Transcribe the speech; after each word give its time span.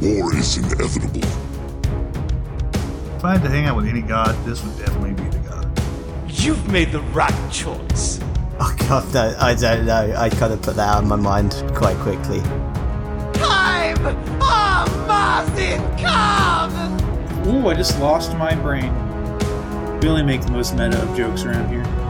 War 0.00 0.34
is 0.34 0.56
inevitable. 0.56 1.20
If 3.16 3.24
I 3.24 3.32
had 3.32 3.42
to 3.42 3.50
hang 3.50 3.66
out 3.66 3.76
with 3.76 3.86
any 3.86 4.00
god, 4.00 4.34
this 4.46 4.64
would 4.64 4.78
definitely 4.78 5.12
be 5.12 5.28
the 5.28 5.40
god. 5.40 5.78
You've 6.26 6.70
made 6.72 6.90
the 6.90 7.02
right 7.12 7.52
choice. 7.52 8.18
Oh 8.58 8.74
god, 8.88 9.12
no, 9.12 9.36
I 9.38 9.54
don't 9.54 9.84
know. 9.84 10.14
I 10.16 10.30
kind 10.30 10.54
of 10.54 10.62
put 10.62 10.76
that 10.76 10.88
out 10.88 11.02
of 11.02 11.08
my 11.08 11.16
mind 11.16 11.52
quite 11.74 11.98
quickly. 11.98 12.40
Time 13.34 14.06
of 14.06 14.16
Martin 15.06 15.82
come! 15.98 16.72
Ooh, 17.46 17.68
I 17.68 17.74
just 17.74 18.00
lost 18.00 18.34
my 18.38 18.54
brain. 18.54 18.90
We 20.00 20.08
only 20.08 20.22
make 20.22 20.40
the 20.40 20.52
most 20.52 20.72
meta 20.76 20.98
of 21.02 21.14
jokes 21.14 21.44
around 21.44 21.68
here. 21.68 22.05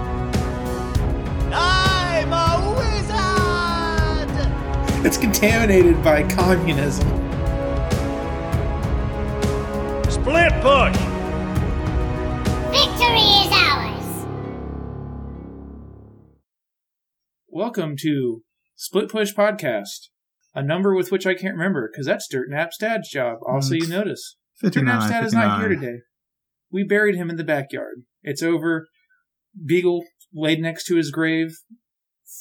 Wizard! 5.06 5.22
It's 5.22 5.38
contaminated 5.38 6.02
by 6.02 6.22
communism. 6.28 7.08
Split 10.10 10.52
push! 10.62 10.96
Victory 12.72 13.20
is 13.20 13.52
ours! 13.52 14.26
Welcome 17.48 17.96
to 18.00 18.42
Split 18.74 19.08
Push 19.08 19.34
Podcast, 19.34 20.08
a 20.54 20.62
number 20.62 20.94
with 20.94 21.10
which 21.10 21.26
I 21.26 21.34
can't 21.34 21.54
remember 21.56 21.88
because 21.90 22.06
that's 22.06 22.28
Dirt 22.28 22.48
Nap's 22.50 22.78
dad's 22.78 23.08
job. 23.10 23.38
Also, 23.46 23.74
you 23.74 23.86
notice 23.86 24.36
Dirt 24.60 24.74
59, 24.74 24.84
Nap's 24.84 25.10
dad 25.10 25.24
is 25.24 25.32
not 25.32 25.60
here 25.60 25.68
today. 25.68 25.98
We 26.70 26.84
buried 26.84 27.14
him 27.14 27.30
in 27.30 27.36
the 27.36 27.44
backyard. 27.44 28.02
It's 28.22 28.42
over. 28.42 28.88
Beagle 29.64 30.04
laid 30.34 30.60
next 30.60 30.84
to 30.86 30.96
his 30.96 31.10
grave, 31.10 31.52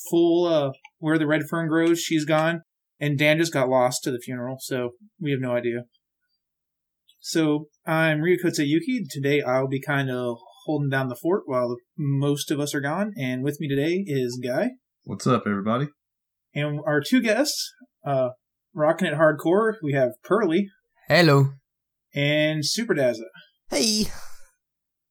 full 0.09 0.45
uh, 0.45 0.71
where 1.05 1.19
the 1.19 1.27
red 1.27 1.43
fern 1.47 1.67
grows. 1.67 1.99
She's 1.99 2.25
gone, 2.25 2.61
and 2.99 3.15
Dan 3.15 3.37
just 3.37 3.53
got 3.53 3.69
lost 3.69 4.01
to 4.03 4.11
the 4.11 4.17
funeral, 4.17 4.57
so 4.59 4.93
we 5.21 5.29
have 5.29 5.39
no 5.39 5.51
idea. 5.55 5.83
So 7.19 7.65
I'm 7.85 8.21
Ryukotsu 8.21 8.65
Yuki. 8.65 9.05
Today 9.07 9.43
I'll 9.43 9.67
be 9.67 9.79
kind 9.79 10.09
of 10.09 10.37
holding 10.65 10.89
down 10.89 11.09
the 11.09 11.15
fort 11.15 11.43
while 11.45 11.75
most 11.95 12.49
of 12.49 12.59
us 12.59 12.73
are 12.73 12.81
gone, 12.81 13.13
and 13.21 13.43
with 13.43 13.57
me 13.59 13.67
today 13.69 14.03
is 14.07 14.39
Guy. 14.43 14.71
What's 15.03 15.27
up, 15.27 15.43
everybody? 15.45 15.89
And 16.55 16.79
our 16.87 17.01
two 17.01 17.21
guests, 17.21 17.71
uh, 18.03 18.29
rocking 18.73 19.07
it 19.07 19.13
hardcore, 19.13 19.73
we 19.83 19.93
have 19.93 20.13
Pearly 20.23 20.69
Hello. 21.07 21.49
and 22.15 22.65
Super 22.65 22.95
Dazza. 22.95 23.27
Hey. 23.69 24.05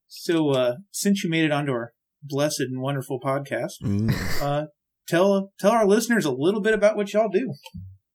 So, 0.08 0.50
uh, 0.50 0.74
since 0.90 1.22
you 1.22 1.30
made 1.30 1.44
it 1.44 1.52
onto 1.52 1.70
our 1.70 1.92
blessed 2.20 2.62
and 2.62 2.80
wonderful 2.82 3.20
podcast, 3.20 3.74
Mm. 3.80 4.12
uh, 4.42 4.66
tell 5.08 5.52
tell 5.58 5.72
our 5.72 5.86
listeners 5.86 6.24
a 6.24 6.32
little 6.32 6.60
bit 6.60 6.74
about 6.74 6.96
what 6.96 7.12
y'all 7.12 7.28
do. 7.28 7.54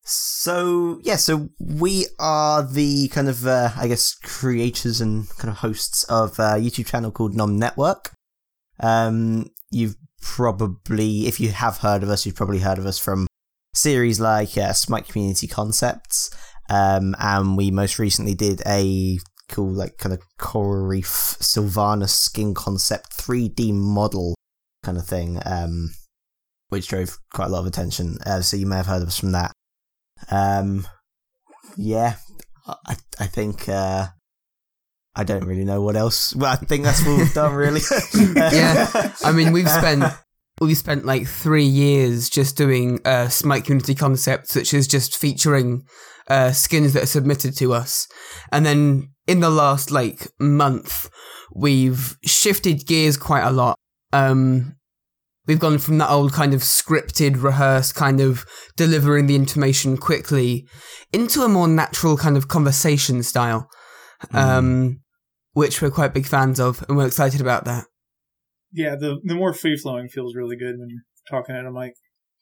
So 0.04 1.00
yeah, 1.04 1.18
so 1.18 1.50
we 1.60 2.08
are 2.20 2.64
the 2.64 3.10
kind 3.10 3.30
of 3.30 3.46
uh, 3.46 3.70
I 3.76 3.88
guess 3.88 4.16
creators 4.16 5.02
and 5.02 5.30
kind 5.38 5.50
of 5.52 5.58
hosts 5.58 6.04
of 6.06 6.40
a 6.40 6.58
YouTube 6.58 6.88
channel 6.88 7.12
called 7.12 7.36
Nom 7.36 7.58
Network. 7.58 8.12
Um, 8.80 9.52
you've 9.72 9.96
probably, 10.22 11.28
if 11.28 11.40
you 11.40 11.50
have 11.50 11.78
heard 11.78 12.04
of 12.04 12.10
us, 12.10 12.26
you've 12.26 12.36
probably 12.36 12.60
heard 12.60 12.78
of 12.78 12.86
us 12.86 12.98
from 12.98 13.28
series 13.74 14.20
like 14.20 14.58
uh, 14.58 14.74
Smite 14.74 15.08
Community 15.08 15.48
Concepts. 15.48 16.32
Um, 16.70 17.16
and 17.20 17.58
we 17.58 17.72
most 17.72 18.00
recently 18.00 18.36
did 18.36 18.62
a 18.66 19.18
cool 19.48 19.72
like 19.72 19.98
kind 19.98 20.14
of 20.14 20.22
coral 20.38 20.86
reef 20.86 21.08
Sylvanus 21.08 22.14
skin 22.14 22.54
concept 22.54 23.18
3D 23.18 23.74
model 23.74 24.36
kind 24.84 24.98
of 24.98 25.06
thing. 25.06 25.40
Um, 25.46 25.92
which 26.70 26.88
drove 26.88 27.18
quite 27.34 27.48
a 27.48 27.50
lot 27.50 27.60
of 27.60 27.68
attention. 27.68 28.18
Uh, 28.26 28.42
so 28.42 28.58
you 28.58 28.66
may 28.66 28.78
have 28.78 28.86
heard 28.88 29.02
of 29.02 29.08
us 29.10 29.20
from 29.20 29.34
that. 29.34 29.52
Um, 30.32 30.88
yeah, 31.78 32.16
I 32.68 32.96
I 33.20 33.28
think 33.28 33.68
uh, 33.70 34.08
I 35.16 35.24
don't 35.24 35.46
really 35.46 35.66
know 35.66 35.82
what 35.82 35.96
else. 35.96 36.36
Well, 36.36 36.52
I 36.52 36.56
think 36.56 36.84
that's 36.84 37.06
what 37.06 37.18
we've 37.18 37.34
done, 37.34 37.54
really. 37.54 37.82
Yeah, 38.36 39.14
I 39.24 39.32
mean, 39.32 39.52
we've 39.52 39.70
spent 39.70 40.04
we've 40.62 40.78
spent 40.78 41.06
like 41.06 41.28
three 41.28 41.66
years 41.66 42.30
just 42.30 42.58
doing 42.58 43.00
uh, 43.06 43.30
Smite 43.30 43.66
Community 43.66 43.96
concepts, 43.96 44.56
which 44.56 44.74
is 44.74 44.88
just 44.88 45.18
featuring 45.18 45.84
uh, 46.28 46.52
skins 46.52 46.94
that 46.94 47.04
are 47.04 47.08
submitted 47.08 47.56
to 47.58 47.74
us, 47.74 48.08
and 48.52 48.66
then 48.66 49.10
in 49.28 49.40
the 49.40 49.50
last 49.50 49.92
like 49.92 50.28
month, 50.40 51.10
we've 51.54 52.18
shifted 52.26 52.86
gears 52.86 53.18
quite 53.18 53.44
a 53.44 53.52
lot. 53.52 53.78
Um, 54.12 54.76
we've 55.50 55.60
gone 55.60 55.80
from 55.80 55.98
that 55.98 56.10
old 56.10 56.32
kind 56.32 56.54
of 56.54 56.62
scripted, 56.62 57.42
rehearsed 57.44 57.96
kind 57.96 58.22
of 58.22 58.46
delivering 58.78 59.26
the 59.26 59.36
information 59.36 59.98
quickly 59.98 60.66
into 61.12 61.42
a 61.42 61.50
more 61.50 61.68
natural 61.68 62.16
kind 62.16 62.38
of 62.38 62.48
conversation 62.48 63.24
style, 63.24 63.68
um, 64.32 65.02
which 65.54 65.82
we're 65.82 65.90
quite 65.90 66.14
big 66.14 66.28
fans 66.28 66.60
of, 66.60 66.86
and 66.88 66.96
we're 66.96 67.08
excited 67.08 67.42
about 67.42 67.66
that. 67.66 67.86
Yeah, 68.72 68.96
the 68.96 69.20
the 69.24 69.34
more 69.34 69.52
free 69.54 69.76
flowing 69.76 70.08
feels 70.08 70.36
really 70.36 70.56
good 70.56 70.76
when 70.78 70.90
you're 70.90 71.02
talking 71.30 71.56
at 71.56 71.66
a 71.66 71.72
mic. 71.72 71.94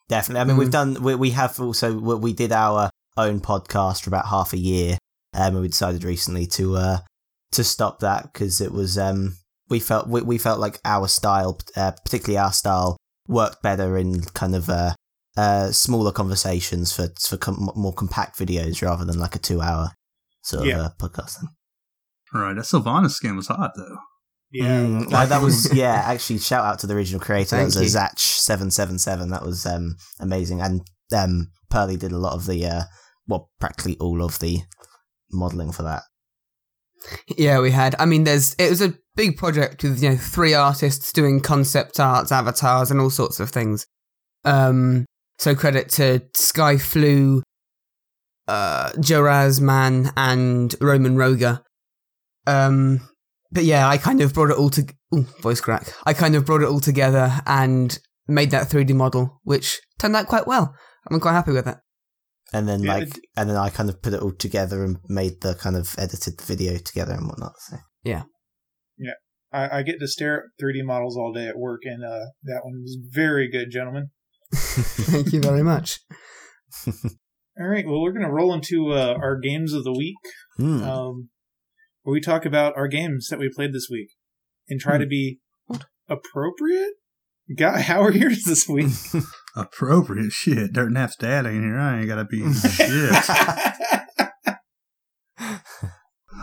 Definitely. 0.09 0.41
I 0.41 0.44
mean, 0.44 0.57
we've 0.57 0.68
Mm. 0.68 0.72
done. 0.72 1.03
We, 1.03 1.16
we 1.16 1.31
have 1.31 1.59
also. 1.59 1.97
We 1.97 2.16
we 2.16 2.34
did 2.34 2.51
our 2.51 2.89
own 3.16 3.39
podcast 3.39 4.03
for 4.03 4.09
about 4.09 4.28
half 4.28 4.51
a 4.51 4.57
year, 4.57 4.97
um, 5.34 5.53
and 5.56 5.62
we 5.62 5.69
decided 5.69 6.03
recently 6.03 6.45
to 6.47 6.75
uh 6.75 6.97
to 7.53 7.63
stop 7.63 8.00
that 8.01 8.34
because 8.34 8.59
it 8.59 8.74
was 8.74 8.97
um 8.97 9.38
we 9.69 9.79
felt 9.79 10.07
we, 10.07 10.22
we 10.22 10.38
felt 10.38 10.59
like 10.59 10.79
our 10.85 11.07
style, 11.07 11.59
uh, 11.75 11.91
particularly 12.03 12.38
our 12.38 12.53
style, 12.53 12.97
worked 13.28 13.61
better 13.61 13.97
in 13.97 14.22
kind 14.22 14.55
of 14.55 14.69
uh 14.69 14.94
uh 15.35 15.72
smaller 15.72 16.11
conversations 16.11 16.91
for 16.95 17.09
for 17.19 17.38
com- 17.38 17.72
more 17.75 17.94
compact 17.94 18.38
videos 18.39 18.81
rather 18.81 19.06
than 19.06 19.19
like 19.19 19.35
a 19.35 19.39
two 19.39 19.61
hour 19.61 19.91
sort 20.44 20.61
of 20.63 20.67
Yeah. 20.67 20.81
uh, 20.81 20.89
podcast. 21.00 21.39
Thing. 21.39 21.50
Right, 22.33 22.56
that 22.56 22.66
Sylvanus 22.66 23.16
skin 23.16 23.35
was 23.35 23.47
hot 23.47 23.72
though. 23.75 23.97
Yeah, 24.51 24.79
Mm, 24.85 25.09
that 25.29 25.41
was 25.41 25.73
yeah. 25.73 26.03
Actually, 26.06 26.39
shout 26.39 26.66
out 26.66 26.79
to 26.79 26.88
the 26.88 26.94
original 26.95 27.19
creator. 27.19 27.50
Thank 27.57 27.61
that 27.61 27.66
was 27.66 27.75
you. 27.75 27.81
a 27.83 27.89
Zach 27.89 28.13
seven 28.19 28.72
seven 28.72 28.97
seven. 28.97 29.29
That 29.29 29.44
was 29.45 29.66
um 29.66 29.95
amazing. 30.19 30.61
And 30.61 30.81
um 31.16 31.51
Pearly 31.69 31.97
did 31.97 32.11
a 32.13 32.17
lot 32.17 32.33
of 32.33 32.45
the 32.45 32.66
uh 32.66 32.81
well 33.27 33.50
practically 33.59 33.97
all 34.00 34.23
of 34.23 34.39
the 34.39 34.59
modeling 35.31 35.72
for 35.73 35.83
that. 35.83 36.03
Yeah, 37.38 37.59
we 37.59 37.72
had. 37.72 37.95
I 38.00 38.06
mean, 38.06 38.23
there's 38.23 38.53
it 38.56 38.69
was 38.69 38.81
a 38.81 38.94
big 39.16 39.38
project 39.38 39.84
with 39.84 40.01
you 40.01 40.09
know 40.09 40.18
three 40.18 40.53
artists 40.53 41.12
doing 41.12 41.41
concept 41.41 42.00
arts, 42.00 42.31
avatars, 42.31 42.91
and 42.91 43.00
all 43.00 43.09
sorts 43.09 43.40
of 43.40 43.50
things. 43.50 43.85
Um, 44.45 45.06
so 45.40 45.56
credit 45.56 45.90
to 45.91 46.22
Sky 46.34 46.78
Flu, 46.78 47.44
uh, 48.47 48.91
Joraz 48.97 49.62
Man, 49.62 50.12
and 50.16 50.75
Roman 50.81 51.16
Roga. 51.16 51.63
Um, 52.45 53.01
but 53.51 53.66
yeah, 53.66 53.88
I 53.88 53.97
kind 53.97 54.22
of 54.22 54.34
brought 54.34 54.50
it 54.50 54.57
all 54.57 54.69
to 54.72 54.85
ooh, 55.13 55.25
voice 55.41 55.62
crack. 55.62 55.94
I 56.06 56.13
kind 56.13 56.35
of 56.35 56.45
brought 56.45 56.62
it 56.62 56.68
all 56.69 56.79
together 56.79 57.41
and 57.45 57.97
made 58.28 58.51
that 58.51 58.69
3D 58.69 58.94
model, 58.94 59.39
which 59.44 59.81
turned 60.00 60.16
out 60.16 60.28
quite 60.28 60.47
well. 60.47 60.75
I'm 61.09 61.19
quite 61.19 61.34
happy 61.34 61.51
with 61.51 61.68
it. 61.68 61.78
And 62.53 62.67
then 62.67 62.81
Yeah, 62.83 62.93
like 62.93 63.17
it- 63.17 63.25
and 63.35 63.49
then 63.49 63.57
I 63.57 63.69
kind 63.69 63.89
of 63.89 64.01
put 64.01 64.13
it 64.13 64.21
all 64.21 64.31
together 64.31 64.83
and 64.83 64.97
made 65.09 65.41
the 65.41 65.53
kind 65.55 65.75
of 65.75 65.95
edited 65.97 66.37
the 66.37 66.43
video 66.45 66.77
together 66.77 67.13
and 67.13 67.27
whatnot. 67.27 67.53
So 67.59 67.77
I, 69.51 69.79
I 69.79 69.81
get 69.83 69.99
to 69.99 70.07
stare 70.07 70.37
at 70.37 70.43
3D 70.63 70.83
models 70.83 71.15
all 71.17 71.31
day 71.33 71.47
at 71.47 71.57
work, 71.57 71.81
and 71.85 72.03
uh, 72.03 72.25
that 72.43 72.61
one 72.63 72.81
was 72.81 72.97
very 73.11 73.49
good, 73.49 73.71
gentlemen. 73.71 74.09
Thank 74.53 75.31
you 75.31 75.41
very 75.41 75.63
much. 75.63 75.99
All 76.87 77.67
right, 77.67 77.85
well, 77.87 78.01
we're 78.01 78.11
gonna 78.11 78.31
roll 78.31 78.53
into 78.53 78.91
uh, 78.91 79.15
our 79.19 79.39
games 79.39 79.73
of 79.73 79.83
the 79.83 79.93
week, 79.93 80.17
Hmm. 80.57 80.83
um, 80.83 81.29
where 82.03 82.13
we 82.13 82.21
talk 82.21 82.45
about 82.45 82.75
our 82.77 82.87
games 82.87 83.29
that 83.29 83.39
we 83.39 83.49
played 83.49 83.73
this 83.73 83.87
week 83.89 84.09
and 84.69 84.79
try 84.79 84.97
to 84.97 85.07
be 85.07 85.39
appropriate. 86.09 86.93
Guy, 87.57 87.79
how 87.91 88.01
are 88.03 88.11
yours 88.11 88.43
this 88.43 88.67
week? 88.67 88.91
Appropriate 89.57 90.31
shit. 90.31 90.71
Dirt 90.71 90.92
Nap's 90.92 91.15
dad 91.15 91.48
ain't 91.48 91.63
here. 91.63 91.80
I 91.80 92.00
ain't 92.00 92.07
gotta 92.07 92.25
be 92.25 92.54
shit. 92.54 93.12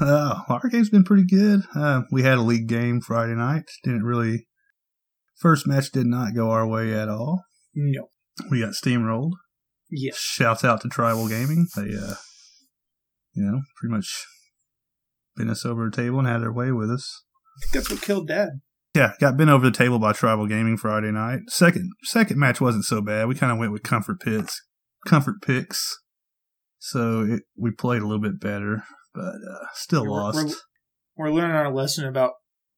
Uh, 0.00 0.40
our 0.48 0.68
game's 0.68 0.90
been 0.90 1.04
pretty 1.04 1.24
good. 1.24 1.62
Uh, 1.74 2.02
we 2.10 2.22
had 2.22 2.38
a 2.38 2.42
league 2.42 2.66
game 2.66 3.00
Friday 3.00 3.34
night. 3.34 3.62
Didn't 3.84 4.02
really. 4.02 4.46
First 5.36 5.66
match 5.68 5.92
did 5.92 6.06
not 6.06 6.34
go 6.34 6.50
our 6.50 6.66
way 6.66 6.92
at 6.92 7.08
all. 7.08 7.44
no. 7.74 8.08
We 8.50 8.58
got 8.60 8.72
steamrolled. 8.72 9.30
Yes. 9.88 10.16
Shouts 10.16 10.64
out 10.64 10.80
to 10.80 10.88
Tribal 10.88 11.28
Gaming. 11.28 11.68
They, 11.76 11.82
uh, 11.82 12.14
you 13.34 13.44
know, 13.44 13.60
pretty 13.78 13.94
much 13.94 14.26
bent 15.36 15.50
us 15.50 15.64
over 15.64 15.86
a 15.86 15.92
table 15.92 16.18
and 16.18 16.26
had 16.26 16.42
their 16.42 16.52
way 16.52 16.72
with 16.72 16.90
us. 16.90 17.22
I 17.56 17.60
think 17.60 17.72
that's 17.74 17.90
what 17.90 18.02
killed 18.02 18.26
Dad. 18.26 18.48
Yeah, 18.94 19.12
got 19.20 19.36
bent 19.36 19.50
over 19.50 19.64
the 19.68 19.76
table 19.76 19.98
by 19.98 20.12
Tribal 20.12 20.46
Gaming 20.46 20.76
Friday 20.76 21.10
night. 21.10 21.40
Second 21.48 21.90
second 22.04 22.38
match 22.38 22.60
wasn't 22.60 22.84
so 22.84 23.00
bad. 23.02 23.26
We 23.28 23.34
kind 23.34 23.50
of 23.52 23.58
went 23.58 23.72
with 23.72 23.82
comfort 23.82 24.20
pits, 24.20 24.60
comfort 25.06 25.36
picks. 25.42 25.98
So 26.78 27.22
it, 27.22 27.42
we 27.56 27.70
played 27.72 28.02
a 28.02 28.06
little 28.06 28.22
bit 28.22 28.38
better, 28.40 28.84
but 29.14 29.22
uh, 29.34 29.66
still 29.74 30.02
We're- 30.02 30.12
lost. 30.14 30.36
we're- 30.36 30.54
We're 31.16 31.30
learning 31.30 31.56
our 31.56 31.72
lesson 31.72 32.06
about 32.06 32.32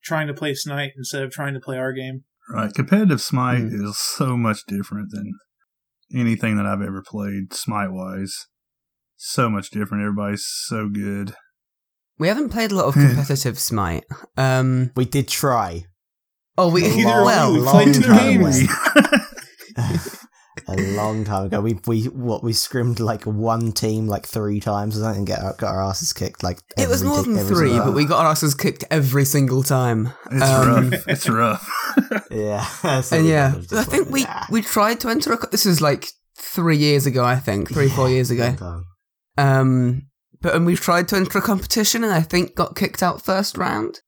trying 0.05 0.27
to 0.29 0.35
play 0.35 0.55
Smite 0.55 0.93
instead 0.97 1.23
of 1.23 1.31
trying 1.33 1.55
to 1.55 1.61
play 1.61 1.79
our 1.79 1.93
game. 1.93 2.25
Right. 2.51 2.73
Competitive 2.73 3.21
Smite 3.21 3.63
Mm. 3.65 3.85
is 3.89 3.99
so 3.99 4.37
much 4.37 4.61
different 4.69 5.11
than 5.11 5.33
anything 6.15 6.57
that 6.57 6.67
I've 6.67 6.83
ever 6.83 7.03
played, 7.07 7.53
Smite 7.53 7.91
wise. 7.91 8.47
So 9.17 9.49
much 9.51 9.71
different. 9.71 10.03
Everybody's 10.05 10.47
so 10.47 10.89
good. 10.89 11.35
We 12.19 12.29
haven't 12.29 12.51
played 12.51 12.71
a 12.71 12.75
lot 12.77 12.87
of 12.87 12.95
competitive 12.95 13.59
Smite. 13.59 14.05
Um, 14.37 14.93
We 14.95 15.05
did 15.07 15.29
try. 15.29 15.85
Oh, 16.59 16.71
we 16.71 16.83
Neither 16.97 17.09
have 17.09 17.25
well, 17.25 17.53
we. 17.53 17.59
long 17.61 17.75
played 17.75 17.95
two 17.95 18.03
time 18.03 18.41
games. 18.43 18.69
a 20.69 20.75
long 20.97 21.25
time 21.25 21.47
ago. 21.47 21.61
We 21.61 21.79
we 21.87 22.05
what 22.05 22.43
we 22.43 22.53
scrimmed 22.53 22.99
like 22.99 23.25
one 23.25 23.73
team 23.73 24.07
like 24.09 24.27
three 24.27 24.59
times 24.61 24.97
or 24.97 25.01
something 25.03 25.19
and 25.19 25.27
get 25.27 25.41
our, 25.41 25.55
got 25.55 25.75
our 25.75 25.83
asses 25.85 26.13
kicked 26.13 26.43
like 26.43 26.59
it 26.77 26.89
was 26.89 27.05
more 27.05 27.23
di- 27.23 27.33
than 27.35 27.47
three, 27.47 27.77
but 27.79 27.95
we 27.95 28.05
got 28.05 28.25
our 28.25 28.33
asses 28.33 28.55
kicked 28.55 28.85
every 28.91 29.25
single 29.25 29.63
time. 29.63 30.13
It's 30.31 30.43
Um, 30.43 30.91
rough. 30.91 31.09
It's 31.09 31.29
rough. 31.29 31.71
yeah 32.31 32.65
so 33.03 33.17
and 33.19 33.27
yeah, 33.27 33.53
kind 33.53 33.65
of 33.65 33.79
I 33.79 33.83
think 33.85 33.93
went, 34.05 34.11
we 34.11 34.25
"Nah." 34.25 34.45
we 34.51 34.63
tried 34.63 35.01
to 35.01 35.09
enter 35.09 35.33
a. 35.33 35.37
co- 35.39 35.49
This 35.51 35.65
was 35.67 35.81
like 35.81 36.09
three 36.39 36.77
years 36.77 37.07
ago, 37.07 37.25
I 37.25 37.37
think, 37.37 37.73
three 37.73 37.89
four 37.89 38.09
years 38.11 38.31
ago. 38.31 38.57
Um, 39.39 40.09
but 40.41 40.55
and 40.55 40.67
we 40.67 40.75
tried 40.77 41.09
to 41.09 41.17
enter 41.17 41.39
a 41.39 41.43
competition, 41.43 42.03
and 42.03 42.13
I 42.13 42.23
think 42.23 42.55
got 42.55 42.75
kicked 42.77 43.03
out 43.03 43.23
first 43.25 43.57
round. 43.57 44.01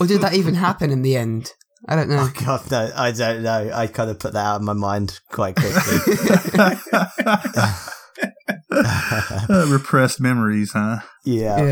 Or 0.00 0.06
did 0.06 0.20
that 0.22 0.34
even 0.34 0.54
happen 0.54 0.90
in 0.90 1.02
the 1.02 1.16
end? 1.16 1.52
I 1.88 1.96
don't 1.96 2.08
know. 2.08 2.28
Oh 2.36 2.44
god, 2.44 2.70
no, 2.70 2.90
I 2.96 3.10
don't 3.12 3.42
know. 3.42 3.70
I 3.74 3.86
kind 3.86 4.10
of 4.10 4.18
put 4.18 4.32
that 4.34 4.44
out 4.44 4.56
of 4.56 4.62
my 4.62 4.72
mind 4.72 5.18
quite 5.30 5.56
quickly. 5.56 6.16
Uh, 8.72 9.66
repressed 9.68 10.20
memories, 10.20 10.72
huh? 10.72 10.98
yeah. 11.24 11.62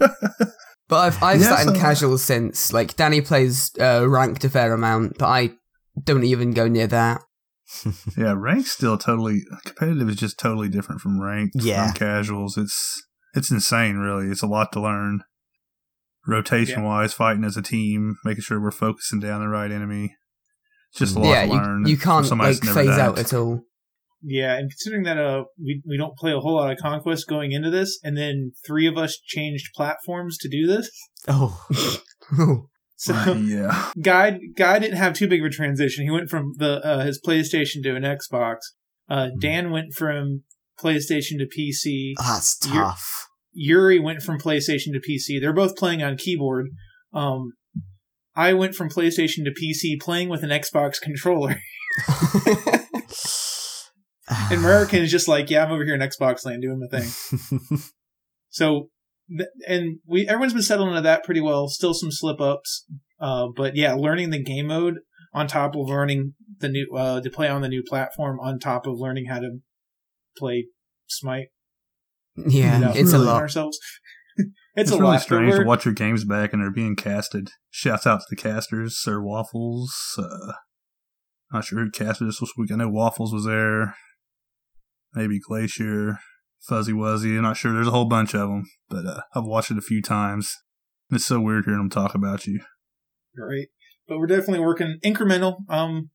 yeah. 0.00 0.08
But 0.88 0.96
I've 0.96 1.22
I've 1.22 1.40
Yeah, 1.40 1.56
sat 1.56 1.66
in 1.68 1.74
so- 1.74 1.80
casual 1.80 2.18
since. 2.18 2.72
Like 2.72 2.96
Danny 2.96 3.20
plays 3.20 3.70
uh, 3.80 4.08
ranked 4.08 4.44
a 4.44 4.48
fair 4.48 4.72
amount, 4.72 5.18
but 5.18 5.26
I 5.26 5.50
don't 6.02 6.24
even 6.24 6.52
go 6.52 6.68
near 6.68 6.86
that. 6.86 7.22
Yeah, 8.16 8.34
rank's 8.36 8.70
still 8.70 8.96
totally 8.96 9.40
competitive 9.64 10.08
is 10.08 10.16
just 10.16 10.38
totally 10.38 10.68
different 10.68 11.00
from 11.00 11.20
ranked 11.20 11.56
Yeah. 11.56 11.86
from 11.88 11.94
casuals. 11.96 12.56
It's 12.56 13.02
it's 13.34 13.50
insane, 13.50 13.96
really. 13.96 14.28
It's 14.30 14.42
a 14.42 14.46
lot 14.46 14.70
to 14.72 14.80
learn. 14.80 15.22
Rotation 16.26 16.82
wise, 16.84 17.12
fighting 17.14 17.44
as 17.44 17.56
a 17.56 17.62
team, 17.62 18.16
making 18.24 18.42
sure 18.42 18.60
we're 18.60 18.70
focusing 18.70 19.20
down 19.20 19.40
the 19.40 19.48
right 19.48 19.70
enemy. 19.70 20.16
It's 20.90 20.98
just 21.00 21.16
a 21.16 21.20
lot 21.20 21.30
yeah, 21.30 21.46
to 21.46 21.52
learn. 21.52 21.84
you, 21.86 21.92
you 21.92 21.98
can't 21.98 22.28
like 22.38 22.56
phase 22.62 22.86
done 22.86 23.00
out 23.00 23.18
at 23.18 23.32
all. 23.34 23.62
Yeah, 24.22 24.56
and 24.56 24.70
considering 24.70 25.04
that 25.04 25.18
uh 25.18 25.44
we 25.62 25.82
we 25.86 25.96
don't 25.96 26.16
play 26.16 26.32
a 26.32 26.40
whole 26.40 26.54
lot 26.56 26.72
of 26.72 26.78
conquest 26.78 27.28
going 27.28 27.52
into 27.52 27.70
this, 27.70 27.98
and 28.02 28.16
then 28.16 28.52
three 28.66 28.86
of 28.86 28.96
us 28.96 29.18
changed 29.24 29.68
platforms 29.74 30.38
to 30.38 30.48
do 30.48 30.66
this. 30.66 30.90
Oh, 31.28 31.66
So 32.96 33.34
yeah, 33.34 33.90
Guy 34.00 34.38
Guy 34.56 34.78
didn't 34.78 34.96
have 34.96 35.12
too 35.12 35.28
big 35.28 35.40
of 35.40 35.46
a 35.46 35.50
transition. 35.50 36.04
He 36.04 36.10
went 36.10 36.30
from 36.30 36.54
the 36.56 36.84
uh, 36.84 37.04
his 37.04 37.20
PlayStation 37.20 37.82
to 37.82 37.94
an 37.94 38.02
Xbox. 38.04 38.56
Uh, 39.08 39.28
Dan 39.38 39.70
went 39.70 39.92
from 39.92 40.42
PlayStation 40.80 41.38
to 41.38 41.46
PC. 41.46 42.14
that's 42.18 42.58
You're- 42.64 42.78
tough. 42.78 43.25
Yuri 43.58 43.98
went 43.98 44.22
from 44.22 44.38
PlayStation 44.38 44.92
to 44.92 45.00
PC. 45.00 45.40
They're 45.40 45.52
both 45.52 45.76
playing 45.76 46.02
on 46.02 46.16
keyboard. 46.16 46.68
Um, 47.12 47.54
I 48.34 48.52
went 48.52 48.74
from 48.74 48.90
PlayStation 48.90 49.44
to 49.44 49.50
PC 49.50 49.98
playing 50.00 50.28
with 50.28 50.42
an 50.42 50.50
Xbox 50.50 51.00
controller. 51.00 51.56
And 54.28 54.58
American 54.58 55.02
is 55.02 55.10
just 55.10 55.28
like, 55.28 55.50
yeah, 55.50 55.64
I'm 55.64 55.70
over 55.70 55.84
here 55.84 55.94
in 55.94 56.00
Xbox 56.00 56.44
land 56.44 56.62
doing 56.62 56.80
my 56.80 56.98
thing. 56.98 57.80
So, 58.48 58.88
and 59.68 59.98
we 60.06 60.26
everyone's 60.26 60.54
been 60.54 60.62
settling 60.62 60.88
into 60.88 61.02
that 61.02 61.24
pretty 61.24 61.42
well. 61.42 61.68
Still 61.68 61.92
some 61.92 62.10
slip 62.10 62.40
ups, 62.40 62.86
uh, 63.20 63.48
but 63.54 63.76
yeah, 63.76 63.92
learning 63.92 64.30
the 64.30 64.42
game 64.42 64.68
mode 64.68 64.94
on 65.34 65.46
top 65.46 65.74
of 65.74 65.86
learning 65.86 66.32
the 66.60 66.70
new 66.70 66.88
uh, 66.96 67.20
to 67.20 67.28
play 67.28 67.48
on 67.48 67.60
the 67.60 67.68
new 67.68 67.82
platform 67.86 68.40
on 68.40 68.58
top 68.58 68.86
of 68.86 68.98
learning 68.98 69.26
how 69.26 69.40
to 69.40 69.58
play 70.38 70.68
Smite. 71.06 71.48
Yeah, 72.36 72.78
without 72.78 72.96
it's 72.96 73.12
a 73.12 73.16
ruining 73.16 73.32
lot. 73.32 73.42
Ourselves. 73.42 73.78
it's, 74.36 74.50
it's, 74.76 74.90
a 74.90 74.94
really 74.94 75.06
lot. 75.06 75.12
but 75.14 75.22
strange 75.22 75.54
to 75.54 75.64
watch 75.64 75.84
your 75.84 75.94
games 75.94 76.24
back 76.24 76.52
and 76.52 76.62
they're 76.62 76.70
being 76.70 76.96
casted. 76.96 77.50
Shouts 77.70 78.06
out 78.06 78.20
to 78.20 78.26
the 78.28 78.36
casters, 78.36 78.98
Sir 78.98 79.20
Waffles. 79.20 79.92
Uh, 80.18 80.52
not 81.52 81.64
sure 81.64 81.78
who 81.84 81.90
casted 81.90 82.28
this 82.28 82.40
this 82.40 82.52
week. 82.56 82.70
I 82.72 82.76
know 82.76 82.88
Waffles 82.88 83.32
was 83.32 83.44
there. 83.44 83.96
Maybe 85.14 85.38
Glacier, 85.40 86.18
Fuzzy 86.60 86.92
Wuzzy. 86.92 87.36
I'm 87.36 87.42
not 87.42 87.56
sure. 87.56 87.72
There's 87.72 87.86
a 87.86 87.92
whole 87.92 88.04
bunch 88.04 88.34
of 88.34 88.48
them, 88.48 88.64
but 88.88 89.06
uh, 89.06 89.20
I've 89.34 89.44
watched 89.44 89.70
it 89.70 89.78
a 89.78 89.82
few 89.82 90.02
times. 90.02 90.54
It's 91.10 91.24
so 91.24 91.40
weird 91.40 91.64
hearing 91.64 91.80
them 91.80 91.90
talk 91.90 92.14
about 92.14 92.46
you. 92.46 92.60
right? 93.38 93.68
But 94.08 94.18
we're 94.18 94.26
definitely 94.26 94.60
working 94.60 94.98
incremental. 95.04 95.58
Um, 95.68 96.10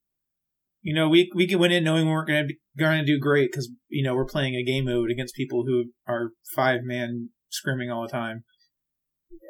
you 0.82 0.94
know, 0.96 1.08
we 1.10 1.30
we 1.36 1.54
went 1.56 1.74
in 1.74 1.84
knowing 1.84 2.06
we 2.06 2.12
weren't 2.12 2.28
going 2.28 2.44
to 2.44 2.48
be 2.48 2.60
going 2.78 3.00
to 3.00 3.06
do 3.06 3.20
great 3.20 3.52
because 3.52 3.70
you 3.90 4.04
know 4.04 4.16
we're 4.16 4.26
playing 4.26 4.56
a 4.56 4.64
game 4.64 4.86
mode 4.86 5.12
against 5.12 5.36
people 5.36 5.64
who 5.66 5.86
are 6.08 6.32
five 6.56 6.82
man 6.84 7.30
scrimming 7.52 7.94
all 7.94 8.02
the 8.04 8.08
time. 8.12 8.44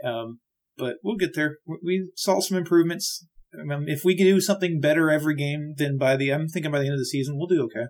Um, 0.04 0.39
but 0.78 0.95
we'll 1.04 1.18
get 1.18 1.36
there. 1.36 1.57
We- 1.66 1.80
We 1.83 2.12
saw 2.16 2.39
some 2.39 2.57
improvements. 2.57 3.25
Um, 3.54 3.86
if 3.88 4.04
we 4.06 4.16
can 4.16 4.25
do 4.25 4.39
something 4.39 4.80
better 4.80 5.12
every 5.12 5.36
game, 5.36 5.74
then 5.78 5.98
by 5.98 6.16
the 6.16 6.31
I'm 6.31 6.48
thinking 6.48 6.72
by 6.72 6.80
the 6.80 6.86
end 6.86 6.94
of 6.94 7.00
the 7.00 7.06
season 7.06 7.38
we'll 7.38 7.48
do 7.48 7.63
okay. 7.66 7.88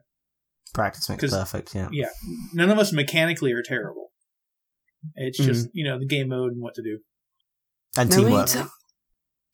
Practice 0.74 1.08
makes 1.10 1.30
perfect. 1.30 1.76
Yeah. 1.76 1.90
Yeah, 1.92 2.10
none 2.54 2.70
of 2.70 2.80
us 2.80 2.92
mechanically 2.94 3.52
are 3.52 3.62
terrible. 3.64 4.12
It's 5.16 5.40
Mhm. 5.40 5.46
just 5.46 5.68
you 5.74 5.84
know 5.84 6.00
the 6.00 6.06
game 6.08 6.30
mode 6.30 6.52
and 6.54 6.62
what 6.62 6.74
to 6.76 6.82
do. 6.82 7.00
And 7.98 8.10
No, 8.10 8.16
teamwork. 8.24 8.54
need 8.56 8.66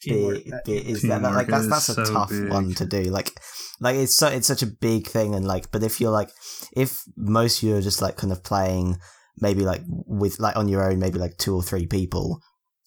to- 0.02 0.10
Teamwork. 0.10 0.44
Bit- 0.44 0.52
that- 0.52 0.66
bit 0.66 0.86
is 0.88 1.02
that, 1.04 1.22
that- 1.22 1.34
like 1.34 1.48
that's 1.48 1.70
that's 1.70 1.90
a 1.90 2.06
so 2.06 2.14
tough 2.14 2.30
big. 2.30 2.50
one 2.50 2.74
to 2.76 2.86
do. 2.86 3.04
Like, 3.04 3.32
like 3.80 3.96
it's 3.96 4.14
so 4.14 4.28
it's 4.28 4.48
such 4.48 4.64
a 4.64 4.68
big 4.68 5.08
thing, 5.08 5.36
and 5.36 5.46
like, 5.48 5.72
but 5.72 5.84
if 5.84 6.00
you're 6.02 6.12
like, 6.12 6.30
if 6.76 7.04
most 7.16 7.62
of 7.62 7.70
you 7.70 7.76
are 7.76 7.82
just 7.82 8.02
like 8.02 8.18
kind 8.18 8.32
of 8.32 8.44
playing, 8.44 8.98
maybe 9.40 9.62
like 9.66 9.82
with 9.88 10.40
like 10.40 10.56
on 10.56 10.68
your 10.68 10.90
own, 10.90 11.00
maybe 11.00 11.20
like 11.20 11.38
two 11.38 11.56
or 11.56 11.64
three 11.64 11.86
people, 11.86 12.42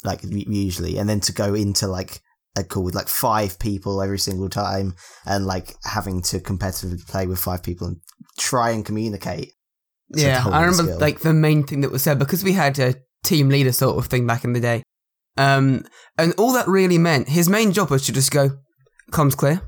like 0.04 0.20
usually, 0.24 0.98
and 0.98 1.08
then 1.08 1.20
to 1.20 1.32
go 1.32 1.54
into 1.54 1.86
like 1.86 2.20
a 2.56 2.64
call 2.64 2.82
with 2.82 2.94
like 2.96 3.08
five 3.08 3.58
people 3.60 4.02
every 4.02 4.18
single 4.18 4.48
time, 4.48 4.94
and 5.26 5.46
like 5.46 5.74
having 5.84 6.20
to 6.22 6.38
competitively 6.40 7.06
play 7.06 7.26
with 7.26 7.38
five 7.38 7.62
people 7.62 7.86
and 7.86 7.96
try 8.38 8.70
and 8.70 8.84
communicate. 8.84 9.52
Yeah, 10.12 10.42
I 10.44 10.62
remember 10.62 10.82
skill. 10.82 10.98
like 10.98 11.20
the 11.20 11.32
main 11.32 11.62
thing 11.64 11.82
that 11.82 11.92
was 11.92 12.02
said 12.02 12.18
because 12.18 12.42
we 12.42 12.52
had 12.52 12.78
a 12.80 12.96
team 13.22 13.48
leader 13.48 13.70
sort 13.70 13.96
of 13.96 14.06
thing 14.06 14.26
back 14.26 14.42
in 14.42 14.52
the 14.54 14.60
day. 14.60 14.82
Um, 15.36 15.84
and 16.18 16.34
all 16.38 16.52
that 16.52 16.68
really 16.68 16.98
meant 16.98 17.28
his 17.28 17.48
main 17.48 17.72
job 17.72 17.90
was 17.90 18.04
to 18.06 18.12
just 18.12 18.30
go, 18.30 18.50
"Comms 19.12 19.36
clear, 19.36 19.62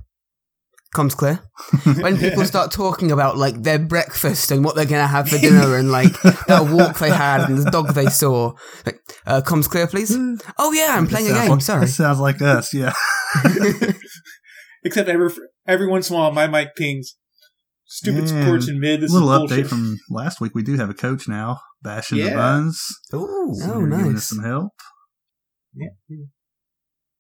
comms 0.95 1.17
clear." 1.17 1.41
when 2.03 2.19
people 2.19 2.45
start 2.45 2.71
talking 2.73 3.11
about 3.13 3.37
like 3.39 3.63
their 3.63 3.79
breakfast 3.79 4.51
and 4.51 4.65
what 4.65 4.75
they're 4.75 4.85
gonna 4.85 5.07
have 5.07 5.29
for 5.29 5.39
dinner 5.39 5.77
and 5.77 5.91
like 5.91 6.13
that 6.47 6.69
walk 6.71 6.99
they 6.99 7.11
had 7.11 7.49
and 7.49 7.57
the 7.59 7.71
dog 7.71 7.95
they 7.95 8.07
saw, 8.07 8.53
like, 8.85 9.01
uh, 9.27 9.41
"Comms 9.45 9.69
clear, 9.71 9.87
please." 9.87 10.15
Oh 10.59 10.73
yeah, 10.73 10.89
I'm 10.97 11.07
playing 11.07 11.29
a 11.31 11.35
game. 11.35 11.51
like- 11.51 11.61
Sorry. 11.63 11.87
That 11.87 11.93
sounds 11.93 12.19
like 12.19 12.43
us, 12.43 12.75
yeah. 12.75 12.93
Except 14.85 15.09
every 15.09 15.31
every 15.67 15.87
once 15.87 16.11
in 16.11 16.17
a 16.17 16.19
while, 16.19 16.33
my 16.33 16.47
mic 16.47 16.75
pings. 16.77 17.15
Stupid 17.87 18.29
Yeah, 18.29 18.45
sports 18.47 18.69
in 18.69 18.81
mid. 18.81 19.01
This 19.03 19.13
little 19.13 19.31
is 19.33 19.39
update 19.39 19.49
bullshit. 19.49 19.67
from 19.69 19.99
last 20.11 20.41
week. 20.41 20.55
We 20.55 20.63
do 20.63 20.77
have 20.77 20.91
a 20.91 20.95
coach 20.95 21.29
now, 21.29 21.61
bashing 21.83 22.19
the 22.19 22.25
Yeah. 22.25 22.35
buns. 22.35 22.83
Ooh, 23.15 23.53
So 23.55 23.75
Oh, 23.75 23.79
you're 23.81 23.89
giving 23.91 24.07
us 24.09 24.13
nice. 24.15 24.25
some 24.29 24.43
help. 24.43 24.73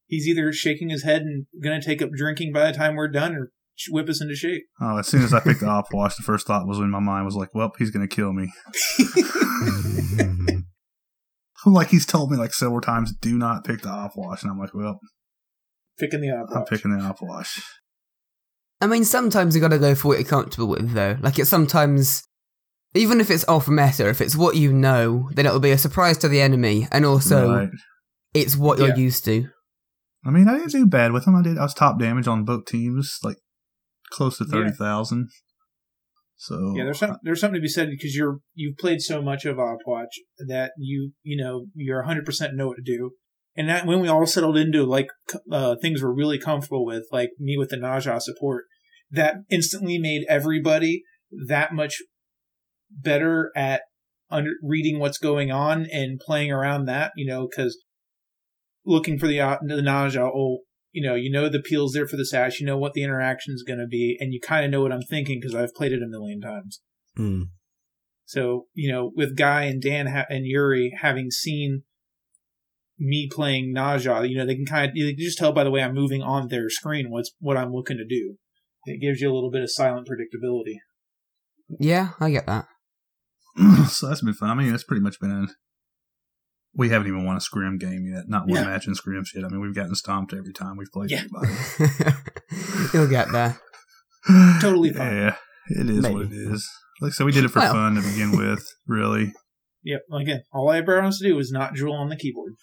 He's 0.06 0.26
either 0.26 0.52
shaking 0.52 0.90
his 0.90 1.04
head 1.04 1.22
and 1.22 1.46
going 1.62 1.80
to 1.80 1.86
take 1.86 2.02
up 2.02 2.10
drinking 2.14 2.52
by 2.52 2.70
the 2.70 2.76
time 2.76 2.96
we're 2.96 3.08
done, 3.08 3.34
or 3.34 3.52
whip 3.90 4.08
us 4.08 4.20
into 4.20 4.34
shape. 4.34 4.64
Oh, 4.80 4.98
as 4.98 5.08
soon 5.08 5.22
as 5.22 5.32
I 5.32 5.40
picked 5.40 5.60
the 5.60 5.66
op 5.70 5.86
wash, 5.92 6.16
the 6.16 6.22
first 6.22 6.46
thought 6.46 6.66
was 6.66 6.78
in 6.78 6.90
my 6.90 7.00
mind 7.00 7.24
was 7.24 7.36
like, 7.36 7.54
"Well, 7.54 7.72
he's 7.78 7.90
gonna 7.90 8.08
kill 8.08 8.32
me." 8.32 8.52
like 11.66 11.88
he's 11.88 12.06
told 12.06 12.30
me 12.30 12.36
like 12.36 12.52
several 12.52 12.80
times, 12.80 13.12
"Do 13.20 13.36
not 13.38 13.64
pick 13.64 13.82
the 13.82 13.88
op 13.88 14.12
wash," 14.16 14.42
and 14.42 14.50
I'm 14.50 14.58
like, 14.58 14.74
"Well, 14.74 15.00
Picking 15.98 16.20
the 16.20 16.30
op. 16.30 16.48
I'm 16.54 16.64
picking 16.64 16.96
the 16.96 17.02
op 17.04 17.22
wash." 17.22 17.62
I 18.80 18.86
mean, 18.86 19.04
sometimes 19.04 19.54
you 19.54 19.60
gotta 19.60 19.78
go 19.78 19.94
for 19.94 20.08
what 20.08 20.18
you're 20.18 20.28
comfortable 20.28 20.66
with, 20.68 20.92
though. 20.92 21.16
Like, 21.20 21.38
it's 21.38 21.48
sometimes, 21.48 22.24
even 22.94 23.20
if 23.20 23.30
it's 23.30 23.46
off 23.46 23.68
meta, 23.68 24.08
if 24.08 24.20
it's 24.20 24.34
what 24.34 24.56
you 24.56 24.72
know, 24.72 25.30
then 25.34 25.46
it'll 25.46 25.60
be 25.60 25.70
a 25.70 25.78
surprise 25.78 26.18
to 26.18 26.28
the 26.28 26.40
enemy, 26.40 26.88
and 26.90 27.06
also 27.06 27.48
Right. 27.48 27.70
It's 28.34 28.56
what 28.56 28.78
you're 28.78 28.88
Yeah. 28.88 28.96
used 28.96 29.24
to. 29.26 29.48
I 30.24 30.30
mean, 30.30 30.48
I 30.48 30.56
didn't 30.58 30.72
do 30.72 30.86
bad 30.86 31.12
with 31.12 31.24
them. 31.24 31.34
I 31.36 31.42
did. 31.42 31.58
I 31.58 31.62
was 31.62 31.74
top 31.74 31.98
damage 31.98 32.28
on 32.28 32.44
both 32.44 32.66
teams, 32.66 33.18
like 33.22 33.36
close 34.10 34.38
to 34.38 34.44
Yeah. 34.44 34.50
thirty 34.52 34.70
thousand. 34.70 35.28
So 36.36 36.74
Yeah, 36.76 36.84
there's 36.84 36.98
some, 36.98 37.18
there's 37.22 37.40
something 37.40 37.60
to 37.60 37.62
be 37.62 37.68
said 37.68 37.88
because 37.90 38.16
you're 38.16 38.40
you've 38.54 38.76
played 38.76 39.00
so 39.00 39.22
much 39.22 39.44
of 39.44 39.56
Opwatch 39.58 40.08
that 40.48 40.72
you 40.76 41.12
you 41.22 41.36
know 41.36 41.66
you're 41.74 42.00
100 42.00 42.24
percent 42.24 42.54
know 42.56 42.68
what 42.68 42.76
to 42.76 42.82
do, 42.82 43.12
and 43.56 43.68
that 43.68 43.86
when 43.86 44.00
we 44.00 44.08
all 44.08 44.26
settled 44.26 44.56
into 44.56 44.84
like 44.84 45.08
uh, 45.50 45.76
things 45.80 46.02
we're 46.02 46.12
really 46.14 46.38
comfortable 46.38 46.84
with, 46.84 47.04
like 47.12 47.30
me 47.38 47.56
with 47.56 47.68
the 47.70 47.76
Naja 47.76 48.20
support, 48.20 48.64
that 49.10 49.36
instantly 49.50 49.98
made 49.98 50.24
everybody 50.28 51.02
that 51.48 51.72
much 51.72 51.96
better 52.90 53.50
at 53.56 53.82
under 54.30 54.50
reading 54.62 54.98
what's 54.98 55.18
going 55.18 55.50
on 55.50 55.86
and 55.92 56.18
playing 56.18 56.50
around 56.50 56.86
that. 56.86 57.12
You 57.16 57.26
know, 57.26 57.46
because 57.48 57.78
looking 58.84 59.18
for 59.18 59.26
the 59.26 59.40
uh, 59.40 59.58
the 59.62 59.82
Naja 59.82 60.32
will 60.34 60.60
you 60.92 61.02
know, 61.06 61.14
you 61.14 61.30
know 61.30 61.48
the 61.48 61.62
peel's 61.62 61.94
there 61.94 62.06
for 62.06 62.16
the 62.16 62.26
sash, 62.26 62.60
you 62.60 62.66
know 62.66 62.76
what 62.76 62.92
the 62.92 63.02
interaction 63.02 63.54
is 63.54 63.64
going 63.66 63.78
to 63.78 63.86
be, 63.86 64.16
and 64.20 64.32
you 64.32 64.40
kind 64.40 64.64
of 64.64 64.70
know 64.70 64.82
what 64.82 64.92
I'm 64.92 65.02
thinking 65.02 65.40
because 65.40 65.54
I've 65.54 65.74
played 65.74 65.92
it 65.92 66.02
a 66.02 66.06
million 66.06 66.40
times. 66.40 66.80
Mm. 67.18 67.48
So, 68.24 68.66
you 68.74 68.92
know, 68.92 69.10
with 69.14 69.36
Guy 69.36 69.64
and 69.64 69.82
Dan 69.82 70.06
ha- 70.06 70.26
and 70.28 70.46
Yuri 70.46 70.92
having 71.00 71.30
seen 71.30 71.82
me 72.98 73.28
playing 73.30 73.74
Naja, 73.74 74.28
you 74.28 74.36
know, 74.36 74.46
they 74.46 74.54
can 74.54 74.66
kind 74.66 74.90
of, 74.90 74.96
you 74.96 75.14
can 75.14 75.24
just 75.24 75.38
tell 75.38 75.52
by 75.52 75.64
the 75.64 75.70
way 75.70 75.82
I'm 75.82 75.94
moving 75.94 76.22
on 76.22 76.48
their 76.48 76.68
screen 76.68 77.10
what's, 77.10 77.32
what 77.40 77.56
I'm 77.56 77.72
looking 77.72 77.96
to 77.96 78.04
do. 78.04 78.36
It 78.84 79.00
gives 79.00 79.20
you 79.20 79.30
a 79.30 79.34
little 79.34 79.50
bit 79.50 79.62
of 79.62 79.70
silent 79.70 80.08
predictability. 80.08 80.76
Yeah, 81.78 82.10
I 82.20 82.30
get 82.30 82.46
that. 82.46 82.66
so 83.88 84.08
that's 84.08 84.22
been 84.22 84.34
fun. 84.34 84.50
I 84.50 84.54
mean, 84.54 84.70
that's 84.70 84.84
pretty 84.84 85.02
much 85.02 85.20
been 85.20 85.30
a. 85.30 85.46
We 86.74 86.88
haven't 86.88 87.08
even 87.08 87.24
won 87.26 87.36
a 87.36 87.40
scrim 87.40 87.76
game 87.78 88.06
yet. 88.06 88.28
Not 88.28 88.46
one 88.48 88.62
Yeah. 88.62 88.64
match 88.68 88.86
in 88.86 88.94
scrim 88.94 89.24
shit. 89.24 89.44
I 89.44 89.48
mean, 89.48 89.60
we've 89.60 89.74
gotten 89.74 89.94
stomped 89.94 90.32
every 90.32 90.52
time 90.54 90.76
we've 90.76 90.90
played 90.92 91.10
Yeah. 91.10 91.20
anybody. 91.20 91.52
You'll 92.94 93.08
get 93.08 93.30
there. 93.30 93.58
Totally 94.60 94.92
fine. 94.92 95.14
Yeah, 95.14 95.36
it 95.68 95.90
is 95.90 96.02
what 96.08 96.22
it 96.22 96.32
is. 96.32 96.68
Like 97.00 97.10
I 97.10 97.12
said, 97.12 97.26
we 97.26 97.32
did 97.32 97.44
it 97.44 97.48
for 97.48 97.58
Well. 97.58 97.72
fun 97.72 97.94
to 97.96 98.00
begin 98.02 98.36
with, 98.36 98.64
really. 98.86 99.32
Yep. 99.84 100.00
Again, 100.12 100.42
all 100.52 100.70
I 100.70 100.78
ever 100.78 101.00
wants 101.02 101.18
to 101.18 101.24
do 101.28 101.38
is 101.38 101.50
not 101.50 101.74
drool 101.74 101.94
on 101.96 102.08
the 102.08 102.16
keyboard. 102.16 102.54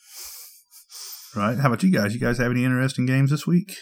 Right? 1.35 1.57
How 1.59 1.67
about 1.67 1.83
you 1.83 1.91
guys? 1.91 2.13
You 2.13 2.19
guys 2.19 2.37
have 2.39 2.49
any 2.51 2.63
interesting 2.63 3.05
games 3.05 3.29
this 3.29 3.45
week? 3.45 3.75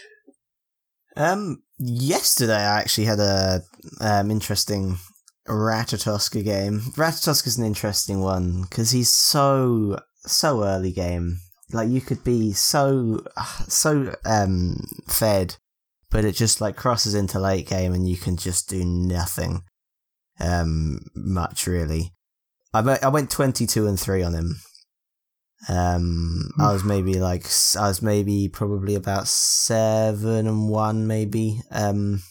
Um, 1.16 1.64
yesterday 1.80 2.56
I 2.58 2.80
actually 2.82 3.06
had 3.06 3.20
a 3.20 3.62
um 4.02 4.30
interesting 4.32 4.98
Ratatoskr 5.48 6.44
game. 6.44 6.82
Ratatoskr's 6.98 7.58
an 7.58 7.66
interesting 7.66 8.20
one 8.22 8.64
because 8.64 8.92
he's 8.92 9.10
so 9.10 9.98
so 10.30 10.64
early 10.64 10.92
game. 10.92 11.40
Like 11.74 11.90
you 11.90 12.02
could 12.02 12.24
be 12.24 12.54
so 12.54 13.26
so 13.68 14.16
um 14.26 14.78
fed, 15.08 15.58
but 16.10 16.26
it 16.26 16.34
just 16.34 16.62
like 16.62 16.76
crosses 16.76 17.14
into 17.16 17.40
late 17.40 17.68
game 17.68 17.94
and 17.94 18.08
you 18.08 18.18
can 18.18 18.38
just 18.38 18.70
do 18.70 18.84
nothing 18.86 19.64
um 20.40 21.00
much 21.16 21.68
really. 21.68 22.14
I 22.74 22.82
went- 22.82 23.04
I 23.04 23.10
went 23.10 23.30
twenty 23.32 23.66
two 23.66 23.88
and 23.88 24.00
three 24.00 24.24
on 24.24 24.34
him. 24.34 24.58
Um, 25.70 26.52
I 26.60 26.72
was 26.72 26.84
maybe 26.84 27.16
like 27.16 27.46
I 27.78 27.88
was 27.88 28.02
maybe 28.02 28.48
probably 28.48 28.94
about 28.94 29.28
seven 29.28 30.46
and 30.48 30.70
one, 30.70 31.08
maybe. 31.08 31.62
Um, 31.72 32.22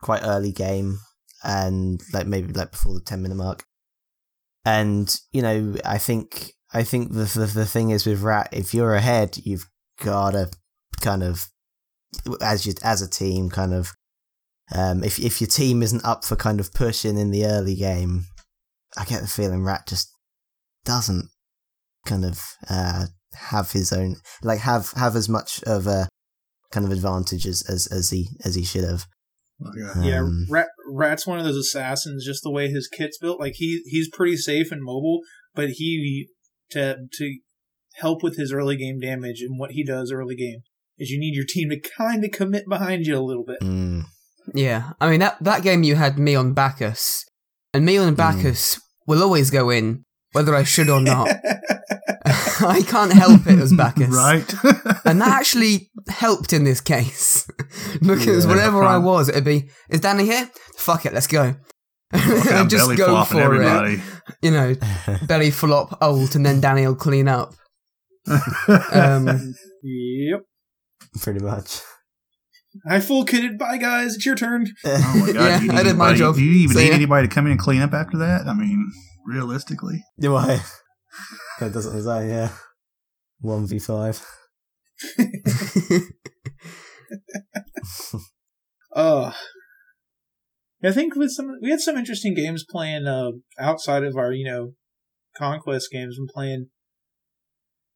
quite 0.00 0.22
early 0.22 0.52
game, 0.52 0.98
and 1.42 2.00
like 2.12 2.26
maybe 2.28 2.52
like 2.52 2.70
before 2.70 2.94
the 2.94 3.00
ten 3.00 3.20
minute 3.22 3.34
mark. 3.34 3.64
And 4.64 5.14
you 5.32 5.42
know, 5.42 5.74
I 5.84 5.98
think 5.98 6.52
I 6.72 6.82
think 6.84 7.12
the 7.12 7.24
the, 7.24 7.46
the 7.46 7.66
thing 7.66 7.90
is 7.90 8.06
with 8.06 8.22
Rat, 8.22 8.48
if 8.52 8.74
you're 8.74 8.94
ahead, 8.94 9.38
you've 9.44 9.68
gotta 10.00 10.50
kind 11.00 11.22
of 11.22 11.48
as 12.40 12.66
you 12.66 12.74
as 12.82 13.02
a 13.02 13.10
team, 13.10 13.50
kind 13.50 13.74
of. 13.74 13.92
Um, 14.74 15.04
if 15.04 15.18
if 15.18 15.40
your 15.40 15.48
team 15.48 15.82
isn't 15.82 16.04
up 16.04 16.24
for 16.24 16.36
kind 16.36 16.60
of 16.60 16.72
pushing 16.72 17.18
in 17.18 17.30
the 17.30 17.44
early 17.44 17.74
game, 17.74 18.24
I 18.96 19.04
get 19.04 19.20
the 19.20 19.26
feeling 19.28 19.64
Rat 19.64 19.86
just 19.86 20.10
doesn't 20.84 21.28
kind 22.06 22.24
of 22.24 22.42
uh, 22.70 23.06
have 23.34 23.72
his 23.72 23.92
own 23.92 24.16
like 24.42 24.60
have 24.60 24.92
have 24.92 25.16
as 25.16 25.28
much 25.28 25.62
of 25.64 25.86
a 25.86 26.08
kind 26.70 26.86
of 26.86 26.92
advantage 26.92 27.46
as 27.46 27.62
as, 27.68 27.86
as 27.88 28.10
he 28.10 28.28
as 28.44 28.54
he 28.54 28.64
should 28.64 28.84
have. 28.84 29.06
Okay. 29.60 30.08
Yeah, 30.08 30.20
Um, 30.20 30.46
Rat, 30.50 30.68
Rat's 30.90 31.26
one 31.26 31.38
of 31.38 31.44
those 31.44 31.56
assassins. 31.56 32.24
Just 32.24 32.42
the 32.42 32.50
way 32.50 32.68
his 32.68 32.88
kit's 32.88 33.18
built, 33.18 33.38
like 33.40 33.54
he 33.56 33.82
he's 33.86 34.08
pretty 34.10 34.36
safe 34.36 34.72
and 34.72 34.82
mobile, 34.82 35.20
but 35.54 35.70
he 35.70 36.28
to 36.72 36.96
to 37.18 37.38
help 37.96 38.22
with 38.22 38.36
his 38.36 38.52
early 38.52 38.76
game 38.76 38.98
damage 38.98 39.40
and 39.42 39.58
what 39.58 39.72
he 39.72 39.84
does 39.84 40.10
early 40.12 40.34
game 40.36 40.60
is 40.98 41.10
you 41.10 41.18
need 41.18 41.34
your 41.34 41.44
team 41.48 41.68
to 41.70 41.80
kind 41.98 42.24
of 42.24 42.30
commit 42.30 42.64
behind 42.68 43.06
you 43.06 43.16
a 43.18 43.20
little 43.20 43.44
bit. 43.44 43.60
Mm, 43.60 44.04
Yeah, 44.54 44.92
I 45.00 45.10
mean 45.10 45.20
that 45.20 45.36
that 45.42 45.62
game 45.62 45.82
you 45.82 45.94
had 45.96 46.18
me 46.18 46.34
on 46.34 46.52
Bacchus, 46.54 47.24
and 47.74 47.84
me 47.84 47.96
on 47.98 48.14
Bacchus 48.14 48.80
will 49.06 49.22
always 49.22 49.50
go 49.50 49.70
in 49.70 50.04
whether 50.32 50.54
I 50.54 50.62
should 50.64 50.88
or 50.88 51.00
not. 51.12 51.28
I 52.24 52.82
can't 52.86 53.12
help 53.12 53.46
it 53.46 53.58
as 53.58 53.72
Bacchus, 53.72 54.08
right? 54.16 54.48
and 55.04 55.20
that 55.20 55.28
actually 55.40 55.90
helped 56.08 56.52
in 56.52 56.64
this 56.64 56.80
case 56.80 57.46
because 58.00 58.44
Yeah. 58.44 58.50
whenever 58.50 58.82
I 58.84 58.98
was, 58.98 59.28
it'd 59.28 59.44
be, 59.44 59.68
"Is 59.90 60.00
Danny 60.00 60.24
here? 60.24 60.48
Fuck 60.76 61.04
it, 61.06 61.12
let's 61.12 61.26
go." 61.26 61.56
Fucking 62.12 62.52
And 62.56 62.70
just 62.70 62.96
go 62.96 63.24
for 63.24 63.40
everybody. 63.40 63.94
it, 63.94 64.00
you 64.42 64.50
know, 64.50 64.74
belly 65.26 65.50
flop, 65.50 65.96
ult, 66.02 66.34
and 66.34 66.44
then 66.44 66.60
Danny 66.60 66.86
will 66.86 66.94
clean 66.94 67.28
up. 67.28 67.54
Um, 68.92 69.54
Yep. 69.82 70.40
pretty 71.20 71.40
much. 71.40 71.80
I 72.88 73.00
full 73.00 73.24
kitted. 73.26 73.58
Bye 73.58 73.76
guys. 73.78 74.14
It's 74.16 74.24
your 74.24 74.34
turn. 74.36 74.66
Oh 74.84 75.12
my 75.26 75.32
god! 75.32 75.34
Yeah, 75.34 75.60
you 75.60 75.72
I 75.72 75.76
need 75.78 75.82
did 75.84 75.96
my 75.96 76.10
anybody- 76.10 76.18
job. 76.18 76.34
Do 76.36 76.42
you 76.42 76.52
even 76.64 76.76
See 76.76 76.82
need 76.84 76.88
ya. 76.90 76.94
anybody 76.94 77.28
to 77.28 77.34
come 77.34 77.46
in 77.46 77.52
and 77.52 77.60
clean 77.60 77.82
up 77.82 77.92
after 77.92 78.16
that? 78.18 78.46
I 78.46 78.54
mean, 78.54 78.90
realistically, 79.26 80.02
Do 80.20 80.36
I? 80.36 80.60
That 81.60 81.72
doesn't 81.72 81.92
design, 81.94 82.28
yeah. 82.30 82.50
One 83.40 83.66
v 83.66 83.78
five. 83.78 84.24
Uh 88.94 89.32
I 90.84 90.92
think 90.92 91.14
with 91.14 91.30
some 91.30 91.58
we 91.62 91.70
had 91.70 91.80
some 91.80 91.96
interesting 91.96 92.34
games 92.34 92.64
playing 92.68 93.06
uh 93.06 93.32
outside 93.58 94.04
of 94.04 94.16
our, 94.16 94.32
you 94.32 94.44
know, 94.44 94.72
conquest 95.36 95.88
games 95.92 96.16
and 96.18 96.28
playing 96.28 96.68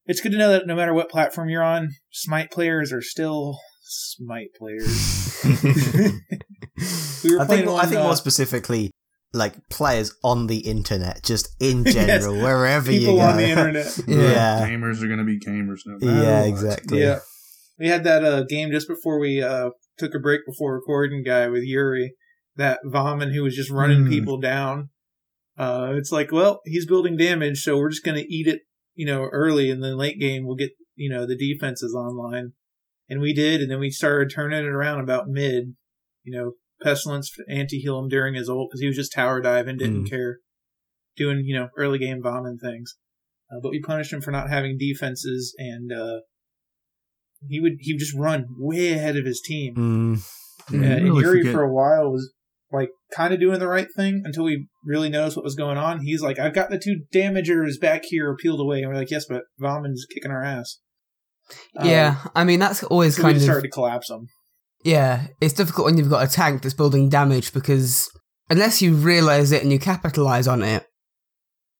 it's 0.07 0.21
good 0.21 0.31
to 0.31 0.37
know 0.37 0.51
that 0.51 0.65
no 0.65 0.75
matter 0.75 0.93
what 0.93 1.09
platform 1.09 1.49
you're 1.49 1.63
on, 1.63 1.89
Smite 2.11 2.49
players 2.49 2.93
are 2.93 3.01
still 3.01 3.59
Smite 3.81 4.49
players. 4.57 5.41
we 7.23 7.35
were 7.35 7.41
I 7.41 7.45
playing 7.45 7.47
think 7.47 7.67
one, 7.67 7.79
I 7.79 7.85
think 7.85 8.01
uh, 8.01 8.03
more 8.03 8.15
specifically, 8.15 8.91
like 9.33 9.69
players 9.69 10.13
on 10.23 10.47
the 10.47 10.59
internet, 10.59 11.23
just 11.23 11.55
in 11.61 11.85
general, 11.85 12.35
wherever 12.35 12.91
you 12.91 12.99
people 12.99 13.21
on 13.21 13.37
the 13.37 13.49
internet. 13.49 13.97
yeah, 14.07 14.67
gamers 14.67 15.01
are 15.01 15.07
going 15.07 15.19
to 15.19 15.25
be 15.25 15.39
gamers 15.39 15.79
no 15.85 15.97
matter 15.99 16.21
yeah, 16.21 16.39
what. 16.41 16.49
exactly. 16.49 17.01
Yeah. 17.01 17.19
We 17.79 17.89
had 17.89 18.03
that 18.05 18.23
uh, 18.23 18.43
game 18.43 18.71
just 18.71 18.87
before 18.87 19.19
we 19.19 19.41
uh, 19.41 19.69
took 19.97 20.15
a 20.15 20.19
break 20.19 20.41
before 20.45 20.73
recording 20.73 21.23
guy 21.23 21.47
with 21.47 21.63
Yuri, 21.63 22.15
that 22.57 22.79
Vahman 22.85 23.33
who 23.33 23.43
was 23.43 23.55
just 23.55 23.71
running 23.71 24.03
Hmm. 24.05 24.09
people 24.09 24.39
down. 24.39 24.89
Uh, 25.57 25.93
it's 25.95 26.11
like, 26.11 26.31
well, 26.31 26.61
he's 26.65 26.85
building 26.85 27.17
damage, 27.17 27.61
so 27.63 27.77
we're 27.77 27.89
just 27.89 28.03
going 28.03 28.17
to 28.17 28.31
eat 28.31 28.45
it, 28.47 28.61
you 28.93 29.05
know, 29.07 29.23
early, 29.31 29.71
and 29.71 29.83
then 29.83 29.97
late 29.97 30.19
game 30.19 30.45
we'll 30.45 30.55
get, 30.55 30.71
you 30.95 31.09
know, 31.09 31.25
the 31.25 31.35
defenses 31.37 31.95
online. 31.95 32.53
And 33.09 33.21
we 33.21 33.33
did, 33.33 33.61
and 33.61 33.71
then 33.71 33.79
we 33.79 33.89
started 33.89 34.29
turning 34.33 34.59
it 34.59 34.65
around 34.67 34.99
about 34.99 35.27
mid, 35.29 35.75
you 36.23 36.31
know, 36.37 36.51
Pestilence 36.83 37.31
anti-heal 37.49 37.97
him 37.97 38.07
during 38.07 38.35
his 38.35 38.49
ult 38.49 38.69
because 38.69 38.81
he 38.81 38.87
was 38.87 38.95
just 38.97 39.13
tower 39.13 39.41
diving, 39.41 39.77
didn't 39.77 40.03
Mm. 40.05 40.09
care, 40.09 40.39
doing, 41.15 41.43
you 41.45 41.55
know, 41.57 41.69
early 41.75 41.97
game 41.97 42.21
Vahman 42.21 42.59
things. 42.61 42.95
Uh, 43.51 43.59
but 43.63 43.71
we 43.71 43.79
punished 43.81 44.13
him 44.13 44.21
for 44.21 44.29
not 44.31 44.49
having 44.49 44.77
defenses 44.77 45.55
and, 45.57 45.91
uh, 45.91 46.19
he 47.47 47.59
would 47.59 47.77
he 47.79 47.93
would 47.93 47.99
just 47.99 48.13
run 48.15 48.45
way 48.57 48.91
ahead 48.93 49.15
of 49.15 49.25
his 49.25 49.41
team. 49.41 49.75
Mm, 49.75 50.23
Yeah, 50.71 50.79
Yeah, 50.81 50.85
and 50.97 51.05
really 51.05 51.21
Yuri 51.23 51.39
forget- 51.41 51.53
for 51.53 51.61
a 51.63 51.71
while 51.73 52.11
was 52.11 52.33
like 52.71 52.89
kind 53.15 53.33
of 53.33 53.39
doing 53.39 53.59
the 53.59 53.67
right 53.67 53.87
thing 53.95 54.21
until 54.25 54.43
we 54.43 54.67
really 54.83 55.09
noticed 55.09 55.37
what 55.37 55.43
was 55.43 55.55
going 55.55 55.77
on. 55.77 56.01
He's 56.01 56.21
like, 56.21 56.39
I've 56.39 56.53
got 56.53 56.69
the 56.69 56.79
two 56.79 57.01
damagers 57.13 57.79
back 57.79 58.03
here 58.05 58.35
peeled 58.35 58.59
away, 58.59 58.81
and 58.81 58.89
we're 58.89 58.97
like, 58.97 59.11
yes, 59.11 59.25
but 59.27 59.43
Vahman's 59.61 60.05
kicking 60.05 60.31
our 60.31 60.43
ass. 60.43 60.79
Uh, 61.79 61.85
yeah, 61.85 62.17
I 62.35 62.43
mean 62.43 62.59
that's 62.59 62.83
always 62.83 63.15
so 63.15 63.21
we 63.21 63.23
kind 63.23 63.35
just 63.35 63.43
of 63.43 63.51
started 63.53 63.67
to 63.67 63.71
collapse 63.71 64.09
them. 64.09 64.27
Yeah, 64.83 65.27
it's 65.41 65.53
difficult 65.53 65.85
when 65.85 65.97
you've 65.97 66.09
got 66.09 66.27
a 66.27 66.31
tank 66.31 66.61
that's 66.61 66.73
building 66.73 67.09
damage 67.09 67.53
because 67.53 68.09
unless 68.49 68.81
you 68.81 68.93
realize 68.93 69.51
it 69.51 69.63
and 69.63 69.71
you 69.71 69.79
capitalize 69.79 70.47
on 70.47 70.61
it, 70.61 70.86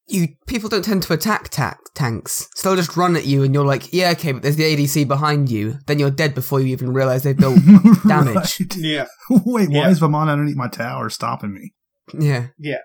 you 0.07 0.29
people 0.47 0.69
don't 0.69 0.85
tend 0.85 1.03
to 1.03 1.13
attack 1.13 1.49
ta- 1.49 1.77
tanks. 1.93 2.47
So 2.55 2.69
they'll 2.69 2.77
just 2.83 2.95
run 2.95 3.15
at 3.15 3.25
you, 3.25 3.43
and 3.43 3.53
you're 3.53 3.65
like, 3.65 3.91
"Yeah, 3.93 4.11
okay," 4.11 4.31
but 4.31 4.41
there's 4.41 4.55
the 4.55 4.63
ADC 4.63 5.07
behind 5.07 5.49
you. 5.51 5.79
Then 5.87 5.99
you're 5.99 6.11
dead 6.11 6.33
before 6.33 6.59
you 6.61 6.67
even 6.67 6.93
realize 6.93 7.23
they've 7.23 7.37
built 7.37 7.59
damage. 8.07 8.35
Right. 8.59 8.75
Yeah, 8.77 9.05
Wait, 9.29 9.69
why 9.69 9.75
Yeah. 9.75 9.89
is 9.89 9.99
Vamon 9.99 10.29
underneath 10.29 10.55
my 10.55 10.69
tower 10.69 11.09
stopping 11.09 11.53
me? 11.53 11.73
Yeah, 12.17 12.47
Yeah. 12.57 12.77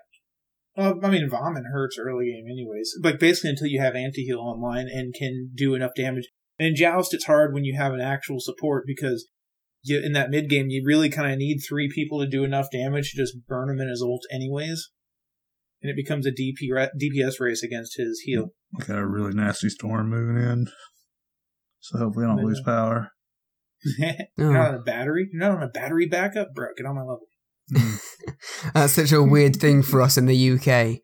uh, 0.77 0.95
I 1.01 1.09
mean 1.09 1.29
Vahman 1.29 1.63
hurts 1.71 1.97
early 1.99 2.25
game 2.25 2.45
anyways. 2.51 2.93
Like 3.01 3.19
basically 3.19 3.51
until 3.51 3.67
you 3.67 3.79
have 3.79 3.95
anti 3.95 4.23
heal 4.25 4.39
online 4.39 4.87
and 4.91 5.13
can 5.13 5.51
do 5.55 5.75
enough 5.75 5.91
damage. 5.95 6.27
And 6.59 6.67
in 6.69 6.75
Joust, 6.75 7.13
it's 7.13 7.25
hard 7.25 7.53
when 7.53 7.63
you 7.63 7.75
have 7.77 7.93
an 7.93 8.01
actual 8.01 8.39
support 8.39 8.83
because 8.85 9.27
you, 9.81 9.99
in 9.99 10.11
that 10.13 10.29
mid 10.29 10.49
game, 10.49 10.67
you 10.69 10.83
really 10.85 11.09
kind 11.09 11.31
of 11.31 11.37
need 11.37 11.59
three 11.59 11.89
people 11.93 12.19
to 12.19 12.27
do 12.27 12.43
enough 12.43 12.67
damage 12.71 13.11
to 13.11 13.17
just 13.17 13.35
burn 13.47 13.67
them 13.69 13.79
in 13.81 13.89
his 13.89 14.01
ult 14.01 14.21
anyways. 14.31 14.89
And 15.83 15.89
it 15.91 15.95
becomes 15.97 16.25
a 16.25 16.31
DP 16.31 16.71
ra- 16.73 16.87
DPS 16.99 17.39
race 17.41 17.61
against 17.61 17.97
his 17.97 18.21
heal. 18.23 18.47
We 18.79 18.85
got 18.85 18.97
a 18.97 19.05
really 19.05 19.33
nasty 19.33 19.67
storm 19.69 20.09
moving 20.09 20.41
in, 20.41 20.67
so 21.81 21.99
hopefully 21.99 22.25
I 22.25 22.29
don't 22.29 22.43
lose 22.45 22.61
power. 22.65 23.09
You're 24.37 24.49
Oh. 24.49 24.53
not 24.53 24.67
on 24.69 24.75
a 24.75 24.79
battery? 24.81 25.27
You're 25.31 25.41
not 25.41 25.57
on 25.57 25.63
a 25.63 25.67
battery 25.67 26.07
backup? 26.07 26.53
Bro, 26.55 26.69
get 26.77 26.85
on 26.85 26.95
my 26.95 27.01
level. 27.01 27.19
that's 28.73 28.93
such 28.93 29.11
a 29.11 29.21
weird 29.21 29.57
thing 29.57 29.83
for 29.83 30.01
us 30.01 30.17
in 30.17 30.25
the 30.25 30.51
UK. 30.51 30.99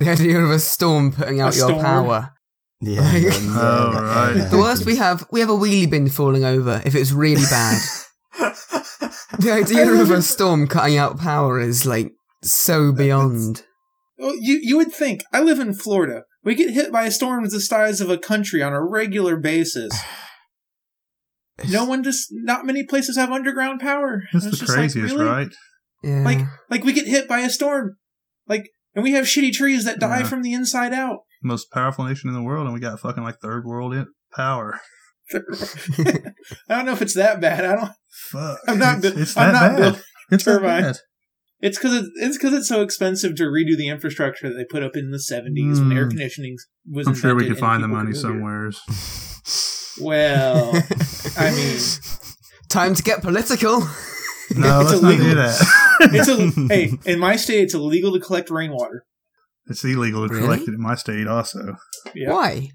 The 0.00 0.10
idea 0.10 0.40
of 0.40 0.50
a 0.50 0.58
storm 0.58 1.12
putting 1.12 1.40
out 1.40 1.54
A 1.54 1.56
your 1.58 1.68
storm? 1.68 1.82
power. 1.84 2.30
Yeah. 2.80 3.00
Like- 3.00 3.22
yeah, 3.22 3.30
Oh, 3.40 3.92
right. 4.02 4.48
The 4.50 4.58
worst 4.58 4.84
we 4.84 4.96
have, 4.96 5.24
we 5.30 5.38
have 5.40 5.48
a 5.50 5.52
wheelie 5.54 5.88
bin 5.88 6.08
falling 6.10 6.44
over 6.44 6.82
if 6.84 6.96
it's 6.96 7.12
really 7.12 7.44
bad. 7.48 7.80
the 9.38 9.52
idea 9.52 9.88
of 9.92 10.10
a 10.10 10.20
storm 10.22 10.66
cutting 10.66 10.96
out 10.96 11.18
power 11.18 11.60
is 11.60 11.86
like 11.86 12.12
so 12.42 12.90
beyond. 12.92 13.62
Well, 14.18 14.34
you 14.40 14.58
you 14.62 14.76
would 14.76 14.92
think 14.92 15.22
I 15.32 15.40
live 15.40 15.58
in 15.58 15.74
Florida. 15.74 16.22
We 16.44 16.54
get 16.54 16.70
hit 16.74 16.92
by 16.92 17.08
storms 17.08 17.52
the 17.52 17.60
size 17.60 18.00
of 18.00 18.10
a 18.10 18.18
country 18.18 18.62
on 18.62 18.72
a 18.72 18.82
regular 18.84 19.36
basis. 19.36 19.92
No 21.70 21.84
one 21.84 22.02
just 22.02 22.28
not 22.30 22.66
many 22.66 22.84
places 22.84 23.16
have 23.16 23.30
underground 23.30 23.80
power. 23.80 24.22
That's 24.32 24.44
It's 24.46 24.58
the 24.60 24.66
just 24.66 24.68
like, 24.70 24.78
craziest, 24.78 25.14
really? 25.14 25.26
right? 25.26 25.48
Yeah. 26.02 26.22
Like 26.24 26.38
like 26.70 26.84
we 26.84 26.92
get 26.92 27.06
hit 27.06 27.28
by 27.28 27.40
a 27.40 27.50
storm, 27.50 27.96
like 28.48 28.68
and 28.94 29.02
we 29.02 29.12
have 29.12 29.24
shitty 29.24 29.52
trees 29.52 29.84
that 29.84 29.98
die 30.00 30.20
Yeah. 30.20 30.24
from 30.26 30.42
the 30.42 30.52
inside 30.52 30.92
out. 30.92 31.20
Most 31.42 31.70
powerful 31.70 32.04
nation 32.04 32.28
in 32.28 32.34
the 32.34 32.42
world, 32.42 32.66
and 32.66 32.74
we 32.74 32.80
got 32.80 32.98
fucking 33.00 33.22
like 33.22 33.38
third 33.40 33.64
world 33.64 33.94
in- 33.94 34.06
power. 34.34 34.80
I 35.32 35.38
don't 36.68 36.86
know 36.86 36.92
if 36.92 37.02
it's 37.02 37.14
that 37.14 37.40
bad. 37.40 37.64
I 37.64 37.76
don't. 37.76 37.92
Fuck. 38.30 38.58
I'm 38.68 38.78
not. 38.78 39.04
It's, 39.04 39.16
it's 39.16 39.36
I'm 39.36 39.52
that 39.52 39.60
not 39.60 39.70
bad. 39.78 39.92
built. 39.94 40.04
It's 40.30 40.44
that 40.44 40.62
bad. 40.62 40.96
It's 41.66 41.78
because 41.78 41.94
it's 41.94 42.08
it's 42.16 42.36
because 42.36 42.52
it's 42.52 42.68
so 42.68 42.82
expensive 42.82 43.34
to 43.36 43.44
redo 43.44 43.74
the 43.76 43.88
infrastructure 43.88 44.48
that 44.48 44.54
they 44.54 44.64
put 44.64 44.82
up 44.82 44.96
in 44.96 45.10
the 45.12 45.18
70s 45.18 45.78
when 45.80 45.88
Mm. 45.90 45.96
air 45.96 46.08
conditioning 46.08 46.56
was. 46.86 47.06
I'm 47.08 47.14
sure 47.14 47.34
we 47.34 47.44
invented 47.44 47.56
could 47.56 47.60
find 47.60 47.82
the 47.82 47.88
money 47.88 48.12
could 48.12 48.22
move 48.22 48.32
here. 48.34 48.72
somewheres. 48.72 49.94
Well, 50.00 50.72
I 51.38 51.50
mean, 51.54 51.78
Time 52.68 52.94
to 52.94 53.02
get 53.02 53.22
political. 53.22 53.86
No, 54.54 54.82
It's 54.82 54.90
let's 54.90 55.02
not 55.02 55.08
illegal. 55.14 55.26
do 55.30 55.34
that. 55.36 55.56
it's 56.12 56.28
a 56.28 56.68
hey 56.74 56.92
in 57.06 57.18
my 57.18 57.34
state 57.36 57.62
it's 57.62 57.72
illegal 57.74 58.12
to 58.12 58.20
collect 58.20 58.50
rainwater. 58.50 59.06
it's 59.66 59.82
illegal 59.84 60.28
to 60.28 60.34
Really? 60.34 60.44
collect 60.46 60.62
it 60.68 60.74
in 60.74 60.82
my 60.82 60.96
state 60.96 61.26
also 61.26 61.76
Yeah. 62.14 62.30
Why? 62.30 62.68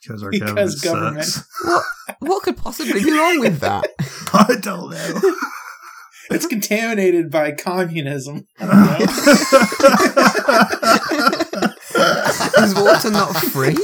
because 0.00 0.22
our 0.22 0.30
Because 0.30 0.80
government, 0.80 0.82
government. 0.82 1.24
sucks. 1.26 1.46
What? 1.62 1.84
What 2.20 2.42
could 2.42 2.56
possibly 2.56 3.04
be 3.04 3.12
wrong 3.12 3.38
with 3.40 3.60
that? 3.60 3.84
I 4.32 4.56
don't 4.62 4.90
know. 4.92 5.32
It's 6.30 6.46
contaminated 6.46 7.30
by 7.30 7.52
communism. 7.52 8.46
I 8.58 8.66
don't 8.66 8.76
know. 8.76 8.96
Is 12.64 12.74
water 12.74 13.10
not 13.10 13.36
free? 13.36 13.72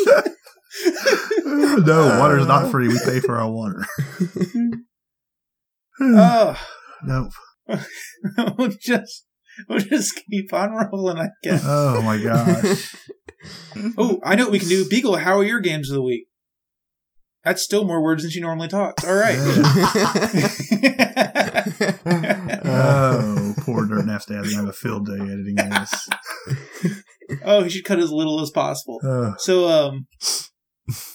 no, 1.44 2.18
water's 2.20 2.46
not 2.46 2.70
free. 2.70 2.88
We 2.88 2.98
pay 3.04 3.20
for 3.20 3.36
our 3.36 3.50
water. 3.50 3.84
oh, 6.00 6.56
nope. 7.04 7.32
we'll 8.58 8.72
just 8.80 9.26
we'll 9.68 9.78
just 9.78 10.20
keep 10.30 10.52
on 10.52 10.72
rolling, 10.72 11.18
I 11.18 11.28
guess. 11.42 11.62
Oh 11.64 12.02
my 12.02 12.22
gosh. 12.22 12.94
Oh, 13.96 14.20
I 14.24 14.34
know 14.34 14.44
what 14.44 14.52
we 14.52 14.58
can 14.58 14.68
do. 14.68 14.88
Beagle, 14.88 15.16
how 15.16 15.38
are 15.38 15.44
your 15.44 15.60
games 15.60 15.90
of 15.90 15.94
the 15.94 16.02
week? 16.02 16.26
That's 17.44 17.62
still 17.62 17.84
more 17.84 18.02
words 18.02 18.22
than 18.22 18.30
she 18.30 18.40
normally 18.40 18.68
talks. 18.68 19.04
All 19.04 19.14
right. 19.14 19.38
Oh, 22.84 23.54
poor 23.60 23.86
Dirt 23.86 24.06
Nap's 24.06 24.26
Dad. 24.26 24.42
gonna 24.44 24.56
have 24.56 24.68
a 24.68 24.72
field 24.72 25.06
day 25.06 25.14
editing 25.20 25.54
this. 25.56 26.08
oh, 27.44 27.62
he 27.62 27.70
should 27.70 27.84
cut 27.84 27.98
as 27.98 28.10
little 28.12 28.40
as 28.40 28.50
possible. 28.50 29.00
Oh, 29.02 29.34
So, 29.38 29.68
um, 29.68 30.06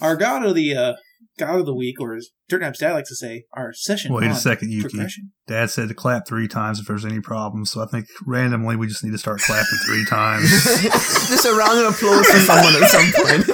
our 0.02 0.16
god 0.16 0.46
of 0.46 0.56
the 0.56 0.76
uh, 0.76 0.94
god 1.38 1.60
of 1.60 1.66
the 1.66 1.76
week, 1.76 2.00
or 2.02 2.16
as 2.16 2.30
Dirt 2.50 2.62
Nap's 2.62 2.80
dad 2.80 2.94
likes 2.94 3.10
to 3.10 3.16
say, 3.16 3.44
our 3.54 3.72
session. 3.74 4.12
wait 4.14 4.30
a 4.32 4.36
second, 4.36 4.72
Yuki. 4.72 5.00
Dad 5.48 5.70
said 5.70 5.88
to 5.90 5.94
clap 5.94 6.28
three 6.28 6.48
times 6.48 6.80
if 6.80 6.88
there's 6.88 7.06
any 7.06 7.20
problems. 7.20 7.72
So 7.72 7.82
I 7.82 7.86
think 7.86 8.08
randomly 8.26 8.76
we 8.76 8.88
just 8.88 9.04
need 9.04 9.12
to 9.12 9.18
start 9.20 9.40
clapping 9.42 9.78
three 9.86 10.06
times. 10.10 10.50
Just 10.52 11.46
a 11.46 11.54
round 11.54 11.80
of 11.86 11.94
applause 11.94 12.26
for 12.26 12.40
someone 12.40 12.76
at 12.84 12.90
some 12.90 13.12
point. 13.24 13.46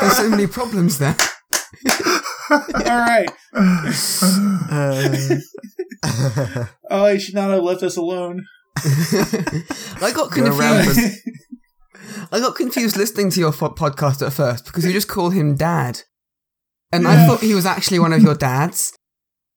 There's 0.00 0.16
so 0.16 0.28
many 0.28 0.46
problems 0.46 0.98
there. 0.98 1.16
All 2.50 2.98
right. 2.98 3.30
Uh, 3.54 5.24
Oh, 6.90 7.06
he 7.12 7.18
should 7.20 7.34
not 7.34 7.50
have 7.50 7.62
left 7.62 7.82
us 7.82 7.96
alone. 7.96 8.46
I 8.78 10.12
got 10.14 10.30
confused. 10.32 11.18
I 12.32 12.40
got 12.40 12.54
confused 12.56 12.96
listening 12.96 13.30
to 13.30 13.40
your 13.40 13.52
fo- 13.52 13.70
podcast 13.74 14.26
at 14.26 14.32
first 14.32 14.66
because 14.66 14.84
you 14.84 14.92
just 14.92 15.08
call 15.08 15.30
him 15.30 15.56
dad, 15.56 16.00
and 16.92 17.06
I 17.06 17.26
thought 17.26 17.40
he 17.40 17.54
was 17.54 17.66
actually 17.66 17.98
one 17.98 18.12
of 18.12 18.22
your 18.22 18.34
dads. 18.34 18.92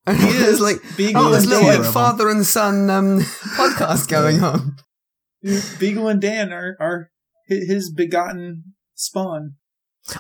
And 0.06 0.18
He 0.18 0.28
is. 0.28 0.60
like, 0.60 0.78
Beagle 0.98 1.24
oh, 1.24 1.32
there's 1.32 1.46
little 1.46 1.66
like, 1.68 1.84
father 1.94 2.30
and 2.30 2.46
son 2.46 2.90
um, 2.90 3.20
podcast 3.56 4.10
going 4.10 4.44
on. 4.44 4.76
Beagle 5.80 6.08
and 6.10 6.22
Dan 6.22 6.52
are 6.52 6.76
are 6.80 7.10
his 7.48 7.92
begotten 7.92 8.74
spawn. 8.96 9.56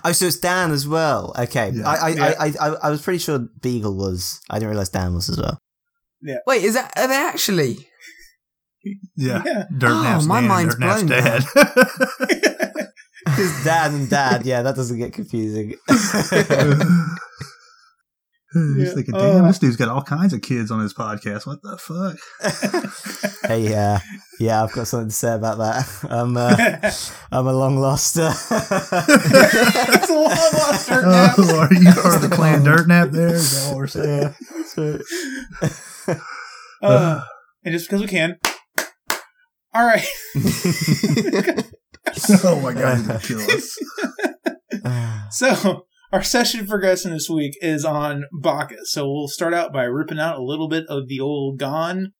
Oh, 0.03 0.11
so 0.11 0.25
it's 0.25 0.37
Dan 0.37 0.71
as 0.71 0.87
well. 0.87 1.33
Okay, 1.37 1.71
Yeah. 1.73 1.87
I, 1.89 1.95
I, 1.95 2.09
Yeah. 2.09 2.33
I, 2.39 2.53
I, 2.59 2.67
I 2.83 2.89
was 2.89 3.01
pretty 3.01 3.19
sure 3.19 3.39
Beagle 3.61 3.95
was. 3.95 4.39
I 4.49 4.55
didn't 4.55 4.69
realize 4.69 4.89
Dan 4.89 5.13
was 5.13 5.29
as 5.29 5.37
well. 5.39 5.59
Yeah. 6.21 6.37
Wait, 6.47 6.63
is 6.63 6.73
that 6.75 6.91
are 6.97 7.07
they 7.07 7.15
actually? 7.15 7.87
Yeah. 9.15 9.43
Yeah. 9.45 9.65
Dirt 9.77 9.91
Oh, 9.91 10.03
Nap's 10.03 10.25
my 10.25 10.39
Dan, 10.41 10.47
mind's 10.49 10.75
Dirt 10.75 10.79
Nap's 10.79 11.03
blown 11.03 11.19
dad. 11.21 11.43
Because 13.25 13.63
Dan 13.63 13.95
and 13.95 14.09
Dad, 14.09 14.45
yeah, 14.45 14.61
that 14.63 14.75
doesn't 14.75 14.97
get 14.97 15.13
confusing. 15.13 15.75
He's 18.53 18.87
Yeah. 18.89 18.93
thinking, 18.93 19.15
Uh, 19.15 19.33
damn, 19.33 19.47
this 19.47 19.57
dude's 19.59 19.75
got 19.77 19.89
all 19.89 20.01
kinds 20.03 20.33
of 20.33 20.41
kids 20.41 20.69
on 20.71 20.79
his 20.79 20.93
podcast. 20.93 21.45
What 21.47 21.61
the 21.63 21.77
fuck? 21.77 22.17
hey, 23.49 23.73
uh, 23.73 23.99
yeah, 24.39 24.63
I've 24.63 24.71
got 24.71 24.87
something 24.87 25.09
to 25.09 25.15
say 25.15 25.33
about 25.33 25.57
that. 25.57 25.87
I'm, 26.09 26.37
uh, 26.37 26.55
I'm 27.31 27.47
a 27.47 27.53
long 27.53 27.77
lost. 27.77 28.17
Uh, 28.17 28.31
It's 28.31 30.09
a 30.09 30.13
long 30.13 30.25
lost 30.29 30.87
Dirt 30.89 31.05
Nap. 31.07 31.35
Oh, 31.37 31.59
are 31.59 31.73
you 31.73 31.91
part 31.93 32.15
of 32.15 32.21
the 32.21 32.29
clan 32.35 32.63
Dirt 32.63 32.87
Nap 32.87 33.09
there? 33.09 33.27
Is 33.35 33.51
that 33.63 33.69
what 33.69 33.77
we're 33.77 33.87
saying? 33.87 34.35
Uh, 36.81 37.21
and 37.63 37.71
just 37.73 37.87
because 37.89 38.01
we 38.01 38.07
can. 38.07 38.37
All 39.73 39.85
right. 39.85 40.05
oh 42.43 42.59
my 42.61 42.73
god, 42.73 42.97
he's 42.97 43.07
gonna 43.07 43.19
kill 43.19 43.39
us. 43.51 43.77
So 45.31 45.85
our 46.13 46.23
session 46.23 46.61
for 46.61 46.67
progression 46.69 47.11
this 47.11 47.29
week 47.29 47.53
is 47.59 47.83
on 47.83 48.25
Bacchus. 48.31 48.91
So 48.93 49.09
we'll 49.11 49.27
start 49.27 49.53
out 49.53 49.73
by 49.73 49.83
ripping 49.83 50.19
out 50.19 50.37
a 50.37 50.43
little 50.43 50.69
bit 50.69 50.85
of 50.87 51.07
the 51.07 51.19
old 51.19 51.57
Gon. 51.59 52.13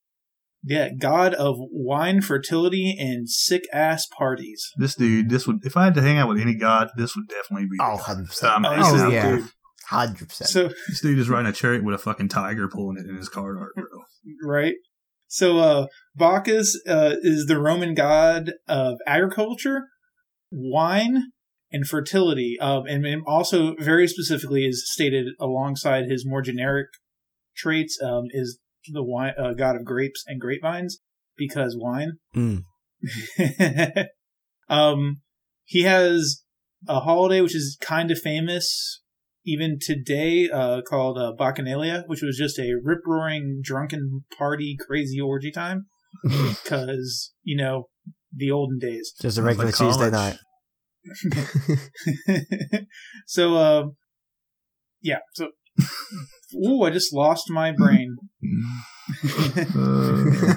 Yeah, 0.65 0.89
god 0.97 1.33
of 1.33 1.57
wine, 1.59 2.21
fertility, 2.21 2.95
and 2.97 3.29
sick 3.29 3.63
ass 3.73 4.07
parties. 4.07 4.65
This 4.77 4.95
dude, 4.95 5.29
this 5.29 5.45
would 5.45 5.57
if 5.63 5.77
I 5.77 5.83
had 5.85 5.93
to 5.95 6.01
hang 6.01 6.17
out 6.17 6.29
with 6.29 6.39
any 6.39 6.55
god, 6.55 6.89
this 6.97 7.15
would 7.15 7.27
definitely 7.27 7.65
be. 7.67 7.77
Oh, 7.81 7.97
100%. 8.01 8.43
I'm 8.49 8.65
Oh, 8.65 8.71
racing 8.71 8.99
Oh, 8.99 9.03
out 9.05 9.11
yeah. 9.11 9.25
there. 9.37 9.47
Hundred 9.89 10.29
percent. 10.29 10.49
So 10.49 10.69
This 10.87 11.01
dude 11.01 11.19
is 11.19 11.29
riding 11.29 11.47
a 11.49 11.53
chariot 11.53 11.83
with 11.83 11.93
a 11.93 11.97
fucking 11.99 12.29
tiger 12.29 12.67
pulling 12.69 12.97
it 12.97 13.07
in 13.09 13.15
his 13.17 13.27
cart 13.29 13.57
art, 13.59 13.73
bro. 13.75 13.85
right. 14.49 14.75
So 15.27 15.57
uh 15.59 15.87
Bacchus 16.15 16.79
uh, 16.87 17.15
is 17.21 17.45
the 17.47 17.59
Roman 17.59 17.93
god 17.93 18.53
of 18.67 18.95
agriculture, 19.05 19.87
wine, 20.51 21.23
and 21.73 21.87
fertility. 21.87 22.57
Um, 22.61 22.85
and 22.87 23.05
and 23.05 23.23
also 23.27 23.75
very 23.79 24.07
specifically 24.07 24.65
is 24.65 24.89
stated 24.89 25.27
alongside 25.39 26.05
his 26.05 26.25
more 26.25 26.41
generic 26.41 26.87
traits 27.57 27.99
um, 28.01 28.25
is 28.29 28.59
the 28.87 29.03
wine 29.03 29.33
uh, 29.37 29.53
god 29.53 29.75
of 29.75 29.83
grapes 29.83 30.23
and 30.27 30.39
grapevines 30.39 30.99
because 31.35 31.75
wine. 31.77 32.13
Mm. 32.35 32.63
um, 34.69 35.21
he 35.65 35.83
has 35.83 36.43
a 36.87 37.01
holiday 37.01 37.41
which 37.41 37.55
is 37.55 37.77
kind 37.81 38.11
of 38.11 38.19
famous 38.19 39.01
even 39.45 39.77
today, 39.81 40.49
uh, 40.49 40.81
called 40.87 41.17
uh, 41.17 41.33
Bacchanalia, 41.37 42.03
which 42.07 42.21
was 42.21 42.37
just 42.37 42.57
a 42.59 42.75
rip 42.81 42.99
roaring, 43.05 43.59
drunken 43.61 44.23
party, 44.37 44.77
crazy 44.79 45.19
orgy 45.19 45.51
time. 45.51 45.87
Because 46.63 47.33
you 47.41 47.57
know 47.57 47.89
the 48.31 48.51
olden 48.51 48.77
days. 48.79 49.13
Just 49.19 49.37
a 49.37 49.41
regular 49.41 49.65
like 49.65 49.75
Tuesday 49.75 50.11
night. 50.11 50.37
so, 53.27 53.55
uh, 53.55 53.83
yeah. 55.01 55.19
So, 55.33 55.49
ooh, 56.55 56.83
I 56.83 56.89
just 56.89 57.13
lost 57.13 57.49
my 57.49 57.71
brain. 57.71 58.15
Uh, 59.75 60.55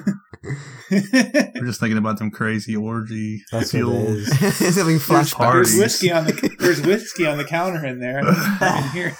we're 0.90 1.66
just 1.66 1.80
thinking 1.80 1.98
about 1.98 2.18
them 2.18 2.30
crazy 2.30 2.76
orgy 2.76 3.40
That's 3.50 3.72
what 3.72 3.80
it 3.80 3.82
fueled. 3.84 4.08
is. 4.08 4.32
He's 4.58 4.76
having 4.76 4.98
There's, 4.98 5.06
flashbacks. 5.08 5.34
parties. 5.34 5.76
there's 5.78 6.00
whiskey 6.00 6.12
on 6.12 6.24
the 6.26 6.56
there's 6.60 6.80
whiskey 6.82 7.26
on 7.26 7.38
the 7.38 7.44
counter 7.44 7.84
in 7.84 7.98
there. 7.98 8.20
I 8.24 8.80
can 8.82 8.90
hear. 8.92 9.16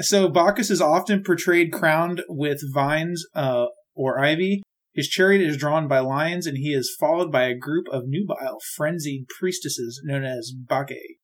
So 0.00 0.28
Bacchus 0.28 0.70
is 0.70 0.80
often 0.80 1.22
portrayed 1.24 1.72
crowned 1.72 2.22
with 2.28 2.60
vines 2.72 3.24
uh, 3.34 3.66
or 3.94 4.18
ivy. 4.20 4.62
His 4.94 5.08
chariot 5.08 5.42
is 5.42 5.56
drawn 5.56 5.88
by 5.88 6.00
lions, 6.00 6.46
and 6.46 6.58
he 6.58 6.74
is 6.74 6.94
followed 6.98 7.32
by 7.32 7.44
a 7.44 7.56
group 7.56 7.86
of 7.90 8.04
nubile, 8.06 8.58
frenzied 8.76 9.26
priestesses 9.28 10.00
known 10.04 10.24
as 10.24 10.52
Bacchae. 10.54 11.18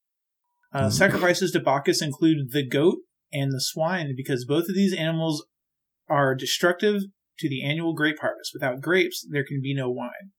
Uh, 0.73 0.91
sacrifices 0.91 1.51
to 1.53 1.61
Bacchus 1.61 2.03
include 2.03 2.51
the 2.51 2.67
goat 2.67 2.99
and 3.33 3.53
the 3.53 3.61
swine 3.61 4.15
because 4.17 4.45
both 4.47 4.69
of 4.69 4.75
these 4.75 4.95
animals 4.95 5.47
are 6.09 6.35
destructive 6.35 7.03
to 7.39 7.49
the 7.49 7.65
annual 7.65 7.95
grape 7.95 8.19
harvest. 8.21 8.53
Without 8.53 8.81
grapes, 8.81 9.27
there 9.31 9.45
can 9.45 9.61
be 9.63 9.75
no 9.75 9.91
wine. 9.91 10.33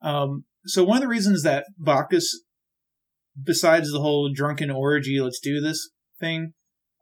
Um, 0.00 0.44
so 0.66 0.84
one 0.84 0.98
of 0.98 1.02
the 1.02 1.08
reasons 1.08 1.42
that 1.42 1.66
Bacchus 1.78 2.42
besides 3.40 3.90
the 3.90 4.00
whole 4.00 4.30
drunken 4.32 4.70
orgy, 4.70 5.20
let's 5.20 5.40
do 5.40 5.60
this 5.60 5.90
thing, 6.20 6.52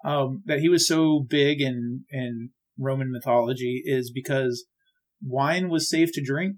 um, 0.04 0.42
that 0.46 0.60
he 0.60 0.68
was 0.68 0.86
so 0.86 1.24
big 1.28 1.60
in 1.60 2.04
in 2.10 2.50
Roman 2.78 3.12
mythology 3.12 3.82
is 3.84 4.10
because 4.10 4.64
wine 5.22 5.68
was 5.68 5.88
safe 5.90 6.10
to 6.14 6.22
drink. 6.24 6.56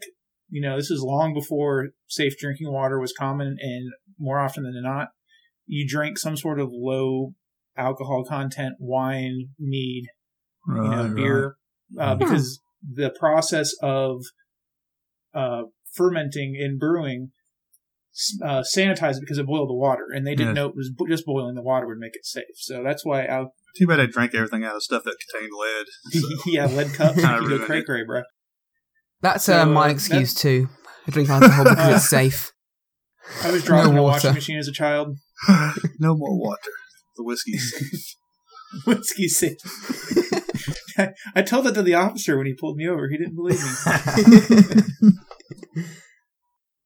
You 0.49 0.61
know, 0.63 0.77
this 0.77 0.91
is 0.91 1.01
long 1.03 1.33
before 1.35 1.91
safe 2.09 2.35
drinking 2.39 2.71
water 2.73 3.01
was 3.01 3.13
common, 3.19 3.57
and 3.61 3.93
more 4.19 4.39
often 4.41 4.65
than 4.65 4.81
not, 4.83 5.09
you 5.67 5.87
drank 5.89 6.19
some 6.19 6.37
sort 6.37 6.61
of 6.61 6.69
low 6.73 7.33
alcohol 7.77 8.25
content 8.25 8.75
wine, 8.79 9.49
mead, 9.59 10.07
Right, 10.67 10.85
you 10.85 10.91
know, 10.91 11.05
right. 11.07 11.15
beer, 11.15 11.57
uh, 11.99 12.15
because 12.15 12.61
the 12.83 13.15
process 13.19 13.73
of 13.83 14.21
uh, 15.35 15.63
fermenting 15.95 16.57
and 16.61 16.79
brewing 16.79 17.31
s- 18.15 18.37
uh, 18.45 18.63
sanitized 18.77 19.21
because 19.21 19.39
it 19.39 19.47
boiled 19.47 19.71
the 19.71 19.75
water, 19.75 20.07
and 20.13 20.27
they 20.27 20.35
didn't 20.35 20.55
Yes. 20.55 20.57
know 20.57 20.69
it 20.69 20.77
was 20.77 20.91
bo- 20.95 21.07
just 21.07 21.25
boiling 21.25 21.55
the 21.55 21.63
water 21.63 21.87
would 21.87 21.99
make 21.99 22.15
it 22.15 22.27
safe. 22.27 22.45
So 22.57 22.83
that's 22.83 23.05
why, 23.05 23.25
al- 23.25 23.55
Too 23.79 23.87
bad 23.87 24.01
I 24.01 24.07
drank 24.07 24.35
everything 24.35 24.65
out 24.65 24.77
of 24.77 24.83
stuff 24.83 25.03
that 25.05 25.17
contained 25.31 25.53
lead. 25.59 25.87
yeah, 26.47 26.67
lead 26.67 26.93
cups. 26.93 27.17
You 27.23 27.59
go 27.59 27.65
cray 27.65 27.83
cray, 27.83 28.05
bro. 28.05 28.23
That's 29.23 29.45
So, 29.45 29.63
uh, 29.63 29.67
my 29.67 29.89
uh, 29.89 29.93
excuse 29.93 30.35
too. 30.35 30.69
I 31.07 31.11
drink 31.11 31.31
alcohol 31.31 31.65
because 31.65 31.97
it's 31.97 32.09
safe. 32.11 32.53
I 33.43 33.51
was 33.51 33.65
dropping 33.65 33.95
No 33.95 34.01
a 34.01 34.05
washing 34.05 34.35
machine 34.35 34.59
as 34.59 34.69
a 34.69 34.73
child. 34.73 35.17
no 35.99 36.15
more 36.15 36.39
water. 36.39 36.71
The 37.17 37.25
whiskey's 37.25 37.73
safe. 37.73 38.17
Whiskey 38.87 39.29
safe. 39.29 39.59
I, 40.97 41.11
I 41.35 41.43
told 41.43 41.67
that 41.67 41.75
to 41.75 41.83
the 41.83 41.95
officer 41.95 42.39
when 42.39 42.47
he 42.47 42.55
pulled 42.55 42.77
me 42.77 42.89
over. 42.89 43.09
He 43.09 43.19
didn't 43.19 43.37
believe 43.37 43.63
me. 43.63 45.13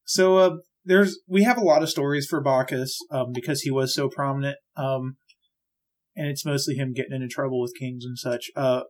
So 0.07 0.37
uh, 0.37 0.55
there's 0.85 1.19
we 1.27 1.43
have 1.43 1.57
a 1.57 1.63
lot 1.63 1.83
of 1.83 1.89
stories 1.89 2.25
for 2.25 2.41
Bacchus 2.41 2.97
um, 3.11 3.33
because 3.33 3.61
he 3.61 3.69
was 3.69 3.93
so 3.93 4.07
prominent, 4.07 4.57
um, 4.77 5.17
and 6.15 6.27
it's 6.27 6.45
mostly 6.45 6.75
him 6.75 6.93
getting 6.93 7.13
into 7.13 7.27
trouble 7.27 7.61
with 7.61 7.73
kings 7.77 8.05
and 8.05 8.17
such. 8.17 8.45
Uh, 8.55 8.83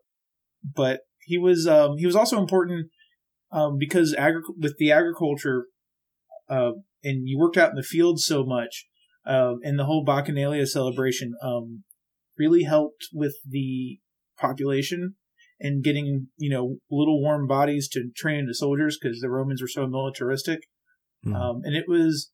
but 0.63 1.01
he 1.21 1.39
was 1.39 1.67
um, 1.67 1.97
he 1.97 2.05
was 2.05 2.15
also 2.15 2.39
important 2.39 2.87
um, 3.51 3.77
because 3.77 4.13
agri- 4.17 4.41
with 4.57 4.77
the 4.77 4.91
agriculture, 4.91 5.67
uh, 6.49 6.71
and 7.03 7.27
you 7.27 7.37
worked 7.37 7.57
out 7.57 7.69
in 7.69 7.75
the 7.75 7.83
fields 7.83 8.25
so 8.25 8.45
much, 8.45 8.85
uh, 9.25 9.55
and 9.63 9.77
the 9.77 9.85
whole 9.85 10.05
Bacchanalia 10.05 10.67
celebration 10.67 11.35
um, 11.41 11.83
really 12.37 12.63
helped 12.63 13.07
with 13.13 13.35
the 13.47 13.99
population 14.39 15.15
and 15.59 15.83
getting 15.83 16.27
you 16.37 16.49
know 16.49 16.77
little 16.91 17.21
warm 17.21 17.47
bodies 17.47 17.87
to 17.89 18.09
train 18.15 18.39
into 18.39 18.53
soldiers 18.53 18.97
because 19.01 19.19
the 19.19 19.29
Romans 19.29 19.61
were 19.61 19.67
so 19.67 19.87
militaristic. 19.87 20.59
Hmm. 21.23 21.35
Um, 21.35 21.61
and 21.63 21.75
it 21.75 21.85
was 21.87 22.31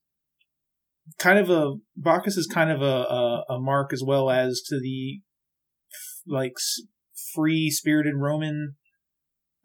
kind 1.18 1.38
of 1.38 1.50
a 1.50 1.74
Bacchus 1.96 2.36
is 2.36 2.46
kind 2.46 2.70
of 2.70 2.82
a, 2.82 2.84
a, 2.84 3.44
a 3.54 3.60
mark 3.60 3.92
as 3.92 4.02
well 4.04 4.30
as 4.30 4.60
to 4.66 4.80
the 4.80 5.20
like 6.26 6.54
free 7.34 7.70
spirited 7.70 8.14
Roman 8.16 8.76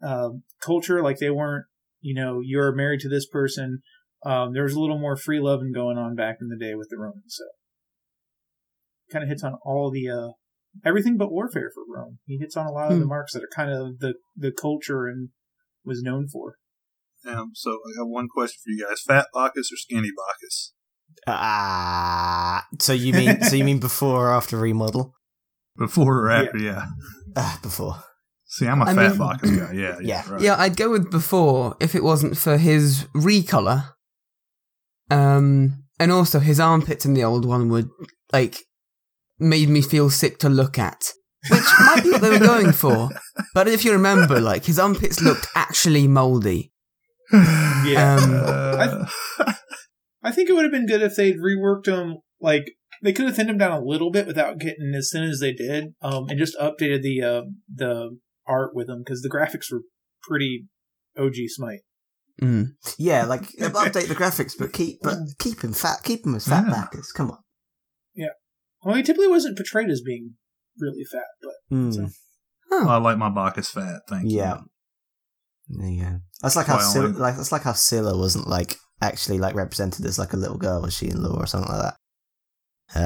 uh, 0.02 0.30
culture. 0.62 1.02
Like 1.02 1.18
they 1.18 1.30
weren't, 1.30 1.66
you 2.00 2.14
know, 2.14 2.40
you're 2.42 2.74
married 2.74 3.00
to 3.00 3.08
this 3.08 3.26
person. 3.26 3.80
Um, 4.24 4.52
there 4.52 4.64
was 4.64 4.74
a 4.74 4.80
little 4.80 4.98
more 4.98 5.16
free 5.16 5.40
loving 5.40 5.72
going 5.72 5.96
on 5.96 6.14
back 6.14 6.36
in 6.40 6.48
the 6.48 6.56
day 6.56 6.74
with 6.74 6.88
the 6.90 6.98
Romans. 6.98 7.24
So 7.38 7.44
kind 9.10 9.22
of 9.24 9.28
hits 9.28 9.42
on 9.42 9.56
all 9.64 9.90
the 9.90 10.08
uh, 10.08 10.28
everything 10.84 11.16
but 11.16 11.32
warfare 11.32 11.70
for 11.74 11.82
Rome. 11.88 12.18
He 12.26 12.38
hits 12.38 12.56
on 12.56 12.66
a 12.66 12.72
lot 12.72 12.92
of 12.92 12.98
the 12.98 13.04
Hmm. 13.04 13.08
marks 13.08 13.32
that 13.32 13.42
are 13.42 13.48
kind 13.54 13.70
of 13.70 13.98
the 13.98 14.14
the 14.36 14.52
culture 14.52 15.06
and 15.06 15.30
was 15.84 16.02
known 16.02 16.28
for. 16.28 16.56
Um, 17.26 17.50
so 17.54 17.70
I 17.70 17.98
got 17.98 18.08
one 18.08 18.28
question 18.28 18.58
for 18.64 18.70
you 18.70 18.86
guys: 18.86 19.02
Fat 19.06 19.26
Bacchus 19.34 19.70
or 19.72 19.76
Skinny 19.76 20.10
Bacchus? 20.10 20.72
Ah, 21.26 22.66
so 22.78 22.92
you 22.92 23.12
mean 23.12 23.42
so 23.42 23.56
you 23.56 23.64
mean 23.64 23.80
before 23.88 24.28
or 24.28 24.32
after 24.32 24.56
remodel? 24.56 25.14
Before 25.76 26.26
or 26.26 26.30
after? 26.30 26.58
Yeah. 26.58 26.86
Ah, 27.36 27.58
before. 27.62 28.02
See, 28.52 28.66
I'm 28.66 28.82
a 28.82 28.86
I 28.86 28.94
fat 28.94 29.10
mean- 29.10 29.18
Bacchus 29.18 29.50
guy. 29.50 29.72
Yeah. 29.74 29.96
Yeah. 30.00 30.22
Yeah. 30.26 30.30
Right. 30.32 30.40
Yeah, 30.42 30.56
I'd 30.58 30.76
go 30.76 30.90
with 30.90 31.10
before 31.10 31.76
if 31.80 31.94
it 31.94 32.02
wasn't 32.02 32.36
for 32.36 32.56
his 32.58 33.04
recolor. 33.14 33.92
Um, 35.10 35.84
and 35.98 36.10
also 36.12 36.38
his 36.40 36.58
armpits 36.60 37.04
in 37.04 37.14
the 37.14 37.24
old 37.24 37.44
one 37.44 37.68
would 37.68 37.88
like 38.32 38.58
made 39.38 39.68
me 39.68 39.82
feel 39.82 40.10
sick 40.10 40.38
to 40.38 40.48
look 40.48 40.78
at, 40.78 41.12
which 41.50 41.62
might 41.80 42.02
be 42.02 42.10
what 42.10 42.20
they 42.22 42.30
were 42.30 42.38
going 42.38 42.72
for. 42.72 43.08
But 43.54 43.68
if 43.68 43.84
you 43.84 43.92
remember, 43.92 44.40
like 44.40 44.64
his 44.64 44.78
armpits 44.78 45.20
looked 45.20 45.46
actually 45.54 46.06
mouldy. 46.08 46.72
Yeah. 47.32 48.18
Um, 48.20 48.34
Uh, 48.34 49.06
I 50.22 50.32
think 50.32 50.48
it 50.50 50.52
would 50.52 50.64
have 50.64 50.72
been 50.72 50.86
good 50.86 51.02
if 51.02 51.16
they'd 51.16 51.38
reworked 51.38 51.84
them. 51.84 52.16
Like 52.40 52.72
they 53.02 53.12
could 53.12 53.26
have 53.26 53.36
thinned 53.36 53.48
them 53.48 53.58
down 53.58 53.72
a 53.72 53.80
little 53.84 54.10
bit 54.10 54.26
without 54.26 54.58
getting 54.58 54.92
as 54.96 55.10
thin 55.12 55.22
as 55.22 55.38
they 55.40 55.52
did, 55.52 55.94
um, 56.02 56.26
and 56.28 56.38
just 56.38 56.58
updated 56.58 57.02
the 57.02 57.22
uh, 57.22 57.42
the 57.74 58.18
art 58.50 58.74
with 58.74 58.88
them 58.88 59.02
because 59.04 59.22
the 59.22 59.30
graphics 59.30 59.70
were 59.72 59.82
pretty 60.28 60.66
OG 61.18 61.34
Smite. 61.48 61.80
mm. 62.42 62.66
Yeah, 62.98 63.24
like 63.26 63.42
update 63.60 64.08
the 64.08 64.14
graphics, 64.16 64.52
but 64.58 64.72
keep 64.72 64.98
but 65.02 65.16
keep 65.38 65.62
him 65.62 65.72
fat. 65.72 65.98
Keep 66.02 66.26
him 66.26 66.34
as 66.34 66.46
fat 66.46 66.64
Yeah. 66.66 66.72
Bacchus. 66.72 67.12
Come 67.12 67.30
on. 67.30 67.38
Yeah, 68.14 68.34
well, 68.82 68.96
he 68.96 69.02
typically 69.02 69.28
wasn't 69.28 69.56
portrayed 69.56 69.88
as 69.90 70.00
being 70.02 70.34
really 70.78 71.04
fat, 71.10 71.26
but 71.42 71.76
Mm, 71.76 71.94
So- 71.94 72.08
I 72.88 72.96
like 72.98 73.18
my 73.18 73.28
Bacchus 73.30 73.70
fat. 73.70 74.00
Thank 74.08 74.30
you. 74.30 74.38
yeah. 74.38 74.58
There 75.68 75.88
you 75.88 76.02
go. 76.04 76.20
That's 76.42 76.56
like 76.56 76.66
how 76.66 76.76
Well, 76.78 76.90
Scylla, 76.92 77.06
like- 77.08 77.18
like 77.18 77.36
that's 77.36 77.52
like 77.52 77.62
how 77.62 77.72
Scylla 77.74 78.16
wasn't 78.18 78.48
like 78.48 78.76
actually 79.00 79.38
like 79.38 79.54
represented 79.54 80.04
as 80.06 80.18
like 80.18 80.32
a 80.32 80.36
little 80.36 80.58
girl, 80.58 80.82
was 80.82 80.94
she 80.94 81.06
in 81.08 81.22
law 81.22 81.36
or 81.38 81.46
something 81.46 81.70
like 81.72 81.82
that? 81.82 81.96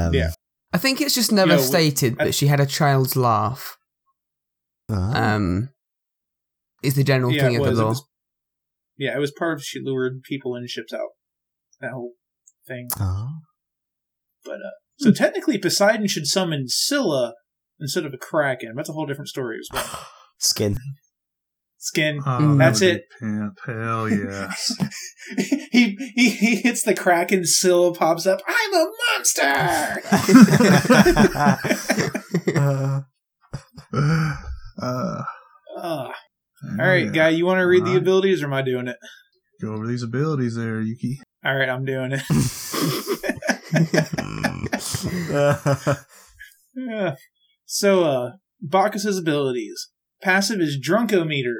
Um, 0.06 0.14
Yeah. 0.14 0.30
I 0.72 0.78
think 0.78 1.00
it's 1.00 1.14
just 1.14 1.30
never 1.32 1.52
Yeah, 1.52 1.56
we- 1.58 1.62
stated 1.62 2.16
I- 2.18 2.24
that 2.26 2.34
she 2.34 2.46
had 2.46 2.60
a 2.60 2.66
child's 2.66 3.16
laugh. 3.16 3.76
Ah. 4.90 5.34
Um, 5.34 5.70
is 6.82 6.94
the 6.94 7.04
general 7.04 7.32
yeah, 7.32 7.42
thing 7.42 7.56
of 7.56 7.62
was, 7.62 7.76
the 7.76 7.80
it 7.80 7.84
law. 7.84 7.88
was. 7.90 8.04
Yeah, 8.96 9.16
it 9.16 9.20
was 9.20 9.32
part 9.32 9.54
of 9.58 9.64
she 9.64 9.80
lured 9.82 10.22
people 10.22 10.54
in 10.54 10.66
ships 10.66 10.92
out. 10.92 11.10
That 11.80 11.92
whole 11.92 12.12
thing. 12.66 12.88
Ah. 12.98 13.28
But 14.44 14.56
uh, 14.56 14.70
so 14.98 15.10
technically, 15.12 15.58
Poseidon 15.58 16.06
should 16.06 16.26
summon 16.26 16.68
Scylla 16.68 17.34
instead 17.80 18.04
of 18.06 18.12
a 18.14 18.18
kraken. 18.18 18.74
That's 18.76 18.88
a 18.88 18.92
whole 18.92 19.06
different 19.06 19.28
story 19.28 19.58
as 19.58 19.68
well. 19.72 20.06
Skin. 20.38 20.76
Skin. 21.78 22.20
Oh, 22.24 22.38
Mm. 22.40 22.58
That's 22.58 22.80
it. 22.82 23.02
be 23.20 23.26
Pimp. 23.26 23.58
Hell 23.66 24.08
yes. 24.08 24.72
he, 25.72 25.96
he 26.14 26.30
he 26.30 26.56
hits 26.56 26.82
the 26.82 26.94
kraken. 26.94 27.44
Scylla 27.44 27.94
pops 27.94 28.26
up. 28.26 28.40
I'm 28.46 28.74
a 28.74 28.86
monster. 29.16 30.02
Uh, 33.96 34.36
uh, 34.84 35.22
Ugh. 35.78 36.12
all 36.78 36.86
right, 36.86 37.12
guy, 37.12 37.28
you 37.30 37.46
want 37.46 37.58
to 37.58 37.64
read 37.66 37.82
the 37.84 37.88
Alright. 37.88 38.02
abilities, 38.02 38.42
or 38.42 38.46
am 38.46 38.54
I 38.54 38.62
doing 38.62 38.88
it? 38.88 38.96
Go 39.62 39.72
over 39.74 39.86
these 39.86 40.02
abilities 40.02 40.56
there, 40.56 40.80
Yuki. 40.80 41.18
All 41.44 41.54
right, 41.54 41.68
I'm 41.68 41.84
doing 41.84 42.12
it. 42.12 42.22
Yeah. 46.76 47.14
So, 47.66 48.04
uh, 48.04 48.30
Bacchus's 48.60 49.18
abilities. 49.18 49.88
Passive 50.22 50.60
is 50.60 50.78
Drunkometer. 50.78 51.54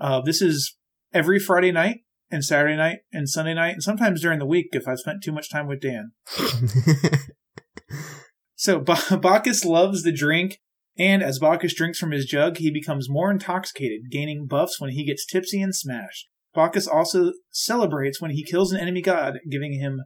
Uh, 0.00 0.20
this 0.20 0.42
is 0.42 0.76
every 1.12 1.38
Friday 1.38 1.70
night 1.72 2.00
and 2.30 2.44
Saturday 2.44 2.76
night 2.76 2.98
and 3.12 3.28
Sunday 3.28 3.54
night 3.54 3.74
and 3.74 3.82
sometimes 3.82 4.20
during 4.20 4.40
the 4.40 4.46
week 4.46 4.66
if 4.72 4.88
I've 4.88 4.98
spent 4.98 5.22
too 5.22 5.32
much 5.32 5.50
time 5.50 5.68
with 5.68 5.80
Dan. 5.80 6.12
So, 8.56 8.78
ba- 8.80 9.18
Bacchus 9.20 9.64
loves 9.64 10.02
the 10.04 10.12
drink, 10.12 10.58
and 10.98 11.22
as 11.22 11.38
Bacchus 11.38 11.74
drinks 11.74 11.98
from 11.98 12.10
his 12.12 12.24
jug, 12.26 12.58
he 12.58 12.70
becomes 12.70 13.08
more 13.10 13.30
intoxicated, 13.30 14.10
gaining 14.10 14.46
buffs 14.46 14.80
when 14.80 14.90
he 14.90 15.04
gets 15.04 15.26
tipsy 15.26 15.60
and 15.60 15.74
smashed. 15.74 16.28
Bacchus 16.54 16.86
also 16.86 17.32
celebrates 17.50 18.20
when 18.20 18.30
he 18.30 18.44
kills 18.44 18.72
an 18.72 18.80
enemy 18.80 19.02
god, 19.02 19.38
giving 19.50 19.80
him 19.80 20.02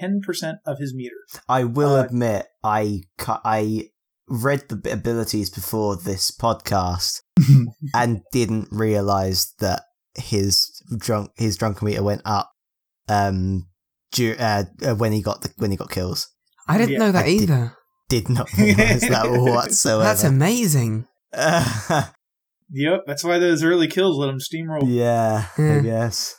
10% 0.00 0.54
of 0.66 0.78
his 0.78 0.94
meter. 0.94 1.14
I 1.48 1.64
will 1.64 1.94
Uh, 1.96 2.04
admit, 2.04 2.46
I 2.62 3.00
I 3.26 3.88
read 4.28 4.68
the 4.68 4.92
abilities 4.92 5.48
before 5.50 5.96
this 5.96 6.30
podcast 6.30 7.22
and 7.94 8.20
didn't 8.32 8.68
realize 8.70 9.54
that 9.60 9.82
his 10.18 10.70
drunk 10.98 11.30
his 11.36 11.56
drunken 11.56 11.86
meter 11.86 12.02
went 12.02 12.22
up 12.24 12.50
um 13.08 13.66
du- 14.12 14.36
uh, 14.36 14.64
uh, 14.84 14.94
when 14.94 15.12
he 15.12 15.22
got 15.22 15.42
the 15.42 15.50
when 15.56 15.70
he 15.70 15.76
got 15.76 15.90
kills. 15.90 16.28
I 16.68 16.76
didn't 16.78 16.92
Yeah, 16.94 16.98
know 16.98 17.12
that 17.12 17.24
I 17.24 17.28
did- 17.28 17.42
either. 17.42 17.76
Did 18.08 18.28
not 18.28 18.52
realize 18.56 19.00
that 19.02 19.26
whatsoever. 19.30 20.02
That's 20.02 20.24
amazing. 20.24 21.06
Yep, 22.70 23.02
that's 23.06 23.22
why 23.22 23.38
those 23.38 23.62
early 23.62 23.86
kills 23.86 24.18
let 24.18 24.28
him 24.28 24.38
steamroll. 24.38 24.82
yeah, 24.86 25.46
I 25.56 25.78
guess. 25.80 26.34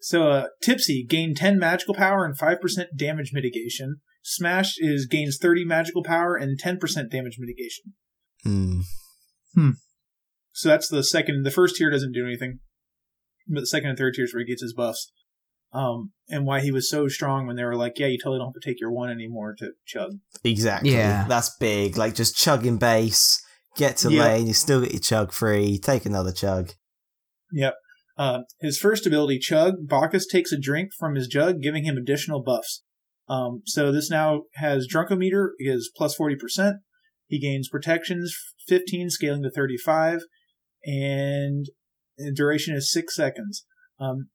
So, 0.00 0.28
uh, 0.28 0.46
Tipsy 0.62 1.04
gain 1.06 1.34
10 1.34 1.58
magical 1.58 1.94
power 1.94 2.24
and 2.24 2.36
5% 2.38 2.86
damage 2.96 3.30
mitigation. 3.32 3.96
Smash 4.24 4.76
is 4.78 5.06
gains 5.06 5.38
30 5.40 5.64
magical 5.64 6.02
power 6.02 6.36
and 6.36 6.58
10% 6.58 6.78
damage 7.10 7.36
mitigation. 7.38 7.92
Hmm. 8.42 8.80
Hmm. 9.54 9.70
So 10.52 10.70
that's 10.70 10.88
the 10.88 11.04
second. 11.04 11.44
The 11.44 11.50
first 11.50 11.76
tier 11.76 11.90
doesn't 11.90 12.12
do 12.12 12.24
anything, 12.26 12.60
but 13.46 13.60
the 13.60 13.66
second 13.66 13.90
and 13.90 13.98
third 13.98 14.14
tiers 14.14 14.32
where 14.32 14.40
he 14.40 14.50
gets 14.50 14.62
his 14.62 14.74
buffs. 14.74 15.12
Um, 15.72 16.12
and 16.28 16.46
why 16.46 16.60
he 16.60 16.70
was 16.70 16.88
so 16.90 17.08
strong 17.08 17.46
when 17.46 17.56
they 17.56 17.64
were 17.64 17.76
like, 17.76 17.98
yeah, 17.98 18.06
you 18.06 18.18
totally 18.18 18.38
don't 18.38 18.48
have 18.48 18.60
to 18.60 18.68
take 18.68 18.80
your 18.80 18.90
one 18.90 19.10
anymore 19.10 19.54
to 19.58 19.72
chug. 19.86 20.18
Exactly. 20.44 20.92
Yeah. 20.92 21.26
That's 21.28 21.56
big. 21.56 21.96
Like 21.96 22.14
just 22.14 22.36
chugging 22.36 22.78
base, 22.78 23.42
get 23.76 23.96
to 23.98 24.12
Yeah. 24.12 24.24
lane, 24.24 24.46
you 24.46 24.54
still 24.54 24.80
get 24.82 24.92
your 24.92 25.00
chug 25.00 25.32
free, 25.32 25.78
take 25.78 26.06
another 26.06 26.32
chug. 26.32 26.72
Yep. 27.52 27.74
Uh, 28.18 28.40
his 28.60 28.78
first 28.78 29.06
ability, 29.06 29.38
Chug, 29.38 29.88
Bacchus 29.88 30.26
takes 30.26 30.52
a 30.52 30.60
drink 30.60 30.90
from 30.98 31.14
his 31.14 31.26
jug, 31.26 31.60
giving 31.62 31.84
him 31.84 31.96
additional 31.96 32.42
buffs. 32.42 32.82
Um, 33.28 33.62
so 33.64 33.90
this 33.90 34.10
now 34.10 34.42
has 34.56 34.86
Drunkometer 34.86 35.50
is 35.58 35.90
plus 35.96 36.16
40%. 36.16 36.74
He 37.26 37.40
gains 37.40 37.68
protections 37.68 38.34
15, 38.68 39.08
scaling 39.10 39.42
to 39.42 39.50
35, 39.50 40.20
and 40.84 41.66
the 42.18 42.32
duration 42.34 42.74
is 42.74 42.92
6 42.92 43.14
seconds. 43.14 43.64
Um, 43.98 44.28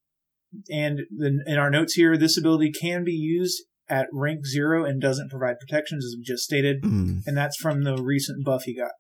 and 0.70 1.02
then 1.18 1.40
in 1.46 1.58
our 1.58 1.70
notes 1.70 1.94
here, 1.94 2.18
this 2.18 2.38
ability 2.38 2.72
can 2.72 3.04
be 3.04 3.12
used 3.14 3.64
at 3.90 4.08
rank 4.12 4.46
0 4.46 4.84
and 4.86 5.02
doesn't 5.02 5.30
provide 5.32 5.56
protections, 5.60 6.04
as 6.06 6.16
we 6.18 6.24
just 6.24 6.44
stated 6.44 6.82
Mm. 6.84 7.22
and 7.26 7.38
that's 7.38 7.56
from 7.58 7.84
the 7.84 7.96
recent 8.02 8.44
buff 8.46 8.64
he 8.64 8.76
got. 8.76 8.92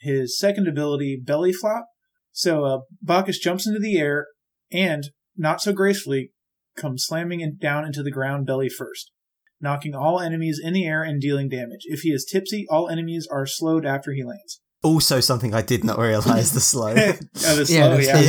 His 0.00 0.38
second 0.38 0.66
ability, 0.68 1.20
Belly 1.22 1.52
Flop. 1.52 1.86
So 2.32 2.64
uh, 2.64 2.78
Bacchus 3.02 3.38
jumps 3.38 3.66
into 3.66 3.80
the 3.80 3.96
air 3.98 4.26
and, 4.72 5.04
not 5.36 5.60
so 5.60 5.72
gracefully, 5.72 6.30
comes 6.76 7.04
slamming 7.06 7.40
in, 7.40 7.56
down 7.60 7.84
into 7.84 8.02
the 8.02 8.10
ground 8.10 8.46
belly 8.46 8.68
first, 8.68 9.10
knocking 9.60 9.94
all 9.94 10.18
enemies 10.20 10.60
in 10.62 10.72
the 10.72 10.84
air 10.86 11.02
and 11.02 11.20
dealing 11.20 11.48
damage. 11.48 11.82
If 11.84 12.00
he 12.00 12.08
is 12.10 12.24
tipsy, 12.30 12.66
all 12.70 12.88
enemies 12.88 13.28
are 13.30 13.46
slowed 13.46 13.86
after 13.86 14.12
he 14.12 14.24
lands. 14.24 14.60
Also 14.82 15.20
something 15.20 15.54
I 15.54 15.62
did 15.62 15.84
not 15.84 15.98
realize 15.98 16.52
the 16.52 16.60
slow. 16.72 16.88
Oh, 16.90 16.94
the 16.94 17.66
Yeah, 17.68 17.86
slow, 17.86 17.96
the 17.96 18.04
yeah. 18.04 18.20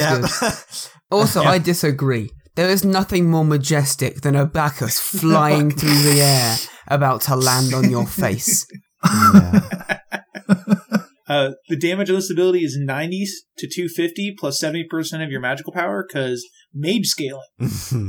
yeah. 0.42 0.52
Also, 1.12 1.42
Yeah. 1.42 1.50
I 1.50 1.58
disagree. 1.60 2.32
There 2.56 2.70
is 2.70 2.86
nothing 2.86 3.30
more 3.30 3.46
majestic 3.46 4.22
than 4.22 4.36
a 4.36 4.46
Bacchus 4.46 5.00
flying 5.20 5.72
through 5.72 6.02
the 6.02 6.22
air 6.22 6.56
about 6.88 7.22
to 7.22 7.36
land 7.36 7.74
on 7.74 7.90
your 7.90 8.08
face. 8.08 8.66
Yeah. 9.34 10.00
Uh, 11.28 11.52
the 11.70 11.76
damage 11.76 12.10
of 12.10 12.16
this 12.16 12.32
ability 12.32 12.60
is 12.60 12.78
90 12.80 13.26
to 13.58 13.68
250 13.68 14.36
plus 14.38 14.62
70% 14.62 15.24
of 15.24 15.32
your 15.32 15.42
magical 15.42 15.74
power 15.74 16.06
because 16.08 16.48
mage 16.74 17.06
scaling. 17.06 17.42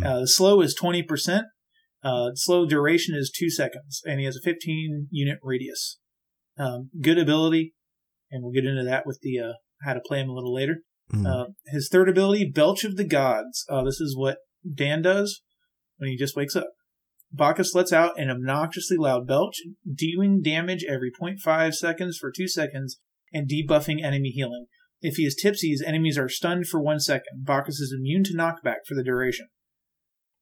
Uh, 0.05 0.21
the 0.21 0.29
slow 0.29 0.61
is 0.61 0.79
20%. 0.81 1.43
Uh, 2.03 2.31
slow 2.35 2.67
duration 2.67 3.15
is 3.15 3.33
two 3.37 3.51
seconds, 3.51 4.01
and 4.05 4.21
he 4.21 4.27
has 4.27 4.37
a 4.37 4.41
15 4.43 5.09
unit 5.11 5.39
radius. 5.43 5.99
Um, 6.59 6.91
good 7.03 7.19
ability, 7.19 7.75
and 8.31 8.43
we'll 8.43 8.53
get 8.53 8.65
into 8.65 8.85
that 8.85 9.05
with 9.07 9.19
the 9.23 9.39
uh, 9.39 9.53
how 9.85 9.95
to 9.95 10.01
play 10.01 10.21
him 10.21 10.29
a 10.29 10.35
little 10.35 10.55
later. 10.55 10.79
Mm. 11.13 11.27
Uh, 11.27 11.47
his 11.67 11.89
third 11.91 12.09
ability, 12.09 12.51
Belch 12.53 12.85
of 12.85 12.97
the 12.97 13.07
Gods. 13.07 13.65
Uh, 13.69 13.85
this 13.85 14.01
is 14.01 14.17
what 14.17 14.39
Dan 14.75 15.03
does 15.03 15.43
when 15.99 16.11
he 16.11 16.17
just 16.17 16.37
wakes 16.37 16.57
up. 16.57 16.69
Bacchus 17.33 17.75
lets 17.75 17.93
out 17.93 18.19
an 18.19 18.31
obnoxiously 18.31 18.97
loud 18.97 19.27
belch, 19.27 19.63
dealing 19.93 20.41
damage 20.43 20.85
every 20.89 21.11
0.5 21.11 21.75
seconds 21.75 22.17
for 22.19 22.31
two 22.31 22.49
seconds 22.49 22.99
and 23.33 23.49
debuffing 23.49 24.03
enemy 24.03 24.31
healing. 24.31 24.67
If 25.01 25.17
he 25.17 25.25
is 25.25 25.35
tipsy, 25.41 25.71
his 25.71 25.83
enemies 25.83 26.19
are 26.19 26.29
stunned 26.29 26.67
for 26.69 26.81
one 26.81 27.01
second. 27.01 27.45
Bacchus 27.45 27.81
is 27.81 27.95
immune 27.97 28.25
to 28.25 28.35
knockback 28.35 28.87
for 28.87 28.95
the 28.95 29.05
duration. 29.05 29.49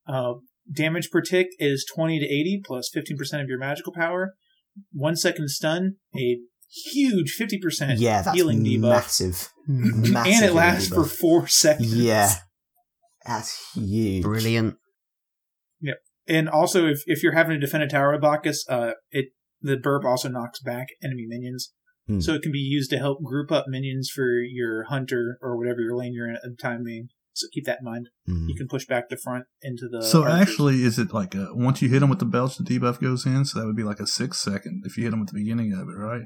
Uh, 0.07 0.35
damage 0.73 1.11
per 1.11 1.21
tick 1.21 1.49
is 1.59 1.87
20 1.95 2.21
to 2.21 2.27
80 2.27 2.63
plus 2.65 2.91
15% 2.95 3.43
of 3.43 3.49
your 3.49 3.59
magical 3.59 3.93
power. 3.93 4.35
One 4.93 5.17
second 5.17 5.51
stun, 5.51 5.97
a 6.17 6.39
huge 6.71 7.37
50% 7.39 7.97
yeah, 7.99 8.23
that's 8.23 8.37
healing 8.37 8.65
debuff. 8.65 8.81
massive. 8.81 9.49
Massive. 9.67 10.33
and 10.33 10.45
it 10.45 10.53
lasts 10.53 10.89
healing 10.89 11.05
for 11.05 11.09
four 11.09 11.47
seconds. 11.47 11.95
Yeah. 11.95 12.33
That's 13.27 13.75
huge. 13.75 14.23
Brilliant. 14.23 14.77
Yep. 15.81 15.97
And 16.29 16.49
also, 16.49 16.87
if, 16.87 17.03
if 17.07 17.23
you're 17.23 17.33
having 17.33 17.59
to 17.59 17.61
defend 17.61 17.83
a 17.83 17.89
tower 17.89 18.13
with 18.13 18.23
Bacchus, 18.23 18.65
uh, 18.69 18.93
it 19.11 19.27
the 19.65 19.77
burp 19.79 20.05
also 20.05 20.29
knocks 20.29 20.61
back 20.61 20.89
enemy 21.03 21.25
minions. 21.27 21.73
Hmm. 22.07 22.21
So 22.21 22.35
it 22.35 22.43
can 22.43 22.53
be 22.53 22.59
used 22.59 22.91
to 22.91 22.99
help 22.99 23.23
group 23.25 23.51
up 23.51 23.65
minions 23.67 24.11
for 24.15 24.29
your 24.43 24.85
hunter 24.85 25.39
or 25.41 25.57
whatever 25.57 25.81
your 25.81 25.97
lane 25.97 26.13
you're 26.13 26.29
in 26.29 26.37
at 26.37 26.43
the 26.43 26.55
time 26.61 26.85
being. 26.85 27.09
So 27.33 27.49
keep 27.53 27.65
that 27.65 27.79
in 27.81 27.85
mind. 27.85 28.09
Mm. 28.29 28.49
You 28.49 28.55
can 28.55 28.69
push 28.69 28.87
back 28.87 29.09
the 29.09 29.17
front 29.17 29.47
into 29.61 29.89
the. 29.91 30.03
so 30.03 30.23
archers. 30.23 30.41
actually, 30.41 30.85
is 30.85 31.01
it 31.01 31.13
like 31.13 31.35
a, 31.35 31.49
once 31.53 31.83
you 31.83 31.89
hit 31.89 31.99
them 32.01 32.11
with 32.11 32.21
the 32.21 32.25
belch, 32.25 32.57
the 32.57 32.63
debuff 32.63 33.01
goes 33.01 33.27
in? 33.27 33.45
So 33.45 33.59
that 33.59 33.67
would 33.67 33.75
be 33.75 33.83
like 33.83 33.99
a 33.99 34.07
six 34.07 34.39
second 34.39 34.85
if 34.87 34.97
you 34.97 35.03
hit 35.03 35.11
them 35.11 35.23
at 35.23 35.27
the 35.27 35.35
beginning 35.35 35.73
of 35.73 35.89
it, 35.89 35.99
right? 35.99 36.23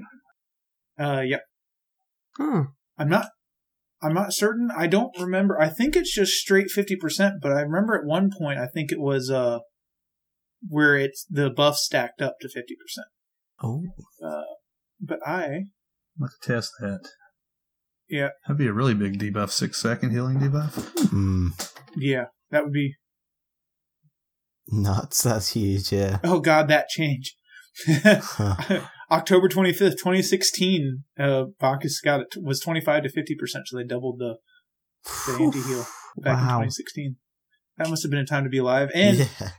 Uh, 0.98 1.22
yeah, 1.24 1.38
Oh, 2.38 2.66
I'm 2.96 3.08
not. 3.08 3.26
I'm 4.00 4.14
not 4.14 4.32
certain. 4.32 4.70
I 4.76 4.86
don't 4.86 5.10
remember. 5.18 5.60
I 5.60 5.68
think 5.68 5.96
it's 5.96 6.14
just 6.14 6.32
straight 6.34 6.70
fifty 6.70 6.96
percent. 6.96 7.36
But 7.42 7.52
I 7.52 7.60
remember 7.62 7.94
at 7.96 8.04
one 8.04 8.30
point, 8.36 8.58
I 8.58 8.66
think 8.66 8.92
it 8.92 9.00
was 9.00 9.30
uh, 9.30 9.58
where 10.68 10.96
it's 10.96 11.24
the 11.28 11.50
buff 11.50 11.76
stacked 11.76 12.22
up 12.22 12.36
to 12.40 12.48
fifty 12.48 12.76
percent. 12.76 13.08
Oh. 13.62 13.82
But 15.00 15.18
I 15.26 15.64
Let's 16.18 16.38
test 16.42 16.72
that. 16.80 17.08
Yeah. 18.08 18.30
That'd 18.46 18.58
be 18.58 18.66
a 18.66 18.72
really 18.72 18.94
big 18.94 19.18
debuff, 19.18 19.50
six 19.50 19.80
second 19.80 20.10
healing 20.10 20.38
debuff. 20.38 20.72
Mm. 21.08 21.50
yeah, 21.96 22.26
that 22.50 22.64
would 22.64 22.72
be 22.72 22.94
Nuts. 24.70 25.22
That's 25.22 25.50
huge. 25.52 25.92
Yeah. 25.92 26.18
Oh 26.24 26.40
God, 26.40 26.68
that 26.68 26.88
change. 26.88 27.36
Huh. 27.86 28.80
October 29.10 29.48
twenty 29.48 29.72
fifth, 29.72 30.00
twenty 30.00 30.22
sixteen. 30.22 31.04
Uh, 31.18 31.44
Bacchus 31.58 32.00
got 32.00 32.20
it 32.20 32.36
was 32.42 32.60
twenty 32.60 32.80
five 32.80 33.02
to 33.02 33.08
fifty 33.08 33.34
percent, 33.34 33.66
so 33.66 33.76
they 33.76 33.84
doubled 33.84 34.18
the 34.18 34.36
the 35.26 35.42
anti 35.42 35.62
heal 35.62 35.86
back 36.18 36.42
in 36.42 36.54
twenty 36.54 36.70
sixteen. 36.70 37.16
That 37.76 37.88
must 37.88 38.02
have 38.02 38.10
been 38.10 38.20
a 38.20 38.26
time 38.26 38.44
to 38.44 38.50
be 38.50 38.58
alive. 38.58 38.90
And 38.94 39.18
yeah. 39.18 39.50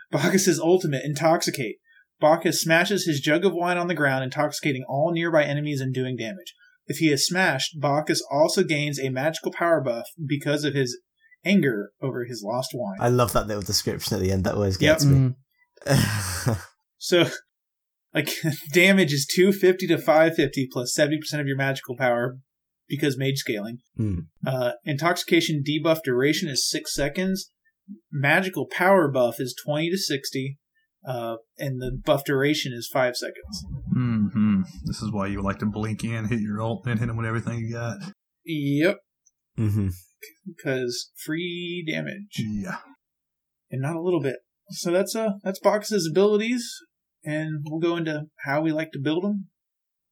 Bacchus's 0.10 0.58
ultimate, 0.58 1.04
intoxicate. 1.04 1.76
Bacchus 2.20 2.60
smashes 2.60 3.06
his 3.06 3.20
jug 3.20 3.44
of 3.44 3.52
wine 3.54 3.78
on 3.78 3.86
the 3.86 3.94
ground, 3.94 4.24
intoxicating 4.24 4.84
all 4.88 5.12
nearby 5.12 5.44
enemies 5.44 5.80
and 5.80 5.94
doing 5.94 6.16
damage. 6.16 6.54
If 6.86 6.96
he 6.96 7.12
is 7.12 7.26
smashed, 7.26 7.78
Bacchus 7.80 8.22
also 8.30 8.64
gains 8.64 8.98
a 8.98 9.10
magical 9.10 9.52
power 9.52 9.80
buff 9.80 10.06
because 10.26 10.64
of 10.64 10.74
his 10.74 10.98
anger 11.44 11.92
over 12.02 12.24
his 12.24 12.42
lost 12.44 12.70
wine. 12.74 12.96
I 12.98 13.10
love 13.10 13.32
that 13.34 13.46
little 13.46 13.62
description 13.62 14.16
at 14.16 14.20
the 14.20 14.32
end. 14.32 14.44
That 14.44 14.54
always 14.54 14.78
gets 14.78 15.04
mm. 15.04 15.36
me. 15.86 16.54
So, 17.00 17.26
like, 18.18 18.34
damage 18.72 19.12
is 19.12 19.26
250 19.26 19.86
to 19.88 19.98
550 19.98 20.68
plus 20.72 20.96
70% 20.98 21.40
of 21.40 21.46
your 21.46 21.56
magical 21.56 21.96
power 21.96 22.38
because 22.88 23.18
mage 23.18 23.36
scaling. 23.36 23.78
Hmm. 23.96 24.20
Uh, 24.46 24.72
intoxication 24.84 25.62
debuff 25.66 26.00
duration 26.04 26.48
is 26.48 26.68
6 26.68 26.94
seconds. 26.94 27.50
Magical 28.12 28.66
power 28.66 29.08
buff 29.08 29.36
is 29.38 29.54
20 29.64 29.90
to 29.90 29.98
60. 29.98 30.58
Uh, 31.06 31.36
and 31.58 31.80
the 31.80 31.92
buff 32.04 32.24
duration 32.24 32.72
is 32.72 32.88
5 32.92 33.16
seconds. 33.16 33.64
hmm 33.92 34.62
This 34.84 35.00
is 35.00 35.12
why 35.12 35.28
you 35.28 35.42
like 35.42 35.58
to 35.58 35.66
blink 35.66 36.04
in, 36.04 36.26
hit 36.26 36.40
your 36.40 36.60
ult, 36.60 36.86
and 36.86 36.98
hit 36.98 37.08
him 37.08 37.16
with 37.16 37.26
everything 37.26 37.58
you 37.60 37.72
got. 37.72 37.98
Yep, 38.44 38.96
hmm 39.56 39.88
because 40.46 41.10
free 41.14 41.84
damage. 41.86 42.36
Yeah. 42.38 42.78
And 43.70 43.82
not 43.82 43.96
a 43.96 44.02
little 44.02 44.20
bit. 44.20 44.36
So 44.70 44.90
that's, 44.90 45.14
uh, 45.14 45.32
that's 45.42 45.60
Bacchus's 45.60 46.08
abilities. 46.10 46.66
And 47.24 47.64
we'll 47.64 47.80
go 47.80 47.96
into 47.96 48.26
how 48.44 48.60
we 48.60 48.72
like 48.72 48.92
to 48.92 48.98
build 48.98 49.24
them. 49.24 49.48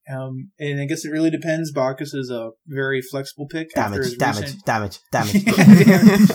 Um, 0.09 0.53
and 0.61 0.81
I 0.81 0.85
guess 0.87 1.05
it 1.05 1.11
really 1.11 1.31
depends. 1.31 1.73
Bacchus 1.73 2.15
is 2.15 2.31
a 2.31 2.51
very 2.67 3.03
flexible 3.03 3.49
pick. 3.49 3.77
after 3.77 4.03
Damage, 4.03 4.05
his 4.05 4.17
damage, 4.17 4.43
recent- 4.43 4.65
damage, 5.11 5.45
damage, 5.45 6.31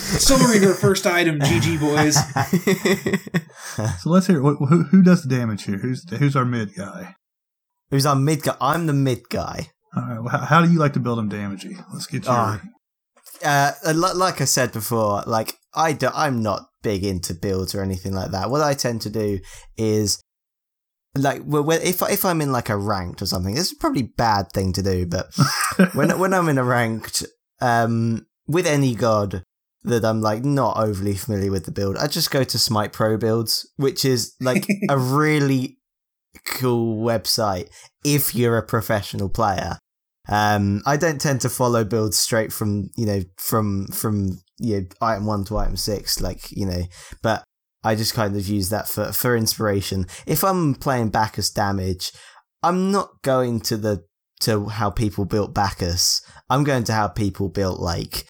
Soul 0.00 0.38
Reaver 0.48 0.74
first 0.74 1.06
item, 1.06 1.38
GG 1.38 1.78
boys. 1.80 2.16
So 4.00 4.10
let's 4.10 4.26
hear 4.26 4.40
wh- 4.40 4.56
who, 4.68 4.84
who 4.84 5.02
does 5.02 5.22
the 5.22 5.28
damage 5.28 5.64
here. 5.64 5.76
Who's 5.76 6.08
who's 6.08 6.34
our 6.34 6.44
mid 6.46 6.74
guy? 6.74 7.14
Who's 7.90 8.06
our 8.06 8.16
mid 8.16 8.42
guy? 8.42 8.56
I'm 8.60 8.86
the 8.86 8.92
mid 8.94 9.28
guy. 9.28 9.70
All 9.94 10.02
right. 10.02 10.18
Well, 10.20 10.28
how, 10.28 10.38
how 10.38 10.62
do 10.64 10.72
you 10.72 10.78
like 10.78 10.94
to 10.94 11.00
build 11.00 11.18
him 11.18 11.28
damagey? 11.28 11.76
Let's 11.92 12.06
get 12.06 12.24
your. 12.24 12.32
Ah. 12.34 12.62
Uh, 13.44 13.72
like 14.14 14.40
I 14.40 14.44
said 14.44 14.72
before, 14.72 15.22
like 15.26 15.54
I 15.74 15.92
do, 15.92 16.08
I'm 16.14 16.42
not 16.42 16.68
big 16.86 17.02
into 17.02 17.34
builds 17.34 17.74
or 17.74 17.82
anything 17.82 18.14
like 18.14 18.30
that. 18.30 18.48
What 18.48 18.62
I 18.62 18.72
tend 18.72 19.00
to 19.02 19.10
do 19.10 19.40
is 19.76 20.22
like 21.16 21.42
well, 21.44 21.68
if 21.72 22.00
if 22.00 22.24
I'm 22.24 22.40
in 22.40 22.52
like 22.52 22.68
a 22.68 22.76
ranked 22.76 23.20
or 23.22 23.26
something, 23.26 23.56
this 23.56 23.72
is 23.72 23.76
probably 23.76 24.02
a 24.02 24.16
bad 24.16 24.52
thing 24.54 24.72
to 24.74 24.82
do, 24.82 25.04
but 25.04 25.26
when 25.94 26.16
when 26.16 26.32
I'm 26.32 26.48
in 26.48 26.58
a 26.58 26.64
ranked, 26.64 27.26
um, 27.60 28.24
with 28.46 28.68
any 28.68 28.94
god 28.94 29.42
that 29.82 30.04
I'm 30.04 30.20
like 30.20 30.44
not 30.44 30.76
overly 30.76 31.16
familiar 31.16 31.50
with 31.50 31.64
the 31.64 31.72
build, 31.72 31.96
I 31.96 32.06
just 32.06 32.30
go 32.30 32.44
to 32.44 32.58
Smite 32.58 32.92
Pro 32.92 33.16
builds, 33.16 33.68
which 33.76 34.04
is 34.04 34.36
like 34.40 34.64
a 34.88 34.96
really 34.96 35.78
cool 36.44 37.04
website 37.04 37.68
if 38.04 38.32
you're 38.32 38.58
a 38.58 38.62
professional 38.62 39.28
player. 39.28 39.78
Um, 40.28 40.82
I 40.86 40.96
don't 40.96 41.20
tend 41.20 41.40
to 41.42 41.48
follow 41.48 41.84
builds 41.84 42.16
straight 42.16 42.52
from 42.52 42.90
you 42.96 43.06
know 43.06 43.22
from 43.36 43.86
from 43.88 44.40
you 44.58 44.80
know 44.80 44.86
item 45.00 45.26
one 45.26 45.44
to 45.44 45.58
item 45.58 45.76
six, 45.76 46.20
like 46.20 46.50
you 46.50 46.66
know, 46.66 46.82
but 47.22 47.44
I 47.84 47.94
just 47.94 48.14
kind 48.14 48.34
of 48.36 48.48
use 48.48 48.70
that 48.70 48.88
for 48.88 49.12
for 49.12 49.36
inspiration. 49.36 50.06
If 50.26 50.42
I'm 50.42 50.74
playing 50.74 51.10
Bacchus 51.10 51.50
damage, 51.50 52.12
I'm 52.62 52.90
not 52.90 53.22
going 53.22 53.60
to 53.62 53.76
the 53.76 54.04
to 54.40 54.66
how 54.66 54.90
people 54.90 55.24
built 55.24 55.54
Bacchus. 55.54 56.20
I'm 56.50 56.64
going 56.64 56.84
to 56.84 56.92
how 56.92 57.08
people 57.08 57.48
built 57.48 57.80
like 57.80 58.28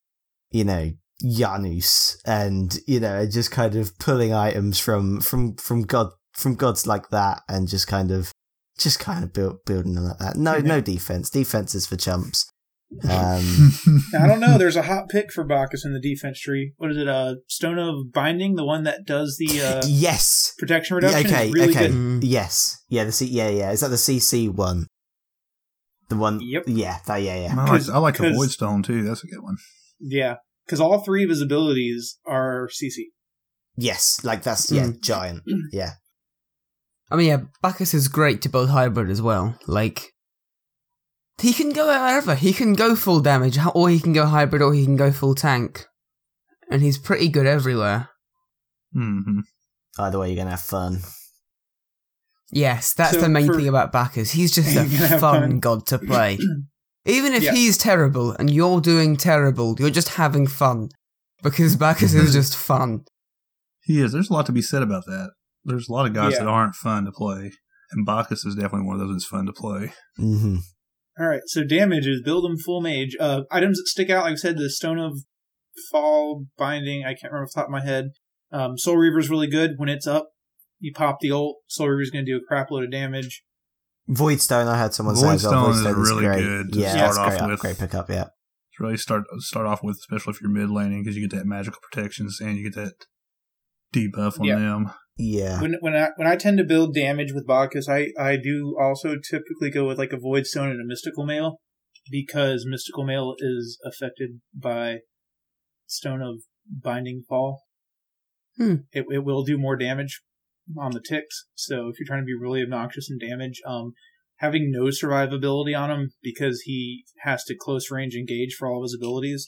you 0.50 0.64
know 0.64 0.92
Janus, 1.22 2.20
and 2.26 2.76
you 2.86 3.00
know, 3.00 3.26
just 3.26 3.50
kind 3.50 3.74
of 3.76 3.98
pulling 3.98 4.32
items 4.34 4.78
from 4.78 5.20
from 5.20 5.56
from 5.56 5.82
God 5.82 6.10
from 6.32 6.54
gods 6.54 6.86
like 6.86 7.08
that, 7.08 7.40
and 7.48 7.68
just 7.68 7.86
kind 7.86 8.10
of 8.10 8.32
just 8.78 8.98
kind 8.98 9.24
of 9.24 9.32
build, 9.32 9.64
building 9.64 9.94
them 9.94 10.04
like 10.04 10.18
that. 10.18 10.36
No, 10.36 10.58
no 10.58 10.80
defense. 10.80 11.30
Defense 11.30 11.74
is 11.74 11.86
for 11.86 11.96
chumps. 11.96 12.50
Um, 13.02 13.72
I 14.16 14.28
don't 14.28 14.38
know. 14.38 14.56
There's 14.58 14.76
a 14.76 14.82
hot 14.82 15.08
pick 15.08 15.32
for 15.32 15.42
Bacchus 15.42 15.84
in 15.84 15.92
the 15.92 16.00
defense 16.00 16.38
tree. 16.38 16.72
What 16.76 16.92
is 16.92 16.96
it? 16.96 17.08
Uh, 17.08 17.34
Stone 17.48 17.80
of 17.80 18.12
Binding, 18.12 18.54
the 18.54 18.64
one 18.64 18.84
that 18.84 19.04
does 19.04 19.36
the 19.40 19.60
uh, 19.60 19.82
yes. 19.88 20.54
protection 20.56 20.94
reduction. 20.94 21.26
okay. 21.26 21.50
really 21.50 21.70
okay. 21.70 21.88
good. 21.88 21.90
Mm. 21.96 22.20
Yes. 22.22 22.80
Yeah. 22.88 23.02
The 23.02 23.10
C. 23.10 23.26
Yeah. 23.26 23.48
Yeah. 23.48 23.72
Is 23.72 23.80
that 23.80 23.88
the 23.88 23.96
CC 23.96 24.48
one? 24.48 24.86
The 26.10 26.16
one. 26.16 26.38
Yep. 26.40 26.64
Yeah. 26.68 26.98
That. 27.08 27.16
Yeah. 27.22 27.34
Yeah. 27.46 27.52
I 27.54 27.56
like, 27.56 27.66
'Cause- 27.66 27.90
I 27.90 27.98
like 27.98 28.16
the 28.18 28.22
'cause- 28.28 28.36
Void 28.36 28.50
Stone 28.50 28.84
too. 28.84 29.02
That's 29.02 29.24
a 29.24 29.26
good 29.26 29.42
one. 29.42 29.56
Yeah, 29.98 30.36
because 30.64 30.80
all 30.80 31.00
three 31.02 31.24
of 31.24 31.30
his 31.30 31.42
abilities 31.42 32.18
are 32.24 32.68
CC. 32.72 33.06
Yes. 33.76 34.20
Like 34.22 34.44
that's 34.44 34.70
yeah. 34.70 34.84
Mm. 34.84 35.00
Giant. 35.02 35.42
Yeah. 35.72 35.94
I 37.10 37.16
mean, 37.16 37.26
yeah, 37.28 37.40
Bacchus 37.62 37.94
is 37.94 38.08
great 38.08 38.42
to 38.42 38.48
build 38.48 38.70
hybrid 38.70 39.10
as 39.10 39.22
well. 39.22 39.58
Like, 39.66 40.12
he 41.40 41.52
can 41.52 41.70
go 41.72 41.86
wherever. 41.86 42.34
He 42.34 42.52
can 42.52 42.72
go 42.74 42.96
full 42.96 43.20
damage, 43.20 43.58
or 43.74 43.88
he 43.90 44.00
can 44.00 44.12
go 44.12 44.26
hybrid, 44.26 44.60
or 44.62 44.74
he 44.74 44.84
can 44.84 44.96
go 44.96 45.12
full 45.12 45.34
tank. 45.34 45.86
And 46.70 46.82
he's 46.82 46.98
pretty 46.98 47.28
good 47.28 47.46
everywhere. 47.46 48.08
hmm 48.92 49.40
Either 49.98 50.18
way, 50.18 50.28
you're 50.28 50.36
gonna 50.36 50.50
have 50.50 50.60
fun. 50.60 50.98
Yes, 52.50 52.92
that's 52.94 53.14
So 53.14 53.20
the 53.20 53.28
main 53.28 53.46
for- 53.46 53.54
thing 53.56 53.68
about 53.68 53.92
Bacchus. 53.92 54.30
He's 54.32 54.54
just 54.54 54.74
a 54.76 54.84
fun 55.18 55.20
fun. 55.20 55.60
god 55.60 55.86
to 55.86 55.98
play. 55.98 56.38
Even 57.06 57.34
if 57.34 57.42
Yeah. 57.42 57.52
he's 57.52 57.78
terrible 57.78 58.32
and 58.32 58.50
you're 58.50 58.80
doing 58.80 59.16
terrible, 59.16 59.76
you're 59.78 59.90
just 59.90 60.10
having 60.10 60.46
fun. 60.46 60.88
Because 61.42 61.76
Bacchus 61.76 62.14
is 62.14 62.32
just 62.40 62.56
fun. 62.56 63.04
He 63.82 64.00
is. 64.00 64.12
There's 64.12 64.28
a 64.30 64.32
lot 64.32 64.46
to 64.46 64.52
be 64.52 64.62
said 64.62 64.82
about 64.82 65.04
that. 65.06 65.30
There's 65.66 65.88
a 65.88 65.92
lot 65.92 66.06
of 66.06 66.14
guys 66.14 66.32
Yeah. 66.34 66.40
that 66.40 66.48
aren't 66.48 66.74
fun 66.74 67.04
to 67.04 67.12
play, 67.12 67.52
and 67.90 68.06
Bacchus 68.06 68.44
is 68.44 68.54
definitely 68.54 68.86
one 68.86 69.00
of 69.00 69.00
those 69.06 69.14
that's 69.16 69.26
fun 69.26 69.46
to 69.46 69.52
play. 69.52 69.92
hmm 70.16 70.56
All 71.18 71.26
right, 71.26 71.42
so 71.46 71.64
damage 71.64 72.06
is 72.06 72.22
build 72.22 72.44
them 72.44 72.56
full 72.58 72.80
mage. 72.80 73.16
Uh, 73.18 73.42
items 73.50 73.78
that 73.78 73.86
stick 73.88 74.08
out, 74.10 74.24
like 74.24 74.32
I 74.32 74.36
said, 74.36 74.56
the 74.58 74.70
Stone 74.70 74.98
of 74.98 75.18
Fall 75.90 76.46
Binding. 76.56 77.04
I 77.04 77.14
can't 77.14 77.32
remember 77.32 77.44
off 77.44 77.50
the 77.54 77.60
top 77.60 77.66
of 77.68 77.72
my 77.72 77.84
head. 77.84 78.10
Um, 78.52 78.78
Soul 78.78 78.96
Reaver's 78.96 79.28
really 79.30 79.48
good. 79.48 79.72
When 79.76 79.88
it's 79.88 80.06
up, 80.06 80.28
you 80.78 80.92
pop 80.94 81.18
the 81.20 81.30
ult. 81.32 81.56
Soul 81.68 81.88
Reaver's 81.88 82.10
going 82.10 82.24
to 82.24 82.30
do 82.30 82.36
a 82.36 82.46
crap 82.46 82.70
load 82.70 82.84
of 82.84 82.90
damage. 82.92 83.42
Voidstone. 84.08 84.68
I 84.68 84.78
had 84.78 84.94
someone 84.94 85.16
say 85.16 85.26
Void 85.26 85.34
as. 85.34 85.40
Stone 85.42 85.70
is 85.70 85.76
Voidstone 85.78 86.02
is 86.02 86.10
really 86.10 86.24
great. 86.26 86.38
good 86.42 86.72
to 86.74 86.78
yeah, 86.78 86.90
start 86.92 87.02
that's 87.06 87.18
off 87.18 87.28
great. 87.30 87.40
up- 87.42 87.50
with. 87.50 87.60
Great 87.60 87.78
pickup. 87.78 88.08
Yeah. 88.10 88.22
It's 88.70 88.80
really 88.80 88.96
start 88.96 89.24
start 89.38 89.66
off 89.66 89.82
with, 89.82 89.96
especially 89.96 90.32
if 90.32 90.40
you're 90.40 90.50
mid 90.50 90.70
laning, 90.70 91.02
because 91.02 91.16
you 91.16 91.26
get 91.28 91.36
that 91.38 91.46
magical 91.46 91.80
protections 91.90 92.38
and 92.40 92.56
you 92.56 92.70
get 92.70 92.74
that 92.74 92.92
debuff 93.94 94.38
on 94.38 94.44
Yeah. 94.46 94.58
them. 94.58 94.90
Yeah. 95.16 95.60
When 95.60 95.76
when 95.80 95.96
I 95.96 96.10
when 96.16 96.28
I 96.28 96.36
tend 96.36 96.58
to 96.58 96.64
build 96.64 96.94
damage 96.94 97.32
with 97.32 97.46
Bacchus, 97.46 97.88
I 97.88 98.08
I 98.18 98.36
do 98.36 98.76
also 98.80 99.14
typically 99.16 99.70
go 99.70 99.86
with 99.86 99.98
like 99.98 100.12
a 100.12 100.18
Void 100.18 100.46
Stone 100.46 100.70
and 100.70 100.80
a 100.80 100.86
Mystical 100.86 101.24
Mail 101.24 101.60
because 102.10 102.66
Mystical 102.66 103.04
Mail 103.04 103.34
is 103.38 103.78
affected 103.84 104.40
by 104.54 104.98
Stone 105.86 106.20
of 106.20 106.40
Binding 106.70 107.24
Fall. 107.28 107.62
Hmm. 108.58 108.76
It 108.92 109.06
it 109.10 109.24
will 109.24 109.42
do 109.42 109.56
more 109.56 109.76
damage 109.76 110.20
on 110.78 110.92
the 110.92 111.02
ticks. 111.06 111.46
So 111.54 111.88
if 111.88 111.98
you're 111.98 112.06
trying 112.06 112.22
to 112.22 112.26
be 112.26 112.36
really 112.38 112.62
obnoxious 112.62 113.08
in 113.10 113.18
damage, 113.18 113.60
um, 113.66 113.94
having 114.36 114.70
no 114.70 114.84
survivability 114.84 115.78
on 115.78 115.90
him 115.90 116.10
because 116.22 116.62
he 116.62 117.04
has 117.20 117.44
to 117.44 117.56
close 117.58 117.90
range 117.90 118.14
engage 118.14 118.54
for 118.54 118.68
all 118.68 118.82
of 118.82 118.84
his 118.84 118.96
abilities, 119.00 119.46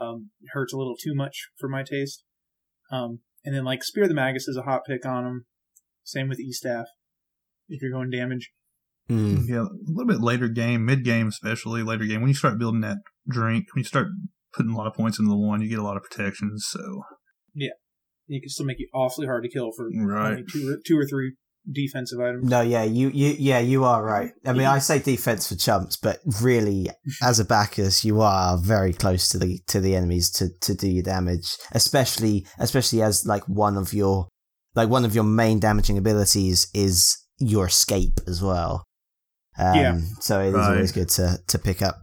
um, 0.00 0.30
hurts 0.52 0.72
a 0.72 0.76
little 0.76 0.96
too 0.96 1.14
much 1.14 1.48
for 1.58 1.68
my 1.68 1.82
taste. 1.82 2.24
Um, 2.90 3.20
and 3.44 3.54
then 3.54 3.64
like 3.64 3.82
Spear 3.84 4.08
the 4.08 4.14
Magus 4.14 4.48
is 4.48 4.56
a 4.56 4.62
hot 4.62 4.82
pick 4.86 5.04
on 5.06 5.24
him. 5.26 5.44
Same 6.04 6.28
with 6.28 6.40
E 6.40 6.52
Staff. 6.52 6.86
If 7.68 7.80
you're 7.82 7.92
going 7.92 8.10
damage. 8.10 8.50
Mm. 9.10 9.48
Yeah, 9.48 9.62
a 9.62 9.68
little 9.86 10.06
bit 10.12 10.20
later 10.20 10.48
game, 10.48 10.84
mid 10.84 11.04
game 11.04 11.28
especially, 11.28 11.82
later 11.82 12.04
game, 12.04 12.20
when 12.20 12.28
you 12.28 12.34
start 12.34 12.58
building 12.58 12.80
that 12.82 12.98
drink, 13.28 13.66
when 13.74 13.80
you 13.80 13.84
start 13.84 14.08
putting 14.54 14.72
a 14.72 14.76
lot 14.76 14.86
of 14.86 14.94
points 14.94 15.18
into 15.18 15.28
the 15.30 15.36
one, 15.36 15.60
you 15.60 15.68
get 15.68 15.78
a 15.78 15.82
lot 15.84 15.96
of 15.96 16.02
protections. 16.02 16.66
So 16.70 17.02
yeah, 17.54 17.70
It 18.28 18.40
can 18.42 18.48
still 18.48 18.66
make 18.66 18.78
you 18.78 18.88
awfully 18.94 19.26
hard 19.26 19.42
to 19.44 19.50
kill 19.50 19.70
for 19.76 19.88
Right. 19.92 20.44
two 20.50 20.68
or, 20.70 20.78
two 20.86 20.98
or 20.98 21.06
three 21.06 21.32
defensive 21.70 22.18
items. 22.20 22.48
No, 22.48 22.60
yeah, 22.60 22.82
you, 22.84 23.08
you, 23.10 23.34
yeah, 23.38 23.60
you 23.60 23.84
are 23.84 24.02
right. 24.04 24.32
I 24.44 24.52
mean, 24.52 24.66
I 24.66 24.78
say 24.78 24.98
defense 24.98 25.48
for 25.48 25.54
chumps, 25.54 25.96
but 25.96 26.18
really, 26.40 26.88
as 27.22 27.38
a 27.40 27.44
Bacchus, 27.44 28.04
you 28.04 28.20
are 28.20 28.58
very 28.58 28.92
close 28.92 29.28
to 29.30 29.38
the 29.38 29.60
to 29.68 29.80
the 29.80 29.94
enemies 29.94 30.30
to 30.32 30.48
to 30.62 30.74
do 30.74 30.88
your 30.88 31.02
damage, 31.04 31.56
especially 31.72 32.46
especially 32.58 33.02
as 33.02 33.24
like 33.26 33.44
one 33.48 33.76
of 33.76 33.92
your 33.92 34.28
like 34.74 34.88
one 34.88 35.04
of 35.04 35.14
your 35.14 35.24
main 35.24 35.60
damaging 35.60 35.98
abilities 35.98 36.68
is 36.74 37.18
your 37.38 37.66
escape 37.66 38.20
as 38.26 38.42
well. 38.42 38.84
Um, 39.58 39.76
Yeah. 39.76 39.98
So 40.20 40.40
it 40.40 40.48
is 40.48 40.54
Right. 40.54 40.70
always 40.70 40.92
good 40.92 41.08
to 41.10 41.38
to 41.46 41.58
pick 41.58 41.82
up. 41.82 41.96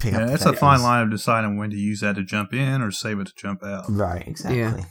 Pick 0.00 0.12
yeah, 0.12 0.26
up 0.26 0.30
it's 0.30 0.44
a 0.46 0.52
fine 0.52 0.80
line 0.82 1.02
of 1.02 1.10
deciding 1.10 1.58
when 1.58 1.70
to 1.70 1.76
use 1.76 2.00
that 2.00 2.14
to 2.14 2.22
jump 2.22 2.54
in 2.54 2.82
or 2.82 2.92
save 2.92 3.18
it 3.18 3.26
to 3.26 3.32
jump 3.36 3.64
out. 3.64 3.84
Right. 3.88 4.26
Exactly. 4.28 4.58
Yeah. 4.60 4.84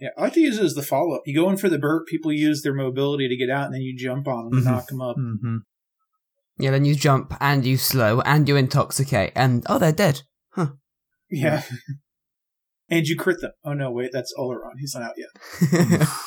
Yeah, 0.00 0.08
I 0.18 0.22
like 0.22 0.32
to 0.34 0.40
use 0.40 0.58
it 0.58 0.64
as 0.64 0.74
the 0.74 0.82
follow 0.82 1.14
up. 1.14 1.22
You 1.24 1.34
go 1.40 1.48
in 1.50 1.56
for 1.56 1.68
the 1.68 1.78
burp, 1.78 2.06
people 2.08 2.32
use 2.32 2.62
their 2.62 2.74
mobility 2.74 3.28
to 3.28 3.36
get 3.36 3.48
out, 3.48 3.66
and 3.66 3.74
then 3.74 3.82
you 3.82 3.96
jump 3.96 4.26
on 4.26 4.46
them 4.50 4.54
and 4.58 4.64
knock 4.64 4.86
them 4.88 5.00
up. 5.00 5.16
hmm 5.16 5.58
Yeah, 6.58 6.70
then 6.72 6.84
you 6.84 6.94
jump 6.94 7.32
and 7.40 7.64
you 7.64 7.76
slow 7.76 8.20
and 8.22 8.48
you 8.48 8.56
intoxicate 8.56 9.32
and 9.36 9.64
oh, 9.68 9.78
they're 9.78 9.92
dead. 9.92 10.22
Yeah. 11.30 11.62
and 12.90 13.06
you 13.06 13.16
crit 13.16 13.40
them. 13.40 13.52
Oh 13.64 13.72
no, 13.72 13.90
wait, 13.90 14.10
that's 14.12 14.32
Olorun. 14.38 14.72
He's 14.78 14.94
not 14.94 15.04
out 15.04 15.14
yet. 15.16 16.08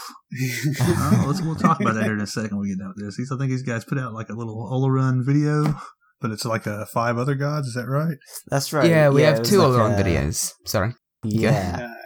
Oh, 0.82 1.23
let's, 1.27 1.41
we'll 1.41 1.56
talk 1.56 1.80
about 1.80 1.93
that 1.95 2.03
here 2.03 2.13
in 2.13 2.19
a 2.19 2.27
second 2.27 2.58
when 2.58 2.63
we 2.67 2.69
get 2.69 2.80
done 2.80 2.93
with 2.95 3.06
this. 3.06 3.15
He's, 3.15 3.32
I 3.32 3.38
think 3.38 3.49
these 3.49 3.63
guys 3.63 3.86
put 3.86 3.97
out 3.97 4.13
like 4.13 4.27
a 4.27 4.34
little 4.34 4.58
Olorun 4.69 5.25
video, 5.25 5.73
but 6.19 6.32
it's 6.32 6.43
like 6.43 6.67
uh, 6.67 6.84
five 6.86 7.17
other 7.17 7.34
gods. 7.34 7.67
Is 7.67 7.75
that 7.75 7.88
right? 7.88 8.17
That's 8.49 8.73
right. 8.73 8.89
yeah, 8.89 9.08
we 9.08 9.23
it 9.23 9.27
have 9.27 9.39
was 9.39 9.49
two 9.49 9.60
like 9.60 9.67
Olorun 9.69 9.97
a- 9.97 10.03
videos. 10.03 10.51
Sorry. 10.65 10.93
Yeah. 11.23 11.77
nice. 11.77 11.97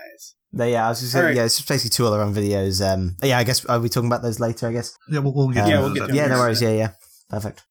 No, 0.53 0.65
yeah, 0.65 0.85
I 0.85 0.89
was 0.89 0.99
just 0.99 1.13
saying, 1.13 1.23
Alright. 1.23 1.37
yeah, 1.37 1.45
it's 1.45 1.55
just 1.57 1.67
basically 1.69 1.91
two 1.91 2.03
Olorun 2.03 2.33
videos. 2.33 2.81
Um, 2.85 3.15
yeah, 3.23 3.37
I 3.37 3.43
guess 3.45 3.63
are 3.65 3.79
we 3.79 3.87
talking 3.87 4.07
about 4.09 4.21
those 4.21 4.39
later? 4.39 4.67
I 4.67 4.73
guess. 4.73 4.97
Yeah, 5.09 5.19
we'll, 5.19 5.33
we'll 5.33 5.49
get. 5.49 5.63
Um, 5.63 5.69
Yeah, 5.69 5.79
we'll 5.79 5.93
get 5.93 6.03
after 6.03 6.15
Yeah, 6.15 6.27
no 6.27 6.39
worries. 6.39 6.61
Yeah, 6.61 6.71
yeah, 6.71 6.91
perfect. 7.29 7.63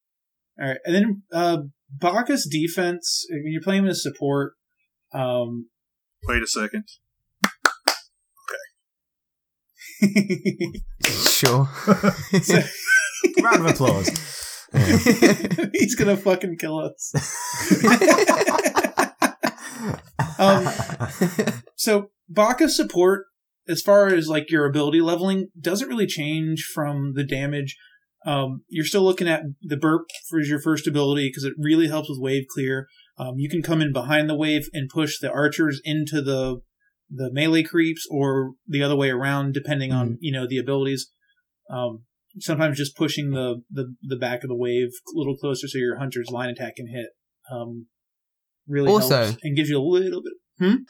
All 0.58 0.68
right, 0.68 0.78
and 0.86 0.94
then 0.94 1.22
uh, 1.32 1.58
Bacchus 1.90 2.48
defense. 2.48 3.26
When 3.30 3.52
you're 3.52 3.62
playing 3.62 3.84
with 3.84 3.96
support, 3.98 4.54
um, 5.12 5.68
Wait 6.26 6.42
a 6.42 6.46
second. 6.46 6.84
Okay. 10.02 10.82
Sure. 11.04 11.68
Round 13.42 13.60
of 13.60 13.66
applause. 13.66 14.08
he's 15.72 15.94
gonna 15.94 16.16
fucking 16.16 16.56
kill 16.58 16.78
us. 16.78 17.12
Um, 20.40 20.66
So 21.80 22.10
Baka 22.28 22.68
support, 22.68 23.24
as 23.66 23.80
far 23.80 24.08
as 24.08 24.28
like 24.28 24.50
your 24.50 24.66
ability 24.66 25.00
leveling, 25.00 25.48
doesn't 25.58 25.88
really 25.88 26.06
change 26.06 26.62
from 26.74 27.14
the 27.14 27.24
damage. 27.24 27.74
Um, 28.26 28.64
you're 28.68 28.84
still 28.84 29.02
looking 29.02 29.28
at 29.28 29.44
the 29.62 29.78
burp 29.78 30.08
for 30.28 30.42
your 30.42 30.60
first 30.60 30.86
ability 30.86 31.28
because 31.30 31.44
it 31.44 31.54
really 31.56 31.88
helps 31.88 32.10
with 32.10 32.18
wave 32.20 32.44
clear. 32.52 32.86
Um, 33.16 33.36
you 33.38 33.48
can 33.48 33.62
come 33.62 33.80
in 33.80 33.94
behind 33.94 34.28
the 34.28 34.36
wave 34.36 34.68
and 34.74 34.90
push 34.90 35.18
the 35.18 35.32
archers 35.32 35.80
into 35.84 36.20
the 36.20 36.60
the 37.12 37.30
melee 37.32 37.62
creeps, 37.62 38.06
or 38.10 38.52
the 38.68 38.82
other 38.82 38.94
way 38.94 39.08
around, 39.08 39.54
depending 39.54 39.90
on 39.90 40.18
you 40.20 40.32
know 40.32 40.46
the 40.46 40.58
abilities. 40.58 41.10
Um, 41.70 42.04
sometimes 42.38 42.76
just 42.76 42.94
pushing 42.94 43.30
the, 43.30 43.62
the 43.70 43.94
the 44.02 44.16
back 44.16 44.42
of 44.44 44.48
the 44.48 44.56
wave 44.56 44.90
a 45.14 45.18
little 45.18 45.36
closer 45.36 45.66
so 45.66 45.78
your 45.78 45.98
hunter's 45.98 46.30
line 46.30 46.50
attack 46.50 46.76
can 46.76 46.88
hit. 46.88 47.08
Um, 47.50 47.86
really 48.70 48.90
Also- 48.90 49.24
helps 49.24 49.38
and 49.42 49.56
gives 49.56 49.68
you 49.68 49.78
a 49.78 49.82
little 49.82 50.22
bit. 50.22 50.32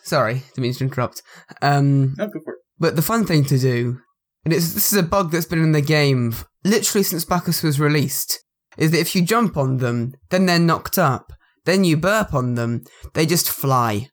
Sorry, 0.03 0.35
didn't 0.55 0.59
mean 0.59 0.75
to 0.75 0.85
interrupt. 0.85 1.23
Um, 1.63 2.15
No, 2.19 2.27
go 2.27 2.41
for 2.45 2.55
it. 2.55 2.59
But 2.79 2.97
the 2.97 3.03
fun 3.03 3.25
thing 3.25 3.45
to 3.45 3.59
do, 3.59 3.99
and 4.45 4.53
it's, 4.53 4.73
this 4.75 4.93
is 4.93 4.99
a 4.99 5.03
bug 5.05 5.31
that's 5.31 5.47
been 5.47 5.63
in 5.63 5.71
the 5.73 5.81
game 5.81 6.35
literally 6.65 7.05
since 7.05 7.25
Bacchus 7.25 7.63
was 7.63 7.79
released, 7.79 8.43
is 8.77 8.91
that 8.91 8.99
if 9.01 9.15
you 9.15 9.23
jump 9.23 9.57
on 9.57 9.77
them, 9.77 10.13
then 10.31 10.47
they're 10.47 10.59
knocked 10.59 10.99
up. 10.99 11.33
Then 11.67 11.85
you 11.85 11.97
burp 11.97 12.35
on 12.35 12.55
them, 12.55 12.83
they 13.15 13.27
just 13.27 13.49
fly. 13.51 14.09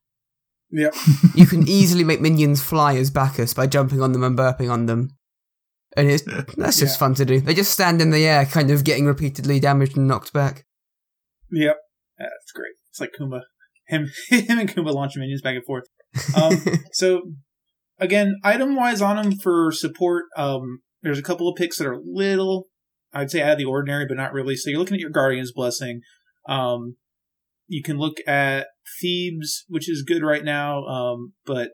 Yep. 0.69 0.93
You 1.33 1.45
can 1.47 1.67
easily 1.67 2.03
make 2.03 2.19
minions 2.21 2.61
fly 2.61 2.95
as 2.97 3.09
Bacchus 3.09 3.53
by 3.55 3.65
jumping 3.67 4.01
on 4.01 4.11
them 4.11 4.23
and 4.23 4.37
burping 4.37 4.69
on 4.71 4.85
them. 4.85 5.09
And 5.95 6.11
it's, 6.11 6.23
that's 6.55 6.77
just 6.79 6.95
Yeah. 6.95 6.99
fun 6.99 7.15
to 7.15 7.25
do. 7.25 7.39
They 7.39 7.53
just 7.55 7.71
stand 7.71 8.01
in 8.01 8.11
the 8.11 8.25
air, 8.27 8.45
kind 8.45 8.69
of 8.69 8.83
getting 8.83 9.05
repeatedly 9.05 9.59
damaged 9.59 9.97
and 9.97 10.07
knocked 10.07 10.33
back. 10.33 10.65
Yep. 11.51 11.77
That's 12.19 12.51
great. 12.53 12.73
It's 12.91 12.99
like 12.99 13.11
Kumba. 13.19 13.41
Him, 13.87 14.11
him 14.29 14.59
and 14.59 14.69
Kumba 14.69 14.93
launching 14.93 15.21
minions 15.21 15.41
back 15.41 15.55
and 15.55 15.65
forth. 15.65 15.85
Um, 16.35 16.61
so 16.91 17.21
again, 17.99 18.35
item 18.43 18.75
wise 18.75 19.01
on 19.01 19.17
him 19.17 19.37
for 19.37 19.71
support, 19.71 20.25
um, 20.35 20.81
there's 21.01 21.19
a 21.19 21.23
couple 21.23 21.47
of 21.47 21.55
picks 21.55 21.77
that 21.77 21.87
are 21.87 21.99
little, 22.03 22.67
I'd 23.13 23.31
say 23.31 23.41
out 23.41 23.53
of 23.53 23.57
the 23.57 23.65
ordinary, 23.65 24.05
but 24.07 24.17
not 24.17 24.33
really. 24.33 24.55
So 24.55 24.69
you're 24.69 24.79
looking 24.79 24.95
at 24.95 25.01
your 25.01 25.09
Guardian's 25.09 25.51
Blessing. 25.53 26.01
Um, 26.47 26.97
you 27.67 27.83
can 27.83 27.97
look 27.97 28.17
at 28.27 28.67
Thebes, 29.01 29.65
which 29.67 29.89
is 29.89 30.03
good 30.03 30.23
right 30.23 30.43
now, 30.43 30.85
um, 30.85 31.33
but 31.45 31.71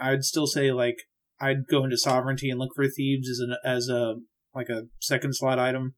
I'd 0.00 0.24
still 0.24 0.46
say 0.46 0.72
like 0.72 0.96
I'd 1.40 1.66
go 1.70 1.84
into 1.84 1.98
sovereignty 1.98 2.50
and 2.50 2.58
look 2.58 2.70
for 2.74 2.84
Thebes 2.84 3.28
as 3.28 3.40
an 3.40 3.56
as 3.64 3.88
a 3.88 4.14
like 4.54 4.68
a 4.68 4.84
second 5.00 5.34
slot 5.34 5.58
item, 5.58 5.94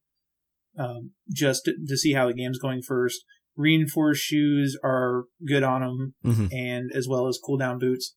um, 0.79 1.13
just 1.33 1.65
to, 1.67 1.75
to 1.87 1.97
see 1.97 2.15
how 2.15 2.27
the 2.27 2.35
game's 2.35 2.59
going 2.59 2.83
first. 2.83 3.25
Reinforced 3.57 4.23
shoes 4.23 4.79
are 4.85 5.25
good 5.47 5.63
on 5.63 5.81
them, 5.81 6.15
Mhm. 6.25 6.53
and 6.53 6.91
as 6.95 7.09
well 7.09 7.27
as 7.27 7.39
cooldown 7.43 7.81
boots. 7.81 8.15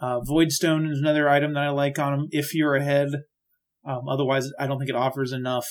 Uh, 0.00 0.20
Voidstone 0.20 0.90
is 0.90 0.98
another 0.98 1.28
item 1.28 1.54
that 1.54 1.62
I 1.62 1.70
like 1.70 1.98
on 1.98 2.12
them 2.18 2.28
if 2.32 2.54
you're 2.54 2.74
ahead. 2.74 3.08
Um, 3.84 4.08
otherwise, 4.08 4.50
I 4.58 4.66
don't 4.66 4.78
think 4.78 4.90
it 4.90 4.96
offers 4.96 5.32
enough 5.32 5.66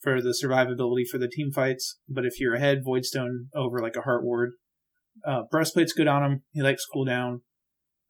for 0.00 0.20
the 0.20 0.30
survivability 0.40 1.06
for 1.10 1.18
the 1.18 1.28
team 1.28 1.50
fights. 1.50 1.98
But 2.08 2.24
if 2.24 2.38
you're 2.38 2.54
ahead, 2.54 2.84
Voidstone 2.86 3.48
over 3.54 3.80
like 3.80 3.96
a 3.96 4.02
Heart 4.02 4.24
Ward. 4.24 4.52
Uh, 5.26 5.42
breastplate's 5.50 5.92
good 5.92 6.06
on 6.06 6.22
him. 6.22 6.42
He 6.52 6.62
likes 6.62 6.86
cooldown. 6.94 7.40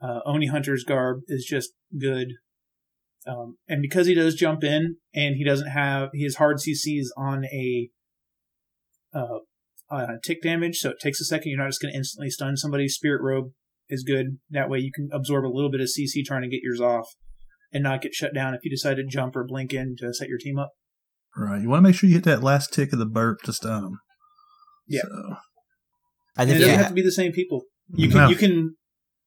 Uh, 0.00 0.20
Oni 0.26 0.46
Hunter's 0.46 0.84
garb 0.84 1.20
is 1.28 1.44
just 1.44 1.72
good. 1.98 2.28
Um, 3.26 3.57
and 3.68 3.80
because 3.80 4.07
he 4.07 4.14
does 4.14 4.34
jump 4.34 4.62
in 4.64 4.96
and 5.14 5.36
he 5.36 5.44
doesn't 5.44 5.68
have, 5.68 6.11
his 6.12 6.36
hard 6.36 6.59
CCs 6.59 7.07
on 7.16 7.44
a, 7.46 7.88
uh, 9.14 9.38
on 9.91 10.18
tick 10.24 10.43
damage, 10.43 10.78
so 10.78 10.91
it 10.91 10.97
takes 11.01 11.20
a 11.20 11.24
second. 11.24 11.51
You're 11.51 11.59
not 11.61 11.68
just 11.68 11.80
going 11.82 11.93
to 11.93 11.99
instantly 11.99 12.30
stun 12.30 12.57
somebody. 12.57 12.89
Spirit 12.89 13.22
Robe 13.22 13.51
is 13.89 14.03
good. 14.03 14.39
That 14.51 14.68
way 14.70 14.78
you 14.78 14.91
can 14.95 15.09
absorb 15.12 15.45
a 15.45 15.53
little 15.55 15.70
bit 15.70 15.80
of 15.80 15.89
CC 15.89 16.24
trying 16.24 16.43
to 16.43 16.49
get 16.49 16.61
yours 16.62 16.80
off 16.80 17.07
and 17.72 17.82
not 17.82 18.01
get 18.03 18.14
shut 18.14 18.35
down 18.35 18.55
if 18.55 18.61
you 18.64 18.70
decide 18.70 18.97
to 18.97 19.05
jump 19.05 19.37
or 19.37 19.45
blink 19.47 19.72
in 19.72 19.95
to 19.99 20.12
set 20.14 20.28
your 20.28 20.39
team 20.39 20.59
up. 20.59 20.70
Right. 21.37 21.61
You 21.61 21.68
want 21.68 21.78
to 21.85 21.89
make 21.89 21.97
sure 21.97 22.09
you 22.09 22.14
hit 22.14 22.24
that 22.24 22.43
last 22.43 22.72
tick 22.72 22.93
of 22.93 22.99
the 22.99 23.07
burp 23.07 23.43
to 23.43 23.53
stun 23.53 23.82
them. 23.82 23.99
Yeah. 24.87 25.03
So, 25.03 25.37
And 26.37 26.51
And 26.51 26.51
it 26.51 26.55
doesn't 26.55 26.70
ha- 26.70 26.76
have 26.78 26.89
to 26.89 26.95
be 26.95 27.03
the 27.03 27.12
same 27.12 27.32
people. 27.32 27.62
You 27.95 28.09
can, 28.09 28.16
No. 28.18 28.28
you 28.28 28.37
can, 28.37 28.76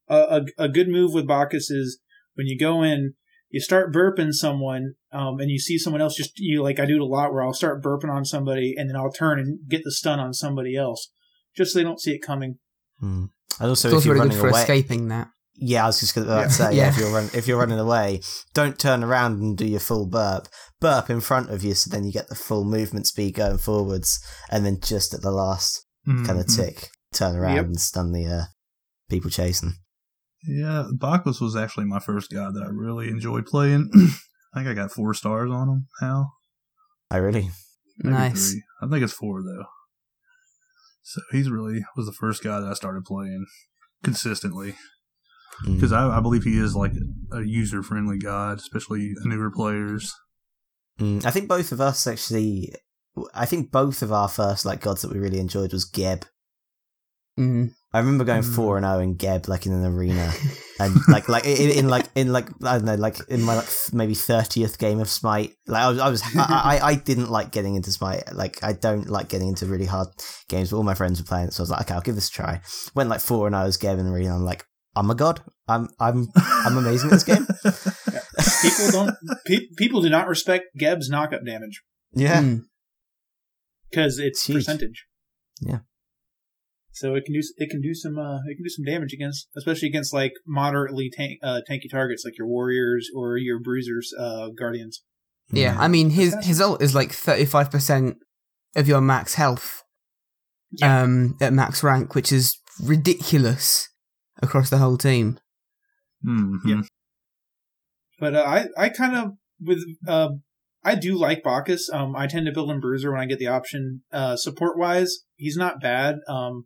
uh, 0.09 0.41
a, 0.57 0.63
a 0.63 0.69
good 0.69 0.87
move 0.87 1.13
with 1.13 1.27
Bacchus 1.27 1.69
is 1.69 1.99
when 2.35 2.47
you 2.47 2.57
go 2.57 2.81
in, 2.83 3.13
you 3.49 3.59
start 3.61 3.93
burping 3.93 4.33
someone, 4.33 4.93
um, 5.11 5.39
and 5.39 5.49
you 5.49 5.59
see 5.59 5.77
someone 5.77 6.01
else 6.01 6.15
just, 6.15 6.37
you 6.37 6.61
like, 6.61 6.79
I 6.79 6.85
do 6.85 6.95
it 6.95 7.01
a 7.01 7.05
lot 7.05 7.31
where 7.31 7.43
I'll 7.43 7.53
start 7.53 7.81
burping 7.83 8.09
on 8.13 8.25
somebody 8.25 8.73
and 8.77 8.89
then 8.89 8.95
I'll 8.97 9.11
turn 9.11 9.39
and 9.39 9.59
get 9.69 9.81
the 9.83 9.91
stun 9.91 10.19
on 10.19 10.33
somebody 10.33 10.75
else 10.75 11.11
just 11.55 11.71
so 11.73 11.79
they 11.79 11.83
don't 11.83 11.99
see 12.01 12.11
it 12.11 12.19
coming. 12.21 12.59
Hmm. 12.99 13.25
And 13.59 13.69
also, 13.69 13.87
It's 13.87 13.93
if 13.93 13.93
also 13.97 14.05
you're 14.05 14.13
really 14.15 14.19
running 14.27 14.37
good 14.37 14.41
for 14.41 14.49
away, 14.49 14.61
escaping 14.61 15.07
that. 15.07 15.29
yeah, 15.55 15.83
I 15.83 15.87
was 15.87 15.99
just 15.99 16.13
going 16.13 16.27
to 16.27 16.33
Yeah. 16.33 16.47
say, 16.49 16.73
yeah. 16.75 16.83
Yeah. 16.83 16.89
if 16.89 16.97
you're 16.97 17.11
run, 17.13 17.29
if 17.33 17.47
you're 17.47 17.57
running 17.59 17.79
away, 17.79 18.21
don't 18.53 18.77
turn 18.77 19.03
around 19.03 19.41
and 19.41 19.57
do 19.57 19.65
your 19.65 19.79
full 19.79 20.05
burp. 20.05 20.47
Burp 20.79 21.09
in 21.09 21.21
front 21.21 21.49
of 21.49 21.63
you, 21.63 21.73
so 21.73 21.89
then 21.89 22.03
you 22.05 22.11
get 22.11 22.27
the 22.29 22.35
full 22.35 22.63
movement 22.63 23.07
speed 23.07 23.33
going 23.33 23.57
forwards, 23.57 24.19
and 24.51 24.63
then 24.65 24.77
just 24.79 25.13
at 25.15 25.21
the 25.21 25.31
last 25.31 25.85
kind 26.05 26.39
of 26.39 26.45
tick, 26.47 26.89
turn 27.13 27.35
around 27.35 27.55
Yep. 27.55 27.65
and 27.65 27.79
stun 27.79 28.11
the 28.11 28.25
uh, 28.27 28.43
people 29.09 29.31
chasing. 29.31 29.73
Yeah, 30.47 30.85
Bacchus 30.93 31.41
was 31.41 31.55
actually 31.55 31.85
my 31.85 31.99
first 31.99 32.31
guy 32.31 32.49
that 32.51 32.63
I 32.63 32.69
really 32.69 33.09
enjoyed 33.09 33.45
playing. 33.45 33.89
I 34.53 34.59
think 34.59 34.67
I 34.69 34.73
got 34.73 34.91
four 34.91 35.13
stars 35.13 35.51
on 35.51 35.67
him 35.69 35.87
now. 36.01 36.31
I 37.11 37.17
really, 37.17 37.49
Maybe 37.99 38.15
Nice. 38.15 38.51
three. 38.51 38.63
I 38.81 38.87
think 38.87 39.03
it's 39.03 39.13
four 39.13 39.41
though. 39.43 39.65
So 41.03 41.21
he's 41.31 41.49
really 41.49 41.83
was 41.95 42.05
the 42.05 42.11
first 42.13 42.43
guy 42.43 42.59
that 42.59 42.67
I 42.69 42.73
started 42.73 43.05
playing 43.05 43.45
consistently 44.03 44.75
Mm. 45.65 45.73
because 45.75 45.91
I, 45.91 46.07
I 46.17 46.19
believe 46.19 46.43
he 46.43 46.59
is 46.59 46.75
like 46.75 46.91
a 47.31 47.41
user 47.41 47.81
friendly 47.81 48.19
god, 48.19 48.59
especially 48.59 49.13
newer 49.25 49.49
players. 49.49 50.13
Mm, 50.99 51.25
I 51.25 51.31
think 51.31 51.47
both 51.47 51.71
of 51.71 51.81
us 51.81 52.05
actually. 52.05 52.73
I 53.33 53.47
think 53.47 53.71
both 53.71 54.03
of 54.03 54.11
our 54.11 54.27
first 54.27 54.65
like 54.65 54.81
gods 54.81 55.01
that 55.01 55.11
we 55.11 55.17
really 55.17 55.39
enjoyed 55.39 55.73
was 55.73 55.85
Geb. 55.85 56.25
Mm. 57.39 57.71
I 57.93 57.99
remember 57.99 58.25
going 58.25 58.43
Mm. 58.43 58.55
four 58.55 58.77
and 58.77 58.85
zero 58.85 58.99
in 58.99 59.15
Geb, 59.15 59.47
like 59.47 59.65
in 59.65 59.71
an 59.73 59.85
arena, 59.85 60.31
and 60.79 60.95
like 61.07 61.29
like 61.29 61.45
in, 61.45 61.71
in 61.71 61.87
like 61.87 62.05
in 62.15 62.31
like 62.33 62.49
I 62.63 62.77
don't 62.77 62.85
know, 62.85 62.95
like 62.95 63.17
in 63.29 63.41
my 63.41 63.55
like 63.55 63.67
maybe 63.93 64.13
thirtieth 64.13 64.77
game 64.77 64.99
of 64.99 65.09
Smite. 65.09 65.53
Like 65.67 65.83
I 65.83 65.89
was, 65.89 65.99
I 65.99 66.09
was, 66.09 66.21
I, 66.35 66.79
I, 66.81 66.87
I 66.89 66.95
didn't 66.95 67.29
like 67.31 67.51
getting 67.51 67.75
into 67.75 67.91
Smite. 67.91 68.23
Like 68.33 68.61
I 68.63 68.73
don't 68.73 69.09
like 69.09 69.29
getting 69.29 69.47
into 69.47 69.65
really 69.65 69.85
hard 69.85 70.09
games, 70.49 70.71
but 70.71 70.77
all 70.77 70.83
my 70.83 70.95
friends 70.95 71.19
were 71.21 71.25
playing 71.25 71.47
it, 71.47 71.53
so 71.53 71.61
I 71.61 71.63
was 71.63 71.69
like, 71.71 71.81
okay, 71.81 71.93
I'll 71.93 72.01
give 72.01 72.15
this 72.15 72.27
a 72.27 72.31
try. 72.31 72.61
Went 72.93 73.09
like 73.09 73.21
four 73.21 73.47
and 73.47 73.55
I 73.55 73.63
was 73.63 73.77
Geb 73.77 73.97
in 73.99 74.07
arena. 74.07 74.35
I'm 74.35 74.43
like, 74.43 74.65
I'm 74.95 75.09
a 75.09 75.15
god. 75.15 75.41
I'm 75.69 75.87
I'm 75.99 76.27
I'm 76.37 76.77
amazing 76.77 77.09
at 77.09 77.13
this 77.13 77.23
game. 77.23 77.45
People 78.61 78.91
don't, 78.91 79.15
pe- 79.45 79.67
people 79.77 80.01
do 80.01 80.09
not 80.09 80.27
respect 80.27 80.65
Geb's 80.77 81.09
knockup 81.11 81.45
damage 81.45 81.81
yeah. 82.13 82.41
Because 83.89 84.19
it's 84.19 84.47
It's 84.49 84.57
percentage. 84.57 85.05
Yeah. 85.61 85.79
So 86.99 87.15
it 87.15 87.25
can 87.25 87.33
do 87.33 87.41
it 87.57 87.69
can 87.69 87.81
do 87.81 87.93
some 87.93 88.17
uh, 88.17 88.37
it 88.47 88.55
can 88.55 88.63
do 88.63 88.69
some 88.69 88.85
damage 88.85 89.13
against 89.13 89.47
especially 89.55 89.87
against 89.87 90.13
like 90.13 90.33
moderately 90.45 91.09
tank, 91.11 91.39
uh, 91.43 91.61
tanky 91.69 91.89
targets 91.89 92.23
like 92.25 92.37
your 92.37 92.47
warriors 92.47 93.09
or 93.15 93.37
your 93.37 93.59
bruisers 93.59 94.13
uh, 94.19 94.49
guardians. 94.57 95.03
Yeah, 95.51 95.75
I 95.79 95.87
mean 95.87 96.09
his 96.09 96.35
his 96.43 96.59
ult 96.59 96.81
is 96.81 96.95
like 96.95 97.11
thirty 97.11 97.45
five 97.45 97.71
percent 97.71 98.17
of 98.75 98.87
your 98.87 99.01
max 99.01 99.35
health. 99.35 99.83
Yeah. 100.71 101.01
Um, 101.01 101.37
at 101.39 101.53
max 101.53 101.81
rank, 101.81 102.13
which 102.13 102.31
is 102.31 102.57
ridiculous 102.83 103.87
across 104.41 104.69
the 104.69 104.77
whole 104.77 104.97
team. 104.97 105.39
Mhm. 106.25 106.57
Yeah. 106.65 106.81
But 108.19 108.35
uh, 108.35 108.43
I 108.43 108.65
I 108.77 108.89
kind 108.89 109.15
of 109.15 109.31
with 109.61 109.79
uh 110.07 110.29
I 110.83 110.95
do 110.95 111.17
like 111.17 111.43
Bacchus. 111.43 111.89
Um, 111.91 112.15
I 112.15 112.27
tend 112.27 112.45
to 112.45 112.51
build 112.51 112.71
in 112.71 112.79
Bruiser 112.79 113.11
when 113.11 113.19
I 113.19 113.25
get 113.25 113.39
the 113.39 113.47
option. 113.47 114.03
Uh, 114.11 114.37
support 114.37 114.77
wise, 114.77 115.25
he's 115.35 115.57
not 115.57 115.81
bad. 115.81 116.15
Um, 116.29 116.65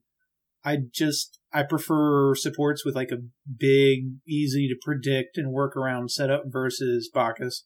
I 0.64 0.78
just 0.94 1.40
I 1.54 1.64
prefer 1.64 2.36
supports 2.36 2.86
with 2.86 2.96
like 2.96 3.12
a 3.12 3.18
big, 3.60 4.14
easy 4.28 4.68
to 4.68 4.76
predict 4.82 5.38
and 5.38 5.52
work 5.52 5.76
around 5.76 6.12
setup 6.12 6.44
versus 6.48 7.10
Bacchus. 7.14 7.66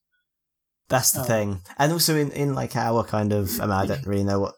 That's 0.90 1.12
the 1.12 1.22
Oh. 1.22 1.26
thing. 1.26 1.62
And 1.78 1.92
also 1.92 2.16
in, 2.16 2.32
in 2.32 2.54
like 2.56 2.76
our 2.76 3.04
kind 3.04 3.34
of, 3.34 3.60
I 3.60 3.64
mean, 3.66 3.72
I 3.72 3.86
don't 3.86 4.06
really 4.06 4.24
know 4.24 4.40
what 4.40 4.56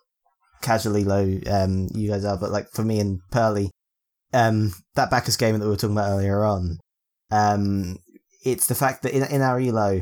casually 0.61 1.03
low 1.03 1.39
um 1.49 1.87
you 1.93 2.09
guys 2.09 2.25
are, 2.25 2.37
but 2.37 2.51
like 2.51 2.67
for 2.73 2.83
me 2.83 2.99
and 2.99 3.19
Pearly, 3.31 3.71
um, 4.33 4.73
that 4.95 5.09
Bacchus 5.09 5.37
game 5.37 5.57
that 5.57 5.63
we 5.65 5.69
were 5.71 5.77
talking 5.77 5.95
about 5.95 6.11
earlier 6.11 6.43
on, 6.43 6.77
um, 7.31 7.97
it's 8.43 8.67
the 8.67 8.75
fact 8.75 9.03
that 9.03 9.13
in, 9.13 9.23
in 9.23 9.41
our 9.41 9.59
elo, 9.59 10.01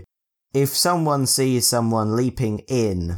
if 0.53 0.69
someone 0.69 1.25
sees 1.25 1.67
someone 1.67 2.15
leaping 2.15 2.59
in, 2.67 3.17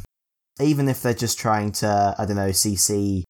even 0.60 0.88
if 0.88 1.02
they're 1.02 1.14
just 1.14 1.38
trying 1.38 1.72
to, 1.72 2.14
I 2.18 2.24
don't 2.26 2.36
know, 2.36 2.48
CC 2.50 3.22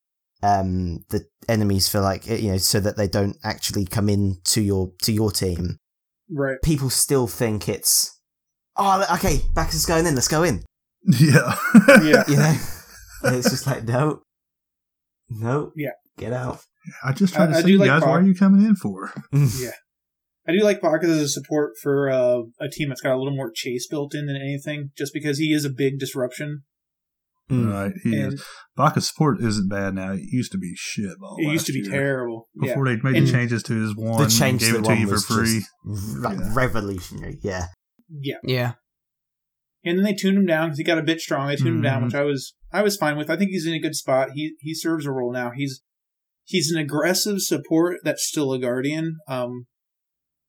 um 0.42 1.04
the 1.10 1.24
enemies 1.48 1.88
for 1.88 2.00
like 2.00 2.26
you 2.26 2.50
know 2.52 2.58
so 2.58 2.78
that 2.80 2.96
they 2.96 3.08
don't 3.08 3.36
actually 3.42 3.84
come 3.84 4.08
in 4.08 4.36
to 4.44 4.60
your 4.60 4.92
to 5.02 5.12
your 5.12 5.30
team 5.30 5.78
Right. 6.30 6.58
people 6.62 6.90
still 6.90 7.26
think 7.26 7.68
it's 7.68 8.20
oh 8.76 9.04
okay 9.14 9.40
Bacchus 9.54 9.76
is 9.76 9.86
going 9.86 10.06
in 10.06 10.14
let's 10.14 10.28
go 10.28 10.42
in 10.42 10.62
Yeah. 11.06 11.56
Yeah. 12.02 12.24
you 12.28 12.36
know 12.36 12.54
and 13.24 13.36
it's 13.36 13.50
just 13.50 13.66
like 13.66 13.84
no 13.84 14.22
no 15.30 15.72
Yeah. 15.76 15.90
get 16.18 16.32
out 16.32 16.60
I 17.04 17.12
just 17.12 17.34
try 17.34 17.46
to 17.46 17.52
I 17.52 17.56
say, 17.60 17.66
do 17.66 17.72
you 17.72 17.78
like 17.78 17.88
guys, 17.88 18.00
Bach. 18.00 18.08
why 18.10 18.18
are 18.18 18.22
you 18.22 18.34
coming 18.34 18.64
in 18.64 18.74
for? 18.76 19.12
Yeah. 19.32 19.72
I 20.48 20.52
do 20.52 20.60
like 20.64 20.80
Bacchus 20.80 21.10
as 21.10 21.20
a 21.20 21.28
support 21.28 21.72
for 21.82 22.08
uh, 22.08 22.42
a 22.58 22.68
team 22.70 22.88
that's 22.88 23.02
got 23.02 23.14
a 23.14 23.18
little 23.18 23.36
more 23.36 23.50
chase 23.54 23.86
built 23.86 24.14
in 24.14 24.24
than 24.24 24.36
anything, 24.36 24.90
just 24.96 25.12
because 25.12 25.36
he 25.36 25.52
is 25.52 25.66
a 25.66 25.70
big 25.70 25.98
disruption. 25.98 26.62
Mm. 27.50 27.72
Right. 27.72 27.92
He 28.02 28.14
And 28.20 28.34
is. 28.34 28.44
Bacchus 28.76 29.08
support 29.08 29.40
isn't 29.42 29.68
bad 29.68 29.94
now. 29.94 30.12
It 30.12 30.20
used 30.24 30.52
to 30.52 30.58
be 30.58 30.72
shit. 30.76 31.12
it 31.38 31.50
used 31.52 31.66
to 31.66 31.72
be 31.72 31.82
terrible. 31.82 31.96
terrible. 31.96 32.48
Yeah. 32.62 32.68
Before 32.74 32.84
they 32.86 32.96
made 33.02 33.16
And- 33.16 33.26
the 33.26 33.32
changes 33.32 33.62
to 33.64 33.74
his 33.80 33.96
one, 33.96 34.22
the 34.22 34.28
change 34.28 34.60
to 34.60 34.66
gave 34.72 34.82
the 34.84 34.90
it 34.90 34.94
to 34.94 35.00
you 35.00 35.08
for 35.08 35.18
free. 35.18 35.64
like 36.20 36.38
Yeah. 36.38 36.54
revolutionary 36.54 37.38
yeah 37.42 37.66
Yeah. 38.10 38.36
Yeah. 38.44 38.72
And 39.84 39.96
then 39.98 40.04
they 40.04 40.12
tuned 40.14 40.36
him 40.36 40.46
down 40.46 40.68
because 40.68 40.78
he 40.78 40.84
got 40.84 40.98
a 40.98 41.02
bit 41.02 41.20
strong. 41.20 41.48
They 41.48 41.56
tuned 41.56 41.76
him 41.76 41.82
down, 41.82 42.02
Mhm. 42.02 42.04
which 42.06 42.14
I 42.14 42.22
was 42.24 42.54
I 42.72 42.82
was 42.82 42.96
fine 42.96 43.16
with. 43.16 43.30
I 43.30 43.36
think 43.36 43.50
he's 43.50 43.66
in 43.66 43.72
a 43.72 43.80
good 43.80 43.94
spot. 43.94 44.30
He 44.34 44.54
he 44.60 44.74
serves 44.74 45.06
a 45.06 45.10
role 45.10 45.32
now. 45.32 45.50
He's 45.54 45.80
he's 46.44 46.70
an 46.70 46.78
aggressive 46.78 47.40
support 47.40 47.98
that's 48.04 48.26
still 48.26 48.52
a 48.52 48.58
guardian. 48.58 49.16
Um, 49.28 49.66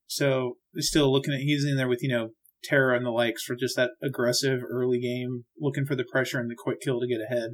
so 0.07 0.57
still 0.77 1.11
looking 1.11 1.33
at 1.33 1.41
he's 1.41 1.63
in 1.63 1.77
there 1.77 1.87
with 1.87 2.01
you 2.03 2.09
know 2.09 2.29
Terra 2.63 2.95
and 2.97 3.05
the 3.05 3.11
likes 3.11 3.43
for 3.43 3.55
just 3.55 3.75
that 3.75 3.91
aggressive 4.03 4.61
early 4.69 4.99
game, 4.99 5.45
looking 5.59 5.85
for 5.85 5.95
the 5.95 6.05
pressure 6.11 6.39
and 6.39 6.49
the 6.49 6.55
quick 6.57 6.79
kill 6.81 6.99
to 6.99 7.07
get 7.07 7.19
ahead. 7.21 7.51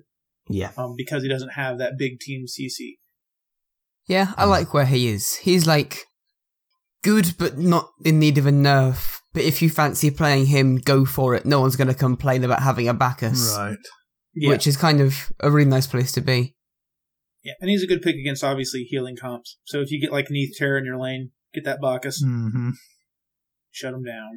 yeah 0.50 0.72
Um, 0.78 0.96
because 0.98 1.24
he 1.24 1.30
doesn't 1.30 1.54
have 1.54 1.78
that 1.78 1.94
big 1.98 2.20
team 2.20 2.46
CC. 2.48 2.94
Yeah, 4.08 4.34
I 4.38 4.46
like 4.46 4.74
where 4.74 4.86
he 4.86 5.08
is. 5.08 5.36
He's 5.38 5.66
like 5.66 6.06
good, 7.04 7.34
but 7.38 7.58
not 7.58 7.90
in 8.04 8.20
need 8.20 8.38
of 8.38 8.46
a 8.46 8.52
nerf. 8.52 9.20
But 9.34 9.44
if 9.44 9.62
you 9.62 9.70
fancy 9.70 10.12
playing 10.12 10.46
him, 10.46 10.78
go 10.78 11.06
for 11.06 11.36
it. 11.36 11.46
No 11.46 11.60
one's 11.60 11.76
going 11.76 11.88
to 11.88 11.94
complain 11.94 12.44
about 12.44 12.62
having 12.62 12.88
a 12.88 12.94
Bacchus, 12.94 13.56
Right. 13.58 13.78
Yeah, 14.34 14.50
which 14.50 14.68
is 14.68 14.78
kind 14.78 15.02
of 15.02 15.32
a 15.40 15.50
really 15.50 15.70
nice 15.70 15.88
place 15.88 16.12
to 16.14 16.22
be. 16.22 16.56
yeah, 17.44 17.54
and 17.62 17.70
he's 17.70 17.84
a 17.84 17.88
good 17.88 18.02
pick 18.02 18.16
against 18.16 18.44
obviously 18.44 18.84
healing 18.84 19.16
comps. 19.20 19.58
So 19.66 19.82
if 19.82 19.92
you 19.92 20.00
get 20.02 20.12
like 20.12 20.30
Neath 20.30 20.56
Terra 20.58 20.78
in 20.80 20.86
your 20.86 20.98
lane, 21.00 21.32
get 21.54 21.64
that 21.66 21.80
Bacchus, 21.82 22.22
hmm 22.24 22.72
shut 23.72 23.94
him 23.94 24.04
down. 24.04 24.32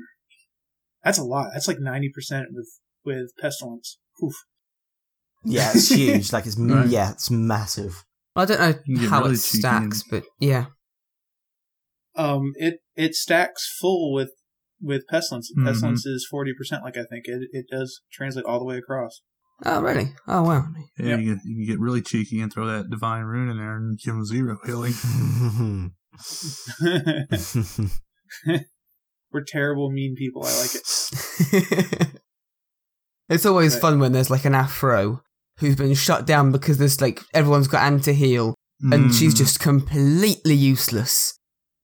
That's 1.08 1.18
a 1.18 1.24
lot. 1.24 1.50
That's 1.54 1.66
like 1.68 1.78
ninety 1.80 2.10
percent 2.14 2.46
with 2.52 2.68
with 3.04 3.30
pestilence. 3.40 3.98
Oof. 4.22 4.34
yeah 5.44 5.70
it's 5.74 5.88
huge 5.88 6.32
like 6.32 6.44
it's 6.46 6.58
Right. 6.58 6.86
yeah 6.88 7.12
it's 7.12 7.30
massive 7.30 8.04
I 8.36 8.44
don't 8.44 8.60
know 8.60 8.74
You 8.84 8.98
can 8.98 9.08
how 9.08 9.22
really 9.22 9.34
it 9.34 9.38
stacks, 9.38 10.02
and- 10.02 10.10
but 10.10 10.24
yeah. 10.38 10.66
Um, 12.14 12.52
it 12.56 12.80
it 12.96 13.14
stacks 13.14 13.62
full 13.80 14.12
with 14.12 14.30
with 14.80 15.02
pestilence. 15.08 15.50
Mhm. 15.56 15.64
Pestilence 15.66 16.04
is 16.04 16.26
forty 16.30 16.52
percent. 16.56 16.82
Like 16.84 16.96
I 16.96 17.04
think 17.10 17.24
it 17.26 17.48
it 17.52 17.66
does 17.70 18.00
translate 18.12 18.44
all 18.44 18.58
the 18.58 18.64
way 18.64 18.76
across. 18.76 19.22
Oh, 19.64 19.80
really? 19.82 20.12
Oh, 20.28 20.42
wow. 20.44 20.66
Yeah, 21.00 21.06
Yep. 21.16 21.20
you, 21.20 21.26
can, 21.34 21.40
you 21.44 21.56
can 21.56 21.66
get 21.74 21.80
really 21.80 22.00
cheeky 22.00 22.40
and 22.40 22.52
throw 22.52 22.66
that 22.66 22.90
divine 22.90 23.24
rune 23.24 23.50
in 23.50 23.56
there 23.56 23.76
and 23.76 23.98
give 23.98 24.14
him 24.14 24.24
zero 24.24 24.56
healing. 24.64 24.94
We're 29.32 29.44
terrible, 29.46 29.90
mean 29.90 30.14
people. 30.16 30.44
I 30.44 30.58
like 30.60 30.74
it. 30.74 32.08
it's 33.28 33.46
always 33.46 33.74
Right. 33.74 33.80
fun 33.82 34.00
when 34.00 34.12
there's 34.12 34.30
like 34.30 34.44
an 34.44 34.54
Aphro 34.54 35.20
who's 35.58 35.76
been 35.76 35.94
shut 35.94 36.26
down 36.26 36.52
because 36.52 36.78
there's 36.78 37.00
like 37.00 37.20
everyone's 37.34 37.68
got 37.68 37.82
anti 37.84 38.12
heal 38.12 38.54
and 38.80 39.12
she's 39.14 39.34
Mm. 39.34 39.38
just 39.38 39.60
completely 39.60 40.54
useless 40.54 41.36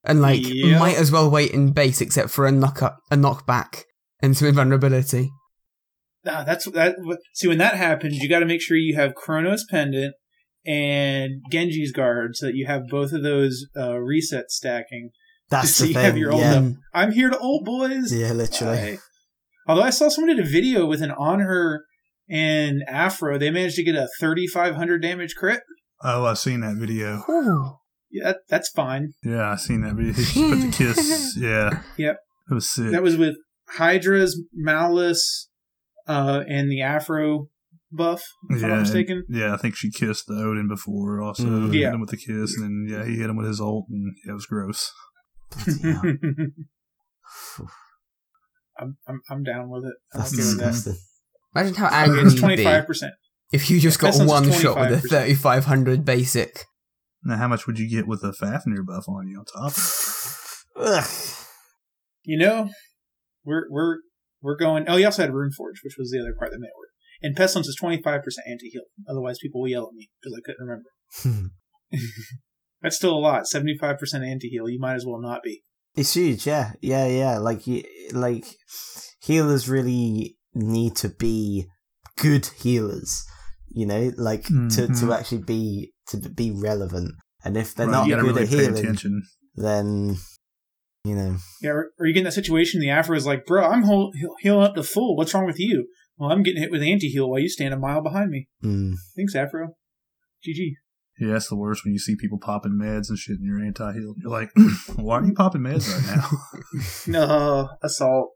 and 0.03 0.21
like 0.21 0.41
Yep. 0.43 0.79
might 0.79 0.95
as 0.97 1.11
well 1.11 1.29
wait 1.29 1.51
in 1.51 1.71
base 1.73 1.99
except 2.01 2.29
for 2.29 2.47
a 2.47 2.51
knock 2.51 2.81
up 2.81 2.99
a 3.11 3.15
knockback 3.15 3.83
and 4.21 4.35
some 4.37 4.47
invulnerability. 4.47 5.29
Ah, 6.25 6.43
that's 6.43 6.65
that. 6.71 6.95
See, 7.33 7.47
when 7.47 7.59
that 7.59 7.75
happens, 7.75 8.17
you 8.17 8.27
got 8.29 8.39
to 8.39 8.45
make 8.47 8.61
sure 8.61 8.77
you 8.77 8.95
have 8.95 9.13
Chronos 9.13 9.63
Pendant 9.69 10.15
and 10.65 11.43
Genji's 11.51 11.91
Guard, 11.91 12.35
so 12.35 12.47
that 12.47 12.55
you 12.55 12.65
have 12.65 12.87
both 12.89 13.11
of 13.11 13.21
those 13.21 13.67
uh, 13.77 13.97
reset 13.99 14.49
stacking. 14.49 15.11
That's 15.49 15.75
So 15.75 15.83
the 15.83 15.89
you 15.89 15.93
thing. 15.93 16.03
have 16.05 16.17
your 16.17 16.31
old 16.31 16.41
yeah. 16.41 16.55
up. 16.59 16.63
I'm 16.93 17.11
here 17.11 17.29
to 17.29 17.37
old 17.37 17.65
boys. 17.65 18.13
yeah, 18.13 18.31
literally. 18.33 18.95
Bye. 18.95 18.97
Although 19.67 19.83
I 19.83 19.89
saw 19.89 20.09
someone 20.09 20.35
did 20.35 20.45
a 20.45 20.49
video 20.49 20.85
with 20.85 21.01
an 21.01 21.11
Olorun 21.11 21.79
and 22.29 22.83
Aphro, 22.89 23.39
they 23.39 23.49
managed 23.51 23.75
to 23.77 23.83
get 23.83 23.95
a 23.95 24.07
3,500 24.19 25.01
damage 25.01 25.35
crit. 25.35 25.61
Oh, 26.03 26.25
I've 26.25 26.37
seen 26.39 26.61
that 26.61 26.75
video. 26.77 27.23
Ooh. 27.29 27.77
Yeah, 28.11 28.23
that, 28.25 28.37
that's 28.49 28.69
fine. 28.69 29.13
Yeah, 29.23 29.51
I've 29.51 29.61
seen 29.61 29.81
that 29.81 29.95
video. 29.95 30.13
She 30.13 30.41
put 30.49 30.61
the 30.61 30.71
kiss. 30.71 31.37
Yeah. 31.39 31.81
Yep. 31.97 32.17
It 32.49 32.53
was 32.53 32.69
sick. 32.69 32.91
That 32.91 33.01
was 33.03 33.17
with 33.17 33.35
Hydra's 33.77 34.39
Malice 34.53 35.49
uh, 36.07 36.43
and 36.47 36.69
the 36.71 36.79
Aphro 36.79 37.47
buff, 37.91 38.21
if 38.49 38.57
I'm 38.57 38.61
yeah, 38.61 38.67
not 38.75 38.79
mistaken. 38.81 39.23
yeah, 39.29 39.53
I 39.53 39.57
think 39.57 39.75
she 39.75 39.89
kissed 39.91 40.25
the 40.27 40.35
Odin 40.35 40.67
before 40.67 41.21
also. 41.21 41.43
Mm. 41.45 41.65
Hit 41.73 41.81
Yeah. 41.81 41.93
him 41.93 42.01
with 42.01 42.09
the 42.11 42.17
kiss, 42.17 42.55
and 42.57 42.63
then 42.63 42.85
yeah, 42.89 43.05
he 43.05 43.17
hit 43.17 43.29
him 43.29 43.35
with 43.37 43.47
his 43.47 43.59
ult, 43.59 43.85
and 43.89 44.13
yeah, 44.25 44.31
it 44.31 44.35
was 44.35 44.45
gross. 44.45 44.91
Bloody 45.63 45.81
hell. 45.81 46.01
I'm, 48.77 48.97
I'm 49.07 49.21
I'm 49.29 49.43
down 49.43 49.69
with 49.69 49.85
it. 49.85 49.93
I'm 50.13 50.19
That's 50.21 50.33
okay 50.33 50.43
with 50.43 50.59
that. 50.59 50.65
disgusting. 50.71 51.01
Imagine 51.55 51.75
how 51.75 51.87
Okay, 51.87 51.95
angry 51.95 52.21
it's 52.23 52.33
you'd 52.33 52.39
twenty 52.41 52.55
be 52.57 52.63
five 52.65 52.85
percent. 52.85 53.13
if 53.53 53.69
you 53.69 53.79
just 53.79 53.99
got 53.99 54.07
Pestilence 54.07 54.29
one 54.31 54.51
shot 54.51 54.77
with 54.77 55.05
a 55.05 55.07
25%. 55.07 55.09
3500 55.09 56.05
basic. 56.05 56.65
Now, 57.23 57.37
how 57.37 57.47
much 57.47 57.65
would 57.67 57.79
you 57.79 57.89
get 57.89 58.05
with 58.07 58.21
a 58.23 58.33
Fafnir 58.33 58.83
buff 58.85 59.05
on 59.07 59.27
you 59.27 59.39
on 59.39 59.45
top? 59.45 59.73
Ugh. 60.75 61.09
You 62.23 62.37
know, 62.37 62.69
we're 63.45 63.65
we're 63.69 63.97
we're 64.41 64.57
going. 64.57 64.85
Oh, 64.89 64.97
you 64.97 65.05
also 65.05 65.21
had 65.21 65.31
Runeforge, 65.31 65.79
which 65.83 65.95
was 65.97 66.11
the 66.11 66.19
other 66.19 66.35
part 66.37 66.51
that 66.51 66.59
made 66.59 66.67
it 66.67 66.77
work. 66.77 66.89
And 67.23 67.35
Pestilence 67.35 67.67
is 67.67 67.75
twenty 67.79 68.01
five 68.01 68.23
percent 68.23 68.45
anti 68.49 68.67
heal. 68.69 68.83
Otherwise, 69.09 69.37
people 69.41 69.61
will 69.61 69.69
yell 69.69 69.87
at 69.87 69.93
me 69.93 70.09
because 70.21 70.37
I 70.37 70.41
couldn't 70.45 70.67
remember. 70.67 71.49
That's 72.85 72.95
still 72.97 73.15
a 73.15 73.17
lot. 73.19 73.47
Seventy 73.47 73.75
five 73.77 73.97
percent 73.97 74.23
anti 74.23 74.47
heal. 74.47 74.69
You 74.69 74.79
might 74.79 74.93
as 74.95 75.05
well 75.05 75.19
not 75.19 75.41
be. 75.43 75.63
It's 75.95 76.13
huge, 76.13 76.45
yeah, 76.45 76.73
yeah, 76.81 77.07
yeah. 77.07 77.37
Like, 77.39 77.61
like 78.13 78.45
healers 79.21 79.67
really 79.67 80.37
need 80.53 80.95
to 80.97 81.09
be 81.09 81.65
good 82.17 82.45
healers. 82.57 83.23
You 83.69 83.87
know, 83.87 84.11
like 84.17 84.43
to 84.45 84.53
Mhm. 84.53 84.99
to 84.99 85.13
actually 85.13 85.41
be 85.43 85.93
to 86.09 86.17
be 86.29 86.51
relevant. 86.51 87.15
And 87.43 87.57
if 87.57 87.73
they're 87.73 87.87
Right, 87.87 88.07
not 88.07 88.07
good 88.07 88.23
really 88.23 88.43
at 88.43 88.49
healing, 88.49 88.77
attention. 88.77 89.23
then 89.55 90.17
you 91.03 91.15
know, 91.15 91.37
Yeah, 91.61 91.71
or, 91.71 91.91
or 91.99 92.05
you 92.07 92.13
get 92.13 92.19
in 92.19 92.25
that 92.25 92.33
situation. 92.33 92.81
The 92.81 92.87
Aphro 92.87 93.15
is 93.17 93.25
like, 93.25 93.45
"Bro, 93.45 93.65
I'm 93.65 93.83
whole, 93.83 94.11
healing 94.41 94.63
up 94.63 94.75
to 94.75 94.83
full. 94.83 95.15
What's 95.15 95.33
wrong 95.33 95.45
with 95.45 95.59
you?" 95.59 95.87
Well, 96.17 96.31
I'm 96.31 96.43
getting 96.43 96.61
hit 96.61 96.71
with 96.71 96.81
anti 96.83 97.09
heal 97.09 97.29
while 97.29 97.39
you 97.39 97.49
stand 97.49 97.73
a 97.73 97.77
mile 97.79 98.01
behind 98.01 98.29
me. 98.31 98.47
mm, 98.63 98.93
Thanks, 99.15 99.35
Aphro. 99.35 99.69
GG. 100.45 100.73
Yeah, 101.19 101.33
that's 101.33 101.47
the 101.47 101.55
worst 101.55 101.85
when 101.85 101.93
you 101.93 101.99
see 101.99 102.15
people 102.15 102.37
popping 102.39 102.77
meds 102.81 103.07
and 103.09 103.17
shit, 103.17 103.37
and 103.37 103.45
you're 103.45 103.63
anti-heal. 103.65 104.15
You're 104.17 104.29
like, 104.31 104.49
why 104.97 105.19
are 105.19 105.25
you 105.25 105.33
popping 105.33 105.61
meds 105.61 105.87
right 105.89 106.17
now? 106.17 106.27
No 107.07 107.69
assault. 107.81 108.31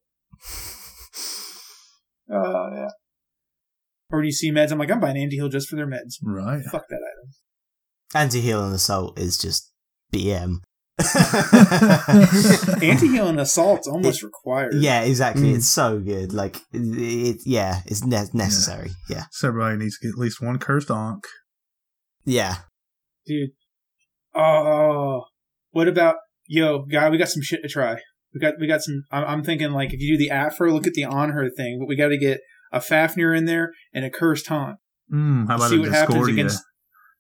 Oh 2.32 2.70
yeah. 2.74 2.88
Or 4.12 4.22
do 4.22 4.26
you 4.28 4.32
see 4.32 4.52
meds? 4.52 4.72
I'm 4.72 4.80
like, 4.80 4.90
I'm 4.92 5.00
buying 5.00 5.18
anti 5.18 5.36
heal 5.36 5.50
just 5.50 5.68
for 5.68 5.76
their 5.76 5.88
meds. 5.88 6.16
right. 6.24 6.64
Fuck 6.72 6.86
that 6.90 6.96
item. 6.96 7.34
anti 8.16 8.40
heal 8.42 8.64
and 8.64 8.74
assault 8.74 9.20
is 9.20 9.38
just 9.38 9.72
BM. 10.14 10.58
Anti 12.82 13.08
heal 13.08 13.28
and 13.28 13.40
assault's 13.40 13.88
almost 13.88 14.24
required. 14.24 14.74
yeah, 14.76 15.02
exactly. 15.02 15.52
Mm. 15.52 15.56
It's 15.58 15.68
so 15.70 16.00
good. 16.00 16.34
Like, 16.34 16.58
it, 16.74 16.80
it 16.82 17.38
yeah, 17.46 17.82
it's 17.86 18.04
ne- 18.04 18.26
necessary. 18.34 18.92
Yeah, 19.10 19.24
So 19.32 19.48
everybody 19.50 19.78
needs 19.78 19.98
to 20.00 20.08
get 20.08 20.14
at 20.14 20.20
least 20.20 20.42
one 20.42 20.58
cursed 20.60 20.90
ankh. 20.92 21.24
yeah. 22.26 22.56
Dude. 23.30 23.52
Oh, 24.36 25.26
what 25.72 25.88
about 25.88 26.16
yo, 26.48 26.84
guy? 26.92 27.10
We 27.10 27.18
got 27.20 27.30
some 27.30 27.44
shit 27.44 27.62
to 27.62 27.70
try. 27.70 27.98
We 28.34 28.40
got 28.42 28.56
we 28.60 28.66
got 28.68 28.82
some. 28.82 29.04
I'm, 29.12 29.24
I'm 29.24 29.44
thinking 29.44 29.72
like 29.72 29.94
if 29.94 30.00
you 30.02 30.18
do 30.18 30.24
the 30.24 30.32
Aphro, 30.34 30.74
look 30.74 30.88
at 30.88 30.94
the 30.94 31.04
Olorun 31.04 31.50
thing, 31.56 31.78
but 31.80 31.88
we 31.88 31.96
got 31.96 32.08
to 32.10 32.18
get 32.18 32.40
a 32.74 32.80
Fafnir 32.80 33.36
in 33.38 33.46
there 33.46 33.72
and 33.94 34.04
a 34.04 34.10
cursed 34.10 34.52
ankh, 34.52 34.78
Mm, 35.14 35.48
how 35.48 35.56
about 35.58 35.70
See 35.70 35.78
a 35.78 35.80
what 35.82 35.90
happens 35.90 36.16
Discordia 36.16 36.34
against- 36.34 36.64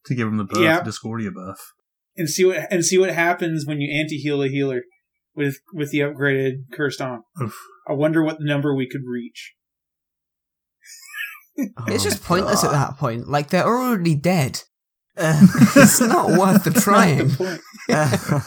to 0.05 0.16
give 0.16 0.28
him 0.28 0.38
the 0.38 0.45
buff, 0.45 0.62
Yeah. 0.62 0.82
Discordia 0.84 1.30
buff? 1.32 1.60
and 2.18 2.28
see 2.30 2.43
what 2.45 2.68
and 2.72 2.84
see 2.84 2.97
what 2.97 3.12
happens 3.12 3.66
when 3.68 3.80
you 3.82 3.91
anti 3.99 4.18
heal 4.18 4.41
a 4.43 4.47
healer 4.47 4.82
with 5.36 5.57
with 5.74 5.91
the 5.91 5.99
upgraded 5.99 6.72
cursed 6.74 7.01
on. 7.01 7.22
Oof. 7.41 7.55
I 7.88 7.93
wonder 7.93 8.24
what 8.24 8.38
number 8.41 8.74
we 8.76 8.88
could 8.89 9.01
reach. 9.07 9.53
It's 11.55 11.72
Oh, 11.78 11.97
just 12.10 12.24
pointless 12.24 12.64
at 12.64 12.72
that 12.72 12.97
point. 12.97 13.28
Like 13.28 13.49
they're 13.49 13.66
already 13.68 14.16
dead. 14.16 14.62
Uh, 15.20 15.45
It's 15.76 16.01
not 16.01 16.32
worth 16.32 16.63
the 16.63 16.72
trying. 16.72 17.30
Point. 17.32 17.61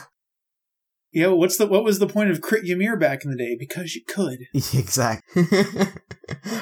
Yeah, 1.14 1.26
what's 1.26 1.58
the 1.58 1.66
what 1.66 1.84
was 1.84 1.98
the 1.98 2.06
point 2.06 2.30
of 2.30 2.40
crit 2.40 2.66
Ymir 2.66 2.96
back 2.96 3.22
in 3.22 3.30
the 3.30 3.36
day? 3.36 3.54
Because 3.58 3.94
you 3.94 4.02
could. 4.08 4.38
exactly. 4.54 5.44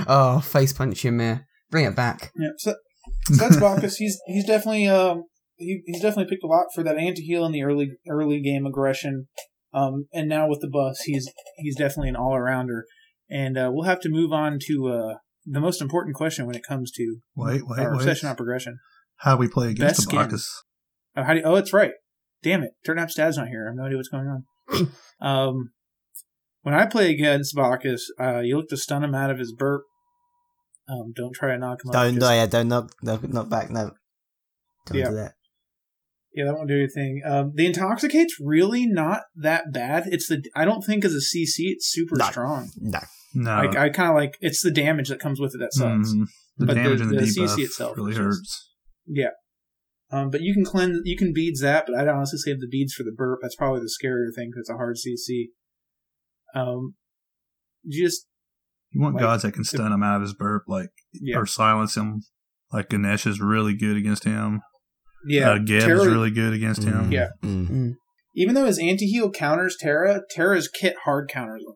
oh, 0.09 0.41
face 0.41 0.73
punch 0.73 1.05
Ymir. 1.05 1.47
Bring 1.71 1.85
it 1.85 1.95
back. 1.95 2.33
Yeah, 2.37 2.49
so, 2.59 2.75
so 3.27 3.35
that's 3.37 3.59
Bacchus. 3.59 3.99
He's 3.99 4.21
he's 4.27 4.45
definitely 4.45 4.89
um 4.89 5.23
he, 5.55 5.83
he's 5.87 6.03
definitely 6.03 6.29
picked 6.29 6.43
a 6.43 6.49
lot 6.49 6.67
for 6.75 6.83
that 6.83 6.97
anti 6.97 7.23
heal 7.23 7.47
in 7.47 7.53
the 7.53 7.63
early 7.63 7.91
early 8.09 8.41
game 8.41 8.67
aggression. 8.67 9.29
Um, 9.73 10.07
and 10.13 10.29
now 10.29 10.49
with 10.49 10.61
the 10.61 10.69
bus, 10.69 11.03
he's 11.03 11.31
he's 11.59 11.77
definitely 11.77 12.09
an 12.09 12.17
all 12.17 12.33
arounder. 12.33 12.83
And 13.31 13.57
uh, 13.57 13.71
we'll 13.73 13.85
have 13.87 14.01
to 14.01 14.09
move 14.09 14.33
on 14.33 14.59
to 14.67 14.89
uh, 14.89 15.15
the 15.47 15.61
most 15.61 15.81
important 15.81 16.17
question 16.17 16.47
when 16.47 16.57
it 16.57 16.65
comes 16.67 16.91
to 16.93 17.19
Wait, 17.37 17.63
wait, 17.65 17.79
our 17.79 17.93
wait. 17.93 17.99
obsession 17.99 18.29
not 18.29 18.37
progression. 18.37 18.81
How 19.21 19.35
do 19.37 19.41
we 19.41 19.49
play 19.49 19.71
against 19.71 19.99
Best 20.01 20.11
the. 20.11 20.17
Bacchus? 20.17 20.63
Oh, 21.17 21.23
how 21.25 21.33
do 21.35 21.41
you, 21.41 21.45
oh, 21.45 21.55
it's 21.57 21.73
right. 21.73 21.93
Damn 22.43 22.63
it, 22.63 22.73
Dirt 22.85 22.97
Nap's 22.97 23.15
Dad's 23.15 23.37
not 23.37 23.49
here. 23.49 23.67
I 23.67 23.71
have 23.71 23.77
no 23.77 23.85
idea 23.85 23.97
what's 23.97 24.09
going 24.09 24.27
on. 24.27 24.93
um, 25.21 25.71
when 26.63 26.75
I 26.75 26.87
play 26.87 27.11
against 27.11 27.55
Bacchus, 27.55 28.11
uh, 28.21 28.39
you 28.41 28.57
look 28.57 28.69
to 28.71 28.77
stun 28.77 29.05
him 29.05 29.15
out 29.15 29.31
of 29.31 29.39
his 29.39 29.53
burp. 29.53 29.83
Um, 30.89 31.13
don't 31.15 31.35
try 31.35 31.51
to 31.53 31.59
knock 31.59 31.85
him. 31.85 31.93
don't, 31.93 32.15
out. 32.17 32.21
no, 32.21 32.31
yeah, 32.33 32.47
don't 32.47 32.69
knock, 32.69 32.91
knock, 33.03 33.23
knock 33.29 33.49
back. 33.49 33.71
No, 33.71 33.91
don't 34.87 34.99
Yeah. 34.99 35.09
do 35.11 35.15
that. 35.17 35.33
Yeah, 36.35 36.45
that 36.45 36.55
won't 36.55 36.69
do 36.69 36.77
anything. 36.77 37.23
Um, 37.27 37.53
the 37.55 37.67
intoxicate's 37.67 38.37
really 38.41 38.87
not 38.87 39.23
that 39.37 39.73
bad. 39.73 40.05
It's 40.07 40.29
the 40.29 40.43
I 40.55 40.65
don't 40.65 40.83
think 40.83 41.05
as 41.05 41.13
a 41.13 41.19
CC 41.21 41.71
it's 41.73 41.91
super 41.91 42.17
No. 42.17 42.25
strong. 42.27 42.71
No. 42.79 43.01
No. 43.35 43.57
Like 43.57 43.77
I 43.77 43.89
kind 43.91 44.09
of 44.11 44.15
like 44.15 44.37
it's 44.41 44.63
the 44.63 44.71
damage 44.71 45.09
that 45.09 45.19
comes 45.21 45.41
with 45.41 45.55
it 45.55 45.59
that 45.59 45.73
sucks. 45.75 46.13
Mm, 46.13 46.27
the 46.57 46.67
But 46.67 46.75
the- 46.77 46.83
damage 46.83 47.01
and 47.01 47.11
the, 47.11 47.17
the 47.17 47.23
debuff 47.23 47.49
CC 47.49 47.65
itself 47.65 47.97
really 47.97 48.13
is 48.13 48.17
just- 48.19 48.25
hurts. 48.25 48.70
Yeah. 49.13 49.31
Um, 50.13 50.31
but 50.31 50.41
you 50.41 50.55
can 50.55 50.65
cleanse, 50.65 51.01
you 51.05 51.17
can 51.17 51.33
beads 51.33 51.61
that, 51.61 51.87
but 51.87 51.95
I'd 51.97 52.09
honestly 52.09 52.39
save 52.39 52.61
the 52.61 52.69
beads 52.69 52.93
for 52.95 53.05
the 53.05 53.13
burp. 53.13 53.41
That's 53.43 53.55
probably 53.57 53.81
the 53.81 53.87
scarier 54.03 54.35
thing 54.35 54.51
because 54.51 54.63
it's 54.63 54.71
a 54.71 54.75
hard 54.75 54.97
CC. 54.97 55.47
Um, 56.55 56.95
just 57.89 58.27
You 58.91 59.01
want 59.01 59.15
Like, 59.15 59.23
gods 59.23 59.43
that 59.45 59.53
can 59.53 59.65
stun 59.65 59.93
him 59.93 60.03
out 60.03 60.17
of 60.17 60.23
his 60.23 60.35
burp, 60.35 60.65
like 60.67 60.91
yeah, 61.13 61.37
or 61.39 61.47
silence 61.47 61.97
him. 61.97 62.23
Like 62.73 62.89
Ganesh 62.89 63.27
is 63.27 63.41
really 63.41 63.75
good 63.75 63.97
against 63.97 64.25
him. 64.25 64.61
yeah. 65.27 65.51
uh, 65.51 65.59
Geb 65.59 65.83
Terra- 65.83 66.01
is 66.01 66.07
really 66.09 66.31
good 66.31 66.53
against 66.53 66.83
him. 66.85 67.11
Mm, 67.11 67.13
Yeah. 67.13 67.29
mm. 67.43 67.95
even 68.35 68.55
though 68.55 68.67
his 68.67 68.79
anti 68.79 69.07
heal 69.07 69.31
counters 69.31 69.77
Terra, 69.79 70.23
Terra's 70.31 70.69
kit 70.69 70.97
hard 71.05 71.29
counters 71.29 71.63
him. 71.67 71.75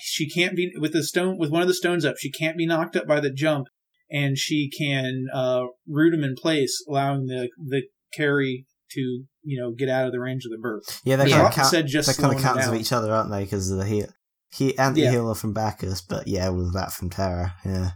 She 0.00 0.28
can't 0.28 0.54
be 0.56 0.70
with 0.78 0.92
the 0.92 1.02
stone 1.02 1.38
with 1.38 1.50
one 1.50 1.62
of 1.62 1.68
the 1.68 1.74
stones 1.74 2.04
up. 2.04 2.16
She 2.18 2.30
can't 2.30 2.56
be 2.58 2.66
knocked 2.66 2.94
up 2.96 3.06
by 3.06 3.20
the 3.20 3.30
jump, 3.30 3.68
and 4.10 4.36
she 4.38 4.70
can 4.70 5.26
uh, 5.34 5.62
root 5.86 6.14
him 6.14 6.24
in 6.24 6.34
place, 6.34 6.84
allowing 6.88 7.26
the 7.26 7.48
the 7.58 7.82
carry 8.14 8.66
to 8.92 9.00
you 9.42 9.60
know 9.60 9.72
get 9.76 9.88
out 9.88 10.06
of 10.06 10.12
the 10.12 10.20
range 10.20 10.44
of 10.44 10.50
the 10.50 10.58
burp. 10.58 10.82
Yeah, 11.04 11.16
they're 11.16 11.28
Yeah. 11.28 11.36
kind 11.36 11.46
of 11.46 11.52
I 11.52 11.54
count, 11.56 11.68
said, 11.68 11.86
just 11.86 12.06
they're 12.06 12.14
kind 12.14 12.34
of 12.34 12.40
slowing 12.40 12.56
it 12.56 12.60
counters 12.60 12.68
of 12.74 12.80
each 12.80 12.92
other, 12.92 13.12
aren't 13.12 13.30
they? 13.30 13.44
Because 13.44 13.70
of 13.70 13.78
the 13.78 13.84
heal, 13.86 14.06
he 14.50 14.76
anti 14.78 15.06
healer 15.06 15.34
from 15.34 15.52
Bacchus, 15.52 16.00
but 16.00 16.26
yeah, 16.26 16.48
with 16.48 16.72
that 16.74 16.92
from 16.92 17.10
Terra. 17.10 17.54
Yeah, 17.64 17.90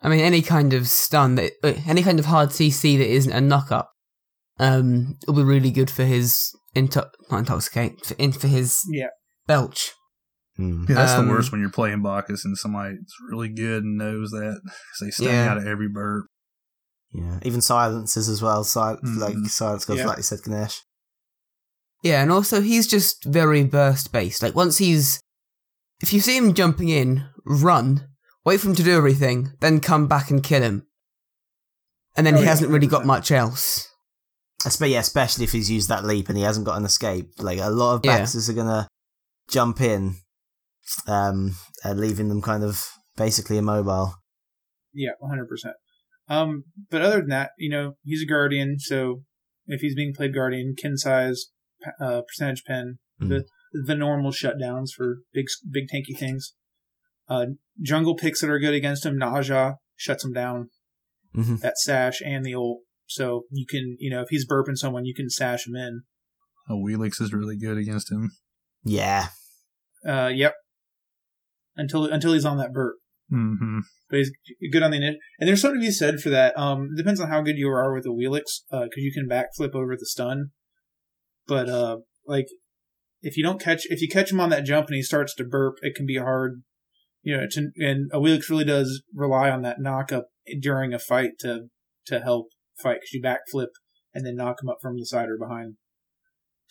I 0.00 0.08
mean, 0.08 0.20
any 0.20 0.40
kind 0.42 0.72
of 0.72 0.88
stun 0.88 1.34
that, 1.36 1.52
uh, 1.62 1.74
any 1.86 2.02
kind 2.02 2.18
of 2.18 2.26
hard 2.26 2.50
CC 2.50 2.96
that 2.98 3.10
isn't 3.10 3.32
a 3.32 3.40
knock 3.40 3.70
up 3.72 3.90
Um, 4.58 5.16
it'll 5.22 5.34
be 5.34 5.42
really 5.42 5.70
good 5.70 5.90
for 5.90 6.04
his 6.04 6.50
into- 6.74 7.08
not 7.30 7.38
intoxicate 7.40 8.04
for, 8.04 8.14
in 8.14 8.32
for 8.32 8.48
his 8.48 8.80
Yeah. 8.90 9.08
belch. 9.46 9.92
Hmm. 10.70 10.84
Yeah, 10.88 10.94
that's 10.96 11.12
Um, 11.12 11.26
the 11.26 11.32
worst 11.32 11.50
when 11.52 11.60
you're 11.60 11.70
playing 11.70 12.02
Bacchus 12.02 12.44
and 12.44 12.56
somebody's 12.56 12.98
really 13.30 13.48
good 13.48 13.84
and 13.84 13.98
knows 13.98 14.30
that 14.30 14.60
'cause 14.64 14.98
they 15.00 15.10
stay 15.10 15.26
Yeah. 15.32 15.50
out 15.50 15.58
of 15.58 15.66
every 15.66 15.88
burp. 15.88 16.26
Yeah, 17.12 17.38
even 17.42 17.60
silences 17.60 18.28
as 18.28 18.40
well. 18.40 18.64
Sil- 18.64 18.98
Like 19.02 19.34
Mhm. 19.34 19.48
silence 19.50 19.84
goes 19.84 19.98
Yeah. 19.98 20.06
like 20.06 20.16
you 20.18 20.22
said, 20.22 20.42
Ganesh. 20.42 20.82
Yeah, 22.02 22.22
and 22.22 22.32
also 22.32 22.60
he's 22.62 22.86
just 22.86 23.24
very 23.24 23.64
burst 23.64 24.12
based. 24.12 24.42
Like 24.42 24.54
once 24.54 24.78
he's, 24.78 25.20
if 26.00 26.12
you 26.12 26.20
see 26.20 26.36
him 26.36 26.54
jumping 26.54 26.88
in, 26.88 27.26
run, 27.44 28.08
wait 28.44 28.60
for 28.60 28.68
him 28.68 28.74
to 28.76 28.82
do 28.82 28.96
everything, 28.96 29.52
then 29.60 29.78
come 29.80 30.06
back 30.08 30.30
and 30.30 30.42
kill 30.42 30.62
him. 30.62 30.86
And 32.16 32.26
then 32.26 32.34
Oh, 32.34 32.38
he 32.38 32.42
yeah, 32.44 32.50
hasn't 32.50 32.70
really 32.70 32.86
got 32.86 33.06
much 33.06 33.30
else. 33.30 33.88
Espe- 34.64 34.90
yeah, 34.90 35.00
especially 35.00 35.44
if 35.44 35.52
he's 35.52 35.70
used 35.70 35.88
that 35.88 36.04
leap 36.04 36.28
and 36.28 36.36
he 36.38 36.44
hasn't 36.44 36.66
got 36.66 36.76
an 36.76 36.84
escape. 36.84 37.30
Like 37.38 37.58
a 37.58 37.68
lot 37.70 37.94
of 37.96 38.00
Yeah. 38.04 38.24
Are 38.26 38.52
gonna 38.52 38.88
jump 39.48 39.80
in, 39.80 40.16
um, 41.06 41.56
and 41.84 42.00
leaving 42.00 42.28
them 42.28 42.42
kind 42.42 42.64
of 42.64 42.84
basically 43.16 43.56
immobile. 43.58 44.14
Yeah, 44.92 45.12
100%. 45.22 45.72
Um, 46.28 46.64
but 46.90 47.02
other 47.02 47.18
than 47.20 47.28
that, 47.30 47.50
you 47.58 47.70
know, 47.70 47.94
he's 48.04 48.22
a 48.22 48.26
guardian, 48.26 48.76
so 48.78 49.22
if 49.66 49.80
he's 49.80 49.94
being 49.94 50.14
played 50.14 50.34
guardian, 50.34 50.74
Qin's 50.80 51.02
Sais, 51.02 51.50
uh, 52.00 52.22
percentage 52.26 52.64
pen, 52.64 52.98
Mm. 53.20 53.28
the 53.28 53.44
the 53.86 53.94
normal 53.94 54.32
shutdowns 54.32 54.90
for 54.96 55.18
big 55.32 55.46
big 55.70 55.84
tanky 55.88 56.18
things. 56.18 56.54
Uh, 57.28 57.46
jungle 57.80 58.14
picks 58.16 58.40
that 58.40 58.50
are 58.50 58.58
good 58.58 58.74
against 58.74 59.06
him, 59.06 59.16
Ne 59.18 59.42
Zha 59.42 59.76
shuts 59.96 60.24
him 60.24 60.32
down. 60.32 60.68
Mhm. 61.36 61.60
That 61.60 61.78
sash 61.78 62.20
and 62.24 62.44
the 62.44 62.54
ult, 62.54 62.80
so 63.06 63.44
you 63.50 63.64
can, 63.68 63.96
you 63.98 64.10
know, 64.10 64.20
if 64.22 64.28
he's 64.30 64.46
burping 64.46 64.76
someone, 64.76 65.04
you 65.06 65.14
can 65.14 65.30
sash 65.30 65.66
him 65.66 65.74
in. 65.76 66.02
Oh, 66.68 66.76
Awilix 66.82 67.20
is 67.20 67.32
really 67.32 67.56
good 67.56 67.78
against 67.78 68.10
him. 68.12 68.32
Yeah, 68.84 69.28
Uh, 70.06 70.30
yep. 70.34 70.54
Until 71.76 72.04
until 72.04 72.32
he's 72.32 72.44
on 72.44 72.58
that 72.58 72.72
burp. 72.72 72.96
Mm-hmm. 73.32 73.78
but 74.10 74.18
he's 74.18 74.30
good 74.70 74.82
on 74.82 74.90
the 74.90 74.98
init. 74.98 75.14
And 75.38 75.48
there's 75.48 75.62
something 75.62 75.80
to 75.80 75.86
be 75.86 75.90
said 75.90 76.20
for 76.20 76.28
that. 76.28 76.58
Um, 76.58 76.90
it 76.92 76.98
depends 76.98 77.18
on 77.18 77.30
how 77.30 77.40
good 77.40 77.56
you 77.56 77.68
are 77.68 77.94
with 77.94 78.04
the 78.04 78.10
Awilix, 78.10 78.60
uh, 78.70 78.82
cause 78.82 78.98
you 78.98 79.10
can 79.10 79.26
backflip 79.26 79.74
over 79.74 79.96
the 79.96 80.04
stun. 80.04 80.50
But, 81.46 81.68
uh, 81.70 81.98
like, 82.26 82.48
if 83.22 83.38
you 83.38 83.42
don't 83.42 83.60
catch, 83.60 83.86
if 83.86 84.02
you 84.02 84.08
catch 84.08 84.30
him 84.30 84.40
on 84.40 84.50
that 84.50 84.66
jump 84.66 84.88
and 84.88 84.96
he 84.96 85.02
starts 85.02 85.34
to 85.36 85.44
burp, 85.44 85.76
it 85.80 85.94
can 85.96 86.04
be 86.04 86.18
hard, 86.18 86.62
you 87.22 87.34
know, 87.34 87.46
to, 87.52 87.70
and 87.76 88.10
a 88.12 88.18
Awilix 88.18 88.50
really 88.50 88.66
does 88.66 89.02
rely 89.14 89.48
on 89.48 89.62
that 89.62 89.80
knock 89.80 90.12
up 90.12 90.26
during 90.60 90.92
a 90.92 90.98
fight 90.98 91.30
to, 91.40 91.68
to 92.08 92.20
help 92.20 92.48
fight, 92.82 92.96
cause 92.96 93.12
you 93.12 93.22
backflip 93.22 93.68
and 94.12 94.26
then 94.26 94.36
knock 94.36 94.56
him 94.62 94.68
up 94.68 94.78
from 94.82 94.98
the 94.98 95.06
side 95.06 95.30
or 95.30 95.38
behind 95.38 95.76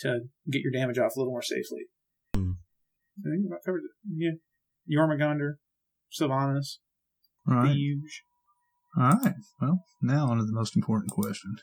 to 0.01 0.19
get 0.51 0.61
your 0.61 0.71
damage 0.71 0.99
off 0.99 1.13
a 1.15 1.19
little 1.19 1.33
more 1.33 1.41
safely. 1.41 1.85
Hmm. 2.35 2.51
I 3.19 3.33
think 3.33 3.47
about 3.47 3.63
covered 3.65 3.79
it. 3.79 3.91
Yeah. 4.15 4.31
Jormungandr, 4.91 5.53
Sylvanus, 6.11 6.79
All 7.49 7.55
right. 7.55 7.75
Huge. 7.75 8.23
All 8.97 9.11
right. 9.23 9.33
Well, 9.61 9.83
now 10.01 10.27
on 10.27 10.37
to 10.37 10.43
the 10.43 10.51
most 10.53 10.75
important 10.75 11.11
question. 11.11 11.55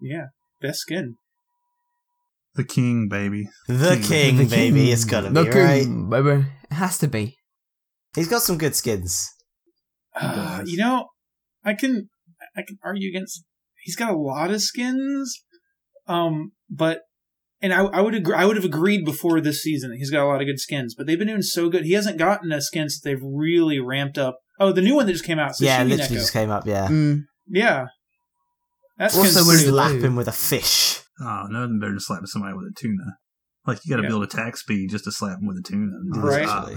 Yeah. 0.00 0.26
Best 0.60 0.80
skin. 0.80 1.16
The 2.54 2.64
king, 2.64 3.08
baby. 3.08 3.48
the 3.68 3.96
King. 3.96 4.02
king, 4.02 4.36
The 4.38 4.44
baby. 4.46 4.80
king. 4.84 4.92
It's 4.92 5.04
gotta 5.04 5.30
The 5.30 5.44
be 5.44 5.50
right. 5.50 5.86
baby. 6.10 6.46
It 6.70 6.74
has 6.74 6.98
to 6.98 7.08
be. 7.08 7.36
He's 8.14 8.28
got 8.28 8.42
some 8.42 8.58
good 8.58 8.74
skins. 8.76 9.28
Uh, 10.14 10.62
you 10.64 10.76
know, 10.78 11.08
I 11.64 11.74
can 11.74 12.08
I 12.56 12.62
can 12.62 12.78
argue 12.84 13.08
against. 13.08 13.44
He's 13.82 13.96
got 13.96 14.12
a 14.12 14.16
lot 14.16 14.50
of 14.52 14.62
skins, 14.62 15.42
um, 16.06 16.52
but 16.70 17.00
and 17.64 17.72
I, 17.72 17.84
I 17.86 18.00
would 18.02 18.14
agree. 18.14 18.34
I 18.34 18.44
would 18.44 18.56
have 18.56 18.64
agreed 18.64 19.04
before 19.06 19.40
this 19.40 19.62
season. 19.62 19.90
that 19.90 19.96
He's 19.96 20.10
got 20.10 20.24
a 20.24 20.28
lot 20.28 20.42
of 20.42 20.46
good 20.46 20.60
skins, 20.60 20.94
but 20.94 21.06
they've 21.06 21.18
been 21.18 21.28
doing 21.28 21.40
so 21.42 21.70
good. 21.70 21.84
He 21.84 21.92
hasn't 21.94 22.18
gotten 22.18 22.52
a 22.52 22.60
skin 22.60 22.90
since 22.90 23.00
they've 23.00 23.22
really 23.22 23.80
ramped 23.80 24.18
up. 24.18 24.38
Oh, 24.60 24.70
the 24.72 24.82
new 24.82 24.94
one 24.94 25.06
that 25.06 25.12
just 25.12 25.24
came 25.24 25.38
out. 25.38 25.52
Sashimi 25.52 25.60
yeah, 25.64 25.82
literally 25.82 26.02
Neko. 26.16 26.20
just 26.20 26.32
came 26.34 26.50
up. 26.50 26.66
Yeah. 26.66 26.88
Mm. 26.88 27.22
Yeah, 27.48 27.86
that's 28.98 29.16
Also, 29.16 29.28
skin's 29.30 29.46
when 29.46 29.56
pretty 29.56 29.70
you 29.70 29.74
low. 29.74 29.88
Slap 29.88 30.02
him 30.02 30.16
with 30.16 30.28
a 30.28 30.32
fish. 30.32 31.00
Oh, 31.20 31.46
nothing 31.50 31.78
better 31.80 31.92
than 31.92 32.00
slapping 32.00 32.26
somebody 32.26 32.54
with 32.54 32.66
a 32.66 32.74
tuna. 32.78 33.16
Like 33.66 33.78
you 33.84 33.90
got 33.90 33.96
to 33.96 34.02
Yeah. 34.02 34.08
build 34.10 34.24
attack 34.24 34.56
speed 34.56 34.90
just 34.90 35.04
to 35.04 35.12
slap 35.12 35.38
them 35.38 35.46
with 35.46 35.56
a 35.56 35.62
tuna. 35.62 35.92
Right. 36.14 36.76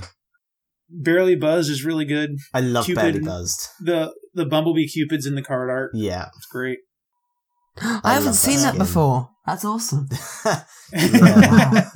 Barely 0.89 1.35
Buzz 1.35 1.67
is 1.69 1.83
really 1.83 2.05
good. 2.05 2.31
I 2.53 2.61
love 2.61 2.85
Cupid. 2.85 3.01
Barely 3.01 3.19
Buzzed. 3.19 3.67
The 3.81 4.13
the 4.33 4.45
Bumblebee 4.45 4.87
Cupids 4.87 5.25
in 5.25 5.35
the 5.35 5.41
card 5.41 5.69
art. 5.69 5.91
Yeah. 5.93 6.27
It's 6.37 6.45
great. 6.49 6.79
I, 7.81 8.01
I 8.03 8.13
haven't 8.15 8.33
seen 8.33 8.59
that 8.59 8.73
that 8.73 8.79
before. 8.79 9.29
That's 9.45 9.65
awesome. 9.65 10.09
Yeah. 10.93 11.89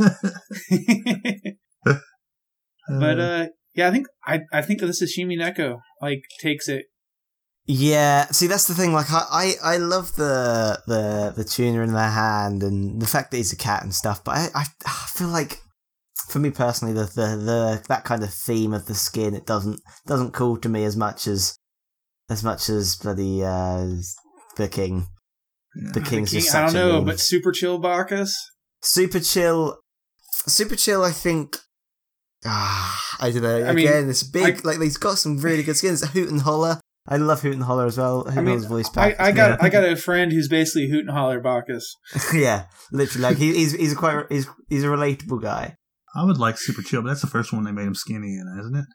but 2.99 3.19
uh, 3.19 3.47
yeah, 3.73 3.87
I 3.87 3.91
think 3.91 4.07
I 4.25 4.41
I 4.51 4.61
think 4.61 4.81
this 4.81 5.01
is 5.01 5.15
Shimi 5.17 5.37
Neko 5.37 5.79
like 6.01 6.23
takes 6.41 6.67
it. 6.67 6.87
Yeah, 7.65 8.25
see 8.25 8.47
that's 8.47 8.67
the 8.67 8.73
thing. 8.73 8.91
Like 8.91 9.11
I, 9.11 9.23
I, 9.31 9.53
I 9.75 9.77
love 9.77 10.15
the 10.15 10.81
the 10.87 11.33
the 11.35 11.43
tuner 11.45 11.83
in 11.83 11.93
their 11.93 12.09
hand 12.09 12.63
and 12.63 13.01
the 13.01 13.07
fact 13.07 13.31
that 13.31 13.37
he's 13.37 13.53
a 13.53 13.57
cat 13.57 13.83
and 13.83 13.95
stuff. 13.95 14.23
But 14.23 14.35
I, 14.35 14.47
I, 14.55 14.65
I 14.85 15.07
feel 15.13 15.29
like 15.29 15.61
for 16.27 16.39
me 16.39 16.49
personally, 16.49 16.93
the, 16.93 17.05
the 17.05 17.37
the 17.37 17.83
that 17.87 18.03
kind 18.03 18.23
of 18.23 18.33
theme 18.33 18.73
of 18.73 18.87
the 18.87 18.95
skin 18.95 19.35
it 19.35 19.45
doesn't 19.45 19.79
doesn't 20.07 20.33
call 20.33 20.57
to 20.57 20.69
me 20.69 20.83
as 20.83 20.97
much 20.97 21.27
as 21.27 21.55
as 22.29 22.43
much 22.43 22.67
as 22.69 22.95
bloody 22.95 23.43
uh, 23.43 23.85
the 24.57 24.67
king. 24.67 25.07
Yeah. 25.75 25.91
The 25.93 26.01
king's 26.01 26.31
King, 26.31 26.41
just 26.41 26.53
I 26.55 26.65
don't 26.65 26.73
know, 26.73 26.93
meme. 26.97 27.05
but 27.05 27.19
Super 27.19 27.51
Chill 27.51 27.77
Bacchus. 27.79 28.35
super 28.81 29.19
chill, 29.19 29.77
super 30.47 30.75
chill. 30.75 31.03
I 31.03 31.11
think. 31.11 31.57
Ah, 32.45 33.17
I 33.19 33.31
don't 33.31 33.43
know. 33.43 33.55
I 33.57 33.71
Again, 33.71 33.73
mean, 33.75 34.09
it's 34.09 34.23
big. 34.23 34.61
I- 34.65 34.67
like 34.69 34.81
he's 34.81 34.97
got 34.97 35.17
some 35.17 35.37
really 35.37 35.63
good 35.63 35.77
skins. 35.77 36.03
Hoot 36.09 36.29
and 36.29 36.41
Holler. 36.41 36.79
I 37.07 37.17
love 37.17 37.41
Hoot 37.41 37.53
and 37.53 37.63
Holler 37.63 37.85
as 37.85 37.97
well. 37.97 38.21
Hoot 38.23 38.27
and 38.29 38.45
mean, 38.45 38.47
Holler's 38.47 38.65
voice 38.65 38.89
I, 38.97 39.09
back. 39.11 39.19
I 39.19 39.31
got 39.31 39.49
Yeah. 39.59 39.65
I 39.65 39.69
got 39.69 39.83
a 39.85 39.95
friend 39.95 40.31
who's 40.31 40.47
basically 40.47 40.89
Hoot 40.89 41.01
and 41.01 41.09
Holler 41.11 41.39
Bacchus. 41.39 41.95
yeah, 42.33 42.65
literally. 42.91 43.23
Like 43.23 43.37
he, 43.37 43.53
he's 43.53 43.71
he's 43.73 43.93
a 43.93 43.95
quite 43.95 44.25
he's 44.29 44.47
he's 44.69 44.83
a 44.83 44.87
relatable 44.87 45.41
guy. 45.41 45.75
I 46.15 46.25
would 46.25 46.37
like 46.37 46.57
Super 46.57 46.81
Chill, 46.81 47.01
but 47.01 47.07
that's 47.09 47.21
the 47.21 47.27
first 47.27 47.53
one 47.53 47.63
they 47.63 47.71
made 47.71 47.87
him 47.87 47.95
skinny 47.95 48.35
in, 48.35 48.55
isn't 48.59 48.75
it? 48.75 48.85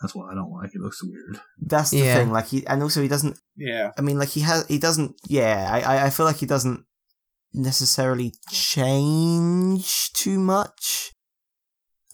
That's 0.00 0.14
why 0.14 0.30
I 0.30 0.34
don't 0.34 0.50
like 0.50 0.70
it. 0.70 0.76
It 0.76 0.80
looks 0.82 1.02
weird. 1.04 1.40
That's 1.60 1.90
the 1.90 1.98
Yeah. 1.98 2.14
thing. 2.16 2.30
Like 2.32 2.46
he 2.48 2.66
and 2.66 2.82
also 2.82 3.02
he 3.02 3.08
doesn't. 3.08 3.38
Yeah, 3.56 3.90
I 3.98 4.00
mean, 4.00 4.18
like 4.18 4.30
he 4.30 4.40
has 4.40 4.66
he 4.66 4.78
doesn't. 4.78 5.14
Yeah, 5.28 5.68
I 5.70 5.80
I, 5.80 6.06
I 6.06 6.10
feel 6.10 6.26
like 6.26 6.36
he 6.38 6.46
doesn't 6.46 6.84
necessarily 7.52 8.32
change 8.50 10.12
too 10.12 10.38
much. 10.38 11.12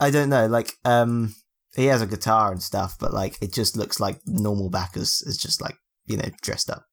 I 0.01 0.11
don't 0.11 0.29
know. 0.29 0.47
Like 0.47 0.73
um, 0.85 1.35
he 1.75 1.87
has 1.87 2.03
a 2.03 2.07
guitar 2.07 2.53
and 2.53 2.63
stuff, 2.63 2.97
but 2.99 3.13
like 3.15 3.37
it 3.41 3.53
just 3.53 3.77
looks 3.77 4.01
like 4.01 4.21
normal 4.27 4.71
Bacchus 4.71 5.23
is 5.23 5.37
just 5.39 5.61
like 5.63 5.77
you 6.07 6.17
know 6.17 6.29
dressed 6.43 6.71
up. 6.71 6.85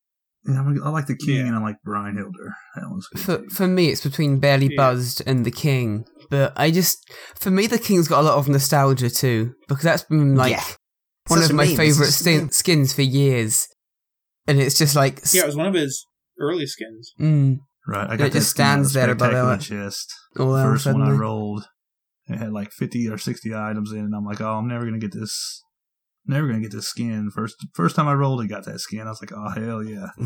Yeah, 0.45 0.59
I, 0.59 0.63
mean, 0.63 0.81
I 0.83 0.89
like 0.89 1.07
the 1.07 1.15
king 1.15 1.35
Yeah. 1.37 1.47
and 1.47 1.55
I 1.55 1.61
like 1.61 1.77
Brian 1.85 2.17
Hilder. 2.17 2.53
That 2.75 2.89
one's 2.89 3.07
good. 3.07 3.21
For 3.21 3.37
too. 3.37 3.49
for 3.49 3.65
me, 3.67 3.87
it's 3.89 4.01
between 4.03 4.39
Barely 4.39 4.67
Yeah. 4.71 4.75
Buzzed 4.77 5.23
and 5.25 5.45
the 5.45 5.51
King. 5.51 6.05
But 6.29 6.51
I 6.57 6.69
just, 6.69 7.09
for 7.35 7.49
me, 7.49 7.65
the 7.67 7.79
King's 7.79 8.09
got 8.09 8.19
a 8.21 8.23
lot 8.27 8.37
of 8.37 8.49
nostalgia 8.49 9.09
too, 9.09 9.53
because 9.69 9.83
that's 9.85 10.03
been 10.03 10.35
like 10.35 10.51
Yeah. 10.51 10.63
One 11.27 11.41
Such 11.41 11.49
of 11.51 11.55
my 11.55 11.65
meme. 11.65 11.75
Favorite 11.77 12.05
just 12.07 12.19
skin- 12.19 12.51
skins 12.51 12.93
for 12.93 13.01
years. 13.01 13.67
And 14.47 14.59
it's 14.59 14.77
just 14.77 14.95
like, 14.95 15.21
yeah, 15.33 15.43
it 15.43 15.45
was 15.45 15.55
one 15.55 15.67
of 15.67 15.73
his 15.73 16.05
early 16.39 16.65
skins. 16.65 17.13
mm, 17.19 17.57
right, 17.87 18.09
I 18.09 18.15
it 18.15 18.17
got 18.17 18.23
that 18.25 18.33
just 18.33 18.49
skin 18.49 18.65
on 18.65 18.79
a 18.81 18.85
stands 18.85 18.93
there 18.93 19.09
above 19.09 19.29
spectacular 19.29 19.55
it. 19.55 19.61
chest. 19.85 20.13
all 20.37 20.55
else 20.57 20.83
First 20.83 20.93
one 20.97 21.01
I 21.01 21.11
rolled, 21.11 21.65
it 22.27 22.37
had 22.37 22.51
like 22.51 22.71
fifty 22.71 23.07
or 23.07 23.17
sixty 23.17 23.55
items 23.55 23.91
in, 23.93 23.99
and 23.99 24.13
I'm 24.15 24.25
like, 24.25 24.41
oh, 24.41 24.55
I'm 24.57 24.67
never 24.67 24.83
gonna 24.85 24.99
get 24.99 25.13
this. 25.13 25.61
Never 26.25 26.47
gonna 26.47 26.61
get 26.61 26.71
this 26.71 26.87
skin. 26.87 27.29
First, 27.33 27.55
first 27.73 27.95
time 27.97 28.07
I 28.07 28.13
rolled, 28.13 28.41
it 28.43 28.47
got 28.47 28.63
that 28.65 28.79
skin. 28.79 29.01
I 29.01 29.09
was 29.09 29.21
like, 29.21 29.33
"Oh 29.33 29.49
hell 29.49 29.83
yeah!" 29.83 30.07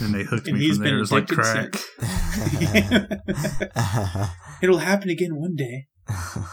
And 0.00 0.14
they 0.14 0.22
hooked 0.22 0.46
And 0.46 0.58
me 0.58 0.64
he's 0.64 0.76
from 0.76 0.84
been 0.84 0.90
there. 0.90 0.96
It 0.96 1.00
was 1.00 1.12
like 1.12 1.26
crack. 1.26 1.74
It'll 4.62 4.78
happen 4.78 5.08
again 5.10 5.36
one 5.36 5.54
day. 5.56 5.86
I'm 6.08 6.44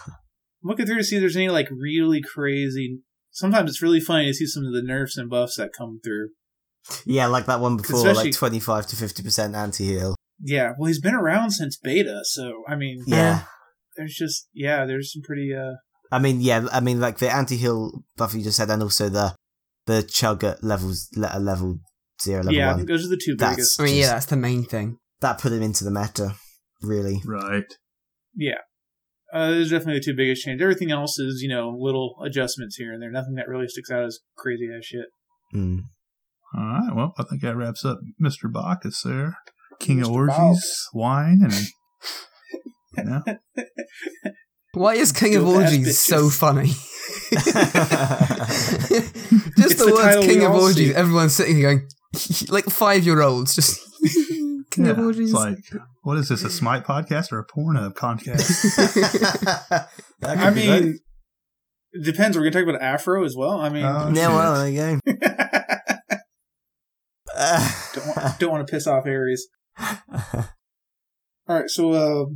looking 0.64 0.86
through 0.86 0.98
to 0.98 1.04
see 1.04 1.16
if 1.18 1.22
there's 1.22 1.36
any 1.36 1.50
like 1.50 1.70
really 1.72 2.22
crazy. 2.22 3.00
Sometimes 3.36 3.70
it's 3.70 3.82
really 3.82 4.00
funny 4.00 4.28
to 4.28 4.34
see 4.34 4.48
some 4.48 4.66
of 4.66 4.74
the 4.74 4.82
nerfs 4.82 5.18
and 5.18 5.30
buffs 5.30 5.58
that 5.58 5.72
come 5.78 6.00
through. 6.04 6.30
yeah, 7.06 7.28
like 7.28 7.46
that 7.48 7.60
one 7.60 7.78
before, 7.78 8.14
like 8.14 8.34
twenty 8.34 8.60
five 8.60 8.88
to 8.88 8.96
fifty 8.96 9.22
percent 9.22 9.54
anti 9.56 9.86
heal. 9.86 10.16
Yeah, 10.42 10.72
well, 10.78 10.88
he's 10.88 11.02
been 11.02 11.16
around 11.16 11.52
since 11.52 11.78
beta, 11.78 12.22
so 12.24 12.64
I 12.68 12.76
mean, 12.76 13.04
Yeah. 13.08 13.44
there's 13.98 14.16
just 14.16 14.48
yeah, 14.54 14.86
there's 14.86 15.12
some 15.14 15.22
pretty 15.22 15.54
uh 15.54 15.74
I 16.12 16.20
mean, 16.20 16.40
yeah, 16.40 16.68
I 16.72 16.80
mean, 16.82 17.00
like 17.00 17.18
the 17.18 17.30
anti-heal 17.34 18.04
buff 18.16 18.34
you 18.36 18.44
just 18.44 18.58
said, 18.58 18.70
and 18.70 18.82
also 18.84 19.10
the 19.10 19.36
the 19.86 20.04
chug 20.04 20.44
at 20.44 20.64
levels 20.64 21.10
le- 21.16 21.40
level 21.40 21.80
zero, 22.22 22.40
level 22.44 22.54
yeah. 22.54 22.68
One. 22.68 22.78
think 22.78 22.88
those 22.90 23.06
are 23.06 23.10
the 23.10 23.22
two 23.24 23.36
That's- 23.36 23.56
biggest. 23.56 23.82
I 23.82 23.84
mean, 23.86 23.98
yeah, 23.98 24.10
that's 24.14 24.28
the 24.28 24.38
main 24.38 24.64
thing. 24.64 24.98
That 25.22 25.40
put 25.40 25.52
him 25.52 25.62
into 25.64 25.84
the 25.84 25.92
meta, 25.92 26.36
really. 26.82 27.22
right. 27.26 27.66
Yeah. 28.36 28.62
Uh, 29.36 29.50
those 29.50 29.68
are 29.70 29.78
definitely 29.78 30.00
the 30.00 30.06
two 30.06 30.16
biggest 30.16 30.44
changes. 30.46 30.64
Everything 30.64 30.92
else 30.92 31.20
is, 31.20 31.42
you 31.42 31.50
know, 31.50 31.76
little 31.78 32.16
adjustments 32.24 32.78
here 32.78 32.94
and 32.94 33.02
there. 33.02 33.12
Nothing 33.12 33.36
that 33.36 33.50
really 33.50 33.68
sticks 33.68 33.92
out 33.92 34.06
as 34.06 34.20
crazy 34.38 34.70
as 34.76 34.86
shit. 34.86 35.08
Mm. 35.54 35.80
All 36.58 36.64
right. 36.64 36.96
Well, 36.96 37.14
I 37.18 37.24
think 37.24 37.42
that 37.42 37.58
wraps 37.58 37.84
up 37.84 38.00
Mr. 38.24 38.52
Bacchus 38.52 39.02
there. 39.04 39.38
King 39.82 40.02
of 40.02 40.08
Mr. 40.08 40.40
Orgies 40.40 40.88
wine 40.94 41.42
and 41.44 41.54
you 42.98 43.04
know, 43.04 43.24
Why 44.74 44.94
is 44.94 45.12
King 45.12 45.36
of 45.36 45.46
Orgies 45.46 46.00
so 46.00 46.30
funny? 46.30 46.68
just 47.32 47.44
It's 49.58 49.76
the, 49.76 49.86
the 49.86 49.94
words 49.94 50.26
King 50.26 50.46
of 50.46 50.54
Orgies. 50.54 50.92
see. 50.92 50.96
Everyone's 50.96 51.36
sitting 51.36 51.58
here 51.58 51.76
going, 51.76 51.88
like 52.48 52.66
five 52.66 53.06
year 53.06 53.22
olds, 53.22 53.54
just 53.56 53.82
King 54.02 54.22
of 54.30 54.45
yeah, 54.78 54.94
it's 54.98 55.34
like 55.34 55.58
what 56.04 56.18
is 56.18 56.30
this 56.30 56.44
a 56.44 56.50
Smite 56.50 56.86
podcast 56.86 57.32
or 57.32 57.40
a 57.40 57.46
Pornhub 57.48 57.96
podcast? 57.96 59.88
I 60.24 60.50
mean, 60.52 61.00
it 61.94 62.04
depends. 62.04 62.38
We're 62.38 62.50
gonna 62.50 62.66
talk 62.66 62.76
about 62.76 62.82
Aphro 62.82 63.26
as 63.26 63.36
well. 63.36 63.60
I 63.62 63.70
mean, 63.70 63.86
Oh, 63.86 64.12
yeah, 64.14 64.28
shit. 64.28 64.30
well, 64.30 64.72
there 64.72 65.00
don't 67.94 68.08
want, 68.08 68.40
don't 68.40 68.52
want 68.52 68.68
to 68.68 68.72
piss 68.72 68.88
off 68.88 69.06
Ares. 69.06 69.48
All 71.48 71.60
right, 71.60 71.70
so 71.70 71.92
uh, 71.92 71.98
All 71.98 72.28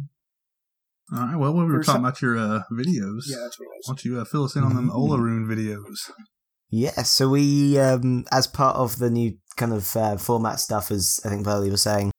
right. 1.11 1.35
Well, 1.37 1.53
when 1.53 1.65
we 1.67 1.71
were 1.73 1.83
talking 1.83 2.01
some- 2.01 2.05
about 2.05 2.21
your 2.21 2.37
uh, 2.37 2.61
videos. 2.71 3.23
yeah, 3.27 3.37
that's 3.41 3.59
what 3.59 3.65
it 3.65 3.81
Why 3.85 3.87
don't 3.87 4.05
you 4.05 4.19
uh, 4.19 4.25
fill 4.25 4.43
us 4.45 4.55
in 4.55 4.63
on 4.63 4.75
them 4.75 4.89
Mhm. 4.89 4.95
Olorun 4.95 5.45
videos? 5.47 6.11
Yeah, 6.69 6.91
so 7.03 7.29
we, 7.29 7.79
um, 7.79 8.25
as 8.31 8.45
part 8.45 8.75
of 8.75 8.99
the 8.99 9.09
new 9.09 9.35
kind 9.57 9.73
of 9.73 9.95
uh, 9.97 10.17
format 10.17 10.59
stuff, 10.59 10.91
as 10.91 11.19
I 11.25 11.29
think 11.29 11.43
Burley 11.43 11.71
was 11.71 11.81
saying 11.81 12.11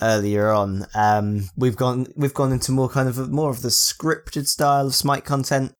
earlier 0.00 0.50
on, 0.50 0.86
um, 0.94 1.48
we've 1.56 1.76
gone 1.76 2.06
we've 2.16 2.34
gone 2.34 2.52
into 2.52 2.72
more 2.72 2.88
kind 2.88 3.08
of 3.08 3.30
more 3.30 3.50
of 3.50 3.62
the 3.62 3.68
scripted 3.68 4.46
style 4.46 4.86
of 4.86 4.94
Smite 4.94 5.24
content, 5.24 5.72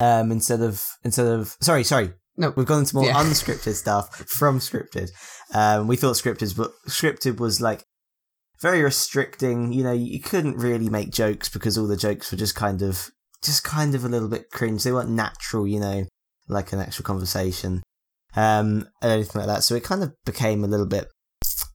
um, 0.00 0.30
instead 0.30 0.60
of 0.60 0.84
instead 1.04 1.26
of 1.26 1.56
sorry 1.60 1.84
sorry 1.84 2.12
no, 2.36 2.52
we've 2.56 2.66
gone 2.66 2.80
into 2.80 2.96
more 2.96 3.06
Yeah. 3.06 3.14
unscripted 3.22 3.74
stuff 3.74 4.14
from 4.28 4.58
scripted. 4.58 5.10
Um, 5.52 5.86
we 5.86 5.96
thought 5.96 6.16
scripted, 6.16 6.56
but 6.56 6.72
scripted 6.88 7.38
was 7.38 7.60
like 7.60 7.84
very 8.60 8.82
restricting. 8.82 9.72
You 9.72 9.84
know, 9.84 9.92
you 9.92 10.20
couldn't 10.20 10.56
really 10.56 10.88
make 10.88 11.10
jokes 11.10 11.48
because 11.48 11.78
all 11.78 11.86
the 11.86 11.96
jokes 11.96 12.32
were 12.32 12.38
just 12.38 12.54
kind 12.54 12.82
of 12.82 13.10
just 13.42 13.62
kind 13.62 13.94
of 13.94 14.04
a 14.04 14.08
little 14.08 14.28
bit 14.28 14.50
cringe. 14.50 14.82
They 14.82 14.92
weren't 14.92 15.10
natural, 15.10 15.66
you 15.66 15.78
know, 15.78 16.06
like 16.48 16.72
an 16.72 16.80
actual 16.80 17.04
conversation, 17.04 17.82
um, 18.34 18.88
and 19.00 19.12
anything 19.12 19.40
like 19.40 19.48
that. 19.48 19.62
So 19.62 19.74
it 19.74 19.84
kind 19.84 20.02
of 20.02 20.12
became 20.24 20.64
a 20.64 20.68
little 20.68 20.86
bit 20.86 21.08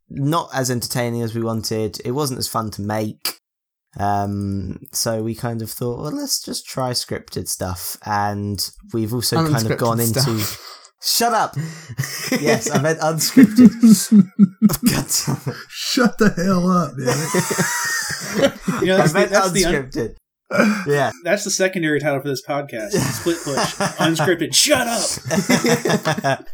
not 0.10 0.50
as 0.54 0.70
entertaining 0.72 1.22
as 1.22 1.34
we 1.36 1.42
wanted. 1.42 2.00
It 2.06 2.12
wasn't 2.12 2.40
as 2.40 2.48
fun 2.48 2.72
to 2.72 2.82
make. 2.82 3.40
Um, 3.98 4.80
so 4.92 5.24
we 5.24 5.34
kind 5.36 5.62
of 5.62 5.70
thought, 5.72 6.00
well, 6.00 6.12
let's 6.12 6.44
just 6.44 6.66
try 6.68 6.92
scripted 6.92 7.48
stuff, 7.48 7.98
and 8.06 8.70
we've 8.94 9.14
also 9.14 9.38
kind 9.38 9.50
of 9.50 9.62
Unscripted 9.64 9.78
gone 9.78 10.00
into. 10.00 10.46
Shut 11.02 11.34
up! 11.34 11.56
Yes, 12.40 12.70
I 12.70 12.80
meant 12.80 13.00
unscripted. 13.00 13.72
God. 14.92 15.10
Shut 15.70 16.18
the 16.20 16.30
hell 16.30 16.70
up, 16.70 16.92
damn 16.96 18.82
You 18.82 18.88
know, 18.88 18.96
I 18.96 18.98
that's, 18.98 19.14
the, 19.14 19.20
meant 19.20 19.32
that's, 19.32 19.52
the 19.52 19.66
un- 19.66 19.74
unscripted. 19.74 19.96
it. 19.96 20.88
Yeah. 20.88 21.12
that's 21.24 21.44
the 21.44 21.50
secondary 21.50 22.00
title 22.00 22.22
for 22.22 22.28
this 22.28 22.46
podcast. 22.46 22.92
Split 22.92 23.38
push, 23.44 23.76
unscripted. 23.98 24.54
Shut 24.54 24.88
up. 24.88 26.46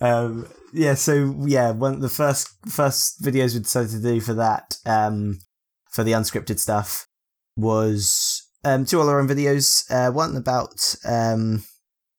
um, 0.00 0.46
yeah, 0.72 0.94
so 0.94 1.34
yeah, 1.46 1.70
one 1.70 1.94
of 1.94 2.00
the 2.00 2.08
first 2.08 2.48
first 2.68 3.22
videos 3.22 3.54
we 3.54 3.60
decided 3.60 3.90
to 3.90 4.02
do 4.02 4.20
for 4.20 4.34
that, 4.34 4.76
um, 4.86 5.38
for 5.90 6.04
the 6.04 6.12
unscripted 6.12 6.58
stuff, 6.58 7.06
was 7.56 8.46
um, 8.64 8.84
two 8.84 8.98
Olorun 8.98 9.28
videos. 9.28 9.84
Uh, 9.90 10.12
one 10.12 10.36
about 10.36 10.94
um, 11.04 11.64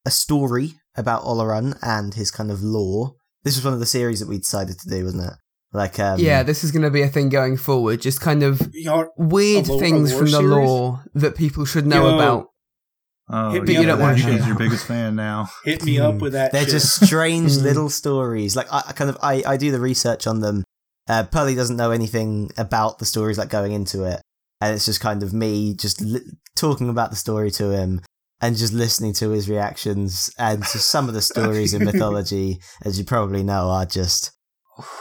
a 0.06 0.12
story 0.12 0.74
about 0.96 1.24
Olorun 1.24 1.78
and 1.82 2.14
his 2.14 2.32
kind 2.32 2.52
of 2.52 2.62
lore. 2.62 3.16
This 3.44 3.56
was 3.56 3.66
one 3.66 3.74
of 3.74 3.80
the 3.80 3.86
series 3.86 4.20
that 4.20 4.30
we 4.30 4.38
decided 4.38 4.80
to 4.80 4.90
do, 4.90 5.06
wasn't 5.06 5.32
it? 5.32 5.38
Like, 5.72 6.00
um, 6.00 6.20
yeah, 6.20 6.44
this 6.44 6.64
is 6.64 6.72
going 6.72 6.84
to 6.84 6.90
be 6.90 7.04
a 7.04 7.08
thing 7.08 7.30
going 7.30 7.56
forward. 7.56 8.02
Just 8.02 8.22
kind 8.22 8.42
of 8.44 8.60
weird 9.18 9.68
lore- 9.68 9.80
things 9.80 10.12
from 10.12 10.26
the 10.26 10.40
series? 10.40 10.50
lore 10.50 11.04
that 11.14 11.36
people 11.36 11.64
should 11.66 11.86
know 11.86 12.08
Yo. 12.08 12.16
about. 12.16 12.48
Oh, 13.32 13.52
Hit 13.52 13.64
me 13.66 13.74
yeah, 13.76 13.82
up 13.94 14.00
with 14.00 14.00
that 14.00 14.08
that 14.08 14.18
she's 14.18 14.38
shit. 14.40 14.48
your 14.48 14.58
biggest 14.58 14.86
fan 14.88 15.16
now. 15.16 15.50
hit 15.64 15.84
me 15.84 16.00
up 16.00 16.16
with 16.16 16.34
that. 16.34 16.52
They're 16.52 16.62
shit. 16.64 16.72
just 16.72 17.06
strange 17.06 17.58
little 17.58 17.90
stories. 17.90 18.56
Like 18.56 18.68
I 18.72 18.84
I 18.88 18.92
kind 18.94 19.10
of 19.10 19.18
I, 19.22 19.44
I 19.46 19.58
do 19.58 19.72
the 19.72 19.80
research 19.80 20.26
on 20.28 20.40
them. 20.40 20.64
Uh, 21.08 21.24
Pearly 21.26 21.56
doesn't 21.56 21.78
know 21.78 21.92
anything 21.92 22.52
about 22.58 23.00
the 23.00 23.06
stories 23.06 23.38
like 23.38 23.50
going 23.50 23.72
into 23.74 24.04
it, 24.04 24.22
and 24.62 24.74
it's 24.76 24.86
just 24.86 25.00
kind 25.02 25.22
of 25.24 25.34
me 25.34 25.74
just 25.76 26.02
li- 26.02 26.22
talking 26.56 26.90
about 26.90 27.10
the 27.12 27.16
story 27.16 27.52
to 27.52 27.70
him 27.72 28.02
and 28.42 28.56
just 28.58 28.74
listening 28.74 29.14
to 29.14 29.30
his 29.32 29.50
reactions. 29.50 30.32
And 30.40 30.64
so 30.66 30.80
some 30.80 31.08
of 31.08 31.14
the 31.14 31.22
stories 31.22 31.74
in 31.74 31.84
mythology, 31.92 32.60
as 32.86 32.98
you 32.98 33.06
probably 33.06 33.44
know, 33.44 33.70
are 33.70 33.86
just 33.86 34.32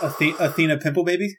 Athe- 0.00 0.38
Athena 0.40 0.78
Pimple 0.78 1.04
Baby. 1.04 1.36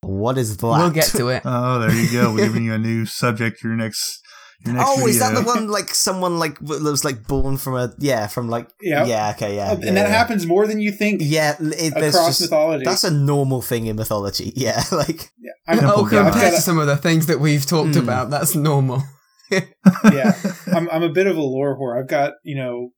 what 0.00 0.36
is 0.38 0.56
that? 0.56 0.66
We'll 0.66 0.90
get 0.90 1.06
to 1.16 1.28
it. 1.28 1.42
Oh, 1.44 1.78
there 1.78 1.94
you 1.94 2.10
go. 2.12 2.32
We're 2.32 2.46
giving 2.46 2.64
you 2.64 2.74
a 2.74 2.78
new 2.78 3.06
subject 3.06 3.58
for 3.60 3.68
your 3.68 3.76
next. 3.76 4.20
Your 4.64 4.74
next 4.74 4.90
Oh, 4.90 5.06
is 5.06 5.18
that 5.18 5.34
the 5.34 5.42
one 5.42 5.68
like 5.68 5.88
someone 5.94 6.38
like 6.38 6.58
that 6.60 6.82
was 6.82 7.04
like 7.04 7.26
born 7.26 7.56
from 7.58 7.74
a 7.76 7.92
yeah 7.98 8.26
from 8.28 8.48
like 8.48 8.68
Yeah. 8.80 9.04
yeah 9.06 9.30
okay 9.34 9.56
yeah 9.56 9.72
Uh, 9.72 9.78
yeah, 9.80 9.88
and 9.88 9.96
that 9.96 10.08
yeah. 10.08 10.16
happens 10.16 10.46
more 10.46 10.66
than 10.66 10.80
you 10.80 10.92
think 10.92 11.20
yeah 11.22 11.56
it, 11.60 11.92
across 11.96 12.38
just, 12.38 12.40
mythology. 12.42 12.84
that's 12.84 13.04
a 13.04 13.10
normal 13.10 13.60
thing 13.62 13.86
in 13.86 13.96
mythology 13.96 14.52
yeah 14.56 14.82
like 14.92 15.30
yeah, 15.38 15.52
I'm, 15.68 15.80
Oh, 15.84 16.06
compared 16.06 16.32
to 16.34 16.40
got 16.40 16.62
some 16.62 16.78
of 16.78 16.86
the 16.86 16.96
things 16.96 17.26
that 17.26 17.40
we've 17.40 17.64
talked 17.66 17.94
Hmm. 17.94 18.02
about, 18.04 18.30
that's 18.30 18.54
normal. 18.54 19.02
a- 19.52 19.62
yeah, 20.12 20.32
I'm, 20.74 20.88
I'm 20.90 21.02
a 21.02 21.08
bit 21.10 21.26
of 21.26 21.36
a 21.36 21.40
lore 21.42 21.76
whore. 21.78 21.98
I've 22.00 22.08
got 22.08 22.32
you 22.42 22.56
know 22.56 22.92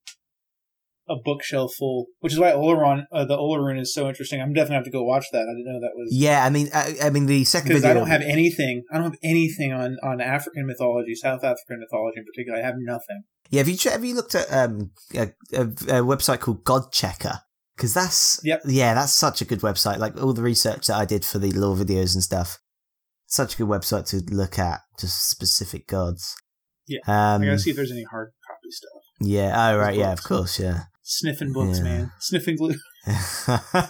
a 1.09 1.15
bookshelf 1.15 1.73
full, 1.77 2.07
which 2.19 2.33
is 2.33 2.39
why 2.39 2.51
Olorun, 2.51 3.05
uh, 3.11 3.25
the 3.25 3.37
Olorun 3.37 3.79
is 3.79 3.93
so 3.93 4.07
interesting. 4.07 4.41
I'm 4.41 4.53
definitely 4.53 4.75
have 4.75 4.85
to 4.85 4.91
go 4.91 5.03
watch 5.03 5.25
that. 5.31 5.41
I 5.41 5.53
didn't 5.55 5.65
know 5.73 5.79
that 5.79 5.95
was 5.95 6.09
Yeah, 6.11 6.45
I 6.45 6.49
mean, 6.49 6.69
I, 6.73 6.95
I 7.03 7.09
mean, 7.09 7.25
the 7.25 7.43
second 7.43 7.69
because 7.69 7.83
video. 7.83 7.95
I 7.95 7.99
don't 7.99 8.09
have 8.09 8.21
anything. 8.21 8.83
I 8.91 8.95
don't 8.95 9.05
have 9.05 9.19
anything 9.23 9.73
on 9.73 9.97
on 10.03 10.21
African 10.21 10.65
mythology, 10.67 11.15
South 11.15 11.43
African 11.43 11.79
mythology 11.79 12.19
in 12.19 12.25
particular. 12.25 12.59
I 12.59 12.61
have 12.61 12.75
nothing. 12.77 13.23
Yeah, 13.49 13.59
have 13.59 13.69
you 13.69 13.77
have 13.89 14.03
you 14.03 14.15
looked 14.15 14.35
at 14.35 14.51
um 14.51 14.91
a, 15.15 15.31
a, 15.53 15.61
a 15.61 16.03
website 16.03 16.39
called 16.39 16.63
God 16.63 16.91
Checker? 16.91 17.39
Because 17.75 17.93
that's 17.93 18.41
Yep. 18.43 18.61
yeah, 18.65 18.93
that's 18.95 19.13
such 19.13 19.41
a 19.41 19.45
good 19.45 19.61
website. 19.61 19.99
Like 19.99 20.21
all 20.21 20.33
the 20.33 20.41
research 20.41 20.87
that 20.87 20.97
I 20.97 21.05
did 21.05 21.23
for 21.23 21.37
the 21.37 21.51
lore 21.51 21.75
videos 21.75 22.13
and 22.15 22.23
stuff, 22.23 22.59
such 23.27 23.53
a 23.53 23.57
good 23.57 23.67
website 23.67 24.07
to 24.09 24.35
look 24.35 24.57
at 24.59 24.81
just 24.99 25.29
specific 25.29 25.87
gods. 25.87 26.35
Yeah, 26.87 26.99
um, 27.07 27.41
I 27.41 27.45
gotta 27.45 27.59
see 27.59 27.69
if 27.69 27.75
there's 27.75 27.91
any 27.91 28.03
hard 28.03 28.31
copy 28.47 28.71
stuff. 28.71 29.03
yeah. 29.19 29.53
Oh 29.55 29.77
right, 29.77 29.95
yeah, 29.95 30.11
of 30.11 30.23
course, 30.23 30.59
yeah. 30.59 30.83
Sniffing 31.09 31.53
books, 31.53 31.77
Yeah. 31.77 31.83
man. 31.85 32.11
Sniffing 32.19 32.57
glue. 32.57 32.75
uh, 33.47 33.87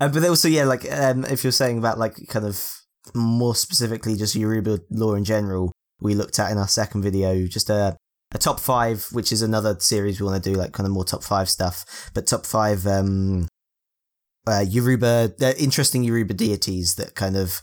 but 0.00 0.24
also, 0.24 0.48
yeah, 0.48 0.64
like 0.64 0.90
um, 0.90 1.26
if 1.26 1.44
you're 1.44 1.52
saying 1.52 1.76
about 1.76 1.98
like 1.98 2.16
kind 2.28 2.46
of 2.46 2.66
more 3.14 3.54
specifically 3.54 4.16
just 4.16 4.34
Yoruba 4.34 4.80
lore 4.90 5.18
in 5.18 5.24
general, 5.24 5.72
we 6.00 6.14
looked 6.14 6.38
at 6.38 6.50
in 6.50 6.56
our 6.56 6.66
second 6.66 7.02
video 7.02 7.46
just 7.46 7.68
a 7.68 7.96
a 8.32 8.38
top 8.38 8.60
five, 8.60 9.08
which 9.12 9.30
is 9.30 9.42
another 9.42 9.76
series 9.78 10.20
we 10.20 10.26
want 10.26 10.42
to 10.42 10.50
do, 10.50 10.56
like 10.56 10.72
kind 10.72 10.86
of 10.86 10.92
more 10.92 11.04
top 11.04 11.22
five 11.22 11.50
stuff. 11.50 12.10
But 12.14 12.26
top 12.26 12.46
five 12.46 12.86
um, 12.86 13.46
uh, 14.46 14.64
Yoruba, 14.66 15.32
uh, 15.42 15.52
interesting 15.58 16.02
Yoruba 16.02 16.32
deities 16.32 16.94
that 16.94 17.14
kind 17.14 17.36
of 17.36 17.60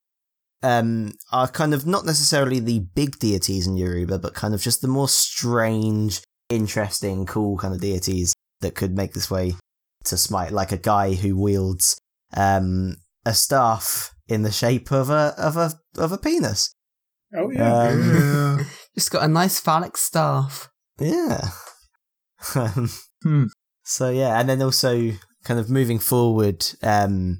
um, 0.62 1.14
are 1.32 1.48
kind 1.48 1.74
of 1.74 1.88
not 1.88 2.06
necessarily 2.06 2.60
the 2.60 2.80
big 2.94 3.18
deities 3.18 3.66
in 3.66 3.78
Yoruba, 3.78 4.20
but 4.20 4.36
kind 4.36 4.54
of 4.54 4.62
just 4.62 4.82
the 4.82 4.88
more 4.88 5.10
strange, 5.10 6.22
interesting, 6.50 7.26
cool 7.26 7.58
kind 7.58 7.74
of 7.74 7.82
deities 7.82 8.35
that 8.62 8.76
could 8.76 8.96
make 8.96 9.14
this 9.14 9.30
way 9.30 9.56
to 10.06 10.18
smite, 10.18 10.52
like 10.52 10.72
a 10.72 10.78
guy 10.78 11.14
who 11.14 11.36
wields 11.38 11.98
um, 12.36 12.96
a 13.26 13.34
staff 13.34 14.12
in 14.28 14.42
the 14.44 14.52
shape 14.52 14.92
of 14.92 15.10
a 15.10 15.34
of 15.38 15.58
a 15.58 15.74
of 15.98 16.12
a 16.12 16.18
penis. 16.18 16.74
Oh 17.36 17.52
yeah. 17.52 17.80
Um, 17.90 18.14
Yeah. 18.60 18.64
Just 18.96 19.12
got 19.12 19.24
a 19.24 19.28
nice 19.28 19.60
phallic 19.60 19.98
staff. 19.98 20.70
yeah. 21.00 21.50
Um, 22.56 22.90
Hmm. 23.24 23.46
So 23.84 24.10
yeah, 24.12 24.40
and 24.40 24.48
then 24.48 24.62
also 24.62 25.12
kind 25.46 25.60
of 25.60 25.68
moving 25.68 25.98
forward, 25.98 26.64
um, 26.84 27.40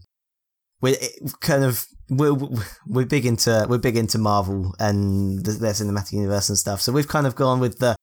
we're 0.82 0.96
kind 1.42 1.64
of 1.64 1.86
we're 2.10 2.36
we're 2.88 3.06
big 3.06 3.26
into 3.26 3.68
we're 3.70 3.78
big 3.78 3.98
into 3.98 4.18
Marvel 4.18 4.74
and 4.80 5.46
their 5.46 5.74
cinematic 5.74 6.14
universe 6.14 6.50
and 6.50 6.58
stuff. 6.58 6.82
So 6.82 6.92
we've 6.92 7.08
kind 7.08 7.28
of 7.28 7.36
gone 7.36 7.60
with 7.60 7.78
the 7.78 7.96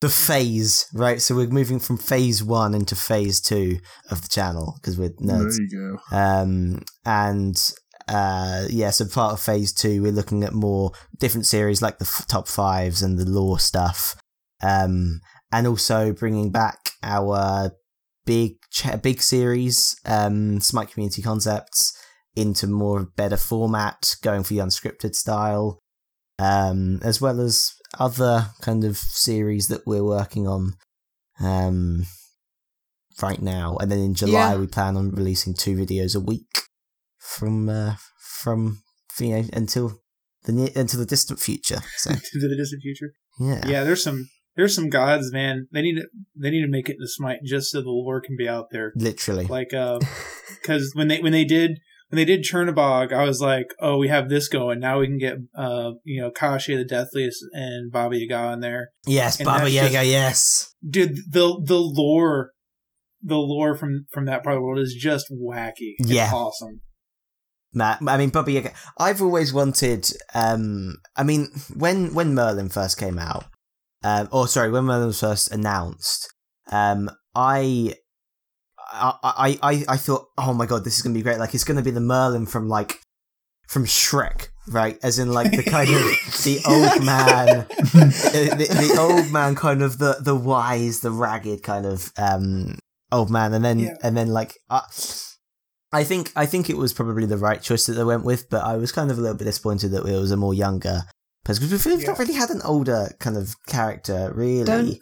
the 0.00 0.08
phase, 0.08 0.86
right? 0.94 1.20
So 1.20 1.34
we're 1.34 1.48
moving 1.48 1.78
from 1.78 1.98
phase 1.98 2.42
one 2.42 2.74
into 2.74 2.96
phase 2.96 3.40
two 3.40 3.78
of 4.10 4.22
the 4.22 4.28
channel 4.28 4.76
because 4.80 4.98
we're 4.98 5.10
nerds. 5.10 5.56
There 5.56 5.66
you 5.68 5.98
go. 6.10 6.16
Um, 6.16 6.82
and 7.04 7.72
uh, 8.08 8.66
yeah, 8.70 8.90
so 8.90 9.06
part 9.06 9.34
of 9.34 9.40
phase 9.40 9.72
two, 9.72 10.02
we're 10.02 10.12
looking 10.12 10.42
at 10.42 10.52
more 10.52 10.92
different 11.18 11.46
series 11.46 11.82
like 11.82 11.98
the 11.98 12.06
f- 12.06 12.26
top 12.26 12.48
fives 12.48 13.02
and 13.02 13.18
the 13.18 13.28
lore 13.28 13.58
stuff, 13.58 14.16
um, 14.62 15.20
and 15.52 15.66
also 15.66 16.12
bringing 16.12 16.50
back 16.50 16.90
our 17.02 17.72
big 18.24 18.54
ch- 18.72 19.02
big 19.02 19.20
series, 19.20 19.96
um, 20.06 20.60
Smite 20.60 20.90
Community 20.90 21.20
Concepts, 21.22 21.96
into 22.34 22.66
more 22.66 23.00
of 23.00 23.16
better 23.16 23.36
format, 23.36 24.16
going 24.22 24.42
for 24.44 24.54
the 24.54 24.60
unscripted 24.60 25.14
style, 25.14 25.78
um, 26.38 27.00
as 27.02 27.20
well 27.20 27.40
as 27.40 27.74
other 27.98 28.46
kind 28.60 28.84
of 28.84 28.96
series 28.96 29.68
that 29.68 29.86
we're 29.86 30.04
working 30.04 30.46
on. 30.46 30.74
Um, 31.40 32.04
right 33.22 33.42
now 33.42 33.76
and 33.78 33.90
then 33.92 33.98
in 33.98 34.14
july 34.14 34.52
Yeah. 34.52 34.56
we 34.56 34.66
plan 34.66 34.96
on 34.96 35.10
releasing 35.10 35.52
two 35.52 35.76
videos 35.76 36.16
a 36.16 36.20
week 36.20 36.62
from 37.18 37.68
uh, 37.68 37.96
from 38.18 38.82
you 39.18 39.28
know 39.30 39.44
until 39.52 40.00
the 40.44 40.52
near, 40.52 40.70
until 40.74 41.00
the 41.00 41.06
distant 41.06 41.38
future. 41.38 41.80
So 41.96 42.10
into 42.34 42.48
the 42.48 42.56
distant 42.56 42.80
future. 42.82 43.12
yeah, 43.38 43.60
Yeah, 43.68 43.84
there's 43.84 44.02
some 44.02 44.28
there's 44.56 44.74
some 44.74 44.88
gods, 44.88 45.30
man. 45.32 45.68
They 45.72 45.82
need 45.82 45.96
to 45.96 46.06
they 46.34 46.50
need 46.50 46.62
to 46.62 46.68
make 46.70 46.88
it 46.88 46.92
into 46.94 47.08
Smite 47.08 47.40
just 47.44 47.70
so 47.70 47.80
the 47.82 47.90
lore 47.90 48.20
can 48.22 48.36
be 48.38 48.48
out 48.48 48.66
there. 48.70 48.92
literally. 48.96 49.44
Like, 49.46 49.74
uh, 49.74 49.98
because 50.62 50.92
when 50.94 51.08
they 51.08 51.20
when 51.20 51.32
they 51.32 51.44
did 51.44 51.78
when 52.10 52.16
they 52.16 52.24
did 52.24 52.42
Chernobog, 52.44 53.12
I 53.12 53.24
was 53.24 53.40
like, 53.40 53.72
oh, 53.80 53.96
we 53.96 54.08
have 54.08 54.28
this 54.28 54.48
going. 54.48 54.80
Now 54.80 54.98
we 55.00 55.06
can 55.06 55.18
get 55.18 55.36
uh, 55.56 55.92
you 56.04 56.20
know, 56.20 56.30
Koschei 56.30 56.76
the 56.76 56.84
Deathless 56.84 57.40
and 57.52 57.90
Baba 57.90 58.16
Yaga 58.16 58.52
in 58.52 58.60
there. 58.60 58.90
yes, 59.06 59.38
and 59.40 59.46
Baba 59.46 59.70
Yaga. 59.70 59.90
just- 59.92 60.06
yes, 60.06 60.74
Dude, 60.88 61.16
the 61.30 61.60
the 61.64 61.78
lore, 61.78 62.50
the 63.22 63.36
lore 63.36 63.76
from 63.76 64.06
from 64.12 64.26
that 64.26 64.42
part 64.44 64.56
of 64.56 64.60
the 64.60 64.62
world 64.62 64.80
is 64.80 64.94
just 64.94 65.26
wacky. 65.30 65.94
It's 65.98 66.10
Yeah. 66.10 66.30
awesome. 66.32 66.80
Matt. 67.72 67.98
I 68.06 68.16
mean, 68.16 68.30
Baba 68.30 68.50
Yaga. 68.50 68.72
I've 68.98 69.22
always 69.22 69.52
wanted. 69.52 70.10
Um, 70.34 70.96
I 71.16 71.22
mean, 71.22 71.48
when 71.76 72.12
when 72.14 72.34
Merlin 72.34 72.68
first 72.68 72.98
came 72.98 73.18
out, 73.18 73.44
um, 74.02 74.28
or 74.32 74.48
sorry, 74.48 74.70
when 74.72 74.84
Merlin 74.84 75.06
was 75.08 75.20
first 75.20 75.52
announced, 75.52 76.28
um, 76.72 77.08
I. 77.36 77.94
I, 78.92 79.14
I, 79.22 79.58
I, 79.62 79.84
I 79.88 79.96
thought, 79.96 80.26
oh 80.38 80.52
my 80.52 80.66
god, 80.66 80.84
this 80.84 80.96
is 80.96 81.02
gonna 81.02 81.14
be 81.14 81.22
great. 81.22 81.38
Like, 81.38 81.54
it's 81.54 81.64
gonna 81.64 81.82
be 81.82 81.90
the 81.90 82.00
Merlin 82.00 82.46
from 82.46 82.68
like, 82.68 83.00
from 83.68 83.84
Shrek, 83.84 84.48
right? 84.68 84.98
As 85.02 85.18
in, 85.18 85.32
like 85.32 85.50
the 85.52 85.62
kind 85.62 85.88
of 85.88 86.02
the 86.44 86.60
old 86.66 87.04
man, 87.04 87.66
the, 87.92 88.66
the 88.68 88.96
old 89.00 89.30
man, 89.32 89.54
kind 89.54 89.82
of 89.82 89.98
the 89.98 90.16
the 90.20 90.34
wise, 90.34 91.00
the 91.00 91.10
ragged 91.12 91.62
kind 91.62 91.86
of 91.86 92.12
um 92.18 92.78
old 93.12 93.30
man, 93.30 93.52
and 93.54 93.64
then 93.64 93.78
Yeah. 93.78 93.94
and 94.02 94.16
then 94.16 94.28
like 94.28 94.54
uh, 94.70 94.80
I 95.92 96.04
think 96.04 96.32
I 96.36 96.46
think 96.46 96.68
it 96.70 96.76
was 96.76 96.92
probably 96.92 97.26
the 97.26 97.36
right 97.38 97.60
choice 97.62 97.86
that 97.86 97.92
they 97.94 98.04
went 98.04 98.24
with, 98.24 98.48
but 98.50 98.64
I 98.64 98.76
was 98.76 98.92
kind 98.92 99.10
of 99.10 99.18
a 99.18 99.20
little 99.20 99.36
bit 99.36 99.44
disappointed 99.44 99.90
that 99.92 100.06
it 100.06 100.18
was 100.18 100.30
a 100.32 100.36
more 100.36 100.54
younger 100.54 101.02
person 101.44 101.66
because 101.68 101.86
we've 101.86 102.06
not 102.06 102.18
really 102.18 102.34
had 102.34 102.50
an 102.50 102.62
older 102.64 103.08
kind 103.20 103.36
of 103.36 103.54
character, 103.66 104.32
really. 104.34 104.64
Don't- 104.64 104.98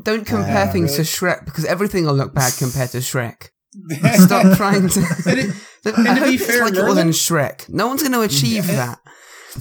Don't 0.00 0.24
compare 0.26 0.68
Uh, 0.68 0.72
things 0.72 0.96
to? 0.96 1.02
Shrek 1.02 1.44
because 1.44 1.64
everything 1.64 2.06
will 2.06 2.14
look 2.14 2.34
bad 2.34 2.52
compared 2.58 2.90
to 2.90 2.98
Shrek. 2.98 3.48
Stop 4.14 4.56
trying 4.56 4.88
to. 4.88 5.00
And 5.26 5.38
it- 5.38 5.54
I 5.84 5.88
and 5.90 5.96
to 6.06 6.14
hope 6.14 6.24
be 6.28 6.34
it's 6.34 6.46
fair, 6.46 6.64
like 6.64 6.74
it 6.74 6.76
was 6.76 6.82
Merlin- 6.94 7.06
in 7.08 7.12
Shrek. 7.12 7.68
No 7.68 7.88
one's 7.88 8.02
going 8.02 8.12
to 8.12 8.20
achieve 8.22 8.66
Yeah. 8.68 8.76
that. 8.76 8.98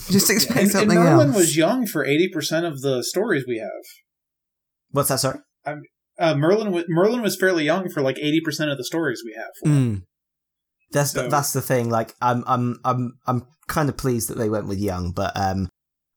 Just 0.10 0.30
expect 0.30 0.52
and, 0.52 0.60
and 0.62 0.72
something 0.72 0.98
Merlin 1.00 1.30
else. 1.30 1.36
was 1.38 1.58
young 1.58 1.86
for 1.88 2.06
eighty 2.06 2.30
percent 2.30 2.66
of 2.66 2.82
the 2.82 3.04
stories 3.04 3.44
we 3.48 3.58
have. 3.58 3.70
What's 4.92 5.10
that? 5.10 5.20
Sorry. 5.20 5.40
Uh, 6.20 6.36
Merlin 6.36 6.72
was 6.72 6.86
Merlin 6.88 7.22
was 7.22 7.36
fairly 7.36 7.64
young 7.66 7.90
for 7.90 8.02
like 8.02 8.18
eighty 8.20 8.40
percent 8.40 8.70
of 8.72 8.78
the 8.78 8.84
stories 8.86 9.24
we 9.26 9.34
have. 9.36 9.52
Mm. 9.74 10.04
That's 10.92 11.12
So- 11.12 11.28
that's 11.28 11.54
the 11.54 11.62
thing. 11.62 11.90
Like, 11.90 12.14
I'm 12.22 12.44
I'm 12.48 12.80
I'm 12.86 13.18
I'm 13.26 13.48
kind 13.68 13.90
of 13.90 13.98
pleased 13.98 14.30
that 14.30 14.38
they 14.38 14.50
went 14.50 14.68
with 14.68 14.78
young, 14.80 15.12
but 15.12 15.36
um, 15.36 15.68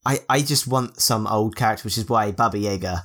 I 0.05 0.19
I 0.29 0.43
just 0.43 0.67
want 0.69 1.01
some 1.01 1.27
old 1.27 1.57
character, 1.57 1.85
which 1.85 1.97
is 1.99 2.09
why 2.09 2.31
Baba 2.33 2.59
Yaga. 2.59 3.05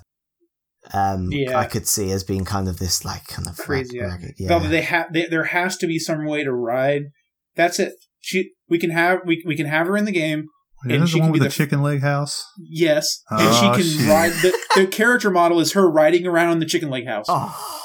Um, 0.93 1.27
Yeah. 1.31 1.57
I 1.57 1.65
could 1.65 1.87
see 1.87 2.11
as 2.11 2.23
being 2.23 2.45
kind 2.45 2.67
of 2.67 2.79
this 2.79 3.05
like 3.05 3.27
kind 3.27 3.47
of 3.47 3.57
Crazy, 3.57 3.99
rag- 3.99 4.33
yeah. 4.37 4.47
ragged- 4.47 4.49
Though 4.49 4.67
they 4.67 4.81
have, 4.81 5.13
they, 5.13 5.25
there 5.27 5.45
has 5.45 5.77
to 5.77 5.87
be 5.87 5.99
some 5.99 6.25
way 6.25 6.43
to 6.43 6.51
ride. 6.51 7.03
That's 7.55 7.79
it. 7.79 7.93
She, 8.19 8.51
we 8.69 8.79
can 8.79 8.89
have, 8.91 9.19
we, 9.25 9.43
we 9.45 9.55
can 9.55 9.65
have 9.67 9.87
her 9.87 9.95
in 9.97 10.05
the 10.05 10.11
game. 10.11 10.45
Is 10.87 10.99
And 11.01 11.09
she 11.09 11.15
the 11.15 11.19
one 11.21 11.27
can 11.27 11.33
be 11.33 11.39
the 11.39 11.45
the- 11.45 11.51
chicken 11.51 11.81
leg 11.81 12.01
house? 12.01 12.43
Yes, 12.57 13.21
and 13.29 13.41
Oh, 13.41 13.53
she 13.75 13.81
can 13.81 13.99
shit. 13.99 14.07
ride. 14.09 14.31
The, 14.41 14.57
the 14.75 14.87
character 14.87 15.29
model 15.29 15.59
is 15.59 15.73
her 15.73 15.89
riding 15.91 16.25
around 16.25 16.59
the 16.59 16.65
chicken 16.65 16.89
leg 16.89 17.05
house. 17.05 17.25
Oh, 17.27 17.78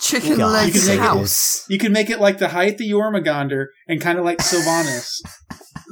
Chicken 0.00 0.36
God, 0.36 0.52
legs 0.52 0.74
you 0.74 0.80
can 0.80 0.88
make 0.88 0.98
it- 0.98 1.02
house. 1.02 1.64
You 1.68 1.78
can 1.78 1.92
make 1.92 2.10
it 2.10 2.20
like 2.20 2.38
the 2.38 2.48
height 2.48 2.74
of 2.74 2.80
Jormungandr 2.80 3.66
and 3.88 4.00
kind 4.00 4.18
of 4.18 4.24
like 4.24 4.40
Sylvanus. 4.42 5.22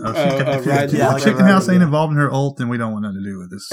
Oh, 0.00 0.12
Uh, 0.12 0.14
she's 0.30 0.38
got- 0.40 0.48
uh, 0.48 0.58
if 0.60 0.66
ride- 0.66 0.90
the 0.90 0.96
yeah, 0.98 1.08
like 1.08 1.22
chicken 1.24 1.44
house 1.44 1.68
ain't 1.68 1.82
involved 1.82 2.12
in 2.12 2.18
her 2.18 2.30
ult, 2.32 2.60
and 2.60 2.70
we 2.70 2.76
don't 2.78 2.92
want 2.92 3.02
nothing 3.02 3.20
to 3.20 3.28
do 3.30 3.36
with 3.38 3.50
this. 3.50 3.68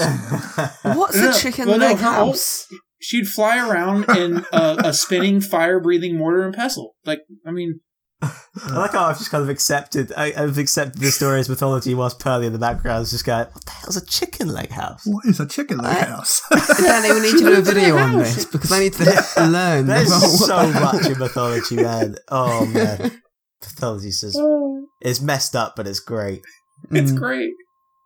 What's 0.82 1.16
No, 1.16 1.30
a 1.30 1.32
chicken 1.32 1.68
well, 1.68 1.78
no, 1.78 1.86
leg 1.86 1.96
ult- 1.98 2.00
house? 2.02 2.66
She'd 3.00 3.28
fly 3.28 3.58
around 3.58 4.08
in 4.16 4.44
a, 4.52 4.76
a 4.86 4.92
spinning, 4.92 5.40
fire-breathing 5.40 6.16
mortar 6.16 6.42
and 6.42 6.52
pestle. 6.52 6.96
Like, 7.04 7.20
I 7.46 7.52
mean, 7.52 7.78
I 8.22 8.72
like 8.72 8.92
how 8.92 9.04
I've 9.06 9.18
just 9.18 9.30
kind 9.30 9.42
of 9.42 9.50
accepted. 9.50 10.10
I, 10.16 10.32
I've 10.36 10.56
accepted 10.56 11.00
the 11.00 11.10
story 11.10 11.38
as 11.40 11.48
mythology 11.48 11.94
whilst 11.94 12.18
Pearly 12.18 12.46
in 12.46 12.52
the 12.54 12.58
background 12.58 13.02
is 13.02 13.10
just 13.10 13.26
going, 13.26 13.46
"What 13.52 13.64
the 13.66 13.70
hell's 13.72 13.96
a 13.98 14.04
chicken 14.06 14.48
leg 14.48 14.70
house?" 14.70 15.02
what 15.04 15.26
is 15.26 15.38
a 15.38 15.46
chicken 15.46 15.78
leg 15.78 16.06
house? 16.06 16.40
Danny, 16.78 17.12
we 17.12 17.20
need 17.20 17.32
to 17.38 17.44
do 17.44 17.58
a 17.58 17.60
video 17.60 17.96
on 17.98 18.18
this 18.18 18.46
because 18.46 18.72
I 18.72 18.78
need 18.80 18.94
to 18.94 19.04
learn. 19.48 19.86
There's 19.86 20.46
so 20.46 20.70
much 20.72 21.06
in 21.06 21.18
mythology, 21.18 21.76
man. 21.76 22.16
Oh 22.28 22.64
man, 22.64 23.20
mythology 23.62 24.10
says 24.10 24.34
it's 25.02 25.20
messed 25.20 25.54
up, 25.54 25.76
but 25.76 25.86
it's 25.86 26.00
great. 26.00 26.42
it's 26.90 27.12
Mm. 27.12 27.18
great. 27.18 27.50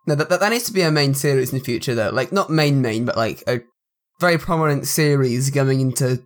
No, 0.07 0.15
that, 0.15 0.29
that, 0.29 0.39
that 0.39 0.49
needs 0.49 0.65
to 0.65 0.73
be 0.73 0.81
a 0.81 0.91
main 0.91 1.13
series 1.13 1.53
in 1.53 1.59
the 1.59 1.63
future, 1.63 1.93
though. 1.93 2.09
Like, 2.09 2.31
not 2.31 2.49
main 2.49 2.81
main, 2.81 3.05
but 3.05 3.15
like 3.15 3.43
a 3.47 3.61
very 4.19 4.37
prominent 4.39 4.87
series 4.87 5.51
going 5.51 5.79
into. 5.79 6.23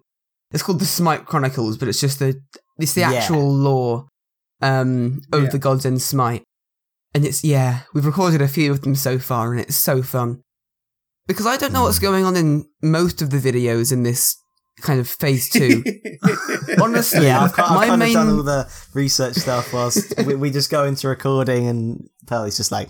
It's 0.52 0.64
called 0.64 0.80
the 0.80 0.86
Smite 0.86 1.26
Chronicles, 1.26 1.78
but 1.78 1.90
it's 1.90 2.00
just 2.00 2.20
the 2.20 2.40
it's 2.80 2.94
the 2.94 3.02
Yeah. 3.02 3.14
actual 3.14 3.54
lore 3.54 4.08
um, 4.62 5.22
of 5.34 5.44
Yeah. 5.44 5.50
the 5.50 5.60
gods 5.60 5.86
in 5.86 6.00
Smite, 6.00 6.44
and 7.14 7.26
it's 7.26 7.44
yeah. 7.44 7.82
We've 7.94 8.06
recorded 8.06 8.42
a 8.42 8.48
few 8.48 8.72
of 8.72 8.82
them 8.82 8.96
so 8.96 9.20
far, 9.20 9.52
and 9.52 9.60
it's 9.62 9.76
so 9.76 10.02
fun 10.02 10.42
because 11.28 11.46
I 11.46 11.58
don't 11.58 11.74
know 11.74 11.84
what's 11.84 12.00
going 12.00 12.24
on 12.26 12.36
in 12.36 12.66
most 12.82 13.22
of 13.22 13.30
the 13.32 13.38
videos 13.38 13.92
in 13.92 14.04
this 14.04 14.38
kind 14.82 15.00
of 15.00 15.08
phase 15.08 15.50
two. 15.50 15.84
Honestly, 16.82 17.26
Yeah, 17.26 17.44
I've, 17.44 17.60
I've 17.60 17.76
my 17.76 17.88
kind 17.88 18.00
main 18.00 18.10
of 18.10 18.14
done 18.14 18.30
all 18.30 18.44
the 18.44 18.72
research 18.94 19.36
stuff 19.36 19.74
whilst 19.74 20.14
we, 20.26 20.36
we 20.36 20.52
just 20.52 20.70
go 20.70 20.84
into 20.86 21.08
recording, 21.08 21.68
and 21.68 22.10
Pearly's 22.28 22.58
just 22.58 22.72
like, 22.72 22.90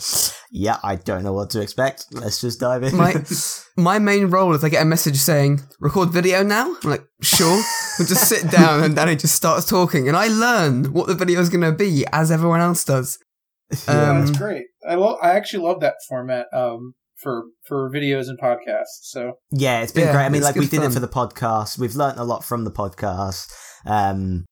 "Yeah, 0.52 0.78
I 0.84 0.96
don't 0.96 1.24
know 1.24 1.34
what 1.34 1.50
to 1.52 1.62
expect. 1.62 2.06
Let's 2.12 2.42
just 2.42 2.60
dive 2.60 2.84
in." 2.84 2.96
my 2.96 3.16
my 3.78 4.00
main 4.00 4.28
role 4.28 4.54
is 4.54 4.64
I 4.64 4.70
get 4.70 4.82
a 4.82 4.86
message 4.86 5.18
saying 5.18 5.62
record 5.80 6.10
video 6.10 6.44
now. 6.44 6.76
I'm 6.84 6.90
like 6.90 7.04
sure. 7.22 7.58
we 8.00 8.06
just 8.06 8.28
sit 8.28 8.50
down 8.52 8.84
and 8.84 8.96
Danny 8.96 9.16
just 9.16 9.36
starts 9.36 9.66
talking, 9.66 10.08
and 10.08 10.18
I 10.18 10.28
learn 10.28 10.94
what 10.94 11.08
the 11.08 11.16
video 11.16 11.40
is 11.40 11.50
going 11.50 11.62
to 11.62 11.72
be 11.72 12.06
as 12.12 12.32
everyone 12.32 12.62
else 12.62 12.84
does. 12.84 13.18
Yeah, 13.88 14.10
Um, 14.12 14.26
that's 14.26 14.38
great. 14.38 14.66
I 14.88 14.96
love. 14.96 15.18
I 15.22 15.32
actually 15.32 15.64
love 15.64 15.80
that 15.82 15.96
format 16.08 16.48
um, 16.54 16.94
for 17.26 17.46
for 17.68 17.90
videos 17.90 18.28
and 18.28 18.40
podcasts. 18.40 19.02
So 19.02 19.34
Yeah, 19.52 19.82
it's 19.82 19.92
been 19.92 20.06
Yeah, 20.06 20.14
great. 20.14 20.26
I 20.26 20.30
mean, 20.30 20.44
like 20.44 20.56
we 20.56 20.68
did 20.68 20.82
fun. 20.82 20.92
it 20.92 20.94
for 20.94 21.00
the 21.00 21.08
podcast. 21.08 21.80
We've 21.80 21.96
learned 21.96 22.20
a 22.20 22.24
lot 22.24 22.44
from 22.46 22.64
the 22.64 22.72
podcast. 22.72 23.52
Um, 23.86 24.46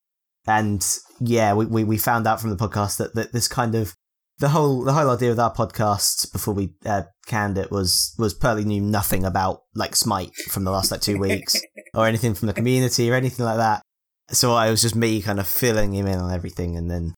and 0.47 0.85
yeah, 1.21 1.53
we, 1.53 1.65
we, 1.67 1.83
we 1.83 1.97
found 1.97 2.27
out 2.27 2.41
from 2.41 2.49
the 2.49 2.57
podcast 2.57 2.97
that, 2.97 3.13
that 3.15 3.31
this 3.31 3.47
kind 3.47 3.75
of 3.75 3.93
the 4.39 4.49
whole 4.49 4.83
the 4.83 4.93
whole 4.93 5.09
idea 5.09 5.31
of 5.31 5.39
our 5.39 5.53
podcast 5.53 6.33
before 6.33 6.55
we 6.55 6.73
uh, 6.85 7.03
canned 7.27 7.57
it 7.57 7.69
was 7.71 8.15
was 8.17 8.33
Pearly 8.33 8.65
knew 8.65 8.81
nothing 8.81 9.23
about 9.23 9.61
like 9.75 9.95
Smite 9.95 10.33
from 10.49 10.63
the 10.63 10.71
last 10.71 10.91
like 10.91 11.01
two 11.01 11.19
weeks 11.19 11.61
or 11.93 12.07
anything 12.07 12.33
from 12.33 12.47
the 12.47 12.53
community 12.53 13.09
or 13.09 13.13
anything 13.13 13.45
like 13.45 13.57
that. 13.57 13.83
So 14.31 14.57
it 14.57 14.71
was 14.71 14.81
just 14.81 14.95
me 14.95 15.21
kind 15.21 15.39
of 15.39 15.47
filling 15.47 15.93
him 15.93 16.07
in 16.07 16.17
on 16.17 16.33
everything, 16.33 16.75
and 16.75 16.89
then 16.89 17.13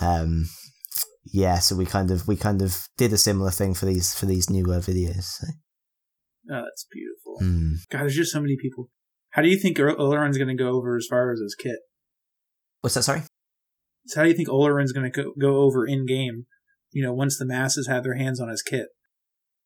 um, 0.00 0.46
yeah, 1.24 1.58
so 1.58 1.76
we 1.76 1.86
kind 1.86 2.10
of 2.10 2.26
we 2.26 2.36
kind 2.36 2.62
of 2.62 2.88
did 2.96 3.12
a 3.12 3.18
similar 3.18 3.50
thing 3.50 3.74
for 3.74 3.86
these 3.86 4.14
for 4.14 4.26
these 4.26 4.50
newer 4.50 4.78
videos. 4.78 5.22
So. 5.22 5.46
oh, 6.50 6.62
that's 6.62 6.86
beautiful. 6.90 7.38
Hmm. 7.38 7.74
God, 7.90 8.00
there's 8.00 8.16
just 8.16 8.32
so 8.32 8.40
many 8.40 8.56
people. 8.60 8.88
How 9.30 9.42
do 9.42 9.48
you 9.48 9.58
think 9.58 9.78
Olorun's 9.78 10.36
going 10.36 10.54
to 10.54 10.62
go 10.62 10.70
over 10.70 10.96
as 10.96 11.06
far 11.08 11.32
as 11.32 11.40
his 11.40 11.54
kit? 11.54 11.78
What's 12.80 12.94
that? 12.96 13.04
Sorry. 13.04 13.22
So 14.06 14.20
how 14.20 14.24
do 14.24 14.30
you 14.30 14.36
think 14.36 14.48
Olorun's 14.48 14.92
going 14.92 15.10
to 15.10 15.32
go, 15.38 15.56
over 15.56 15.86
in 15.86 16.06
game? 16.06 16.46
You 16.90 17.04
know, 17.04 17.14
once 17.14 17.38
the 17.38 17.46
masses 17.46 17.86
have 17.86 18.02
their 18.02 18.16
hands 18.16 18.40
on 18.40 18.48
his 18.48 18.62
kit. 18.62 18.88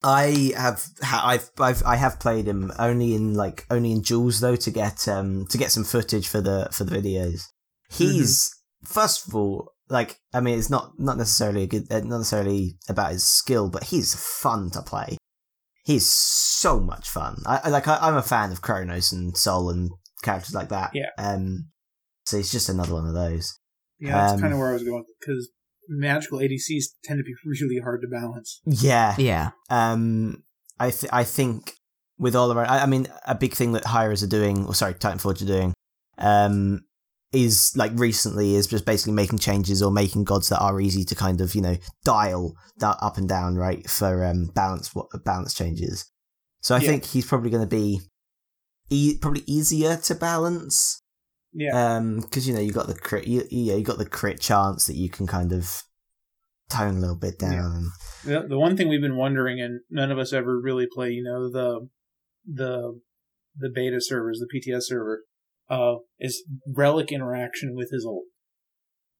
I 0.03 0.53
have 0.55 0.85
I've 1.01 1.49
I've 1.59 1.83
I 1.83 1.95
have 1.95 2.19
played 2.19 2.47
him 2.47 2.71
only 2.77 3.15
in 3.15 3.33
like 3.33 3.65
only 3.71 3.91
in 3.91 4.01
duels 4.01 4.39
though 4.39 4.55
to 4.55 4.69
get 4.69 5.07
um 5.07 5.47
to 5.49 5.57
get 5.57 5.71
some 5.71 5.83
footage 5.83 6.27
for 6.27 6.39
the 6.39 6.69
for 6.71 6.83
the 6.83 6.95
videos. 6.95 7.41
He's 7.89 8.47
first 8.83 9.27
of 9.27 9.35
all 9.35 9.71
like 9.89 10.19
I 10.33 10.39
mean 10.41 10.57
it's 10.59 10.69
not 10.69 10.93
not 10.99 11.17
necessarily 11.17 11.63
a 11.63 11.67
good 11.67 11.91
uh, 11.91 11.99
not 11.99 12.17
necessarily 12.19 12.77
about 12.89 13.11
his 13.11 13.23
skill 13.25 13.69
but 13.69 13.85
he's 13.85 14.13
fun 14.15 14.69
to 14.71 14.81
play. 14.81 15.17
He's 15.85 16.05
so 16.05 16.79
much 16.79 17.07
fun. 17.09 17.41
I, 17.45 17.61
I 17.65 17.69
like 17.69 17.87
I, 17.87 17.97
I'm 18.01 18.15
a 18.17 18.21
fan 18.21 18.51
of 18.51 18.61
Kronos 18.61 19.11
and 19.13 19.37
Sol 19.37 19.69
and 19.69 19.91
characters 20.23 20.53
like 20.53 20.69
that. 20.69 20.91
Yeah. 20.93 21.09
Um. 21.17 21.69
So 22.25 22.37
he's 22.37 22.51
just 22.51 22.67
another 22.67 22.93
one 22.93 23.07
of 23.07 23.13
those. 23.13 23.57
Yeah, 23.99 24.11
that's 24.11 24.33
Um, 24.33 24.39
kind 24.41 24.53
of 24.53 24.59
where 24.59 24.69
I 24.71 24.73
was 24.73 24.83
going 24.83 25.05
because 25.19 25.49
magical 25.87 26.39
ADCs 26.39 26.83
tend 27.05 27.19
to 27.19 27.23
be 27.23 27.33
really 27.45 27.79
hard 27.81 28.01
to 28.01 28.07
balance. 28.07 28.59
Yeah. 28.65 29.15
Yeah, 29.17 29.51
Um, 29.69 30.43
I 30.79 30.91
th- 30.91 31.11
I 31.13 31.23
think 31.23 31.73
with 32.19 32.33
Olorun, 32.33 32.67
I, 32.67 32.79
I 32.79 32.85
mean, 32.85 33.07
a 33.25 33.33
big 33.35 33.53
thing 33.53 33.71
that 33.71 33.85
Hi-Rez 33.85 34.23
are 34.23 34.27
doing, 34.27 34.65
or 34.65 34.75
sorry, 34.75 34.95
Titanforge 34.95 35.41
are 35.43 35.45
doing, 35.45 35.73
um, 36.17 36.81
is 37.33 37.73
like 37.75 37.91
recently 37.95 38.55
is 38.55 38.67
just 38.67 38.85
basically 38.85 39.13
making 39.13 39.37
changes 39.39 39.81
or 39.83 39.91
making 39.91 40.23
gods 40.23 40.47
that 40.49 40.59
are 40.61 40.79
easy 40.79 41.03
to 41.03 41.13
kind 41.15 41.41
of 41.41 41.53
you 41.55 41.61
know 41.61 41.75
dial 42.05 42.53
that 42.77 42.97
up 43.01 43.17
and 43.17 43.27
down 43.27 43.55
right 43.55 43.89
for 43.89 44.23
um 44.25 44.45
balance 44.55 44.95
what 44.95 45.07
balance 45.25 45.53
changes. 45.53 46.09
So 46.61 46.75
I 46.75 46.79
Yeah. 46.79 46.87
think 46.89 47.05
he's 47.05 47.25
probably 47.27 47.49
going 47.49 47.63
to 47.67 47.75
be 47.75 47.99
e- 48.89 49.17
probably 49.21 49.43
easier 49.45 49.97
to 49.97 50.15
balance. 50.15 51.01
Yeah. 51.53 51.95
Um, 51.97 52.19
because 52.21 52.47
you 52.47 52.53
know 52.53 52.59
you 52.59 52.71
got 52.71 52.87
the 52.87 52.93
crit, 52.93 53.27
you, 53.27 53.43
you, 53.49 53.75
you 53.77 53.83
got 53.83 53.97
the 53.97 54.05
crit 54.09 54.39
chance 54.39 54.85
that 54.87 54.95
you 54.95 55.09
can 55.09 55.27
kind 55.27 55.51
of 55.53 55.83
tone 56.69 56.97
a 56.97 56.99
little 56.99 57.15
bit 57.15 57.39
down. 57.39 57.91
Yeah. 58.25 58.41
The, 58.41 58.47
the 58.49 58.59
one 58.59 58.75
thing 58.77 58.89
we've 58.89 59.01
been 59.01 59.15
wondering, 59.17 59.59
and 59.61 59.81
none 59.89 60.11
of 60.11 60.17
us 60.19 60.33
ever 60.33 60.59
really 60.59 60.87
play, 60.93 61.11
you 61.11 61.23
know, 61.23 61.49
the 61.49 61.87
the 62.45 62.99
the 63.55 63.69
beta 63.73 63.99
servers, 63.99 64.39
the 64.39 64.47
PTS 64.47 64.83
server, 64.83 65.23
uh, 65.69 65.95
is 66.19 66.43
relic 66.75 67.11
interaction 67.11 67.75
with 67.75 67.89
his 67.91 68.05
old. 68.05 68.23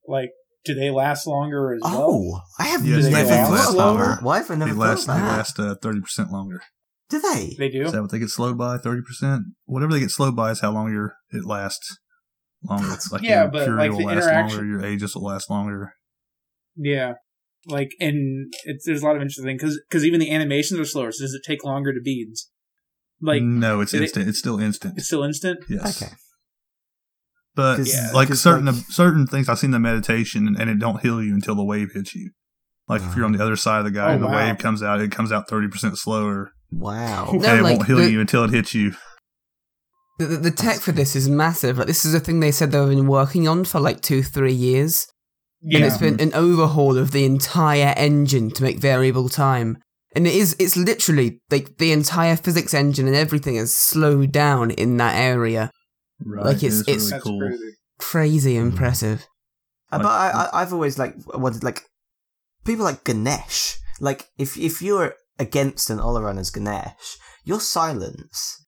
Like, 0.07 0.29
do 0.65 0.73
they 0.73 0.89
last 0.89 1.27
longer 1.27 1.73
as 1.73 1.81
well? 1.83 2.09
oh, 2.09 2.41
I 2.59 2.67
have 2.67 2.85
Yes, 2.85 3.05
they 3.05 3.11
never 3.11 3.29
last 3.29 3.39
thought 3.49 3.53
about 3.53 3.71
slower? 3.73 4.05
that. 4.15 4.23
Why 4.23 4.37
have 4.39 4.51
I 4.51 4.55
never 4.55 4.71
They 4.73 4.77
thought 4.79 4.87
last, 4.87 5.07
they 5.07 5.13
about 5.13 5.25
that? 5.25 5.37
last 5.37 5.59
uh, 5.59 5.75
30% 5.83 6.31
longer. 6.31 6.61
Do 7.09 7.19
they? 7.19 7.55
They 7.57 7.69
do. 7.69 7.83
Is 7.83 7.91
that 7.93 8.01
what 8.01 8.11
they 8.11 8.19
get 8.19 8.29
slowed 8.29 8.57
by? 8.57 8.77
30%? 8.77 9.39
Whatever 9.65 9.93
they 9.93 9.99
get 10.01 10.11
slowed 10.11 10.35
by 10.35 10.51
is 10.51 10.59
how 10.59 10.71
long 10.71 10.91
your 10.91 11.13
it 11.31 11.45
lasts 11.45 11.97
longer. 12.63 12.93
It's 12.93 13.11
like 13.11 13.21
Yeah, 13.21 13.43
your 13.43 13.51
but, 13.51 13.69
like, 13.69 13.91
will 13.91 13.99
the 13.99 14.03
last 14.05 14.17
interaction- 14.25 14.57
longer, 14.57 14.65
your 14.65 14.85
Aegis 14.85 15.15
will 15.15 15.23
last 15.23 15.49
longer. 15.49 15.93
Yeah. 16.75 17.13
Like, 17.65 17.91
and 17.99 18.53
it's, 18.65 18.85
there's 18.85 19.01
a 19.01 19.05
lot 19.05 19.15
of 19.15 19.21
interesting 19.21 19.45
things 19.57 19.77
because 19.89 20.05
even 20.05 20.19
the 20.19 20.31
animations 20.31 20.79
are 20.79 20.85
slower. 20.85 21.11
So 21.11 21.23
does 21.23 21.33
it 21.33 21.43
take 21.45 21.63
longer 21.63 21.93
to 21.93 21.99
beads? 22.01 22.49
Like, 23.21 23.41
no, 23.41 23.79
it's 23.81 23.91
did 23.91 24.01
it- 24.01 24.03
instant. 24.05 24.27
it's 24.29 24.39
still 24.39 24.59
instant. 24.59 24.93
it's 24.97 25.07
still 25.07 25.23
instant. 25.23 25.59
Yes. 25.69 26.01
Okay. 26.01 26.13
But 27.57 27.77
'Cause- 27.77 27.93
Yeah, 27.93 28.11
like 28.13 28.29
'cause, 28.29 28.39
certain 28.39 28.67
like- 28.67 28.85
certain 28.89 29.27
things, 29.27 29.49
I've 29.49 29.59
seen 29.59 29.71
the 29.71 29.79
meditation 29.79 30.55
and 30.57 30.69
it 30.69 30.79
don't 30.79 31.01
heal 31.01 31.21
you 31.21 31.33
until 31.33 31.55
the 31.55 31.63
wave 31.65 31.89
hits 31.93 32.15
you. 32.15 32.29
Like 32.87 33.01
if 33.01 33.15
you're 33.17 33.25
on 33.25 33.33
the 33.33 33.43
other 33.43 33.57
side 33.57 33.79
of 33.79 33.83
the 33.85 33.91
guy 33.91 34.11
Oh, 34.11 34.13
and 34.13 34.23
the 34.23 34.27
wow. 34.27 34.45
wave 34.47 34.57
comes 34.59 34.81
out, 34.81 35.01
it 35.01 35.11
comes 35.11 35.31
out 35.33 35.49
thirty 35.49 35.67
percent 35.67 35.97
slower, 35.97 36.51
Wow. 36.71 37.31
No, 37.33 37.49
and 37.49 37.59
it 37.59 37.63
like, 37.63 37.77
won't 37.77 37.87
heal 37.87 37.97
the- 37.97 38.09
you 38.11 38.21
until 38.21 38.43
it 38.45 38.51
hits 38.51 38.73
you. 38.73 38.93
The, 40.19 40.25
the, 40.25 40.37
the 40.37 40.51
tech 40.51 40.77
for 40.79 40.91
this 40.91 41.15
is 41.15 41.27
massive. 41.29 41.77
Like 41.77 41.87
this 41.87 42.05
is 42.05 42.13
a 42.13 42.19
thing 42.19 42.39
they 42.39 42.51
said 42.51 42.71
they've 42.71 42.87
been 42.89 43.07
working 43.07 43.47
on 43.47 43.65
for 43.65 43.79
like 43.79 44.01
two, 44.01 44.23
three 44.23 44.53
years, 44.53 45.05
Yeah. 45.61 45.77
and 45.79 45.85
it's 45.87 45.97
been 45.97 46.19
an 46.19 46.33
overhaul 46.33 46.97
of 46.97 47.11
the 47.11 47.23
entire 47.25 47.93
engine 47.97 48.49
to 48.51 48.63
make 48.63 48.77
variable 48.79 49.29
time. 49.29 49.77
And 50.15 50.25
it 50.25 50.33
is, 50.33 50.55
it's 50.57 50.75
literally 50.77 51.39
like 51.51 51.77
the 51.77 51.91
entire 51.91 52.35
physics 52.35 52.73
engine 52.73 53.05
and 53.07 53.15
everything 53.15 53.55
is 53.57 53.75
slowed 53.75 54.31
down 54.31 54.71
in 54.71 54.97
that 54.97 55.15
area. 55.15 55.69
Right? 56.23 56.45
Like, 56.45 56.63
it's- 56.63 56.81
It 56.87 56.87
is 56.87 56.87
it's- 56.87 56.97
really 56.97 57.09
That's 57.11 57.23
cool. 57.23 57.39
crazy. 57.39 57.71
Crazy 57.99 58.53
Mm-hmm. 58.55 58.67
impressive. 58.67 59.27
Uh, 59.91 59.97
but 59.99 60.07
I, 60.07 60.29
I, 60.29 60.61
I've 60.61 60.73
always 60.73 60.99
like 60.99 61.15
wanted 61.33 61.63
like 61.63 61.83
people 62.65 62.83
like 62.85 63.03
Ganesh. 63.03 63.77
Like 64.01 64.27
if 64.37 64.57
if 64.57 64.81
you're 64.81 65.15
against 65.39 65.89
an 65.89 65.97
Olorun 65.99 66.37
as 66.37 66.49
Ganesh, 66.51 67.17
your 67.45 67.59
silence 67.61 68.65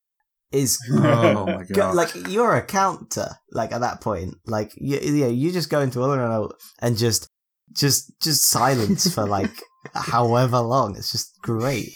is 0.51 0.79
Oh 0.91 1.45
my 1.45 1.63
god! 1.65 1.93
like 1.95 2.15
you're 2.29 2.55
a 2.55 2.65
counter. 2.65 3.27
Like 3.51 3.71
at 3.71 3.81
that 3.81 3.99
point, 4.01 4.35
like 4.47 4.71
you, 4.77 4.97
yeah, 4.97 5.27
you 5.27 5.51
just 5.51 5.69
go 5.69 5.81
into 5.81 5.99
Olorun 5.99 6.49
and 6.81 6.97
just 6.97 7.27
just 7.73 8.11
just 8.21 8.43
silence 8.43 9.13
for 9.13 9.25
like 9.37 9.51
however 9.93 10.59
long. 10.61 10.95
It's 10.95 11.11
just 11.11 11.37
great. 11.43 11.89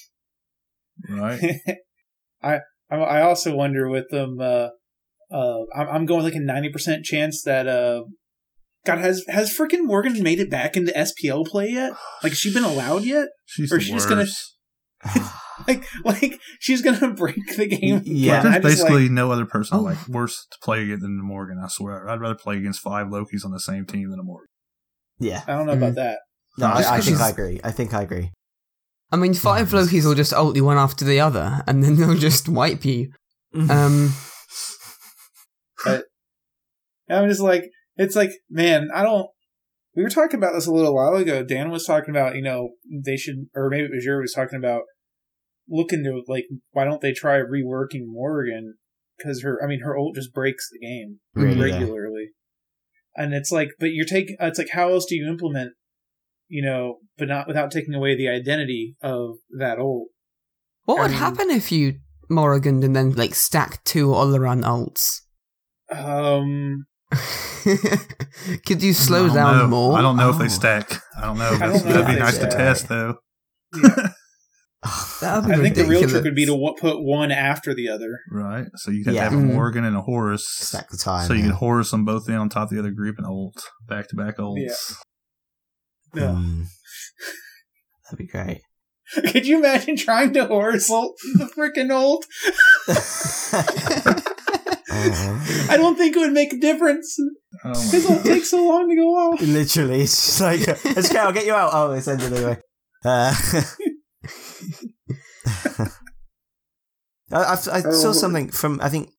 right? 1.10 1.40
I 2.44 2.60
I 2.92 2.96
I 2.98 3.22
also 3.22 3.56
wonder 3.56 3.90
with 3.90 4.10
them. 4.12 4.40
Uh, 4.40 4.68
uh, 5.34 5.60
I'm, 5.76 5.88
I'm 5.90 6.06
going 6.06 6.24
like 6.24 6.36
a 6.36 6.40
ninety 6.40 6.70
percent 6.70 7.04
chance 7.04 7.42
that 7.44 7.68
uh, 7.68 8.04
God 8.86 9.00
has 9.00 9.24
has 9.28 9.56
freaking 9.58 9.84
Morrigan 9.86 10.22
made 10.24 10.40
it 10.40 10.50
back 10.50 10.78
into 10.78 10.92
SPL 10.92 11.46
play 11.48 11.70
yet? 11.72 11.92
Like, 12.22 12.32
has 12.32 12.38
she 12.40 12.54
been 12.54 12.64
allowed 12.64 13.04
yet? 13.04 13.28
She's 13.46 13.72
Or 13.72 13.78
the 13.78 13.84
she's 13.84 14.06
gonna- 14.06 14.26
Like, 15.68 15.86
like 16.04 16.40
she's 16.60 16.82
gonna 16.82 17.14
break 17.14 17.38
the 17.56 17.68
game. 17.68 18.02
Yeah. 18.06 18.40
again. 18.40 18.54
I 18.54 18.60
There's 18.60 18.76
basically 18.76 19.04
like, 19.04 19.12
no 19.12 19.32
other 19.32 19.46
person 19.46 19.78
I 19.78 19.80
Oh. 19.80 19.84
like 19.84 20.08
worse 20.08 20.48
to 20.52 20.58
play 20.64 20.84
against 20.84 21.04
than 21.04 21.22
Morrigan. 21.22 21.62
I 21.64 21.68
swear, 21.68 22.10
I'd 22.10 22.20
rather 22.20 22.36
play 22.36 22.58
against 22.58 22.80
five 22.82 23.08
Lokis 23.08 23.46
on 23.46 23.52
the 23.52 23.60
same 23.60 23.86
team 23.86 24.10
than 24.10 24.20
a 24.20 24.24
Morrigan. 24.24 24.48
Yeah, 25.20 25.44
I 25.48 25.54
don't 25.54 25.68
know 25.68 25.74
about 25.74 25.96
that. 25.96 26.20
no, 26.58 26.68
Just 26.70 26.90
I, 26.90 26.94
I 26.94 26.98
'cause 26.98 27.06
think 27.06 27.20
I 27.22 27.30
agree. 27.30 27.60
I 27.64 27.72
think 27.72 27.94
I 27.94 28.02
agree. 28.02 28.32
I 29.12 29.16
mean, 29.16 29.36
five 29.36 29.70
Lokis 29.70 30.06
will 30.06 30.16
just 30.16 30.34
ult 30.34 30.56
you 30.56 30.66
one 30.66 30.78
after 30.78 31.06
the 31.06 31.20
other, 31.20 31.62
and 31.68 31.84
then 31.84 31.96
they'll 31.98 32.16
just 32.18 32.50
wipe 32.50 32.84
you. 32.84 33.12
Um, 33.70 34.12
I'm 37.10 37.30
just 37.30 37.42
like, 37.42 37.70
it's 37.96 38.16
like, 38.16 38.32
man, 38.50 38.90
I 38.94 39.04
don't. 39.04 39.28
We 39.96 40.02
were 40.04 40.10
talking 40.10 40.38
about 40.40 40.54
this 40.54 40.66
a 40.66 40.72
little 40.72 40.96
while 40.96 41.16
ago. 41.16 41.44
Dan 41.44 41.70
was 41.70 41.86
talking 41.86 42.10
about, 42.10 42.36
you 42.36 42.42
know, 42.42 42.70
they 43.06 43.16
should, 43.16 43.48
or 43.56 43.70
maybe 43.70 43.84
it 43.84 43.92
was 43.94 44.06
Yuri 44.06 44.22
was 44.22 44.34
talking 44.34 44.58
about 44.58 44.84
looking 45.70 46.04
to 46.04 46.24
like, 46.28 46.46
why 46.72 46.84
don't 46.84 47.02
they 47.02 47.14
try 47.14 47.38
reworking 47.38 48.02
Morrigan? 48.08 48.76
Because 49.18 49.44
her, 49.44 49.60
I 49.64 49.68
mean, 49.68 49.82
her 49.82 49.96
ult 49.96 50.16
just 50.16 50.34
breaks 50.34 50.68
the 50.72 50.80
game 50.80 51.20
Really, 51.36 51.70
yeah. 51.70 51.76
regularly, 51.78 52.30
and 53.16 53.34
it's 53.34 53.52
like, 53.52 53.70
but 53.80 53.92
you're 53.92 54.06
taking, 54.08 54.36
it's 54.40 54.58
like, 54.58 54.72
how 54.74 54.90
else 54.90 55.06
do 55.08 55.16
you 55.16 55.28
implement, 55.28 55.74
you 56.48 56.64
know, 56.64 56.98
but 57.18 57.28
not 57.28 57.48
without 57.48 57.70
taking 57.72 57.94
away 57.94 58.18
the 58.18 58.28
identity 58.28 58.96
of 59.04 59.36
that 59.58 59.78
ult? 59.78 60.08
what 60.86 60.98
I 60.98 61.02
would 61.04 61.12
mean- 61.12 61.20
happen 61.20 61.50
if 61.52 61.72
you 61.72 62.00
Morrigan 62.30 62.84
and 62.84 62.96
then 62.96 63.12
like 63.12 63.36
stack 63.36 63.84
two 63.84 64.08
Olorun 64.08 64.64
ults? 64.64 65.20
Um, 66.00 66.86
Could 68.66 68.82
you 68.84 68.94
slow 68.94 69.28
down 69.34 69.58
know. 69.60 69.68
more? 69.68 69.98
I 69.98 70.02
don't 70.02 70.18
know 70.18 70.30
if 70.30 70.36
Oh. 70.36 70.40
they 70.40 70.50
stack. 70.50 71.02
I 71.18 71.22
don't 71.26 71.38
know. 71.38 71.46
I 71.50 71.60
don't 71.60 71.86
know 71.86 71.92
That'd 71.94 72.08
be 72.08 72.14
they 72.14 72.20
nice 72.20 72.38
to 72.40 72.48
test, 72.48 72.88
though. 72.90 73.16
That'd 75.22 75.46
be 75.48 75.54
I 75.54 75.58
think 75.62 75.76
the 75.76 75.86
real 75.86 76.08
trick 76.10 76.24
would 76.26 76.36
be 76.36 76.46
to 76.46 76.52
w- 76.52 76.76
put 76.80 77.02
one 77.02 77.32
after 77.32 77.74
the 77.74 77.88
other. 77.90 78.20
Right. 78.30 78.66
So 78.76 78.92
you 78.92 79.04
have 79.06 79.14
Yeah. 79.14 79.24
to 79.26 79.30
have 79.30 79.40
a 79.40 79.42
Mm. 79.42 79.54
Morrigan 79.54 79.86
and 79.86 79.96
a 79.96 80.02
Horus. 80.02 80.46
Stack 80.50 80.90
the 80.90 80.98
time. 80.98 81.26
so 81.28 81.34
you 81.34 81.40
yeah. 81.40 81.46
can 81.48 81.56
Horus 81.56 81.92
them 81.92 82.04
both 82.04 82.28
in 82.28 82.36
on 82.36 82.50
top 82.50 82.64
of 82.64 82.70
the 82.72 82.80
other 82.80 82.92
group 82.92 83.18
and 83.18 83.26
ult 83.28 83.64
back 83.88 84.08
to 84.10 84.16
back 84.16 84.38
ults. 84.38 84.96
Yeah. 86.16 86.22
Yeah. 86.22 86.28
Mm. 86.32 86.66
That'd 88.06 88.18
be 88.20 88.28
great. 88.28 88.62
Could 89.32 89.46
you 89.46 89.60
imagine 89.60 89.96
trying 89.96 90.34
to 90.34 90.46
Horus 90.48 90.90
ult 90.90 91.16
the 91.36 91.46
freaking 91.46 91.92
ult? 91.92 92.26
Uh, 94.96 95.68
I 95.72 95.78
don't 95.78 95.96
think 95.98 96.16
it 96.16 96.20
would 96.20 96.34
make 96.34 96.54
a 96.54 96.58
difference. 96.58 97.18
Oh 97.64 97.70
my 97.70 97.80
His 97.80 98.06
ult 98.10 98.24
takes 98.24 98.50
so 98.52 98.68
long 98.68 98.90
to 98.90 98.96
go 98.96 99.10
off. 99.16 99.42
Literally, 99.60 100.02
it's 100.02 100.38
just 100.38 100.42
like, 100.42 100.68
let's 100.96 101.12
go, 101.12 101.20
I'll 101.20 101.32
get 101.34 101.46
you 101.46 101.54
out. 101.54 101.72
Oh, 101.74 101.92
it's 101.92 102.08
ended 102.08 102.34
anyway. 102.34 102.58
Uh, 103.06 103.34
I, 107.32 107.44
I've, 107.54 107.68
I 107.68 107.82
saw 107.92 108.10
Oh. 108.10 108.14
something 108.14 108.50
from, 108.52 108.80
I 108.82 108.90
think, 108.90 109.10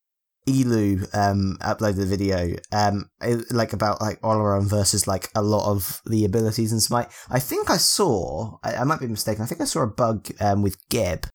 Elu 0.47 1.01
um, 1.15 1.57
uploaded 1.61 2.03
a 2.03 2.05
video 2.05 2.55
um, 2.71 3.09
it- 3.19 3.51
like 3.51 3.73
about 3.73 3.99
like 3.99 4.21
Olorun 4.21 4.69
versus 4.69 5.07
like 5.07 5.31
a 5.33 5.41
lot 5.41 5.71
of 5.71 6.01
the 6.05 6.23
abilities 6.23 6.71
in 6.71 6.79
Smite. 6.79 7.07
I 7.31 7.39
think 7.39 7.71
I 7.71 7.77
saw, 7.77 8.57
I, 8.63 8.75
I 8.75 8.83
might 8.83 8.99
be 8.99 9.07
mistaken, 9.07 9.41
I 9.43 9.47
think 9.47 9.61
I 9.61 9.65
saw 9.65 9.81
a 9.81 9.87
bug 9.87 10.27
um, 10.39 10.61
with 10.61 10.77
Geb 10.89 11.25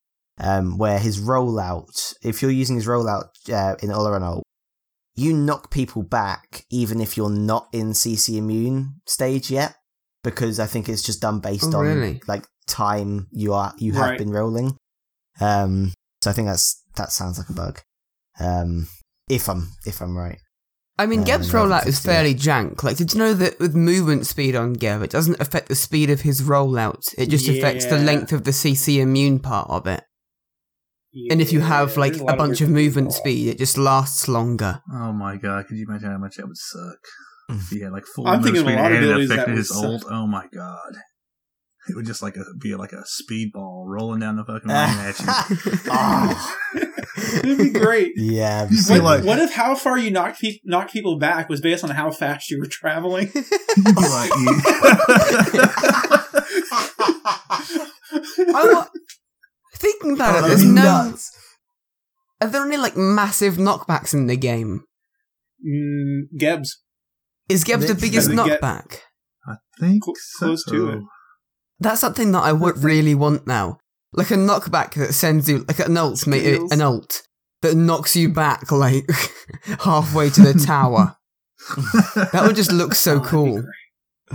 um, 0.40 0.78
where 0.78 0.98
his 0.98 1.20
rollout, 1.20 2.14
if 2.22 2.40
you're 2.42 2.50
using 2.50 2.76
his 2.76 2.86
rollout 2.86 3.28
uh, 3.52 3.76
in 3.82 3.90
Olorun 3.90 4.22
ult, 4.22 4.42
you 5.14 5.32
knock 5.34 5.70
people 5.70 6.02
back 6.02 6.64
even 6.70 7.00
if 7.00 7.16
you're 7.16 7.30
not 7.30 7.68
in 7.72 7.90
CC 7.90 8.36
immune 8.38 8.94
stage 9.06 9.50
yet, 9.50 9.74
because 10.24 10.58
I 10.58 10.66
think 10.66 10.88
it's 10.88 11.02
just 11.02 11.20
done 11.20 11.40
based 11.40 11.74
Oh, 11.74 11.80
on 11.80 12.20
like 12.26 12.46
time 12.66 13.26
you 13.32 13.52
are 13.52 13.74
you 13.78 13.92
have 13.92 14.10
Right. 14.10 14.18
been 14.18 14.30
rolling. 14.30 14.76
Um, 15.40 15.92
so 16.22 16.30
I 16.30 16.32
think 16.34 16.48
that's 16.48 16.82
that 16.96 17.12
sounds 17.12 17.38
like 17.38 17.48
a 17.48 17.52
bug. 17.54 17.80
Um, 18.38 18.88
if 19.28 19.48
I'm 19.48 19.68
if 19.86 20.00
I'm 20.00 20.16
right. 20.16 20.38
I 20.98 21.06
mean, 21.06 21.20
Uh, 21.20 21.24
Geb's 21.24 21.50
rollout 21.52 21.86
is 21.86 21.98
fairly 21.98 22.34
jank. 22.34 22.82
Like, 22.82 22.98
did 22.98 23.14
you 23.14 23.18
know 23.18 23.32
that 23.32 23.58
with 23.58 23.74
movement 23.74 24.26
speed 24.26 24.54
on 24.54 24.74
Geb, 24.74 25.00
it 25.02 25.10
doesn't 25.10 25.40
affect 25.40 25.68
the 25.68 25.74
speed 25.74 26.10
of 26.10 26.20
his 26.20 26.42
rollout? 26.42 27.14
It 27.16 27.30
just 27.30 27.48
affects 27.48 27.86
the 27.86 27.98
length 27.98 28.32
of 28.32 28.44
the 28.44 28.50
CC 28.50 28.98
immune 29.00 29.38
part 29.38 29.70
of 29.70 29.86
it. 29.86 30.04
And 31.30 31.40
if 31.40 31.52
you 31.52 31.60
have 31.60 31.96
like 31.96 32.12
there's 32.14 32.22
a, 32.22 32.36
bunch 32.36 32.60
weird 32.60 32.62
of 32.62 32.70
movement 32.70 33.12
speed, 33.12 33.48
it 33.48 33.58
just 33.58 33.76
lasts 33.78 34.28
longer. 34.28 34.80
Oh 34.92 35.12
my 35.12 35.36
god! 35.36 35.66
Could 35.66 35.76
you 35.78 35.86
imagine 35.88 36.10
how 36.10 36.18
much 36.18 36.36
that 36.36 36.46
would 36.46 36.56
suck? 36.56 36.98
Mm. 37.50 37.56
yeah, 37.72 37.78
he 37.78 37.80
had 37.80 37.92
like 37.92 38.04
full 38.06 38.26
I'm 38.28 38.42
thinking 38.42 38.62
of 38.62 38.68
a 38.68 38.76
lot 38.76 38.92
of 38.92 38.96
and 38.98 39.04
it 39.04 39.08
abilities 39.08 39.28
that 39.30 39.34
affected 39.40 39.56
his 39.56 39.68
suck. 39.68 40.02
Oh 40.10 40.26
my 40.26 40.46
god! 40.54 40.94
It 41.88 41.96
would 41.96 42.06
just 42.06 42.22
like 42.22 42.36
a, 42.36 42.44
be 42.60 42.74
like 42.76 42.92
a 42.92 43.02
speedball 43.02 43.84
rolling 43.86 44.20
down 44.20 44.36
the 44.36 44.44
fucking 44.44 44.68
lane 44.68 44.98
at 44.98 45.18
you. 45.18 45.26
oh, 45.90 46.56
It'd 47.42 47.58
be 47.58 47.70
great. 47.70 48.12
yeah. 48.16 48.68
You 48.70 48.78
What, 48.88 49.02
like- 49.02 49.24
what 49.24 49.38
if 49.40 49.52
how 49.54 49.74
far 49.74 49.98
you 49.98 50.10
knocked, 50.10 50.40
pe- 50.40 50.58
knocked 50.64 50.92
people 50.92 51.18
back 51.18 51.48
was 51.48 51.60
based 51.60 51.82
on 51.82 51.90
how 51.90 52.10
fast 52.12 52.50
you 52.50 52.58
were 52.60 52.66
traveling? 52.70 53.30
You'd 53.34 53.96
like, 53.96 54.30
I 58.52 58.70
wa- 58.72 58.86
thinking 59.80 60.12
about 60.12 60.44
it, 60.44 60.48
there's 60.48 60.64
no. 60.64 60.82
nuts. 60.82 61.30
Are 62.40 62.48
there 62.48 62.64
any 62.64 62.76
like 62.76 62.96
massive 62.96 63.54
knockbacks 63.56 64.14
in 64.14 64.26
the 64.26 64.36
game? 64.36 64.84
mm, 65.66 66.22
Gebs. 66.40 66.68
Is 67.48 67.64
Geb 67.64 67.80
the 67.80 67.94
biggest 67.94 68.28
Does 68.30 68.46
get- 68.46 68.60
knockback? 68.60 68.98
I 69.46 69.56
think 69.80 70.04
Cl- 70.04 70.14
so. 70.16 70.46
close 70.46 70.64
to 70.66 70.88
it. 70.90 71.00
That's 71.80 72.00
something 72.00 72.30
that 72.32 72.42
I 72.44 72.52
would 72.52 72.78
really 72.84 73.14
want 73.14 73.46
now. 73.46 73.78
Like 74.12 74.30
a 74.30 74.34
knockback 74.34 74.94
that 74.94 75.12
sends 75.14 75.48
you 75.48 75.64
like 75.68 75.78
an 75.80 75.96
ult, 75.96 76.26
mate, 76.26 76.40
Skills. 76.54 76.72
an 76.72 76.80
ult 76.82 77.22
that 77.62 77.74
knocks 77.76 78.14
you 78.16 78.28
back 78.32 78.70
like 78.72 79.08
halfway 79.80 80.30
to 80.30 80.40
the 80.42 80.54
tower. 80.54 81.16
That 82.32 82.42
would 82.46 82.56
just 82.56 82.72
look 82.72 82.94
so 82.94 83.16
Oh, 83.16 83.20
cool. 83.24 83.64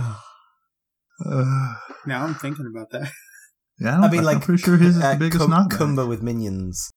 Uh, 1.24 1.72
Now 2.06 2.24
I'm 2.24 2.34
thinking 2.34 2.66
about 2.66 2.90
that. 2.90 3.10
Yeah, 3.78 3.88
I, 3.88 3.90
don't 3.92 4.00
I 4.00 4.02
mean, 4.04 4.10
think- 4.12 4.24
like 4.24 4.36
I'm 4.36 4.42
pretty 4.42 4.62
sure 4.62 4.76
his 4.76 4.96
is 4.96 5.02
uh, 5.02 5.12
the 5.12 5.18
biggest 5.18 5.40
Kum- 5.40 5.50
knockback. 5.50 5.78
Kumba 5.78 6.08
with 6.08 6.22
minions, 6.22 6.90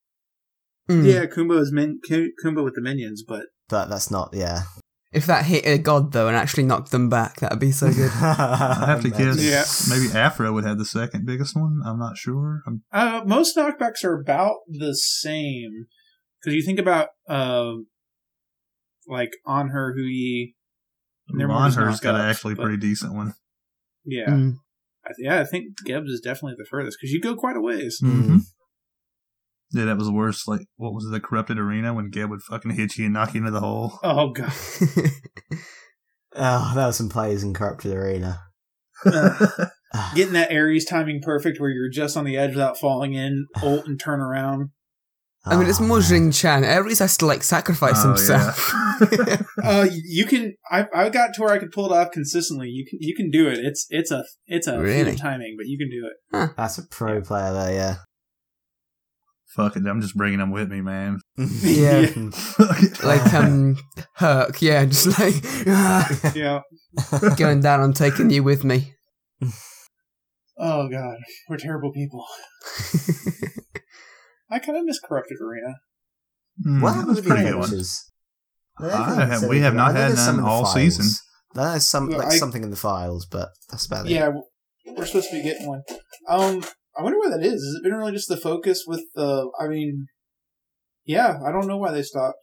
Mm. 0.88 1.04
Yeah, 1.06 1.26
Kumba 1.26 1.60
is 1.60 1.70
min- 1.72 2.00
Kumba 2.10 2.64
with 2.64 2.74
the 2.74 2.80
minions, 2.82 3.22
but 3.26 3.46
but 3.68 3.88
that's 3.88 4.10
not. 4.10 4.30
Yeah, 4.32 4.62
If 5.12 5.26
that 5.26 5.44
hit 5.44 5.64
a 5.66 5.78
god 5.78 6.12
though 6.12 6.26
and 6.26 6.36
actually 6.36 6.64
knocked 6.64 6.90
them 6.90 7.08
back, 7.08 7.36
that'd 7.40 7.60
be 7.60 7.70
so 7.70 7.92
good. 7.92 8.10
I 8.14 8.86
have 8.86 9.02
to 9.02 9.10
guess. 9.10 9.38
Yeah. 9.40 9.64
Maybe 9.94 10.08
Aphro 10.12 10.52
would 10.52 10.64
have 10.64 10.78
the 10.78 10.84
second 10.84 11.26
biggest 11.26 11.54
one. 11.54 11.80
I'm 11.84 11.98
not 11.98 12.16
sure. 12.16 12.62
I'm, 12.66 12.82
uh, 12.92 13.22
most 13.24 13.56
knockbacks 13.56 14.02
are 14.04 14.18
about 14.20 14.56
the 14.68 14.94
same. 14.96 15.86
Because 16.40 16.54
you 16.56 16.62
think 16.64 16.78
about, 16.80 17.08
uh, 17.28 17.72
like 19.06 19.30
on 19.46 19.68
her 19.68 19.94
who 19.94 20.02
ye, 20.02 20.54
They're 21.28 21.46
more 21.46 21.66
just 21.66 21.76
Monher's 21.78 22.00
got 22.00 22.14
an 22.16 22.22
actually 22.22 22.54
but- 22.54 22.62
pretty 22.62 22.78
decent 22.78 23.14
one. 23.14 23.34
yeah, 24.04 24.28
Mm. 24.28 24.54
I 25.10 25.12
th- 25.16 25.26
yeah, 25.26 25.40
I 25.40 25.44
think 25.44 25.66
Gebs 25.86 26.08
is 26.08 26.20
definitely 26.20 26.56
the 26.58 26.66
furthest 26.68 26.98
because 27.00 27.12
you 27.12 27.20
go 27.20 27.34
quite 27.34 27.56
a 27.56 27.60
ways. 27.60 28.00
Mm-hmm. 28.02 28.38
Yeah, 29.72 29.84
that 29.84 29.96
was 29.96 30.06
the 30.06 30.12
worst. 30.12 30.48
Like, 30.48 30.62
what 30.76 30.92
was 30.92 31.06
it, 31.06 31.10
the 31.10 31.20
corrupted 31.20 31.58
arena 31.58 31.94
when 31.94 32.10
Geb 32.10 32.30
would 32.30 32.42
fucking 32.42 32.72
hit 32.72 32.96
you 32.96 33.04
and 33.04 33.14
knock 33.14 33.34
you 33.34 33.38
into 33.38 33.52
the 33.52 33.60
hole? 33.60 33.98
Oh 34.02 34.30
god, 34.30 34.52
Oh, 36.34 36.72
that 36.74 36.86
was 36.86 36.96
some 36.96 37.08
plays 37.08 37.42
in 37.42 37.54
Corrupted 37.54 37.92
Arena. 37.92 38.40
Ah, 39.04 39.70
getting 40.14 40.34
that 40.34 40.52
Ares 40.52 40.84
timing 40.84 41.20
perfect 41.22 41.60
where 41.60 41.70
you're 41.70 41.90
just 41.90 42.16
on 42.16 42.24
the 42.24 42.36
edge 42.36 42.50
without 42.50 42.78
falling 42.78 43.14
in, 43.14 43.46
ult 43.62 43.86
and 43.86 43.98
turn 43.98 44.20
around. 44.20 44.70
I 45.46 45.56
mean, 45.56 45.68
it's 45.68 45.80
oh, 45.80 45.84
more 45.84 45.98
man. 46.00 46.08
Jing 46.08 46.30
Chan. 46.32 46.64
Ares 46.64 46.98
has 46.98 47.16
to 47.18 47.26
like 47.26 47.42
sacrifice 47.42 47.96
Oh, 47.98 48.08
himself. 48.08 48.72
Uh, 49.64 49.86
you 49.90 50.26
can. 50.26 50.52
I 50.70 50.86
I 50.94 51.08
got 51.08 51.32
to 51.34 51.40
where 51.40 51.50
I 51.54 51.58
could 51.58 51.70
pull 51.72 51.86
it 51.86 51.92
off 51.96 52.10
consistently. 52.10 52.68
You 52.68 52.84
can 52.84 52.98
you 53.00 53.14
can 53.16 53.30
do 53.30 53.48
it. 53.48 53.58
It's 53.58 53.86
it's 53.88 54.10
a 54.10 54.24
it's 54.46 54.66
a 54.66 54.78
Really? 54.78 55.16
timing, 55.16 55.54
but 55.56 55.66
you 55.66 55.78
can 55.78 55.88
do 55.88 56.06
it. 56.06 56.50
That's 56.58 56.76
a 56.76 56.86
pro 56.86 57.22
player 57.22 57.50
there, 57.54 57.72
yeah. 57.72 57.94
Fucking, 59.56 59.86
it, 59.86 59.88
I'm 59.90 60.02
just 60.02 60.14
bringing 60.16 60.38
them 60.38 60.50
with 60.50 60.70
me, 60.70 60.82
man. 60.82 61.18
Yeah. 61.62 62.04
Fuck 62.30 63.02
like 63.02 63.32
um, 63.32 63.78
Herc, 64.16 64.60
yeah, 64.60 64.84
just 64.84 65.18
like 65.18 65.34
ah, 65.66 66.32
Yeah. 66.34 66.60
going 67.38 67.60
down. 67.60 67.80
I'm 67.80 67.94
taking 67.94 68.28
you 68.28 68.42
with 68.42 68.64
me. 68.64 68.92
Oh 70.58 70.88
god, 70.90 71.16
we're 71.48 71.56
terrible 71.56 71.90
people. 71.90 72.26
I 74.50 74.58
kind 74.58 74.78
of 74.78 74.84
miss 74.84 74.98
Corrupted 75.00 75.38
Arena. 75.40 75.74
Mm, 76.66 76.82
what 76.82 76.90
that 76.90 76.94
happened 76.96 77.08
was 77.08 77.16
with 77.16 77.26
a 77.26 77.28
the 77.28 77.34
pretty 77.34 77.44
good 77.50 77.54
one. 77.56 77.64
adventures? 77.64 78.10
I 78.78 78.82
don't 78.82 78.92
I 78.92 79.06
think 79.28 79.30
have- 79.42 79.48
we 79.50 79.60
have 79.60 79.74
not 79.74 79.94
had 79.94 80.08
there's 80.12 80.26
none 80.26 80.40
all 80.40 80.66
season. 80.66 81.06
I 81.54 81.58
know 81.64 81.70
There's 81.72 81.86
some 81.86 82.08
Well, 82.08 82.18
like 82.18 82.28
I- 82.28 82.36
something 82.38 82.62
in 82.62 82.70
the 82.70 82.76
files, 82.76 83.26
but 83.26 83.48
that's 83.70 83.86
about 83.86 84.06
it. 84.06 84.12
Yeah, 84.12 84.30
we're 84.86 85.06
supposed 85.06 85.30
to 85.30 85.36
be 85.36 85.42
getting 85.42 85.66
one. 85.66 85.82
Um, 86.28 86.64
I 86.96 87.02
wonder 87.02 87.18
why 87.18 87.30
that 87.30 87.44
is. 87.44 87.52
Has 87.52 87.74
it 87.78 87.82
been 87.82 87.94
really 87.94 88.12
just 88.12 88.28
the 88.28 88.36
focus 88.36 88.84
with 88.86 89.02
the? 89.14 89.50
I 89.60 89.68
mean, 89.68 90.06
yeah, 91.04 91.38
I 91.44 91.50
don't 91.52 91.66
know 91.66 91.76
why 91.76 91.92
they 91.92 92.02
stopped. 92.02 92.38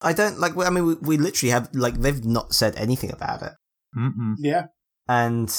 I 0.00 0.12
don't 0.12 0.38
like. 0.38 0.56
I 0.56 0.70
mean, 0.70 0.86
we, 0.86 0.94
we 0.94 1.16
literally 1.18 1.50
have 1.50 1.68
like 1.74 1.94
they've 2.00 2.24
not 2.24 2.54
said 2.54 2.74
anything 2.76 3.12
about 3.12 3.42
it, 3.42 3.52
Mm-mm. 3.96 4.34
Yeah, 4.38 4.66
and 5.08 5.52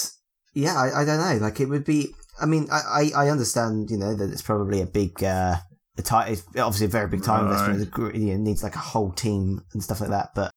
yeah, 0.53 0.75
I, 0.75 1.01
I 1.01 1.05
don't 1.05 1.19
know. 1.19 1.45
Like 1.45 1.59
it 1.59 1.67
would 1.67 1.85
be. 1.85 2.13
I 2.41 2.45
mean, 2.45 2.67
I, 2.71 3.11
I, 3.15 3.25
I 3.25 3.29
understand. 3.29 3.89
You 3.89 3.97
know 3.97 4.15
that 4.15 4.31
it's 4.31 4.41
probably 4.41 4.81
a 4.81 4.85
big, 4.85 5.23
uh, 5.23 5.55
a 5.97 6.01
ti- 6.01 6.31
it's 6.33 6.43
obviously 6.57 6.87
a 6.87 6.89
very 6.89 7.07
big 7.07 7.23
time 7.23 7.45
Right. 7.45 7.51
investment. 7.51 7.81
It 7.83 7.91
gr- 7.91 8.15
you 8.15 8.31
know, 8.33 8.43
needs 8.43 8.63
like 8.63 8.75
a 8.75 8.79
whole 8.79 9.11
team 9.11 9.61
and 9.73 9.83
stuff 9.83 10.01
like 10.01 10.09
that. 10.09 10.29
But 10.35 10.51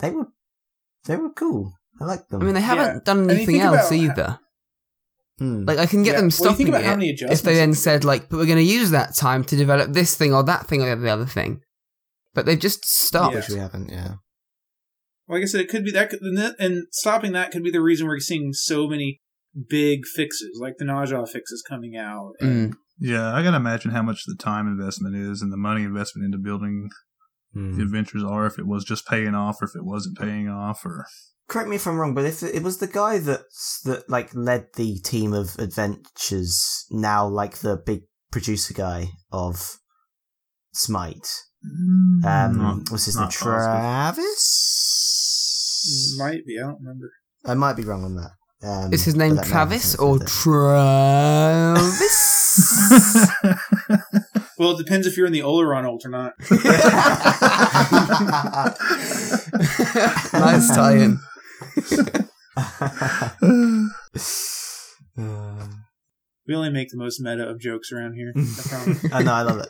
they 0.00 0.10
were, 0.10 0.26
they 1.04 1.16
were 1.16 1.30
cool. 1.30 1.72
I 2.00 2.04
like 2.04 2.28
them. 2.28 2.42
I 2.42 2.44
mean, 2.44 2.54
they 2.54 2.60
haven't 2.60 2.94
Yeah. 2.96 3.00
done 3.04 3.30
anything 3.30 3.60
else 3.60 3.88
about- 3.90 3.92
either. 3.92 4.38
Hmm. 5.38 5.64
Like, 5.64 5.78
I 5.78 5.86
can 5.86 6.02
get 6.02 6.12
Yeah. 6.12 6.20
them 6.20 6.24
Well, 6.24 6.26
you 6.26 6.30
stopping 6.30 6.56
think 6.56 6.68
about 6.70 6.84
how 6.84 6.98
it 6.98 7.20
if 7.22 7.42
they 7.42 7.54
then 7.54 7.74
said 7.74 8.04
like, 8.04 8.28
"But 8.30 8.38
we're 8.38 8.46
going 8.46 8.56
to 8.56 8.62
use 8.62 8.90
that 8.90 9.14
time 9.14 9.44
to 9.44 9.56
develop 9.56 9.92
this 9.92 10.14
thing 10.14 10.32
or 10.34 10.42
that 10.44 10.66
thing 10.66 10.82
or 10.82 10.96
the 10.96 11.10
other 11.10 11.26
thing." 11.26 11.60
But 12.34 12.46
they've 12.46 12.58
just 12.58 12.84
stopped. 12.86 13.34
Yeah. 13.34 13.40
which 13.40 13.48
we 13.50 13.58
haven't. 13.58 13.90
Yeah. 13.90 14.14
like 15.28 15.42
I 15.42 15.46
said, 15.46 15.60
it 15.60 15.68
could 15.68 15.84
be 15.84 15.90
that, 15.90 16.08
could- 16.10 16.20
that- 16.20 16.54
and 16.58 16.84
stopping 16.92 17.32
that 17.32 17.50
could 17.50 17.62
be 17.64 17.70
the 17.70 17.80
reason 17.82 18.06
we're 18.06 18.20
seeing 18.20 18.52
so 18.52 18.86
many 18.88 19.20
big 19.68 20.06
fixes, 20.06 20.58
like 20.60 20.74
the 20.78 20.84
Ne 20.84 21.04
Zha 21.06 21.24
fixes 21.26 21.62
coming 21.68 21.96
out. 21.96 22.32
And, 22.40 22.72
Mm. 22.72 22.76
Yeah, 22.98 23.34
I 23.34 23.42
gotta 23.42 23.56
imagine 23.58 23.90
how 23.90 24.02
much 24.02 24.24
the 24.26 24.34
time 24.38 24.66
investment 24.66 25.14
is 25.16 25.42
and 25.42 25.52
the 25.52 25.56
money 25.58 25.82
investment 25.82 26.24
into 26.24 26.38
building 26.38 26.88
Hmm. 27.52 27.76
the 27.76 27.82
adventures 27.82 28.24
are. 28.24 28.46
If 28.46 28.58
it 28.58 28.66
was 28.66 28.84
just 28.84 29.06
paying 29.06 29.34
off, 29.34 29.60
or 29.60 29.66
if 29.66 29.76
it 29.76 29.84
wasn't 29.84 30.16
paying 30.18 30.48
off, 30.48 30.84
or 30.84 31.06
correct 31.48 31.68
me 31.68 31.76
if 31.76 31.86
I'm 31.86 31.98
wrong, 31.98 32.14
but 32.14 32.24
if 32.24 32.42
it 32.42 32.62
was 32.62 32.78
the 32.78 32.86
guy 32.86 33.18
that 33.18 33.42
that 33.84 34.08
like 34.08 34.34
led 34.34 34.68
the 34.76 34.98
team 35.00 35.32
of 35.34 35.56
adventures, 35.58 36.86
now 36.90 37.26
like 37.26 37.58
the 37.58 37.76
big 37.76 38.02
producer 38.32 38.72
guy 38.74 39.10
of 39.30 39.78
Smite, 40.72 41.28
um, 42.24 42.58
Not- 42.58 42.90
what's 42.90 43.04
his 43.06 43.16
not 43.16 43.22
name? 43.22 43.28
possible. 43.30 44.26
Travis. 44.76 46.16
might 46.18 46.44
be. 46.46 46.58
I 46.58 46.66
don't 46.66 46.80
remember. 46.80 47.10
I 47.44 47.54
might 47.54 47.76
be 47.76 47.84
wrong 47.84 48.04
on 48.04 48.16
that. 48.16 48.32
Um, 48.66 48.92
Is 48.92 49.04
his 49.04 49.14
name 49.14 49.36
that 49.36 49.42
may 49.42 49.42
have 49.42 49.50
Travis 49.50 49.94
or 49.96 50.18
Travis? 50.18 50.56
Well, 54.58 54.70
it 54.70 54.78
depends 54.78 55.06
if 55.06 55.18
you're 55.18 55.26
in 55.26 55.34
the 55.34 55.40
Olorun 55.40 55.84
ult 55.84 56.06
or 56.06 56.08
not. 56.08 56.32
nice 60.32 60.74
tie-in. 60.74 61.18
Uh, 62.56 63.86
We 66.46 66.54
only 66.54 66.70
make 66.70 66.90
the 66.90 66.96
most 66.96 67.20
meta 67.20 67.42
of 67.46 67.58
jokes 67.60 67.90
around 67.90 68.14
here. 68.14 68.32
I. 68.36 68.96
I 69.18 69.22
know, 69.22 69.32
I 69.32 69.42
love 69.42 69.58
it. 69.58 69.68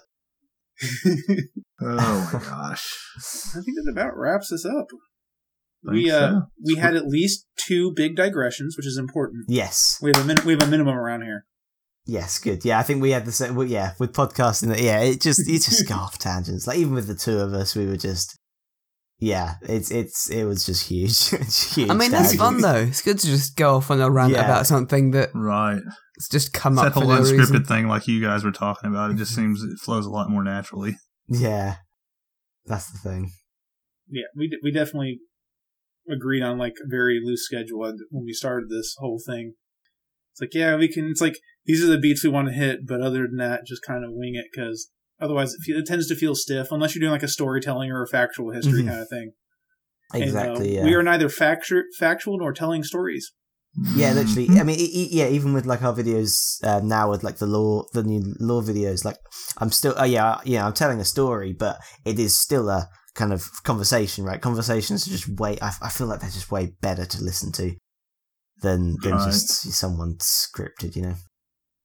oh 1.81 2.31
my 2.33 2.39
gosh, 2.39 2.87
I 3.57 3.61
think 3.63 3.77
that 3.79 3.91
about 3.91 4.17
wraps 4.17 4.53
us 4.53 4.67
up. 4.67 4.89
Think 5.87 6.05
we 6.05 6.11
uh 6.11 6.31
so. 6.31 6.43
we 6.65 6.75
had 6.77 6.95
at 6.97 7.07
least 7.07 7.47
two 7.57 7.93
big 7.95 8.17
digressions, 8.17 8.77
which 8.77 8.87
is 8.87 8.99
important. 8.99 9.45
Yes, 9.49 9.99
We 10.03 10.11
have 10.15 10.23
a 10.23 10.27
min- 10.27 10.45
we 10.45 10.53
have 10.53 10.63
a 10.63 10.67
minimum 10.67 10.97
around 10.97 11.23
here. 11.23 11.45
yes, 12.07 12.39
good. 12.39 12.65
Yeah, 12.65 12.79
I 12.79 12.83
think 12.83 13.01
we 13.03 13.11
had 13.11 13.25
the 13.25 13.33
same. 13.33 13.55
Well, 13.55 13.67
yeah, 13.67 13.93
with 13.99 14.13
podcasting, 14.13 14.69
yeah, 14.83 15.01
it 15.01 15.21
just 15.21 15.47
you 15.49 15.59
just 15.59 15.89
go 15.93 15.95
off 15.95 16.19
tangents. 16.19 16.67
Like 16.67 16.79
even 16.79 16.95
with 16.95 17.07
the 17.09 17.15
two 17.15 17.39
of 17.39 17.53
us, 17.55 17.75
we 17.77 17.87
were 17.87 17.97
just. 17.97 18.39
Yeah, 19.19 19.55
it's 19.63 19.91
it's 19.91 20.29
it 20.29 20.45
was 20.45 20.67
just 20.67 20.89
huge. 20.91 21.33
It's 21.41 21.75
huge 21.75 21.89
I 21.89 21.95
mean, 21.95 22.11
that's 22.11 22.37
tangents. 22.37 22.37
fun 22.37 22.61
though. 22.61 22.83
It's 22.83 23.01
good 23.01 23.19
to 23.19 23.27
just 23.27 23.57
go 23.57 23.77
off 23.77 23.91
on 23.91 23.99
a 24.03 24.11
rant 24.11 24.33
Yeah. 24.35 24.45
about 24.45 24.67
something 24.67 25.13
that 25.13 25.31
right? 25.35 25.81
it's 26.17 26.29
just 26.29 26.53
come 26.53 26.75
It's 26.75 26.81
up 26.83 26.85
that 26.95 27.01
for 27.01 27.07
whole 27.07 27.15
no 27.15 27.21
unscripted 27.23 27.39
reason. 27.39 27.65
thing, 27.65 27.89
like 27.89 28.07
you 28.07 28.21
guys 28.21 28.45
were 28.45 28.53
talking 28.53 28.91
about. 28.91 29.11
It 29.13 29.17
just 29.17 29.35
seems 29.39 29.63
it 29.63 29.79
flows 29.83 30.05
a 30.05 30.11
lot 30.11 30.29
more 30.29 30.45
naturally. 30.45 30.97
Yeah, 31.29 31.77
that's 32.67 32.91
the 32.91 32.99
thing. 32.99 33.31
Yeah, 34.09 34.25
we 34.37 34.49
d- 34.49 34.59
we 34.63 34.71
definitely 34.71 35.21
agreed 36.11 36.43
on 36.43 36.59
like 36.59 36.75
a 36.85 36.89
very 36.89 37.21
loose 37.23 37.45
schedule 37.45 37.81
when 38.11 38.25
we 38.25 38.33
started 38.33 38.69
this 38.69 38.95
whole 38.99 39.21
thing. 39.25 39.55
It's 40.33 40.41
like 40.41 40.55
yeah, 40.55 40.77
we 40.77 40.93
can. 40.93 41.07
It's 41.11 41.21
like 41.21 41.39
these 41.65 41.83
are 41.83 41.87
the 41.89 41.99
beats 41.99 42.23
we 42.23 42.31
want 42.31 42.49
to 42.49 42.55
hit, 42.55 42.87
but 42.87 43.01
other 43.01 43.27
than 43.27 43.37
that, 43.39 43.67
just 43.67 43.83
kind 43.87 44.05
of 44.05 44.11
wing 44.13 44.35
it 44.35 44.47
because 44.53 44.91
otherwise 45.21 45.53
it, 45.55 45.61
fe- 45.67 45.79
it 45.79 45.87
tends 45.87 46.07
to 46.09 46.15
feel 46.15 46.35
stiff 46.35 46.69
unless 46.71 46.95
you're 46.95 47.01
doing 47.01 47.13
like 47.13 47.23
a 47.23 47.29
storytelling 47.29 47.91
or 47.91 48.03
a 48.03 48.07
factual 48.09 48.53
history 48.53 48.83
Mhm. 48.83 48.89
kind 48.89 49.01
of 49.01 49.09
thing. 49.09 49.33
Exactly. 50.15 50.67
And, 50.69 50.77
uh, 50.77 50.81
yeah. 50.81 50.85
We 50.85 50.95
are 50.95 51.03
neither 51.03 51.29
factu- 51.29 51.83
factual 51.99 52.39
nor 52.39 52.53
telling 52.53 52.85
stories. 52.85 53.33
Yeah, 53.95 54.13
Mm-hmm. 54.15 54.19
literally. 54.19 54.61
I 54.61 54.63
mean, 54.63 54.77
yeah, 55.11 55.29
even 55.29 55.53
with 55.53 55.67
like 55.67 55.83
our 55.83 55.93
videos 55.95 56.63
uh, 56.65 56.81
now 56.83 57.11
with 57.11 57.23
like 57.25 57.37
the 57.39 57.47
law, 57.47 57.85
the 57.93 58.03
new 58.03 58.35
law 58.41 58.63
videos, 58.63 59.05
like 59.05 59.19
I'm 59.59 59.71
still, 59.71 59.95
oh 59.99 60.05
yeah, 60.05 60.39
yeah, 60.45 60.65
I'm 60.67 60.73
telling 60.73 61.01
a 61.01 61.05
story, 61.05 61.53
but 61.53 61.79
it 62.05 62.19
is 62.19 62.35
still 62.35 62.69
a 62.71 62.89
kind 63.17 63.33
of 63.33 63.45
conversation, 63.65 64.25
right? 64.25 64.41
Conversations 64.41 65.07
are 65.07 65.11
just 65.11 65.29
way, 65.41 65.59
I, 65.61 65.73
I 65.83 65.89
feel 65.89 66.07
like 66.07 66.21
they're 66.21 66.31
just 66.31 66.51
way 66.53 66.73
better 66.81 67.05
to 67.05 67.23
listen 67.25 67.51
to 67.53 67.75
than 68.63 68.97
than 69.03 69.13
Right. 69.13 69.25
just 69.27 69.49
someone 69.73 70.17
scripted, 70.19 70.95
you 70.97 71.03
know? 71.03 71.15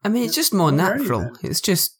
I 0.04 0.10
mean, 0.10 0.24
it's 0.26 0.36
just 0.36 0.54
more 0.54 0.72
natural. 0.72 1.22
then. 1.22 1.34
It's 1.44 1.62
just, 1.62 1.98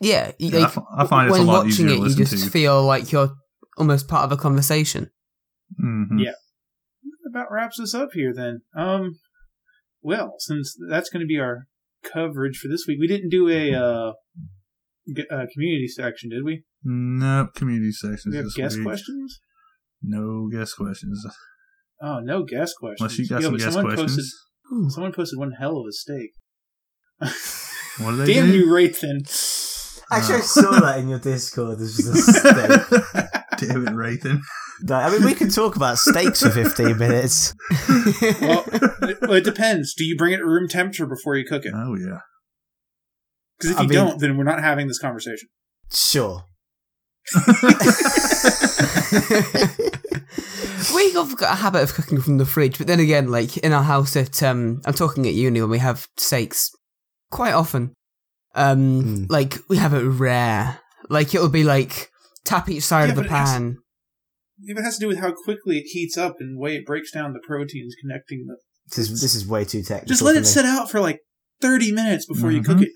yeah. 0.00 0.32
Yeah, 0.38 0.56
I 0.58 0.60
like, 0.62 0.76
f- 0.76 0.84
I 0.96 1.06
find 1.06 1.28
it's 1.28 1.38
when 1.38 1.46
a 1.46 1.50
lot 1.50 1.64
watching 1.66 1.70
easier 1.88 1.88
to 1.88 2.04
it, 2.04 2.08
you 2.10 2.14
just 2.16 2.44
to. 2.44 2.50
feel 2.50 2.82
like 2.84 3.12
you're 3.12 3.34
almost 3.76 4.08
part 4.08 4.24
of 4.24 4.32
a 4.32 4.36
conversation. 4.40 5.10
Mhm. 5.82 6.22
Yeah. 6.24 6.32
That 7.24 7.30
about 7.30 7.52
wraps 7.52 7.78
us 7.80 7.94
up 7.94 8.10
here 8.14 8.32
then. 8.34 8.60
Um, 8.76 9.18
well, 10.02 10.34
since 10.38 10.76
that's 10.88 11.10
going 11.10 11.20
to 11.20 11.26
be 11.26 11.38
our 11.38 11.66
coverage 12.02 12.58
for 12.58 12.68
this 12.68 12.84
week, 12.88 12.98
we 13.00 13.06
didn't 13.06 13.28
do 13.30 13.48
a 13.48 13.74
uh, 13.74 14.12
g- 14.36 14.48
uh 15.30 15.46
community 15.52 15.88
section, 15.88 16.30
did 16.30 16.44
we? 16.44 16.62
Nope, 16.84 17.54
community 17.54 17.92
sections. 17.92 18.32
We 18.32 18.36
have 18.38 18.54
guest 18.54 18.76
week. 18.76 18.86
questions. 18.86 19.38
No 20.02 20.48
guest 20.50 20.76
questions. 20.76 21.26
Oh, 22.02 22.20
no 22.20 22.44
guest 22.44 22.74
questions. 22.80 23.00
Unless 23.00 23.18
you 23.18 23.28
got 23.28 23.42
Yeah, 23.42 23.48
some 23.48 23.56
guest 23.56 23.72
someone 23.74 23.94
questions. 23.96 24.34
Posted, 24.70 24.92
someone 24.92 25.12
posted 25.12 25.38
one 25.38 25.52
hell 25.58 25.76
of 25.78 25.84
a 25.88 25.92
steak. 25.92 26.30
What 27.98 28.12
do 28.12 28.16
they 28.16 28.32
Damn 28.34 28.46
do? 28.50 28.58
you, 28.58 28.66
Wraithen. 28.66 29.20
Actually, 30.12 30.36
I 30.36 30.40
saw 30.40 30.80
that 30.80 30.98
in 30.98 31.08
your 31.08 31.18
Discord. 31.18 31.78
There's 31.78 31.96
just 31.96 32.08
a 32.08 32.14
steak. 32.22 33.30
Damn 33.68 33.86
it, 33.86 33.94
Rathan. 33.94 34.40
No, 34.82 34.94
I 34.94 35.10
mean, 35.10 35.24
we 35.24 35.34
can 35.34 35.50
talk 35.50 35.76
about 35.76 35.98
steaks 35.98 36.40
for 36.40 36.48
15 36.50 36.96
minutes. 36.96 37.54
Well, 38.40 38.64
it, 38.72 39.18
well, 39.20 39.32
it 39.34 39.44
depends. 39.44 39.92
Do 39.94 40.04
you 40.04 40.16
bring 40.16 40.32
it 40.32 40.42
room 40.42 40.66
temperature 40.68 41.06
before 41.06 41.36
you 41.36 41.44
cook 41.44 41.66
it? 41.66 41.74
Oh 41.76 41.94
yeah. 41.96 42.20
Because 43.60 43.72
if 43.72 43.78
I 43.78 43.82
you 43.82 43.88
mean- 43.88 43.98
don't, 43.98 44.18
then 44.20 44.36
we're 44.38 44.44
not 44.44 44.60
having 44.60 44.88
this 44.88 44.98
conversation. 44.98 45.48
Sure. 45.92 46.44
we 50.94 51.12
have 51.12 51.36
got 51.36 51.52
a 51.52 51.56
habit 51.56 51.82
of 51.82 51.94
cooking 51.94 52.20
from 52.20 52.38
the 52.38 52.46
fridge, 52.46 52.78
but 52.78 52.86
then 52.86 53.00
again, 53.00 53.28
like 53.30 53.56
in 53.58 53.72
our 53.72 53.82
house 53.82 54.16
at 54.16 54.42
um, 54.42 54.80
I'm 54.86 54.94
talking 54.94 55.26
at 55.26 55.34
uni 55.34 55.60
when 55.60 55.70
we 55.70 55.78
have 55.78 56.06
steaks 56.16 56.70
quite 57.30 57.52
often. 57.52 57.92
Um, 58.54 59.02
Hmm. 59.02 59.24
like 59.28 59.58
we 59.68 59.76
have 59.76 59.94
it 59.94 60.02
rare. 60.02 60.80
Like 61.08 61.34
it'll 61.34 61.48
be 61.48 61.62
like 61.64 62.08
tap 62.44 62.68
each 62.68 62.82
side 62.82 63.04
Yeah, 63.04 63.10
of 63.10 63.16
the 63.16 63.22
but 63.22 63.30
has- 63.30 63.50
pan. 63.52 63.76
If 64.62 64.76
it 64.78 64.82
has 64.82 64.96
to 64.98 65.00
do 65.04 65.08
with 65.08 65.18
how 65.20 65.32
quickly 65.32 65.78
it 65.78 65.84
heats 65.86 66.18
up 66.18 66.36
and 66.38 66.56
the 66.56 66.60
way 66.60 66.76
it 66.76 66.84
breaks 66.84 67.10
down 67.12 67.32
the 67.32 67.40
proteins 67.46 67.94
connecting 68.00 68.44
the. 68.46 68.56
This 68.94 69.10
is, 69.10 69.20
this 69.22 69.34
is 69.34 69.46
way 69.46 69.64
too 69.64 69.82
technical. 69.82 70.08
Just 70.08 70.20
let 70.20 70.36
it 70.36 70.40
me. 70.40 70.44
sit 70.46 70.64
out 70.66 70.90
for 70.90 71.00
like 71.00 71.20
30 71.62 71.92
minutes 71.92 72.26
before 72.26 72.50
you 72.50 72.62
cook 72.62 72.82
it. 72.82 72.88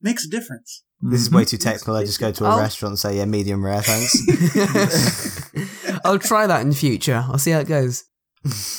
It 0.00 0.04
makes 0.04 0.24
a 0.24 0.28
difference. 0.28 0.82
This 1.02 1.20
is 1.22 1.30
way 1.30 1.44
too 1.44 1.56
technical. 1.56 1.94
I 1.96 2.04
just 2.04 2.20
go 2.20 2.30
to 2.32 2.44
a 2.44 2.48
I'll- 2.48 2.58
restaurant 2.58 2.92
and 2.92 2.98
say, 2.98 3.16
yeah, 3.18 3.24
medium 3.24 3.64
rare, 3.64 3.80
thanks. 3.82 5.50
I'll 6.04 6.18
try 6.18 6.46
that 6.46 6.60
in 6.62 6.72
future. 6.72 7.24
I'll 7.28 7.38
see 7.38 7.50
how 7.52 7.60
it 7.60 7.68
goes. 7.68 8.04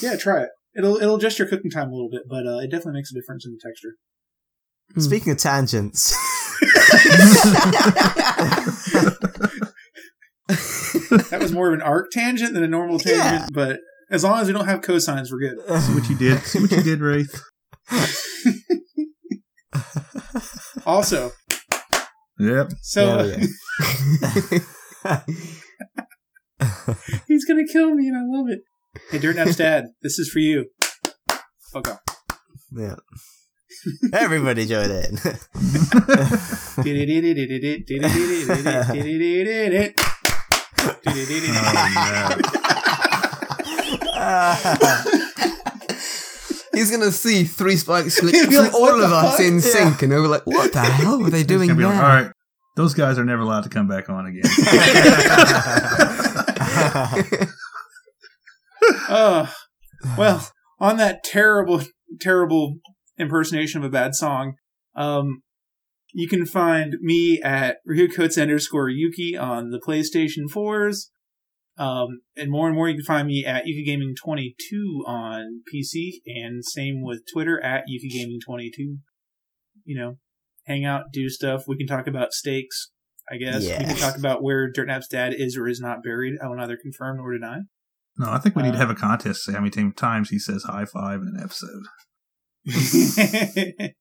Yeah, 0.02 0.18
try 0.18 0.44
it. 0.44 0.50
It'll 0.76 0.96
it'll 0.98 1.16
adjust 1.18 1.38
your 1.40 1.48
cooking 1.48 1.70
time 1.72 1.90
a 1.90 1.92
little 1.92 2.10
bit, 2.10 2.24
but 2.30 2.48
uh, 2.48 2.58
it 2.60 2.72
definitely 2.72 2.94
makes 2.94 3.12
a 3.12 3.16
difference 3.16 3.46
in 3.46 3.52
the 3.52 3.60
texture. 3.64 3.96
Speaking 4.98 5.32
of 5.34 5.38
tangents, 5.38 6.12
That 11.30 11.40
was 11.42 11.52
more 11.52 11.68
of 11.70 11.74
an 11.74 11.82
arc 11.82 12.12
tangent 12.12 12.54
than 12.54 12.64
a 12.64 12.68
normal 12.68 13.00
tangent, 13.00 13.24
Yeah. 13.24 13.48
but 13.54 13.80
as 14.10 14.24
long 14.24 14.40
as 14.42 14.48
we 14.48 14.54
don't 14.54 14.66
have 14.66 14.82
cosines, 14.82 15.32
we're 15.32 15.40
good. 15.40 15.58
See 15.82 15.94
what 15.94 16.10
you 16.10 16.18
did. 16.18 16.40
See 16.44 16.60
what 16.60 16.72
you 16.72 16.84
did, 16.84 17.00
Wraith. 17.00 17.42
Also, 20.86 21.32
Yep. 22.40 22.72
so 22.82 23.06
Hell 23.06 23.28
yeah. 23.30 25.20
he's 27.28 27.46
gonna 27.46 27.66
kill 27.72 27.94
me, 27.94 28.08
and 28.08 28.18
I 28.18 28.22
love 28.26 28.48
it. 28.50 28.62
Hey, 29.10 29.20
Dirt 29.20 29.36
Nap's 29.36 29.56
dad, 29.56 29.86
this 30.02 30.20
is 30.20 30.30
for 30.30 30.40
you. 30.40 30.66
Fuck 31.74 31.88
off. 31.90 32.00
yeah. 32.76 32.96
Everybody 34.14 34.66
join 34.68 34.92
in. 34.92 35.18
Oh, 44.24 45.18
He's 46.74 46.92
gonna 46.92 47.12
see 47.12 47.44
three 47.44 47.76
spikes 47.76 48.22
like, 48.24 48.34
He'll 48.34 48.46
from 48.46 48.56
like, 48.56 48.74
all 48.74 49.04
of 49.04 49.12
us 49.12 49.38
fuck?" 49.38 49.46
in 49.46 49.62
sync, 49.62 50.02
and 50.02 50.12
we're 50.12 50.28
like, 50.28 50.46
"What 50.46 50.74
the 50.74 50.82
hell 50.82 51.20
were 51.20 51.30
they 51.30 51.44
doing 51.44 51.68
gonna 51.68 51.78
be 51.78 51.84
there?" 51.84 51.94
like, 51.94 52.04
All 52.04 52.24
right. 52.24 52.32
Those 52.78 52.94
guys 52.94 53.18
are 53.18 53.26
never 53.26 53.42
allowed 53.42 53.64
to 53.64 53.70
come 53.70 53.88
back 53.90 54.10
on 54.10 54.28
again. 54.28 54.44
Oh, 59.10 59.54
well, 60.18 60.50
on 60.80 60.98
that 60.98 61.24
terrible, 61.24 61.84
terrible 62.20 62.78
impersonation 63.18 63.82
of 63.82 63.86
a 63.86 63.92
bad 63.92 64.16
song, 64.16 64.56
um, 64.96 65.44
you 66.14 66.28
can 66.28 66.46
find 66.46 66.96
me 67.02 67.42
at 67.42 67.78
Ryukots 67.88 68.42
underscore 68.42 68.90
Yuki 68.90 69.38
on 69.38 69.72
the 69.72 69.80
PlayStation 69.80 70.50
4s. 70.50 71.10
Um, 71.82 72.22
and 72.38 72.52
more 72.52 72.68
and 72.68 72.76
more, 72.76 72.88
you 72.88 72.94
can 72.94 73.04
find 73.06 73.28
me 73.28 73.44
at 73.44 73.66
Yuki 73.66 73.84
Gaming 73.84 74.14
22 74.24 75.04
on 75.08 75.64
PC, 75.74 76.22
and 76.28 76.64
same 76.64 77.02
with 77.02 77.24
Twitter 77.34 77.60
at 77.64 77.86
Yuki 77.88 78.10
Gaming 78.10 78.40
22. 78.46 78.98
You 79.86 80.00
know, 80.00 80.18
hang 80.68 80.86
out, 80.86 81.06
do 81.12 81.28
stuff. 81.28 81.64
We 81.68 81.78
can 81.78 81.88
talk 81.88 82.06
about 82.06 82.34
stakes, 82.34 82.92
I 83.32 83.38
guess. 83.38 83.66
Yeah. 83.66 83.80
We 83.80 83.86
can 83.86 83.96
talk 83.96 84.16
about 84.16 84.44
where 84.44 84.70
Dirt 84.72 84.90
Nap's 84.90 85.08
dad 85.08 85.34
is 85.36 85.58
or 85.58 85.68
is 85.68 85.80
not 85.80 86.04
buried. 86.04 86.36
I 86.40 86.50
will 86.50 86.58
neither 86.58 86.78
confirm 86.78 87.18
nor 87.18 87.34
deny. 87.34 87.62
No, 88.20 88.30
I 88.30 88.38
think 88.38 88.56
we 88.56 88.62
need 88.62 88.74
to 88.74 88.78
Uh, 88.78 88.82
have 88.82 88.92
a 88.92 88.96
contest 88.96 89.46
to 89.46 89.52
see 89.52 89.56
how 89.56 89.64
many 89.64 89.92
times 89.94 90.30
he 90.30 90.38
says 90.38 90.62
high 90.64 90.86
five 90.86 91.22
in 91.22 91.34
an 91.36 91.42
episode. 91.42 91.82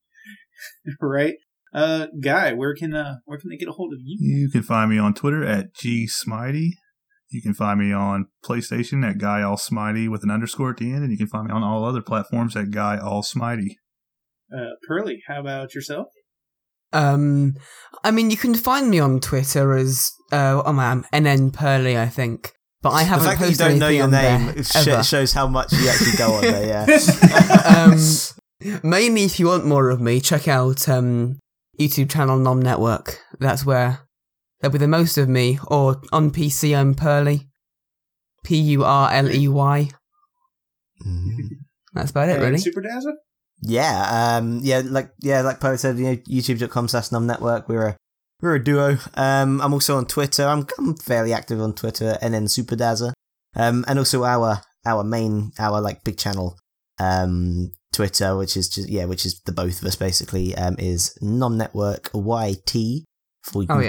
right? 1.00 1.36
Uh, 1.72 2.08
guy, 2.22 2.52
where 2.52 2.74
can 2.74 2.92
uh, 2.92 3.20
where 3.24 3.38
can 3.38 3.48
they 3.48 3.56
get 3.56 3.68
a 3.68 3.72
hold 3.72 3.94
of 3.94 4.00
you? 4.04 4.18
You 4.20 4.50
can 4.50 4.62
find 4.62 4.90
me 4.90 4.98
on 4.98 5.14
Twitter 5.14 5.42
at 5.42 5.74
G 5.74 6.06
Smitey. 6.06 6.72
You 7.30 7.40
can 7.40 7.54
find 7.54 7.78
me 7.78 7.92
on 7.92 8.26
PlayStation 8.44 9.08
at 9.08 9.18
Guy 9.18 9.42
All 9.42 9.56
Smitey 9.56 10.10
with 10.10 10.24
an 10.24 10.30
underscore 10.30 10.70
at 10.70 10.78
the 10.78 10.92
end, 10.92 11.04
and 11.04 11.12
you 11.12 11.18
can 11.18 11.28
find 11.28 11.46
me 11.46 11.52
on 11.52 11.62
all 11.62 11.84
other 11.84 12.02
platforms 12.02 12.56
at 12.56 12.70
Guy 12.70 12.98
All 12.98 13.22
Smitey. 13.22 13.76
Uh, 14.52 14.70
Pearly, 14.86 15.22
how 15.28 15.40
about 15.40 15.74
yourself? 15.74 16.08
Um, 16.92 17.54
I 18.02 18.10
mean, 18.10 18.32
you 18.32 18.36
can 18.36 18.54
find 18.54 18.90
me 18.90 18.98
on 18.98 19.20
Twitter 19.20 19.76
as 19.76 20.12
uh, 20.32 20.60
oh 20.64 20.72
man, 20.72 21.04
NN 21.12 21.52
Pearly, 21.52 21.96
I 21.96 22.08
think. 22.08 22.52
But 22.82 22.90
I 22.90 23.02
haven't 23.02 23.26
fact 23.26 23.40
that 23.40 23.50
you 23.50 23.56
don't 23.56 23.78
know 23.78 23.88
your 23.88 24.08
name 24.08 24.46
there, 24.54 25.02
sh- 25.02 25.06
shows 25.06 25.32
how 25.32 25.46
much 25.46 25.72
you 25.72 25.88
actually 25.88 26.16
go 26.16 26.32
on 26.32 26.42
there, 26.42 26.86
yeah. 26.88 27.86
um, 27.86 28.80
mainly, 28.82 29.24
if 29.24 29.38
you 29.38 29.46
want 29.46 29.66
more 29.66 29.90
of 29.90 30.00
me, 30.00 30.18
check 30.18 30.48
out 30.48 30.88
um, 30.88 31.38
YouTube 31.78 32.10
channel 32.10 32.38
Nom 32.38 32.60
Network. 32.60 33.20
That's 33.38 33.66
where 33.66 34.00
there'll 34.60 34.72
be 34.72 34.78
the 34.78 34.88
most 34.88 35.18
of 35.18 35.28
me. 35.28 35.58
Or 35.68 36.00
on 36.12 36.30
PC, 36.30 36.76
I'm 36.76 36.94
Pearly. 36.94 37.48
P 38.44 38.56
U 38.56 38.84
R 38.84 39.12
L 39.12 39.30
E 39.30 39.48
Y. 39.48 39.90
Mhm. 41.06 41.48
That's 41.92 42.10
about 42.10 42.28
it, 42.28 42.36
And 42.36 42.42
really. 42.42 42.58
Super 42.58 42.80
Dazzle? 42.80 43.16
Yeah, 43.62 44.38
um, 44.38 44.60
yeah, 44.62 44.82
like 44.84 45.12
yeah, 45.20 45.42
like 45.42 45.60
Poe 45.60 45.76
said, 45.76 45.98
you 45.98 46.04
know, 46.04 46.16
youtube.com 46.16 46.88
slash 46.88 47.12
Nom 47.12 47.26
Network. 47.26 47.68
We're 47.68 47.88
a 47.88 47.96
we're 48.40 48.54
a 48.54 48.64
duo. 48.64 48.96
Um, 49.14 49.60
I'm 49.60 49.74
also 49.74 49.96
on 49.98 50.06
Twitter. 50.06 50.44
I'm, 50.44 50.66
I'm 50.78 50.96
fairly 50.96 51.34
active 51.34 51.60
on 51.60 51.74
Twitter, 51.74 52.16
and 52.22 52.32
then 52.32 52.46
Superdazzer. 52.46 53.12
Um, 53.54 53.84
and 53.86 53.98
also 53.98 54.24
our 54.24 54.62
our 54.86 55.04
main 55.04 55.52
our 55.58 55.80
like 55.82 56.04
big 56.04 56.16
channel, 56.16 56.56
um, 56.98 57.72
Twitter, 57.92 58.34
which 58.36 58.56
is 58.56 58.68
just 58.70 58.88
yeah, 58.88 59.04
which 59.04 59.26
is 59.26 59.40
the 59.44 59.52
both 59.52 59.82
of 59.82 59.88
us 59.88 59.96
basically. 59.96 60.54
Um, 60.56 60.76
is 60.78 61.18
num 61.20 61.58
network 61.58 62.10
YT 62.14 63.04
for 63.42 63.64
Oh, 63.68 63.80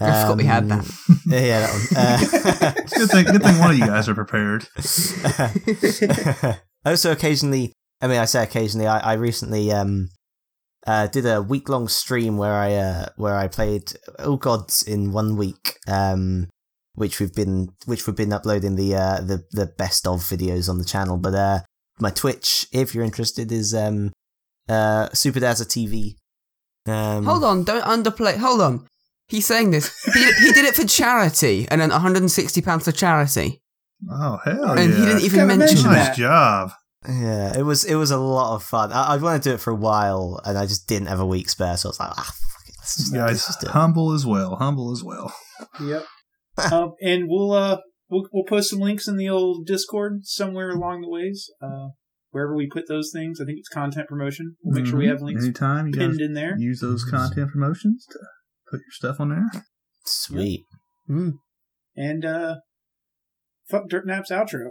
yeah. 0.00 0.06
YouTube. 0.06 0.10
I 0.10 0.22
forgot 0.22 0.36
we 0.36 0.44
had 0.44 0.68
that. 0.68 0.84
Yeah, 1.26 1.60
that 1.60 1.72
one. 1.72 1.82
Uh, 1.96 2.72
It's 2.82 2.92
a 2.92 2.98
good 2.98 3.10
thing, 3.10 3.24
good 3.24 3.42
thing 3.42 3.58
one 3.58 3.70
of 3.70 3.78
you 3.78 3.86
guys 3.86 4.08
are 4.08 4.14
prepared. 4.14 4.68
I 6.84 6.90
also, 6.90 7.12
occasionally, 7.12 7.72
I 8.00 8.06
mean, 8.06 8.18
I 8.18 8.26
say 8.26 8.42
occasionally. 8.42 8.86
I, 8.86 8.98
I 8.98 9.12
recently 9.14 9.72
um, 9.72 10.08
uh, 10.86 11.08
did 11.08 11.26
a 11.26 11.42
week 11.42 11.68
long 11.68 11.88
stream 11.88 12.36
where 12.36 12.54
I 12.54 12.74
uh, 12.74 13.06
where 13.16 13.36
I 13.36 13.48
played 13.48 13.92
All 14.18 14.36
Gods 14.36 14.82
in 14.82 15.12
one 15.12 15.36
week, 15.36 15.78
um, 15.88 16.48
which 16.94 17.18
we've 17.18 17.34
been 17.34 17.70
which 17.86 18.06
we've 18.06 18.16
been 18.16 18.32
uploading 18.32 18.76
the 18.76 18.94
uh, 18.94 19.20
the 19.20 19.44
the 19.50 19.66
best 19.66 20.06
of 20.06 20.20
videos 20.20 20.68
on 20.68 20.78
the 20.78 20.84
channel. 20.84 21.16
But 21.16 21.34
uh, 21.34 21.60
my 21.98 22.10
Twitch, 22.10 22.68
if 22.72 22.94
you're 22.94 23.04
interested, 23.04 23.50
is 23.50 23.74
um, 23.74 24.12
uh, 24.68 25.08
Superdazzer 25.08 25.66
TV. 25.66 26.14
Um, 26.90 27.24
Hold 27.24 27.44
on, 27.44 27.64
don't 27.64 27.82
underplay. 27.84 28.36
Hold 28.36 28.60
on. 28.60 28.86
He's 29.28 29.46
saying 29.46 29.70
this. 29.72 29.92
He, 30.14 30.24
he 30.46 30.52
did 30.52 30.64
it 30.64 30.74
for 30.76 30.86
charity, 30.86 31.66
and 31.70 31.80
then 31.80 31.90
160 31.90 32.60
pounds 32.62 32.84
for 32.84 32.92
charity, 32.92 33.60
Oh 34.10 34.38
hell 34.44 34.72
and 34.78 34.92
yeah! 34.92 34.98
he 34.98 35.04
didn't 35.06 35.22
even 35.22 35.40
Haven't 35.40 35.58
mention 35.58 35.76
mentioned 35.82 35.92
nice 35.92 36.06
that. 36.08 36.16
job. 36.16 36.70
Yeah, 37.08 37.58
it 37.58 37.62
was 37.62 37.84
it 37.84 37.94
was 37.96 38.10
a 38.10 38.18
lot 38.18 38.54
of 38.56 38.62
fun. 38.62 38.92
I, 38.92 39.14
I 39.14 39.16
wanted 39.16 39.42
to 39.42 39.48
do 39.50 39.54
it 39.54 39.60
for 39.60 39.70
a 39.72 39.76
while, 39.76 40.40
and 40.44 40.56
I 40.58 40.66
just 40.66 40.86
didn't 40.88 41.08
have 41.08 41.20
a 41.20 41.26
week 41.26 41.48
spare, 41.48 41.76
so 41.76 41.88
I 41.88 41.90
was 41.90 42.00
like, 42.00 42.10
ah, 42.10 42.14
fuck 42.14 42.68
it, 42.68 42.74
let's 42.78 42.96
just, 42.96 43.12
This 43.12 43.20
let's 43.20 43.46
just 43.46 43.60
do 43.60 43.66
it. 43.68 43.70
humble 43.72 44.12
as 44.12 44.24
well. 44.26 44.56
Humble 44.56 44.92
as 44.92 45.02
well. 45.04 45.32
Yep. 45.80 46.04
um, 46.72 46.92
and 47.00 47.24
we'll 47.28 47.52
uh 47.52 47.78
we'll 48.10 48.28
we'll 48.32 48.44
post 48.44 48.70
some 48.70 48.78
links 48.80 49.08
in 49.08 49.16
the 49.16 49.28
old 49.28 49.66
Discord 49.66 50.20
somewhere 50.24 50.70
along 50.70 51.00
the 51.02 51.08
ways. 51.08 51.50
Uh, 51.62 51.88
wherever 52.30 52.54
we 52.56 52.68
put 52.68 52.84
those 52.88 53.10
things, 53.12 53.40
I 53.40 53.44
think 53.44 53.58
it's 53.58 53.68
content 53.68 54.08
promotion. 54.08 54.56
We'll 54.62 54.74
make 54.80 54.86
sure 54.88 54.98
we 54.98 55.06
Mhm. 55.06 55.10
have 55.10 55.22
links 55.22 55.44
Anytime 55.44 55.86
you 55.88 55.92
guys 55.94 56.00
pinned 56.08 56.20
in 56.20 56.34
there. 56.34 56.56
use 56.58 56.80
those 56.80 57.04
content 57.04 57.50
promotions 57.52 58.04
to 58.10 58.18
put 58.76 58.84
your 58.84 58.92
stuff 58.92 59.20
on 59.20 59.30
there. 59.30 59.62
Sweet. 60.04 60.64
Mm. 61.08 61.34
And 61.96 62.24
uh, 62.24 62.56
fuck 63.68 63.88
Dirt 63.88 64.06
Nap's 64.06 64.30
outro. 64.30 64.70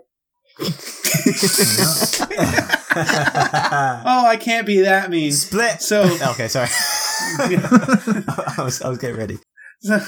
Oh, 2.98 4.24
I 4.26 4.38
can't 4.38 4.66
be 4.66 4.82
that 4.82 5.10
mean. 5.10 5.32
Split. 5.32 5.82
So, 5.82 6.04
okay, 6.32 6.48
sorry. 6.48 6.70
I 7.40 8.56
was 8.60 8.82
I 8.82 8.90
was 8.90 8.98
getting 9.00 9.18
ready. 9.18 9.38
so, 9.82 10.00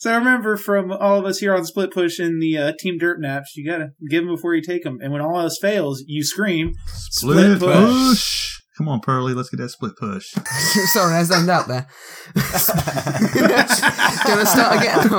so 0.00 0.16
remember 0.16 0.56
from 0.56 0.90
all 0.90 1.18
of 1.18 1.24
us 1.24 1.38
here 1.38 1.54
on 1.54 1.64
Split 1.64 1.92
Push 1.92 2.18
and 2.18 2.42
the 2.42 2.58
uh, 2.58 2.72
Team 2.80 2.98
Dirt 2.98 3.20
Naps, 3.20 3.56
you 3.56 3.70
gotta 3.70 3.90
give 4.10 4.24
them 4.24 4.34
before 4.34 4.54
you 4.54 4.62
take 4.62 4.82
them. 4.82 4.98
And 5.00 5.12
when 5.12 5.22
all 5.22 5.38
else 5.38 5.58
fails, 5.60 6.02
you 6.06 6.24
scream. 6.24 6.72
Split 6.86 7.60
push. 7.60 7.70
push. 7.70 8.53
Come 8.76 8.88
on, 8.88 8.98
Pearly, 9.00 9.34
let's 9.34 9.50
get 9.50 9.58
that 9.58 9.68
split 9.68 9.96
push. 9.96 10.32
Sorry, 10.92 11.14
I 11.14 11.22
zoned 11.22 11.48
out 11.48 11.68
there. 11.68 11.86
Do 12.34 12.40
you 12.40 13.46
want 13.46 14.40
to 14.40 14.46
start 14.46 14.80
again? 14.80 15.14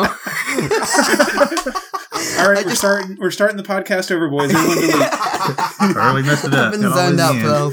All 2.40 2.52
right, 2.52 2.65
we're 2.65 2.76
starting. 2.76 3.15
We're 3.18 3.32
starting 3.32 3.56
the 3.56 3.64
podcast 3.64 4.11
over, 4.11 4.27
boys. 4.30 4.53
Everyone 4.53 4.76
delete. 4.77 4.94
Pearly 5.95 6.23
messed 6.23 6.44
it 6.45 6.53
up. 6.53 6.65
I've 6.65 6.72
been 6.73 6.82
Got 6.82 6.91
all 6.91 6.98
zoned 6.98 7.19
out 7.19 7.34
the 7.34 7.40
for 7.40 7.48
the 7.48 7.57
whole 7.57 7.72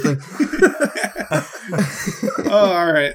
thing. 2.39 2.47
Oh, 2.53 2.73
all 2.73 2.93
right. 2.93 3.15